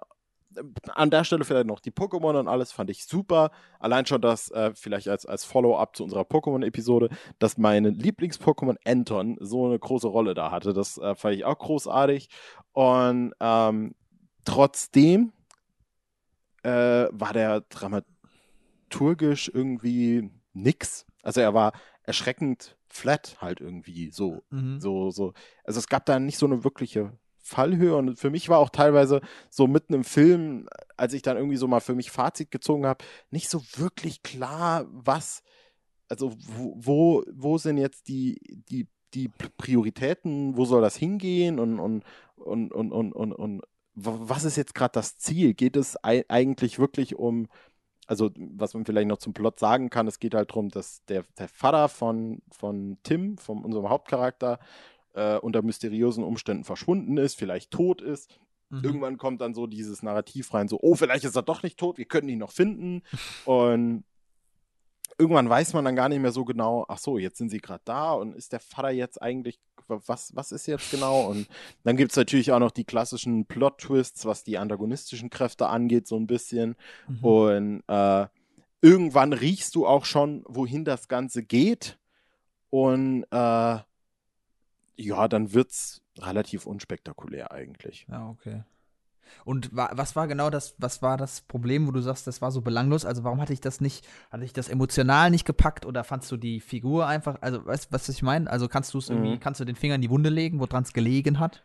an 0.93 1.11
der 1.11 1.25
Stelle 1.25 1.43
vielleicht 1.43 1.67
noch 1.67 1.81
die 1.81 1.91
Pokémon 1.91 2.39
und 2.39 2.47
alles 2.47 2.71
fand 2.71 2.89
ich 2.89 3.05
super. 3.05 3.51
Allein 3.79 4.05
schon 4.05 4.21
das, 4.21 4.49
äh, 4.51 4.71
vielleicht 4.73 5.09
als, 5.09 5.25
als 5.25 5.43
Follow-up 5.43 5.95
zu 5.95 6.03
unserer 6.05 6.21
Pokémon-Episode, 6.23 7.09
dass 7.37 7.57
mein 7.57 7.85
Lieblings-Pokémon 7.85 8.77
Anton 8.85 9.37
so 9.41 9.65
eine 9.67 9.77
große 9.77 10.07
Rolle 10.07 10.33
da 10.33 10.51
hatte. 10.51 10.71
Das 10.73 10.97
äh, 10.97 11.15
fand 11.15 11.35
ich 11.35 11.45
auch 11.45 11.59
großartig. 11.59 12.29
Und 12.71 13.33
ähm, 13.41 13.93
trotzdem 14.45 15.33
äh, 16.63 17.07
war 17.11 17.33
der 17.33 17.61
dramaturgisch 17.69 19.51
irgendwie 19.53 20.31
nix. 20.53 21.05
Also 21.23 21.41
er 21.41 21.53
war 21.53 21.73
erschreckend 22.03 22.77
flat 22.87 23.37
halt 23.39 23.61
irgendwie 23.61 24.11
so 24.11 24.41
Mhm. 24.49 24.79
so, 24.79 25.11
so. 25.11 25.33
Also 25.63 25.79
es 25.79 25.87
gab 25.87 26.05
da 26.05 26.19
nicht 26.19 26.37
so 26.39 26.45
eine 26.47 26.63
wirkliche 26.63 27.18
Fallhöhe 27.49 27.95
und 27.95 28.17
für 28.17 28.29
mich 28.29 28.49
war 28.49 28.59
auch 28.59 28.69
teilweise 28.69 29.21
so 29.49 29.67
mitten 29.67 29.93
im 29.93 30.03
Film, 30.03 30.67
als 30.97 31.13
ich 31.13 31.21
dann 31.21 31.37
irgendwie 31.37 31.57
so 31.57 31.67
mal 31.67 31.81
für 31.81 31.95
mich 31.95 32.11
Fazit 32.11 32.51
gezogen 32.51 32.85
habe, 32.85 33.03
nicht 33.31 33.49
so 33.49 33.61
wirklich 33.75 34.23
klar, 34.23 34.85
was, 34.91 35.41
also 36.07 36.33
wo, 36.45 37.23
wo, 37.31 37.57
sind 37.57 37.77
jetzt 37.77 38.07
die, 38.07 38.39
die, 38.69 38.87
die 39.13 39.29
Prioritäten, 39.57 40.55
wo 40.57 40.65
soll 40.65 40.81
das 40.81 40.95
hingehen 40.95 41.59
und, 41.59 41.79
und, 41.79 42.03
und, 42.35 42.71
und, 42.71 42.91
und, 42.91 43.13
und, 43.13 43.33
und 43.33 43.61
was 43.95 44.45
ist 44.45 44.55
jetzt 44.55 44.75
gerade 44.75 44.93
das 44.93 45.17
Ziel? 45.17 45.53
Geht 45.53 45.75
es 45.75 45.97
eigentlich 46.03 46.79
wirklich 46.79 47.15
um, 47.15 47.47
also 48.07 48.31
was 48.35 48.73
man 48.73 48.85
vielleicht 48.85 49.07
noch 49.07 49.17
zum 49.17 49.33
Plot 49.33 49.59
sagen 49.59 49.89
kann, 49.89 50.07
es 50.07 50.19
geht 50.19 50.33
halt 50.33 50.51
darum, 50.51 50.69
dass 50.69 51.03
der, 51.05 51.25
der 51.37 51.47
Vater 51.47 51.89
von, 51.89 52.41
von 52.51 52.97
Tim, 53.03 53.37
von 53.37 53.63
unserem 53.63 53.89
Hauptcharakter, 53.89 54.59
äh, 55.19 55.37
unter 55.41 55.61
mysteriösen 55.61 56.23
Umständen 56.23 56.63
verschwunden 56.63 57.17
ist, 57.17 57.37
vielleicht 57.37 57.71
tot 57.71 58.01
ist. 58.01 58.39
Mhm. 58.69 58.83
Irgendwann 58.83 59.17
kommt 59.17 59.41
dann 59.41 59.53
so 59.53 59.67
dieses 59.67 60.01
Narrativ 60.01 60.53
rein, 60.53 60.67
so, 60.67 60.79
oh, 60.81 60.95
vielleicht 60.95 61.25
ist 61.25 61.35
er 61.35 61.41
doch 61.41 61.61
nicht 61.63 61.77
tot, 61.77 61.97
wir 61.97 62.05
können 62.05 62.29
ihn 62.29 62.39
noch 62.39 62.51
finden. 62.51 63.03
Und 63.45 64.03
irgendwann 65.17 65.49
weiß 65.49 65.73
man 65.73 65.83
dann 65.83 65.95
gar 65.95 66.07
nicht 66.07 66.21
mehr 66.21 66.31
so 66.31 66.45
genau, 66.45 66.85
ach 66.87 66.97
so, 66.97 67.17
jetzt 67.17 67.37
sind 67.37 67.49
sie 67.49 67.59
gerade 67.59 67.81
da 67.83 68.13
und 68.13 68.33
ist 68.35 68.53
der 68.53 68.61
Vater 68.61 68.91
jetzt 68.91 69.21
eigentlich, 69.21 69.59
was, 69.87 70.33
was 70.33 70.53
ist 70.53 70.65
jetzt 70.65 70.91
genau? 70.91 71.27
Und 71.27 71.47
dann 71.83 71.97
gibt 71.97 72.11
es 72.11 72.17
natürlich 72.17 72.53
auch 72.53 72.59
noch 72.59 72.71
die 72.71 72.85
klassischen 72.85 73.45
Plot-Twists, 73.45 74.25
was 74.25 74.43
die 74.43 74.57
antagonistischen 74.57 75.29
Kräfte 75.29 75.67
angeht, 75.67 76.07
so 76.07 76.15
ein 76.15 76.27
bisschen. 76.27 76.75
Mhm. 77.09 77.23
Und 77.25 77.83
äh, 77.87 78.27
irgendwann 78.81 79.33
riechst 79.33 79.75
du 79.75 79.85
auch 79.85 80.05
schon, 80.05 80.43
wohin 80.47 80.85
das 80.85 81.09
Ganze 81.09 81.43
geht. 81.43 81.97
Und 82.69 83.25
äh, 83.31 83.77
ja, 84.99 85.27
dann 85.27 85.53
wird 85.53 85.71
es 85.71 86.01
relativ 86.19 86.65
unspektakulär 86.65 87.51
eigentlich. 87.51 88.05
Ja, 88.09 88.29
okay. 88.29 88.63
Und 89.45 89.75
wa 89.75 89.91
was 89.93 90.15
war 90.15 90.27
genau 90.27 90.49
das, 90.49 90.75
was 90.79 91.01
war 91.01 91.15
das 91.15 91.41
Problem, 91.41 91.87
wo 91.87 91.91
du 91.91 92.01
sagst, 92.01 92.25
das 92.25 92.41
war 92.41 92.51
so 92.51 92.61
belanglos? 92.61 93.05
Also 93.05 93.23
warum 93.23 93.39
hatte 93.39 93.53
ich 93.53 93.61
das 93.61 93.79
nicht, 93.79 94.07
hatte 94.31 94.43
ich 94.43 94.53
das 94.53 94.69
emotional 94.69 95.29
nicht 95.29 95.45
gepackt 95.45 95.85
oder 95.85 96.03
fandst 96.03 96.31
du 96.31 96.37
die 96.37 96.59
Figur 96.59 97.05
einfach, 97.07 97.37
also 97.41 97.63
weißt 97.65 97.85
du, 97.85 97.91
was 97.91 98.09
ich 98.09 98.23
meine? 98.23 98.49
Also 98.49 98.67
kannst 98.67 98.93
du 98.93 98.97
es 98.97 99.09
irgendwie, 99.09 99.35
mhm. 99.35 99.39
kannst 99.39 99.59
du 99.59 99.65
den 99.65 99.75
Finger 99.75 99.95
in 99.95 100.01
die 100.01 100.09
Wunde 100.09 100.29
legen, 100.29 100.59
woran 100.59 100.83
es 100.83 100.93
gelegen 100.93 101.39
hat? 101.39 101.63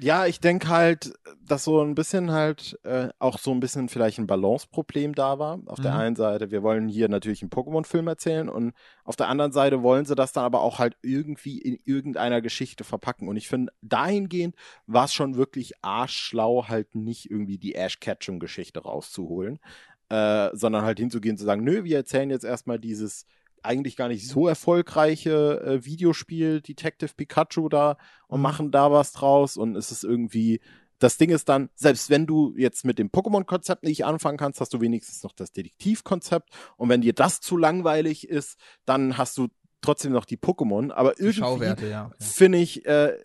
Ja, 0.00 0.26
ich 0.26 0.40
denke 0.40 0.68
halt, 0.68 1.14
dass 1.46 1.64
so 1.64 1.80
ein 1.80 1.94
bisschen 1.94 2.32
halt 2.32 2.78
äh, 2.82 3.08
auch 3.18 3.38
so 3.38 3.52
ein 3.52 3.60
bisschen 3.60 3.88
vielleicht 3.88 4.18
ein 4.18 4.26
Balanceproblem 4.26 5.14
da 5.14 5.38
war. 5.38 5.60
Auf 5.66 5.78
mhm. 5.78 5.82
der 5.82 5.94
einen 5.96 6.16
Seite, 6.16 6.50
wir 6.50 6.62
wollen 6.62 6.88
hier 6.88 7.08
natürlich 7.08 7.42
einen 7.42 7.50
Pokémon-Film 7.50 8.08
erzählen 8.08 8.48
und 8.48 8.72
auf 9.04 9.16
der 9.16 9.28
anderen 9.28 9.52
Seite 9.52 9.82
wollen 9.82 10.04
sie 10.04 10.14
das 10.14 10.32
dann 10.32 10.44
aber 10.44 10.62
auch 10.62 10.78
halt 10.78 10.96
irgendwie 11.02 11.58
in 11.58 11.78
irgendeiner 11.84 12.40
Geschichte 12.40 12.82
verpacken. 12.82 13.28
Und 13.28 13.36
ich 13.36 13.48
finde, 13.48 13.72
dahingehend 13.82 14.56
war 14.86 15.04
es 15.04 15.14
schon 15.14 15.36
wirklich 15.36 15.74
arschschlau, 15.82 16.66
halt 16.68 16.94
nicht 16.94 17.30
irgendwie 17.30 17.58
die 17.58 17.74
Ash 17.74 18.00
Ketchum-Geschichte 18.00 18.82
rauszuholen, 18.82 19.60
äh, 20.08 20.50
sondern 20.54 20.84
halt 20.84 20.98
hinzugehen 20.98 21.34
und 21.34 21.38
zu 21.38 21.44
sagen, 21.44 21.62
nö, 21.62 21.84
wir 21.84 21.98
erzählen 21.98 22.30
jetzt 22.30 22.44
erstmal 22.44 22.78
dieses 22.78 23.26
eigentlich 23.64 23.96
gar 23.96 24.08
nicht 24.08 24.28
so 24.28 24.48
erfolgreiche 24.48 25.60
äh, 25.60 25.84
Videospiel 25.84 26.60
Detective 26.60 27.12
Pikachu 27.16 27.68
da 27.68 27.96
und 28.28 28.38
mhm. 28.38 28.42
machen 28.42 28.70
da 28.70 28.90
was 28.92 29.12
draus 29.12 29.56
und 29.56 29.76
es 29.76 29.90
ist 29.90 30.04
irgendwie 30.04 30.60
das 30.98 31.18
Ding 31.18 31.30
ist 31.30 31.48
dann, 31.48 31.70
selbst 31.74 32.08
wenn 32.08 32.26
du 32.26 32.54
jetzt 32.56 32.84
mit 32.84 32.98
dem 32.98 33.10
Pokémon-Konzept 33.10 33.82
nicht 33.82 34.04
anfangen 34.04 34.38
kannst, 34.38 34.60
hast 34.60 34.72
du 34.72 34.80
wenigstens 34.80 35.22
noch 35.22 35.32
das 35.32 35.52
Detektiv-Konzept. 35.52 36.50
Und 36.76 36.88
wenn 36.88 37.00
dir 37.00 37.12
das 37.12 37.40
zu 37.40 37.56
langweilig 37.56 38.28
ist, 38.28 38.58
dann 38.86 39.18
hast 39.18 39.36
du 39.36 39.48
trotzdem 39.82 40.12
noch 40.12 40.24
die 40.24 40.38
Pokémon. 40.38 40.92
Aber 40.92 41.18
irgendwie 41.20 41.90
ja, 41.90 42.10
finde 42.18 42.58
ich, 42.58 42.86
äh, 42.86 43.18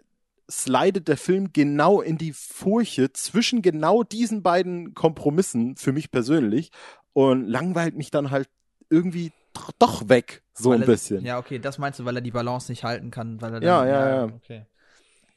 slidet 0.50 1.08
der 1.08 1.18
Film 1.18 1.54
genau 1.54 2.02
in 2.02 2.18
die 2.18 2.34
Furche 2.34 3.14
zwischen 3.14 3.62
genau 3.62 4.04
diesen 4.04 4.42
beiden 4.42 4.94
Kompromissen 4.94 5.76
für 5.76 5.94
mich 5.94 6.12
persönlich 6.12 6.72
und 7.14 7.46
langweilt 7.46 7.96
mich 7.96 8.12
dann 8.12 8.32
halt 8.32 8.50
irgendwie 8.90 9.32
doch 9.80 10.10
weg, 10.10 10.44
so 10.54 10.72
weil 10.72 10.80
ein 10.80 10.86
bisschen. 10.86 11.18
Er, 11.18 11.24
ja, 11.24 11.38
okay, 11.40 11.60
das 11.60 11.78
meinst 11.78 12.00
du, 12.00 12.06
weil 12.06 12.16
er 12.16 12.22
die 12.22 12.32
Balance 12.32 12.72
nicht 12.72 12.84
halten 12.84 13.12
kann, 13.12 13.42
weil 13.42 13.56
er 13.56 13.62
ja, 13.62 13.80
dann, 13.80 13.88
ja, 13.88 14.10
ja, 14.10 14.24
Okay. 14.26 14.66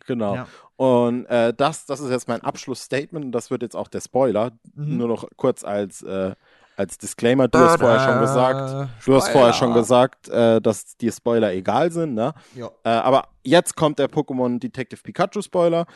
Genau. 0.07 0.35
Ja. 0.35 0.47
Und 0.77 1.27
äh, 1.27 1.55
das, 1.55 1.87
das 1.87 2.01
ist 2.01 2.11
jetzt 2.11 2.29
mein 2.29 2.41
Abschlussstatement 2.41 3.25
und 3.25 3.33
das 3.33 3.51
wird 3.51 3.62
jetzt 3.62 3.77
auch 3.77 3.89
der 3.89 4.01
Spoiler. 4.01 4.51
Mhm. 4.75 4.97
Nur 4.97 5.09
noch 5.09 5.29
kurz 5.37 5.64
als, 5.64 6.03
äh, 6.03 6.35
als 6.77 6.99
Disclaimer. 6.99 7.49
Du 7.49 7.59
hast 7.59 7.79
vorher 7.79 8.01
schon 8.01 8.20
gesagt, 8.20 8.91
du 9.07 9.14
hast 9.14 9.29
vorher 9.29 9.53
schon 9.53 9.75
gesagt, 9.75 10.29
äh, 10.29 10.61
dass 10.61 10.97
die 10.97 11.12
Spoiler 11.12 11.53
egal 11.53 11.93
sind, 11.93 12.14
ne? 12.14 12.35
Ja. 12.55 12.70
Äh, 12.85 12.89
aber 12.91 13.29
jetzt 13.45 13.77
kommt 13.77 13.99
der 13.99 14.09
Pokémon 14.11 14.59
Detective 14.59 15.01
Pikachu 15.03 15.43
Spoiler. 15.43 15.87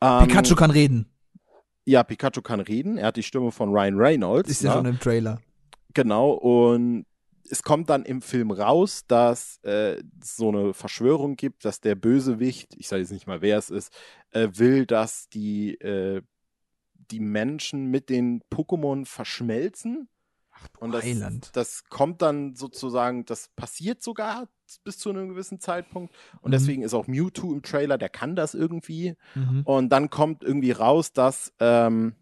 Ähm, 0.00 0.28
Pikachu 0.28 0.54
kann 0.54 0.70
reden. 0.70 1.10
Ja, 1.84 2.02
Pikachu 2.02 2.40
kann 2.42 2.60
reden. 2.60 2.96
Er 2.98 3.08
hat 3.08 3.16
die 3.16 3.22
Stimme 3.22 3.50
von 3.50 3.70
Ryan 3.70 3.96
Reynolds. 3.96 4.48
Ist 4.48 4.62
ja 4.62 4.70
ne? 4.70 4.76
schon 4.76 4.86
im 4.86 5.00
Trailer. 5.00 5.38
Genau, 5.92 6.30
und 6.30 7.04
es 7.50 7.62
kommt 7.62 7.90
dann 7.90 8.04
im 8.04 8.22
Film 8.22 8.50
raus, 8.50 9.04
dass 9.06 9.58
äh, 9.64 10.02
so 10.22 10.48
eine 10.48 10.72
Verschwörung 10.72 11.36
gibt, 11.36 11.64
dass 11.64 11.80
der 11.80 11.96
Bösewicht, 11.96 12.74
ich 12.76 12.88
sage 12.88 13.02
jetzt 13.02 13.10
nicht 13.10 13.26
mal, 13.26 13.42
wer 13.42 13.58
es 13.58 13.70
ist, 13.70 13.92
äh, 14.30 14.48
will, 14.52 14.86
dass 14.86 15.28
die, 15.28 15.74
äh, 15.80 16.22
die 16.94 17.20
Menschen 17.20 17.86
mit 17.86 18.08
den 18.08 18.42
Pokémon 18.50 19.04
verschmelzen. 19.04 20.08
Ach, 20.52 20.68
und 20.78 20.92
das, 20.92 21.04
das 21.52 21.84
kommt 21.88 22.22
dann 22.22 22.54
sozusagen, 22.54 23.24
das 23.24 23.48
passiert 23.56 24.02
sogar 24.02 24.48
bis 24.84 24.98
zu 24.98 25.10
einem 25.10 25.30
gewissen 25.30 25.58
Zeitpunkt. 25.58 26.14
Und 26.40 26.50
mhm. 26.50 26.52
deswegen 26.52 26.82
ist 26.82 26.94
auch 26.94 27.08
Mewtwo 27.08 27.52
im 27.52 27.62
Trailer, 27.62 27.98
der 27.98 28.10
kann 28.10 28.36
das 28.36 28.54
irgendwie. 28.54 29.16
Mhm. 29.34 29.62
Und 29.64 29.88
dann 29.88 30.08
kommt 30.10 30.44
irgendwie 30.44 30.70
raus, 30.70 31.12
dass 31.12 31.52
ähm, 31.58 32.14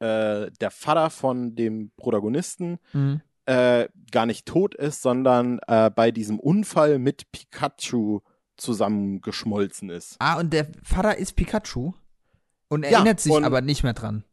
äh, 0.00 0.50
der 0.60 0.70
Vater 0.70 1.08
von 1.08 1.54
dem 1.54 1.92
Protagonisten 1.96 2.78
mhm 2.92 3.22
äh, 3.46 3.88
gar 4.10 4.26
nicht 4.26 4.46
tot 4.46 4.74
ist, 4.74 5.02
sondern 5.02 5.58
äh, 5.66 5.90
bei 5.90 6.10
diesem 6.10 6.38
Unfall 6.38 6.98
mit 6.98 7.30
Pikachu 7.32 8.20
zusammengeschmolzen 8.56 9.90
ist. 9.90 10.16
Ah, 10.18 10.38
und 10.38 10.52
der 10.52 10.68
Vater 10.82 11.18
ist 11.18 11.34
Pikachu? 11.34 11.94
Und 12.68 12.84
erinnert 12.84 13.18
ja, 13.20 13.24
sich 13.24 13.32
und 13.32 13.44
aber 13.44 13.60
nicht 13.60 13.82
mehr 13.82 13.92
dran. 13.92 14.24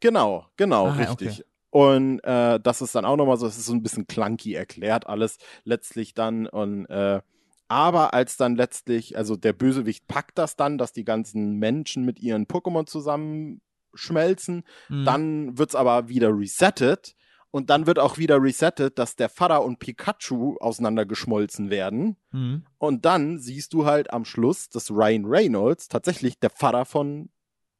Genau, 0.00 0.46
genau, 0.56 0.86
ah, 0.88 0.92
richtig. 0.92 1.40
Okay. 1.40 1.44
Und 1.70 2.20
äh, 2.20 2.58
das 2.58 2.80
ist 2.80 2.94
dann 2.94 3.04
auch 3.04 3.16
nochmal 3.16 3.36
so, 3.36 3.46
es 3.46 3.58
ist 3.58 3.66
so 3.66 3.74
ein 3.74 3.82
bisschen 3.82 4.06
clunky 4.06 4.54
erklärt 4.54 5.06
alles 5.06 5.36
letztlich 5.64 6.14
dann. 6.14 6.46
Und 6.46 6.86
äh, 6.86 7.20
aber 7.68 8.14
als 8.14 8.36
dann 8.36 8.56
letztlich, 8.56 9.16
also 9.16 9.36
der 9.36 9.52
Bösewicht 9.52 10.06
packt 10.06 10.38
das 10.38 10.56
dann, 10.56 10.78
dass 10.78 10.92
die 10.92 11.04
ganzen 11.04 11.58
Menschen 11.58 12.04
mit 12.04 12.18
ihren 12.20 12.46
Pokémon 12.46 12.86
zusammenschmelzen, 12.86 14.64
mhm. 14.88 15.04
dann 15.04 15.58
wird 15.58 15.70
es 15.70 15.74
aber 15.74 16.08
wieder 16.08 16.30
resettet 16.30 17.14
und 17.56 17.70
dann 17.70 17.86
wird 17.86 17.98
auch 17.98 18.18
wieder 18.18 18.42
resettet, 18.42 18.98
dass 18.98 19.16
der 19.16 19.30
Vater 19.30 19.64
und 19.64 19.78
Pikachu 19.78 20.58
auseinandergeschmolzen 20.60 21.70
werden. 21.70 22.16
Mhm. 22.30 22.66
Und 22.76 23.06
dann 23.06 23.38
siehst 23.38 23.72
du 23.72 23.86
halt 23.86 24.12
am 24.12 24.26
Schluss, 24.26 24.68
dass 24.68 24.90
Ryan 24.90 25.24
Reynolds 25.24 25.88
tatsächlich 25.88 26.38
der 26.38 26.50
Vater 26.50 26.84
von 26.84 27.30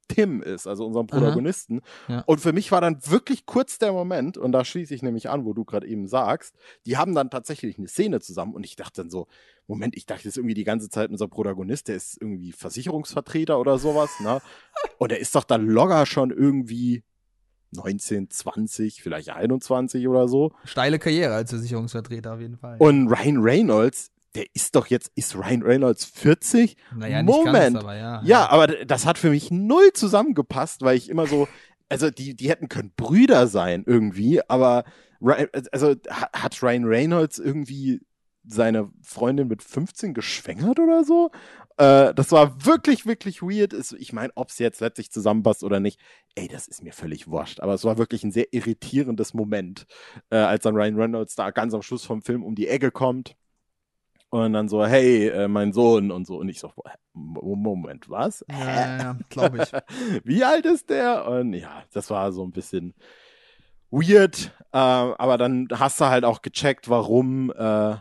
Tim 0.09 0.41
ist, 0.41 0.66
also 0.66 0.87
unserem 0.87 1.09
Protagonisten. 1.09 1.83
Ja. 2.09 2.20
Und 2.20 2.41
für 2.41 2.55
mich 2.55 2.72
war 2.72 2.81
dann 2.81 3.05
wirklich 3.07 3.45
kurz 3.45 3.79
der 3.79 3.93
Moment, 3.93 4.39
und 4.39 4.53
da 4.53 4.64
schließe 4.64 4.95
ich 4.95 5.03
nämlich 5.03 5.29
an, 5.29 5.45
wo 5.45 5.53
du 5.53 5.66
gerade 5.66 5.87
eben 5.87 6.07
sagst, 6.07 6.55
die 6.87 6.97
haben 6.97 7.14
dann 7.14 7.29
tatsächlich 7.29 7.77
eine 7.77 7.89
Szene 7.89 8.20
zusammen 8.20 8.55
und 8.55 8.64
ich 8.64 8.77
dachte 8.77 9.03
dann 9.03 9.11
so, 9.11 9.27
Moment, 9.66 9.95
ich 9.95 10.07
dachte 10.07 10.24
jetzt 10.24 10.39
irgendwie 10.39 10.55
die 10.55 10.64
ganze 10.64 10.89
Zeit, 10.89 11.11
unser 11.11 11.29
Protagonist, 11.29 11.89
der 11.89 11.97
ist 11.97 12.16
irgendwie 12.18 12.53
Versicherungsvertreter 12.53 13.61
oder 13.61 13.79
sowas, 13.79 14.20
ne? 14.20 14.41
Und 14.99 15.12
er 15.12 15.18
ist 15.18 15.35
doch 15.35 15.45
dann 15.45 15.66
locker 15.66 16.07
schon 16.07 16.31
irgendwie 16.31 17.03
19, 17.77 18.31
20, 18.31 19.03
vielleicht 19.03 19.31
21 19.31 20.09
oder 20.09 20.29
so. 20.29 20.53
Steile 20.64 20.99
Karriere 20.99 21.35
als 21.35 21.51
Versicherungsvertreter 21.51 22.35
auf 22.35 22.41
jeden 22.41 22.57
Fall. 22.57 22.77
Und 22.79 23.09
Ryan 23.09 23.39
Reynolds, 23.39 24.11
der 24.35 24.45
ist 24.55 24.74
doch 24.74 24.87
jetzt, 24.87 25.11
ist 25.14 25.37
Ryan 25.37 25.62
Reynolds 25.62 26.05
40? 26.05 26.77
Naja, 26.95 27.22
Moment. 27.22 27.47
Nicht 27.47 27.55
ganz, 27.55 27.77
aber 27.77 27.97
ja. 27.97 28.22
Ja, 28.24 28.51
aber 28.51 28.66
das 28.66 29.07
hat 29.07 29.18
für 29.18 29.31
mich 29.31 29.51
null 29.51 29.93
zusammengepasst, 29.95 30.83
weil 30.83 30.97
ich 30.97 31.09
immer 31.09 31.27
so, 31.27 31.49
also 31.89 32.11
die, 32.11 32.35
die 32.35 32.49
hätten 32.49 32.68
können 32.68 32.93
Brüder 32.97 33.47
sein 33.47 33.85
irgendwie, 33.87 34.41
aber 34.49 34.85
also 35.72 35.95
hat 36.11 36.62
Ryan 36.62 36.85
Reynolds 36.85 37.39
irgendwie 37.39 38.01
seine 38.45 38.91
Freundin 39.03 39.49
mit 39.49 39.62
15 39.62 40.14
geschwängert 40.14 40.79
oder 40.79 41.05
so? 41.05 41.31
Äh, 41.79 42.14
das 42.14 42.33
war 42.33 42.64
wirklich, 42.64 43.07
wirklich 43.07 43.43
weird. 43.43 43.74
Ich 43.99 44.12
meine, 44.12 44.33
ob 44.35 44.49
es 44.49 44.59
jetzt 44.59 44.81
letztlich 44.81 45.11
zusammenpasst 45.11 45.62
oder 45.62 45.81
nicht, 45.81 46.01
ey, 46.35 46.49
das 46.49 46.68
ist 46.68 46.83
mir 46.83 46.93
völlig 46.93 47.29
wurscht. 47.29 47.61
Aber 47.61 47.74
es 47.74 47.85
war 47.85 47.99
wirklich 47.99 48.24
ein 48.24 48.33
sehr 48.33 48.53
irritierendes 48.53 49.35
Moment, 49.35 49.87
äh, 50.31 50.37
als 50.37 50.64
dann 50.64 50.74
Ryan 50.74 50.97
Reynolds 50.97 51.35
da 51.35 51.51
ganz 51.51 51.74
am 51.74 51.83
Schluss 51.83 52.05
vom 52.05 52.22
Film 52.22 52.43
um 52.45 52.55
die 52.55 52.68
Ecke 52.68 52.91
kommt. 52.91 53.37
Und 54.31 54.55
dann 54.55 54.68
so, 54.68 54.85
hey, 54.85 55.29
äh, 55.29 55.49
mein 55.49 55.72
Sohn 55.72 56.11
und 56.11 56.27
so. 56.27 56.39
Und 56.39 56.49
ich 56.49 56.59
so, 56.59 56.72
Moment, 57.12 58.11
was? 58.11 58.45
Ja, 58.51 58.99
ja, 58.99 59.16
glaube 59.29 59.62
ich. 59.62 59.72
Wie 60.24 60.45
alt 60.45 60.66
ist 60.66 60.91
der? 60.91 61.27
Und 61.29 61.53
ja, 61.53 61.85
das 61.93 62.11
war 62.11 62.33
so 62.33 62.43
ein 62.43 62.51
bisschen 62.51 62.95
weird. 63.91 64.53
Äh, 64.72 64.79
aber 64.79 65.39
dann 65.39 65.68
hast 65.72 66.01
du 66.01 66.07
halt 66.07 66.24
auch 66.24 66.43
gecheckt, 66.43 66.89
warum 66.89 67.53
äh, 67.53 67.97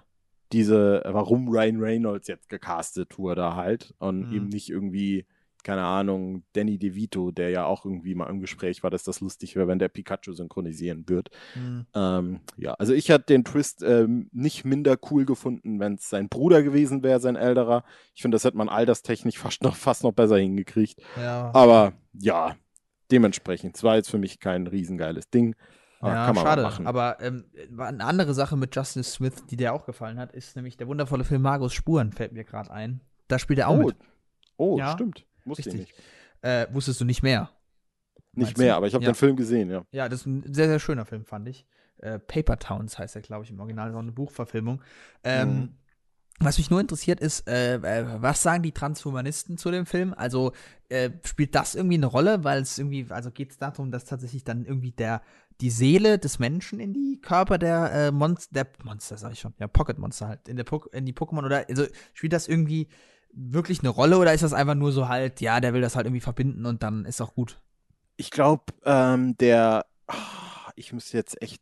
diese, 0.51 1.01
warum 1.05 1.49
Ryan 1.49 1.79
Reynolds 1.79 2.27
jetzt 2.27 2.49
gecastet 2.49 3.17
wurde 3.17 3.55
halt 3.55 3.93
und 3.99 4.29
mhm. 4.29 4.35
eben 4.35 4.49
nicht 4.49 4.69
irgendwie 4.69 5.25
keine 5.65 5.83
Ahnung, 5.83 6.43
Danny 6.53 6.77
DeVito, 6.77 7.31
der 7.31 7.49
ja 7.49 7.65
auch 7.65 7.85
irgendwie 7.85 8.13
mal 8.13 8.29
im 8.29 8.39
Gespräch 8.39 8.83
war, 8.83 8.91
dass 8.91 9.03
das 9.03 9.19
lustig 9.19 9.55
wäre, 9.55 9.67
wenn 9.67 9.79
der 9.79 9.89
Pikachu 9.89 10.31
synchronisieren 10.31 11.09
wird. 11.09 11.31
Hm. 11.53 11.87
Ähm, 11.95 12.39
ja, 12.55 12.75
also 12.75 12.93
ich 12.93 13.09
hatte 13.09 13.25
den 13.25 13.43
Twist 13.43 13.81
ähm, 13.81 14.29
nicht 14.31 14.63
minder 14.63 14.95
cool 15.09 15.25
gefunden, 15.25 15.79
wenn 15.79 15.95
es 15.95 16.07
sein 16.07 16.29
Bruder 16.29 16.61
gewesen 16.61 17.01
wäre, 17.01 17.19
sein 17.19 17.35
älterer. 17.35 17.83
Ich 18.13 18.21
finde, 18.21 18.35
das 18.35 18.43
hätte 18.43 18.57
man 18.57 18.69
alterstechnisch 18.69 19.39
fast 19.39 19.63
noch, 19.63 19.75
fast 19.75 20.03
noch 20.03 20.13
besser 20.13 20.37
hingekriegt. 20.37 21.01
Ja, 21.19 21.49
Aber 21.55 21.93
ja, 22.13 22.55
dementsprechend. 23.11 23.75
Es 23.75 23.83
war 23.83 23.95
jetzt 23.95 24.11
für 24.11 24.19
mich 24.19 24.39
kein 24.39 24.67
riesengeiles 24.67 25.31
Ding. 25.31 25.55
Aber 26.05 26.15
ja 26.15 26.25
kann 26.25 26.35
man 26.35 26.45
schade. 26.45 26.61
machen. 26.61 26.87
Aber 26.87 27.17
ähm, 27.21 27.45
eine 27.77 28.03
andere 28.03 28.33
Sache 28.33 28.55
mit 28.57 28.75
Justin 28.75 29.03
Smith, 29.03 29.45
die 29.49 29.57
dir 29.57 29.73
auch 29.73 29.85
gefallen 29.85 30.19
hat, 30.19 30.31
ist 30.33 30.55
nämlich 30.55 30.77
der 30.77 30.87
wundervolle 30.87 31.23
Film 31.23 31.41
Margus 31.41 31.73
Spuren, 31.73 32.11
fällt 32.11 32.33
mir 32.33 32.43
gerade 32.43 32.71
ein. 32.71 33.01
Da 33.27 33.39
spielt 33.39 33.59
er 33.59 33.69
auch 33.69 33.77
oh, 33.79 33.87
mit. 33.87 33.95
oh 34.57 34.77
Ja, 34.77 34.91
stimmt. 34.93 35.25
Wusste 35.45 35.69
ich 35.69 35.75
nicht. 35.75 35.93
Äh, 36.41 36.67
wusstest 36.71 37.01
du 37.01 37.05
nicht 37.05 37.23
mehr? 37.23 37.49
Nicht 38.33 38.57
mehr, 38.57 38.73
du? 38.73 38.77
aber 38.77 38.87
ich 38.87 38.93
habe 38.93 39.03
Ja. 39.03 39.11
den 39.11 39.15
Film 39.15 39.35
gesehen, 39.35 39.69
ja. 39.69 39.83
Ja, 39.91 40.09
das 40.09 40.21
ist 40.21 40.25
ein 40.25 40.53
sehr, 40.53 40.67
sehr 40.67 40.79
schöner 40.79 41.05
Film, 41.05 41.25
fand 41.25 41.47
ich. 41.47 41.65
Äh, 41.97 42.19
Paper 42.19 42.59
Towns 42.59 42.99
heißt 42.99 43.15
er, 43.15 43.21
glaube 43.21 43.45
ich, 43.45 43.49
im 43.51 43.59
Original, 43.59 43.89
ist 43.89 43.95
auch 43.95 43.99
eine 43.99 44.11
Buchverfilmung. 44.11 44.81
Ähm, 45.23 45.55
Mhm. 45.55 45.69
Was 46.39 46.57
mich 46.57 46.69
nur 46.69 46.81
interessiert 46.81 47.21
ist, 47.21 47.47
äh, 47.47 47.75
äh, 47.75 48.21
was 48.21 48.43
sagen 48.43 48.61
die 48.61 48.73
Transhumanisten 48.73 49.57
zu 49.57 49.71
dem 49.71 49.85
Film? 49.85 50.13
Also 50.13 50.51
äh, 50.89 51.11
spielt 51.23 51.55
das 51.55 51.75
irgendwie 51.75 51.95
eine 51.95 52.07
Rolle, 52.07 52.43
weil 52.43 52.61
es 52.61 52.77
irgendwie, 52.77 53.07
also 53.09 53.31
geht 53.31 53.51
es 53.51 53.57
darum, 53.57 53.89
dass 53.89 54.03
tatsächlich 54.03 54.43
dann 54.43 54.65
irgendwie 54.65 54.91
der 54.91 55.21
die 55.61 55.69
Seele 55.69 56.19
des 56.19 56.39
Menschen 56.39 56.79
in 56.79 56.93
die 56.93 57.19
Körper 57.21 57.57
der 57.57 57.91
äh, 57.91 58.11
Monster, 58.11 58.67
Monster 58.83 59.17
sag 59.17 59.31
ich 59.31 59.39
schon, 59.39 59.53
ja 59.59 59.67
Pocket 59.67 59.97
Monster 59.97 60.27
halt 60.27 60.47
in 60.47 60.57
der 60.57 60.63
Pok 60.63 60.89
in 60.93 61.05
die 61.05 61.13
Pokémon 61.13 61.45
oder 61.45 61.65
also 61.69 61.85
spielt 62.13 62.33
das 62.33 62.47
irgendwie 62.47 62.87
wirklich 63.35 63.79
eine 63.79 63.89
Rolle 63.89 64.17
oder 64.17 64.33
ist 64.33 64.43
das 64.43 64.53
einfach 64.53 64.75
nur 64.75 64.91
so 64.91 65.07
halt, 65.09 65.41
ja, 65.41 65.59
der 65.59 65.73
will 65.73 65.81
das 65.81 65.95
halt 65.95 66.05
irgendwie 66.05 66.21
verbinden 66.21 66.65
und 66.65 66.83
dann 66.83 67.05
ist 67.05 67.21
auch 67.21 67.35
gut. 67.35 67.59
Ich 68.17 68.31
glaube, 68.31 68.63
ähm, 68.85 69.37
der, 69.37 69.85
ah, 70.07 70.71
ich 70.75 70.93
müsste 70.93 71.17
jetzt 71.17 71.41
echt, 71.41 71.61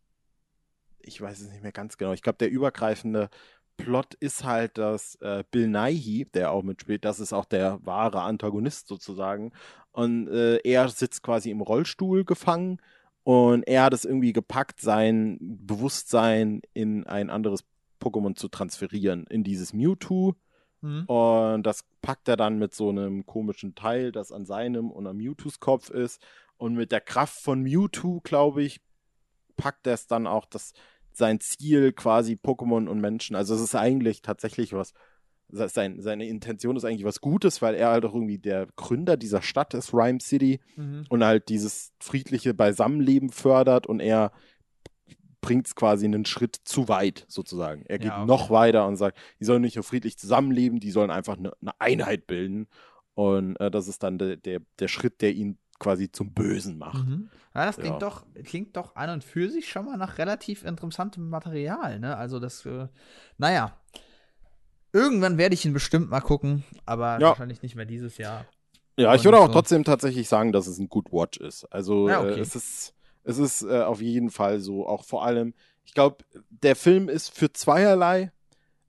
ich 0.99 1.19
weiß 1.19 1.41
es 1.41 1.49
nicht 1.49 1.63
mehr 1.63 1.71
ganz 1.71 1.97
genau. 1.97 2.13
Ich 2.13 2.21
glaube, 2.21 2.37
der 2.37 2.51
übergreifende 2.51 3.29
Plot 3.77 4.13
ist 4.15 4.43
halt, 4.43 4.77
dass 4.77 5.15
äh, 5.15 5.43
Bill 5.49 5.67
Nighy, 5.67 6.25
der 6.25 6.51
auch 6.51 6.61
mitspielt, 6.61 7.05
das 7.05 7.19
ist 7.19 7.33
auch 7.33 7.45
der 7.45 7.79
wahre 7.83 8.21
Antagonist 8.21 8.87
sozusagen. 8.87 9.51
Und 9.91 10.27
äh, 10.27 10.57
er 10.57 10.89
sitzt 10.89 11.23
quasi 11.23 11.49
im 11.49 11.61
Rollstuhl 11.61 12.23
gefangen 12.23 12.79
und 13.23 13.63
er 13.63 13.83
hat 13.83 13.93
es 13.93 14.05
irgendwie 14.05 14.33
gepackt, 14.33 14.81
sein 14.81 15.37
Bewusstsein 15.39 16.61
in 16.73 17.05
ein 17.07 17.29
anderes 17.29 17.63
Pokémon 18.01 18.35
zu 18.35 18.49
transferieren, 18.49 19.25
in 19.27 19.43
dieses 19.43 19.73
Mewtwo. 19.73 20.35
Mhm. 20.81 21.05
Und 21.05 21.63
das 21.63 21.85
packt 22.01 22.27
er 22.27 22.35
dann 22.35 22.59
mit 22.59 22.75
so 22.75 22.89
einem 22.89 23.25
komischen 23.25 23.75
Teil, 23.75 24.11
das 24.11 24.31
an 24.31 24.45
seinem 24.45 24.91
und 24.91 25.07
an 25.07 25.17
Mewtwo's 25.17 25.61
Kopf 25.61 25.89
ist. 25.89 26.21
Und 26.57 26.75
mit 26.75 26.91
der 26.91 27.01
Kraft 27.01 27.41
von 27.41 27.61
Mewtwo, 27.61 28.19
glaube 28.21 28.63
ich, 28.63 28.81
packt 29.55 29.87
er 29.87 29.93
es 29.93 30.07
dann 30.07 30.27
auch, 30.27 30.45
dass 30.45 30.73
sein 31.13 31.39
Ziel 31.39 31.93
quasi 31.93 32.33
Pokémon 32.33 32.87
und 32.87 32.99
Menschen, 32.99 33.35
also 33.35 33.55
es 33.55 33.61
ist 33.61 33.75
eigentlich 33.75 34.21
tatsächlich 34.21 34.73
was, 34.73 34.93
sein, 35.55 36.01
seine 36.01 36.25
Intention 36.27 36.75
ist 36.75 36.83
eigentlich 36.85 37.03
was 37.05 37.21
Gutes, 37.21 37.61
weil 37.61 37.75
er 37.75 37.89
halt 37.89 38.05
auch 38.05 38.13
irgendwie 38.13 38.39
der 38.39 38.67
Gründer 38.75 39.17
dieser 39.17 39.41
Stadt 39.41 39.73
ist, 39.73 39.93
Rhyme 39.93 40.19
City, 40.19 40.59
Mhm. 40.75 41.05
und 41.09 41.23
halt 41.23 41.49
dieses 41.49 41.91
friedliche 41.99 42.53
Beisammenleben 42.53 43.29
fördert 43.29 43.85
und 43.87 43.99
er 43.99 44.31
bringt 45.41 45.67
es 45.67 45.75
quasi 45.75 46.05
einen 46.05 46.25
Schritt 46.25 46.55
zu 46.63 46.87
weit, 46.87 47.25
sozusagen. 47.27 47.83
Er 47.87 47.99
geht 47.99 48.07
Ja, 48.07 48.19
okay. 48.19 48.27
noch 48.27 48.49
weiter 48.49 48.87
und 48.87 48.95
sagt, 48.95 49.17
die 49.39 49.45
sollen 49.45 49.61
nicht 49.61 49.75
nur 49.75 49.83
friedlich 49.83 50.17
zusammenleben, 50.17 50.79
die 50.79 50.91
sollen 50.91 51.11
einfach 51.11 51.37
eine, 51.37 51.51
eine 51.61 51.73
Einheit 51.79 52.27
bilden. 52.27 52.67
Und 53.13 53.57
äh, 53.59 53.69
das 53.69 53.87
ist 53.87 54.03
dann 54.03 54.17
der, 54.17 54.37
der, 54.37 54.61
der 54.79 54.87
Schritt, 54.87 55.21
der 55.21 55.33
ihn 55.33 55.57
quasi 55.79 56.09
zum 56.11 56.33
Bösen 56.33 56.77
macht. 56.77 57.05
Mhm. 57.05 57.29
Ja, 57.53 57.65
das 57.65 57.75
klingt 57.75 57.95
Ja. 57.95 57.99
doch, 57.99 58.25
klingt 58.45 58.77
doch 58.77 58.95
an 58.95 59.09
und 59.09 59.23
für 59.23 59.49
sich 59.49 59.67
schon 59.69 59.85
mal 59.85 59.97
nach 59.97 60.17
relativ 60.17 60.63
interessantem 60.63 61.29
Material, 61.29 61.99
ne? 61.99 62.15
Also 62.15 62.39
das, 62.39 62.65
äh, 62.65 62.87
naja. 63.37 63.77
Irgendwann 64.93 65.37
werde 65.39 65.55
ich 65.55 65.65
ihn 65.65 65.73
bestimmt 65.73 66.09
mal 66.09 66.21
gucken, 66.21 66.63
aber 66.85 67.19
Ja. 67.19 67.29
wahrscheinlich 67.29 67.61
nicht 67.63 67.75
mehr 67.75 67.85
dieses 67.85 68.17
Jahr. 68.17 68.45
Ja, 68.95 69.15
ich 69.15 69.25
würde 69.25 69.39
auch 69.39 69.47
so. 69.47 69.53
trotzdem 69.53 69.83
tatsächlich 69.83 70.29
sagen, 70.29 70.51
dass 70.51 70.67
es 70.67 70.77
ein 70.77 70.87
Good 70.87 71.11
Watch 71.11 71.39
ist. 71.39 71.65
Also 71.65 72.07
Ja, 72.07 72.21
okay. 72.21 72.37
äh, 72.37 72.39
es 72.41 72.55
ist, 72.55 72.93
es 73.23 73.39
ist 73.39 73.63
äh, 73.63 73.81
auf 73.81 74.01
jeden 74.01 74.29
Fall 74.29 74.59
so, 74.59 74.87
auch 74.87 75.03
vor 75.03 75.25
allem, 75.25 75.55
ich 75.83 75.95
glaube, 75.95 76.17
der 76.49 76.75
Film 76.75 77.09
ist 77.09 77.35
für 77.35 77.51
zweierlei, 77.51 78.31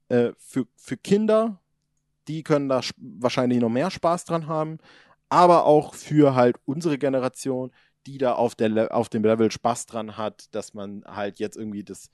äh, 0.09 0.33
für, 0.39 0.67
für 0.77 0.99
Kinder, 0.99 1.61
die 2.29 2.43
können 2.43 2.69
da 2.69 2.83
wahrscheinlich 2.99 3.61
noch 3.61 3.71
mehr 3.71 3.91
Spaß 3.91 4.27
dran 4.27 4.47
haben, 4.47 4.79
aber 5.31 5.65
auch 5.65 5.95
für 5.95 6.35
halt 6.35 6.57
unsere 6.67 6.99
Generation, 6.99 7.73
die 8.07 8.19
da 8.19 8.35
auf, 8.35 8.55
der 8.55 8.69
Le 8.69 8.91
auf 8.93 9.09
dem 9.09 9.25
Level 9.25 9.51
Spaß 9.51 9.87
dran 9.87 10.19
hat, 10.19 10.55
dass 10.55 10.75
man 10.75 11.03
halt 11.07 11.39
jetzt 11.39 11.57
irgendwie 11.57 11.83
das 11.83 12.11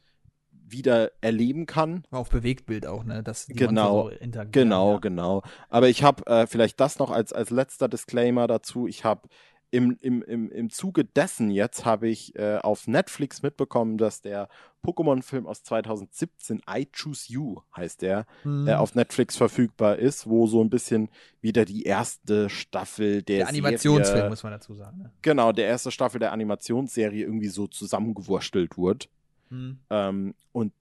wieder 0.71 1.11
erleben 1.21 1.66
kann. 1.66 2.05
Auf 2.11 2.29
Bewegtbild 2.31 2.87
auch, 2.87 3.05
ne? 3.05 3.23
Dass 3.23 3.47
die 3.47 3.55
Genau, 3.55 4.11
so 4.11 4.16
Genau, 4.51 4.93
ja. 4.95 4.99
genau. 4.99 5.43
Aber 5.68 5.89
ich 5.89 6.03
habe 6.03 6.27
äh, 6.27 6.47
vielleicht 6.47 6.81
das 6.81 6.99
noch 6.99 7.11
als, 7.11 7.33
als 7.33 7.51
letzter 7.51 7.89
Disclaimer 7.89 8.47
dazu. 8.47 8.87
Ich 8.87 9.05
habe 9.05 9.29
im, 9.73 9.97
im, 10.01 10.23
im, 10.23 10.51
im 10.51 10.68
Zuge 10.71 11.05
dessen 11.05 11.51
jetzt 11.51 11.85
habe 11.85 12.09
ich 12.09 12.35
äh, 12.37 12.57
auf 12.57 12.89
Netflix 12.89 13.43
mitbekommen, 13.43 13.99
dass 13.99 14.21
der 14.21 14.49
Pokémon-Film 14.85 15.47
aus 15.47 15.62
2017, 15.62 16.62
I 16.68 16.89
Choose 16.91 17.33
You 17.33 17.61
heißt 17.77 18.03
der, 18.03 18.27
Mhm. 18.43 18.66
äh, 18.66 18.75
auf 18.75 18.97
Netflix 18.97 19.37
verfügbar 19.37 19.97
ist, 19.97 20.29
wo 20.29 20.49
so 20.49 20.61
ein 20.62 20.71
bisschen 20.71 21.09
wieder 21.41 21.64
die 21.64 21.85
erste 21.85 22.49
Staffel 22.49 23.23
der, 23.23 23.39
der 23.39 23.49
Animationsfilm, 23.49 24.16
Serie, 24.16 24.29
muss 24.31 24.43
man 24.43 24.53
dazu 24.53 24.75
sagen. 24.75 24.99
Ne? 24.99 25.12
genau, 25.23 25.53
der 25.53 25.66
erste 25.66 25.93
Staffel 25.93 26.18
der 26.18 26.33
Animationsserie 26.33 27.23
irgendwie 27.25 27.49
so 27.49 27.68
zusammengewurstelt 27.68 28.77
wurde. 28.77 29.07
Mhm. 29.51 29.78
Ähm, 29.90 30.34
und 30.53 30.72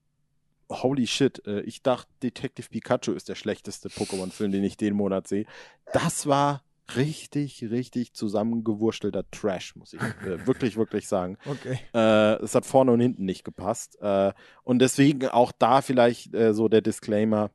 holy 0.71 1.07
shit, 1.07 1.45
äh, 1.45 1.61
ich 1.61 1.81
dachte, 1.81 2.09
Detective 2.23 2.69
Pikachu 2.69 3.11
ist 3.13 3.29
der 3.29 3.35
schlechteste 3.35 3.89
Pokémon-Film, 3.89 4.51
den 4.51 4.63
ich 4.63 4.77
den 4.77 4.95
Monat 4.95 5.27
sehe. 5.27 5.45
Das 5.93 6.27
war 6.27 6.63
richtig, 6.95 7.63
richtig 7.69 8.13
zusammengewurstelter 8.13 9.29
Trash, 9.31 9.75
muss 9.75 9.93
ich 9.93 10.01
äh, 10.01 10.47
wirklich, 10.47 10.77
wirklich 10.77 11.07
sagen. 11.07 11.37
Okay. 11.45 11.79
Äh, 11.93 12.41
es 12.43 12.55
hat 12.55 12.65
vorne 12.65 12.91
und 12.91 12.99
hinten 12.99 13.25
nicht 13.25 13.43
gepasst. 13.43 13.97
Äh, 14.01 14.33
und 14.63 14.79
deswegen 14.79 15.27
auch 15.27 15.51
da 15.51 15.81
vielleicht 15.81 16.33
äh, 16.33 16.53
so 16.53 16.67
der 16.67 16.81
Disclaimer: 16.81 17.51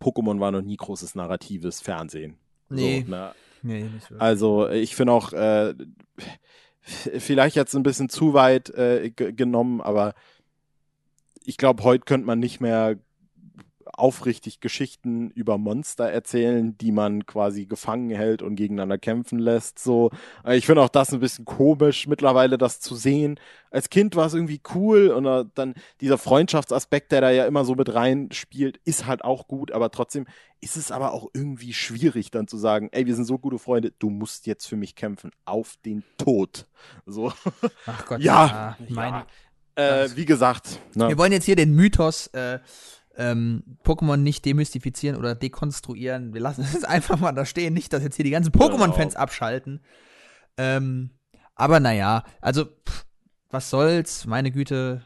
Pokémon 0.00 0.40
war 0.40 0.50
noch 0.50 0.62
nie 0.62 0.76
großes 0.76 1.14
narratives 1.14 1.80
Fernsehen. 1.80 2.38
Nee. 2.68 3.02
So, 3.04 3.10
ne? 3.10 3.34
Nee. 3.62 3.90
Also 4.18 4.68
ich 4.68 4.94
finde 4.94 5.12
auch, 5.12 5.32
äh, 5.32 5.74
vielleicht 6.88 7.56
jetzt 7.56 7.74
ein 7.74 7.82
bisschen 7.82 8.08
zu 8.08 8.34
weit 8.34 8.70
äh, 8.70 9.10
ge- 9.10 9.32
genommen, 9.32 9.80
aber 9.80 10.14
ich 11.44 11.56
glaube, 11.56 11.82
heute 11.82 12.04
könnte 12.04 12.26
man 12.26 12.38
nicht 12.38 12.60
mehr 12.60 12.96
aufrichtig 13.92 14.60
Geschichten 14.60 15.30
über 15.30 15.58
Monster 15.58 16.10
erzählen, 16.10 16.76
die 16.78 16.92
man 16.92 17.26
quasi 17.26 17.66
gefangen 17.66 18.10
hält 18.10 18.42
und 18.42 18.56
gegeneinander 18.56 18.98
kämpfen 18.98 19.38
lässt. 19.38 19.78
So, 19.78 20.10
Äh, 20.44 20.56
ich 20.56 20.66
finde 20.66 20.82
auch 20.82 20.88
das 20.88 21.12
ein 21.12 21.20
bisschen 21.20 21.44
komisch 21.44 22.06
mittlerweile, 22.06 22.58
das 22.58 22.80
zu 22.80 22.94
sehen. 22.94 23.38
Als 23.70 23.90
Kind 23.90 24.16
war 24.16 24.26
es 24.26 24.34
irgendwie 24.34 24.60
cool 24.74 25.08
und 25.08 25.26
äh, 25.26 25.44
dann 25.54 25.74
dieser 26.00 26.18
Freundschaftsaspekt, 26.18 27.12
der 27.12 27.20
da 27.20 27.30
ja 27.30 27.46
immer 27.46 27.64
so 27.64 27.74
mit 27.74 27.92
rein 27.94 28.28
spielt, 28.32 28.78
ist 28.84 29.06
halt 29.06 29.24
auch 29.24 29.46
gut, 29.48 29.72
aber 29.72 29.90
trotzdem 29.90 30.26
ist 30.60 30.76
es 30.76 30.90
aber 30.90 31.12
auch 31.12 31.28
irgendwie 31.34 31.72
schwierig 31.72 32.30
dann 32.30 32.48
zu 32.48 32.56
sagen, 32.56 32.88
ey, 32.92 33.06
wir 33.06 33.14
sind 33.14 33.26
so 33.26 33.38
gute 33.38 33.58
Freunde, 33.58 33.92
du 33.98 34.10
musst 34.10 34.46
jetzt 34.46 34.66
für 34.66 34.76
mich 34.76 34.94
kämpfen, 34.96 35.30
auf 35.44 35.76
den 35.84 36.02
Tod. 36.16 36.66
So, 37.06 37.32
Ach 37.86 38.06
Gott, 38.06 38.20
Ja, 38.20 38.76
meine, 38.88 39.24
äh, 39.76 40.08
wie 40.16 40.24
gesagt, 40.24 40.80
ne? 40.94 41.08
Wir 41.08 41.18
wollen 41.18 41.32
jetzt 41.32 41.44
hier 41.44 41.54
den 41.56 41.74
Mythos 41.74 42.26
äh, 42.28 42.58
ähm, 43.18 43.62
Pokémon 43.84 44.16
nicht 44.16 44.44
demystifizieren 44.44 45.16
oder 45.16 45.34
dekonstruieren. 45.34 46.32
Wir 46.32 46.40
lassen 46.40 46.62
es 46.62 46.84
einfach 46.84 47.18
mal 47.18 47.32
da 47.32 47.44
stehen. 47.44 47.74
Nicht, 47.74 47.92
dass 47.92 48.02
jetzt 48.02 48.16
hier 48.16 48.24
die 48.24 48.30
ganzen 48.30 48.52
Pokémon-Fans 48.52 49.14
Genau. 49.14 49.22
abschalten. 49.22 49.80
Ähm, 50.56 51.10
aber 51.54 51.80
naja, 51.80 52.22
also, 52.40 52.64
pff, 52.64 53.04
was 53.50 53.68
soll's? 53.70 54.24
Meine 54.26 54.50
Güte, 54.52 55.02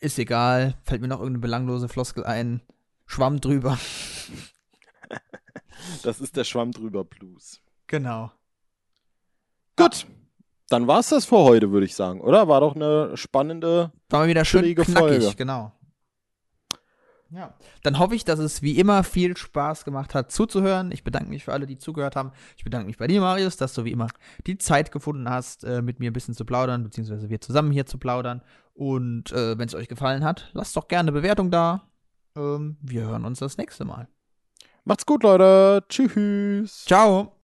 ist 0.00 0.18
egal. 0.18 0.74
Fällt 0.84 1.02
mir 1.02 1.08
noch 1.08 1.18
irgendeine 1.20 1.42
belanglose 1.42 1.88
Floskel 1.88 2.24
ein. 2.24 2.62
Schwamm 3.06 3.40
drüber. 3.40 3.78
das 6.02 6.20
ist 6.20 6.36
der 6.36 6.44
Schwamm 6.44 6.72
drüber 6.72 7.04
Blues. 7.04 7.60
Genau. 7.86 8.30
Gut, 9.76 10.06
dann 10.68 10.86
war's 10.86 11.08
das 11.08 11.24
für 11.24 11.38
heute, 11.38 11.72
würde 11.72 11.86
ich 11.86 11.94
sagen, 11.94 12.20
oder? 12.20 12.48
War 12.48 12.60
doch 12.60 12.76
eine 12.76 13.16
spannende. 13.16 13.92
War 14.08 14.20
mal 14.20 14.28
wieder 14.28 14.44
schön 14.44 14.62
knackig, 14.74 14.94
Folge. 14.94 15.34
genau. 15.36 15.72
Ja. 17.32 17.54
Dann 17.82 17.98
hoffe 17.98 18.14
ich, 18.14 18.24
dass 18.24 18.40
es 18.40 18.60
wie 18.60 18.78
immer 18.78 19.04
viel 19.04 19.36
Spaß 19.36 19.84
gemacht 19.84 20.14
hat 20.14 20.32
zuzuhören. 20.32 20.90
Ich 20.90 21.04
bedanke 21.04 21.28
mich 21.28 21.44
für 21.44 21.52
alle, 21.52 21.66
die 21.66 21.78
zugehört 21.78 22.16
haben. 22.16 22.32
Ich 22.56 22.64
bedanke 22.64 22.86
mich 22.86 22.98
bei 22.98 23.06
dir, 23.06 23.20
Marius, 23.20 23.56
dass 23.56 23.72
du 23.74 23.84
wie 23.84 23.92
immer 23.92 24.08
die 24.46 24.58
Zeit 24.58 24.90
gefunden 24.90 25.28
hast, 25.30 25.64
äh, 25.64 25.80
mit 25.80 26.00
mir 26.00 26.10
ein 26.10 26.12
bisschen 26.12 26.34
zu 26.34 26.44
plaudern, 26.44 26.82
beziehungsweise 26.82 27.30
wir 27.30 27.40
zusammen 27.40 27.70
hier 27.70 27.86
zu 27.86 27.98
plaudern. 27.98 28.42
Und 28.74 29.32
äh, 29.32 29.56
wenn 29.58 29.68
es 29.68 29.74
euch 29.74 29.88
gefallen 29.88 30.24
hat, 30.24 30.50
lasst 30.54 30.76
doch 30.76 30.88
gerne 30.88 31.10
eine 31.10 31.20
Bewertung 31.20 31.50
da. 31.50 31.88
Ähm, 32.36 32.76
wir 32.80 33.02
hören 33.02 33.24
uns 33.24 33.38
das 33.38 33.58
nächste 33.58 33.84
Mal. 33.84 34.08
Macht's 34.84 35.06
gut, 35.06 35.22
Leute. 35.22 35.84
Tschüss. 35.88 36.84
Ciao. 36.86 37.39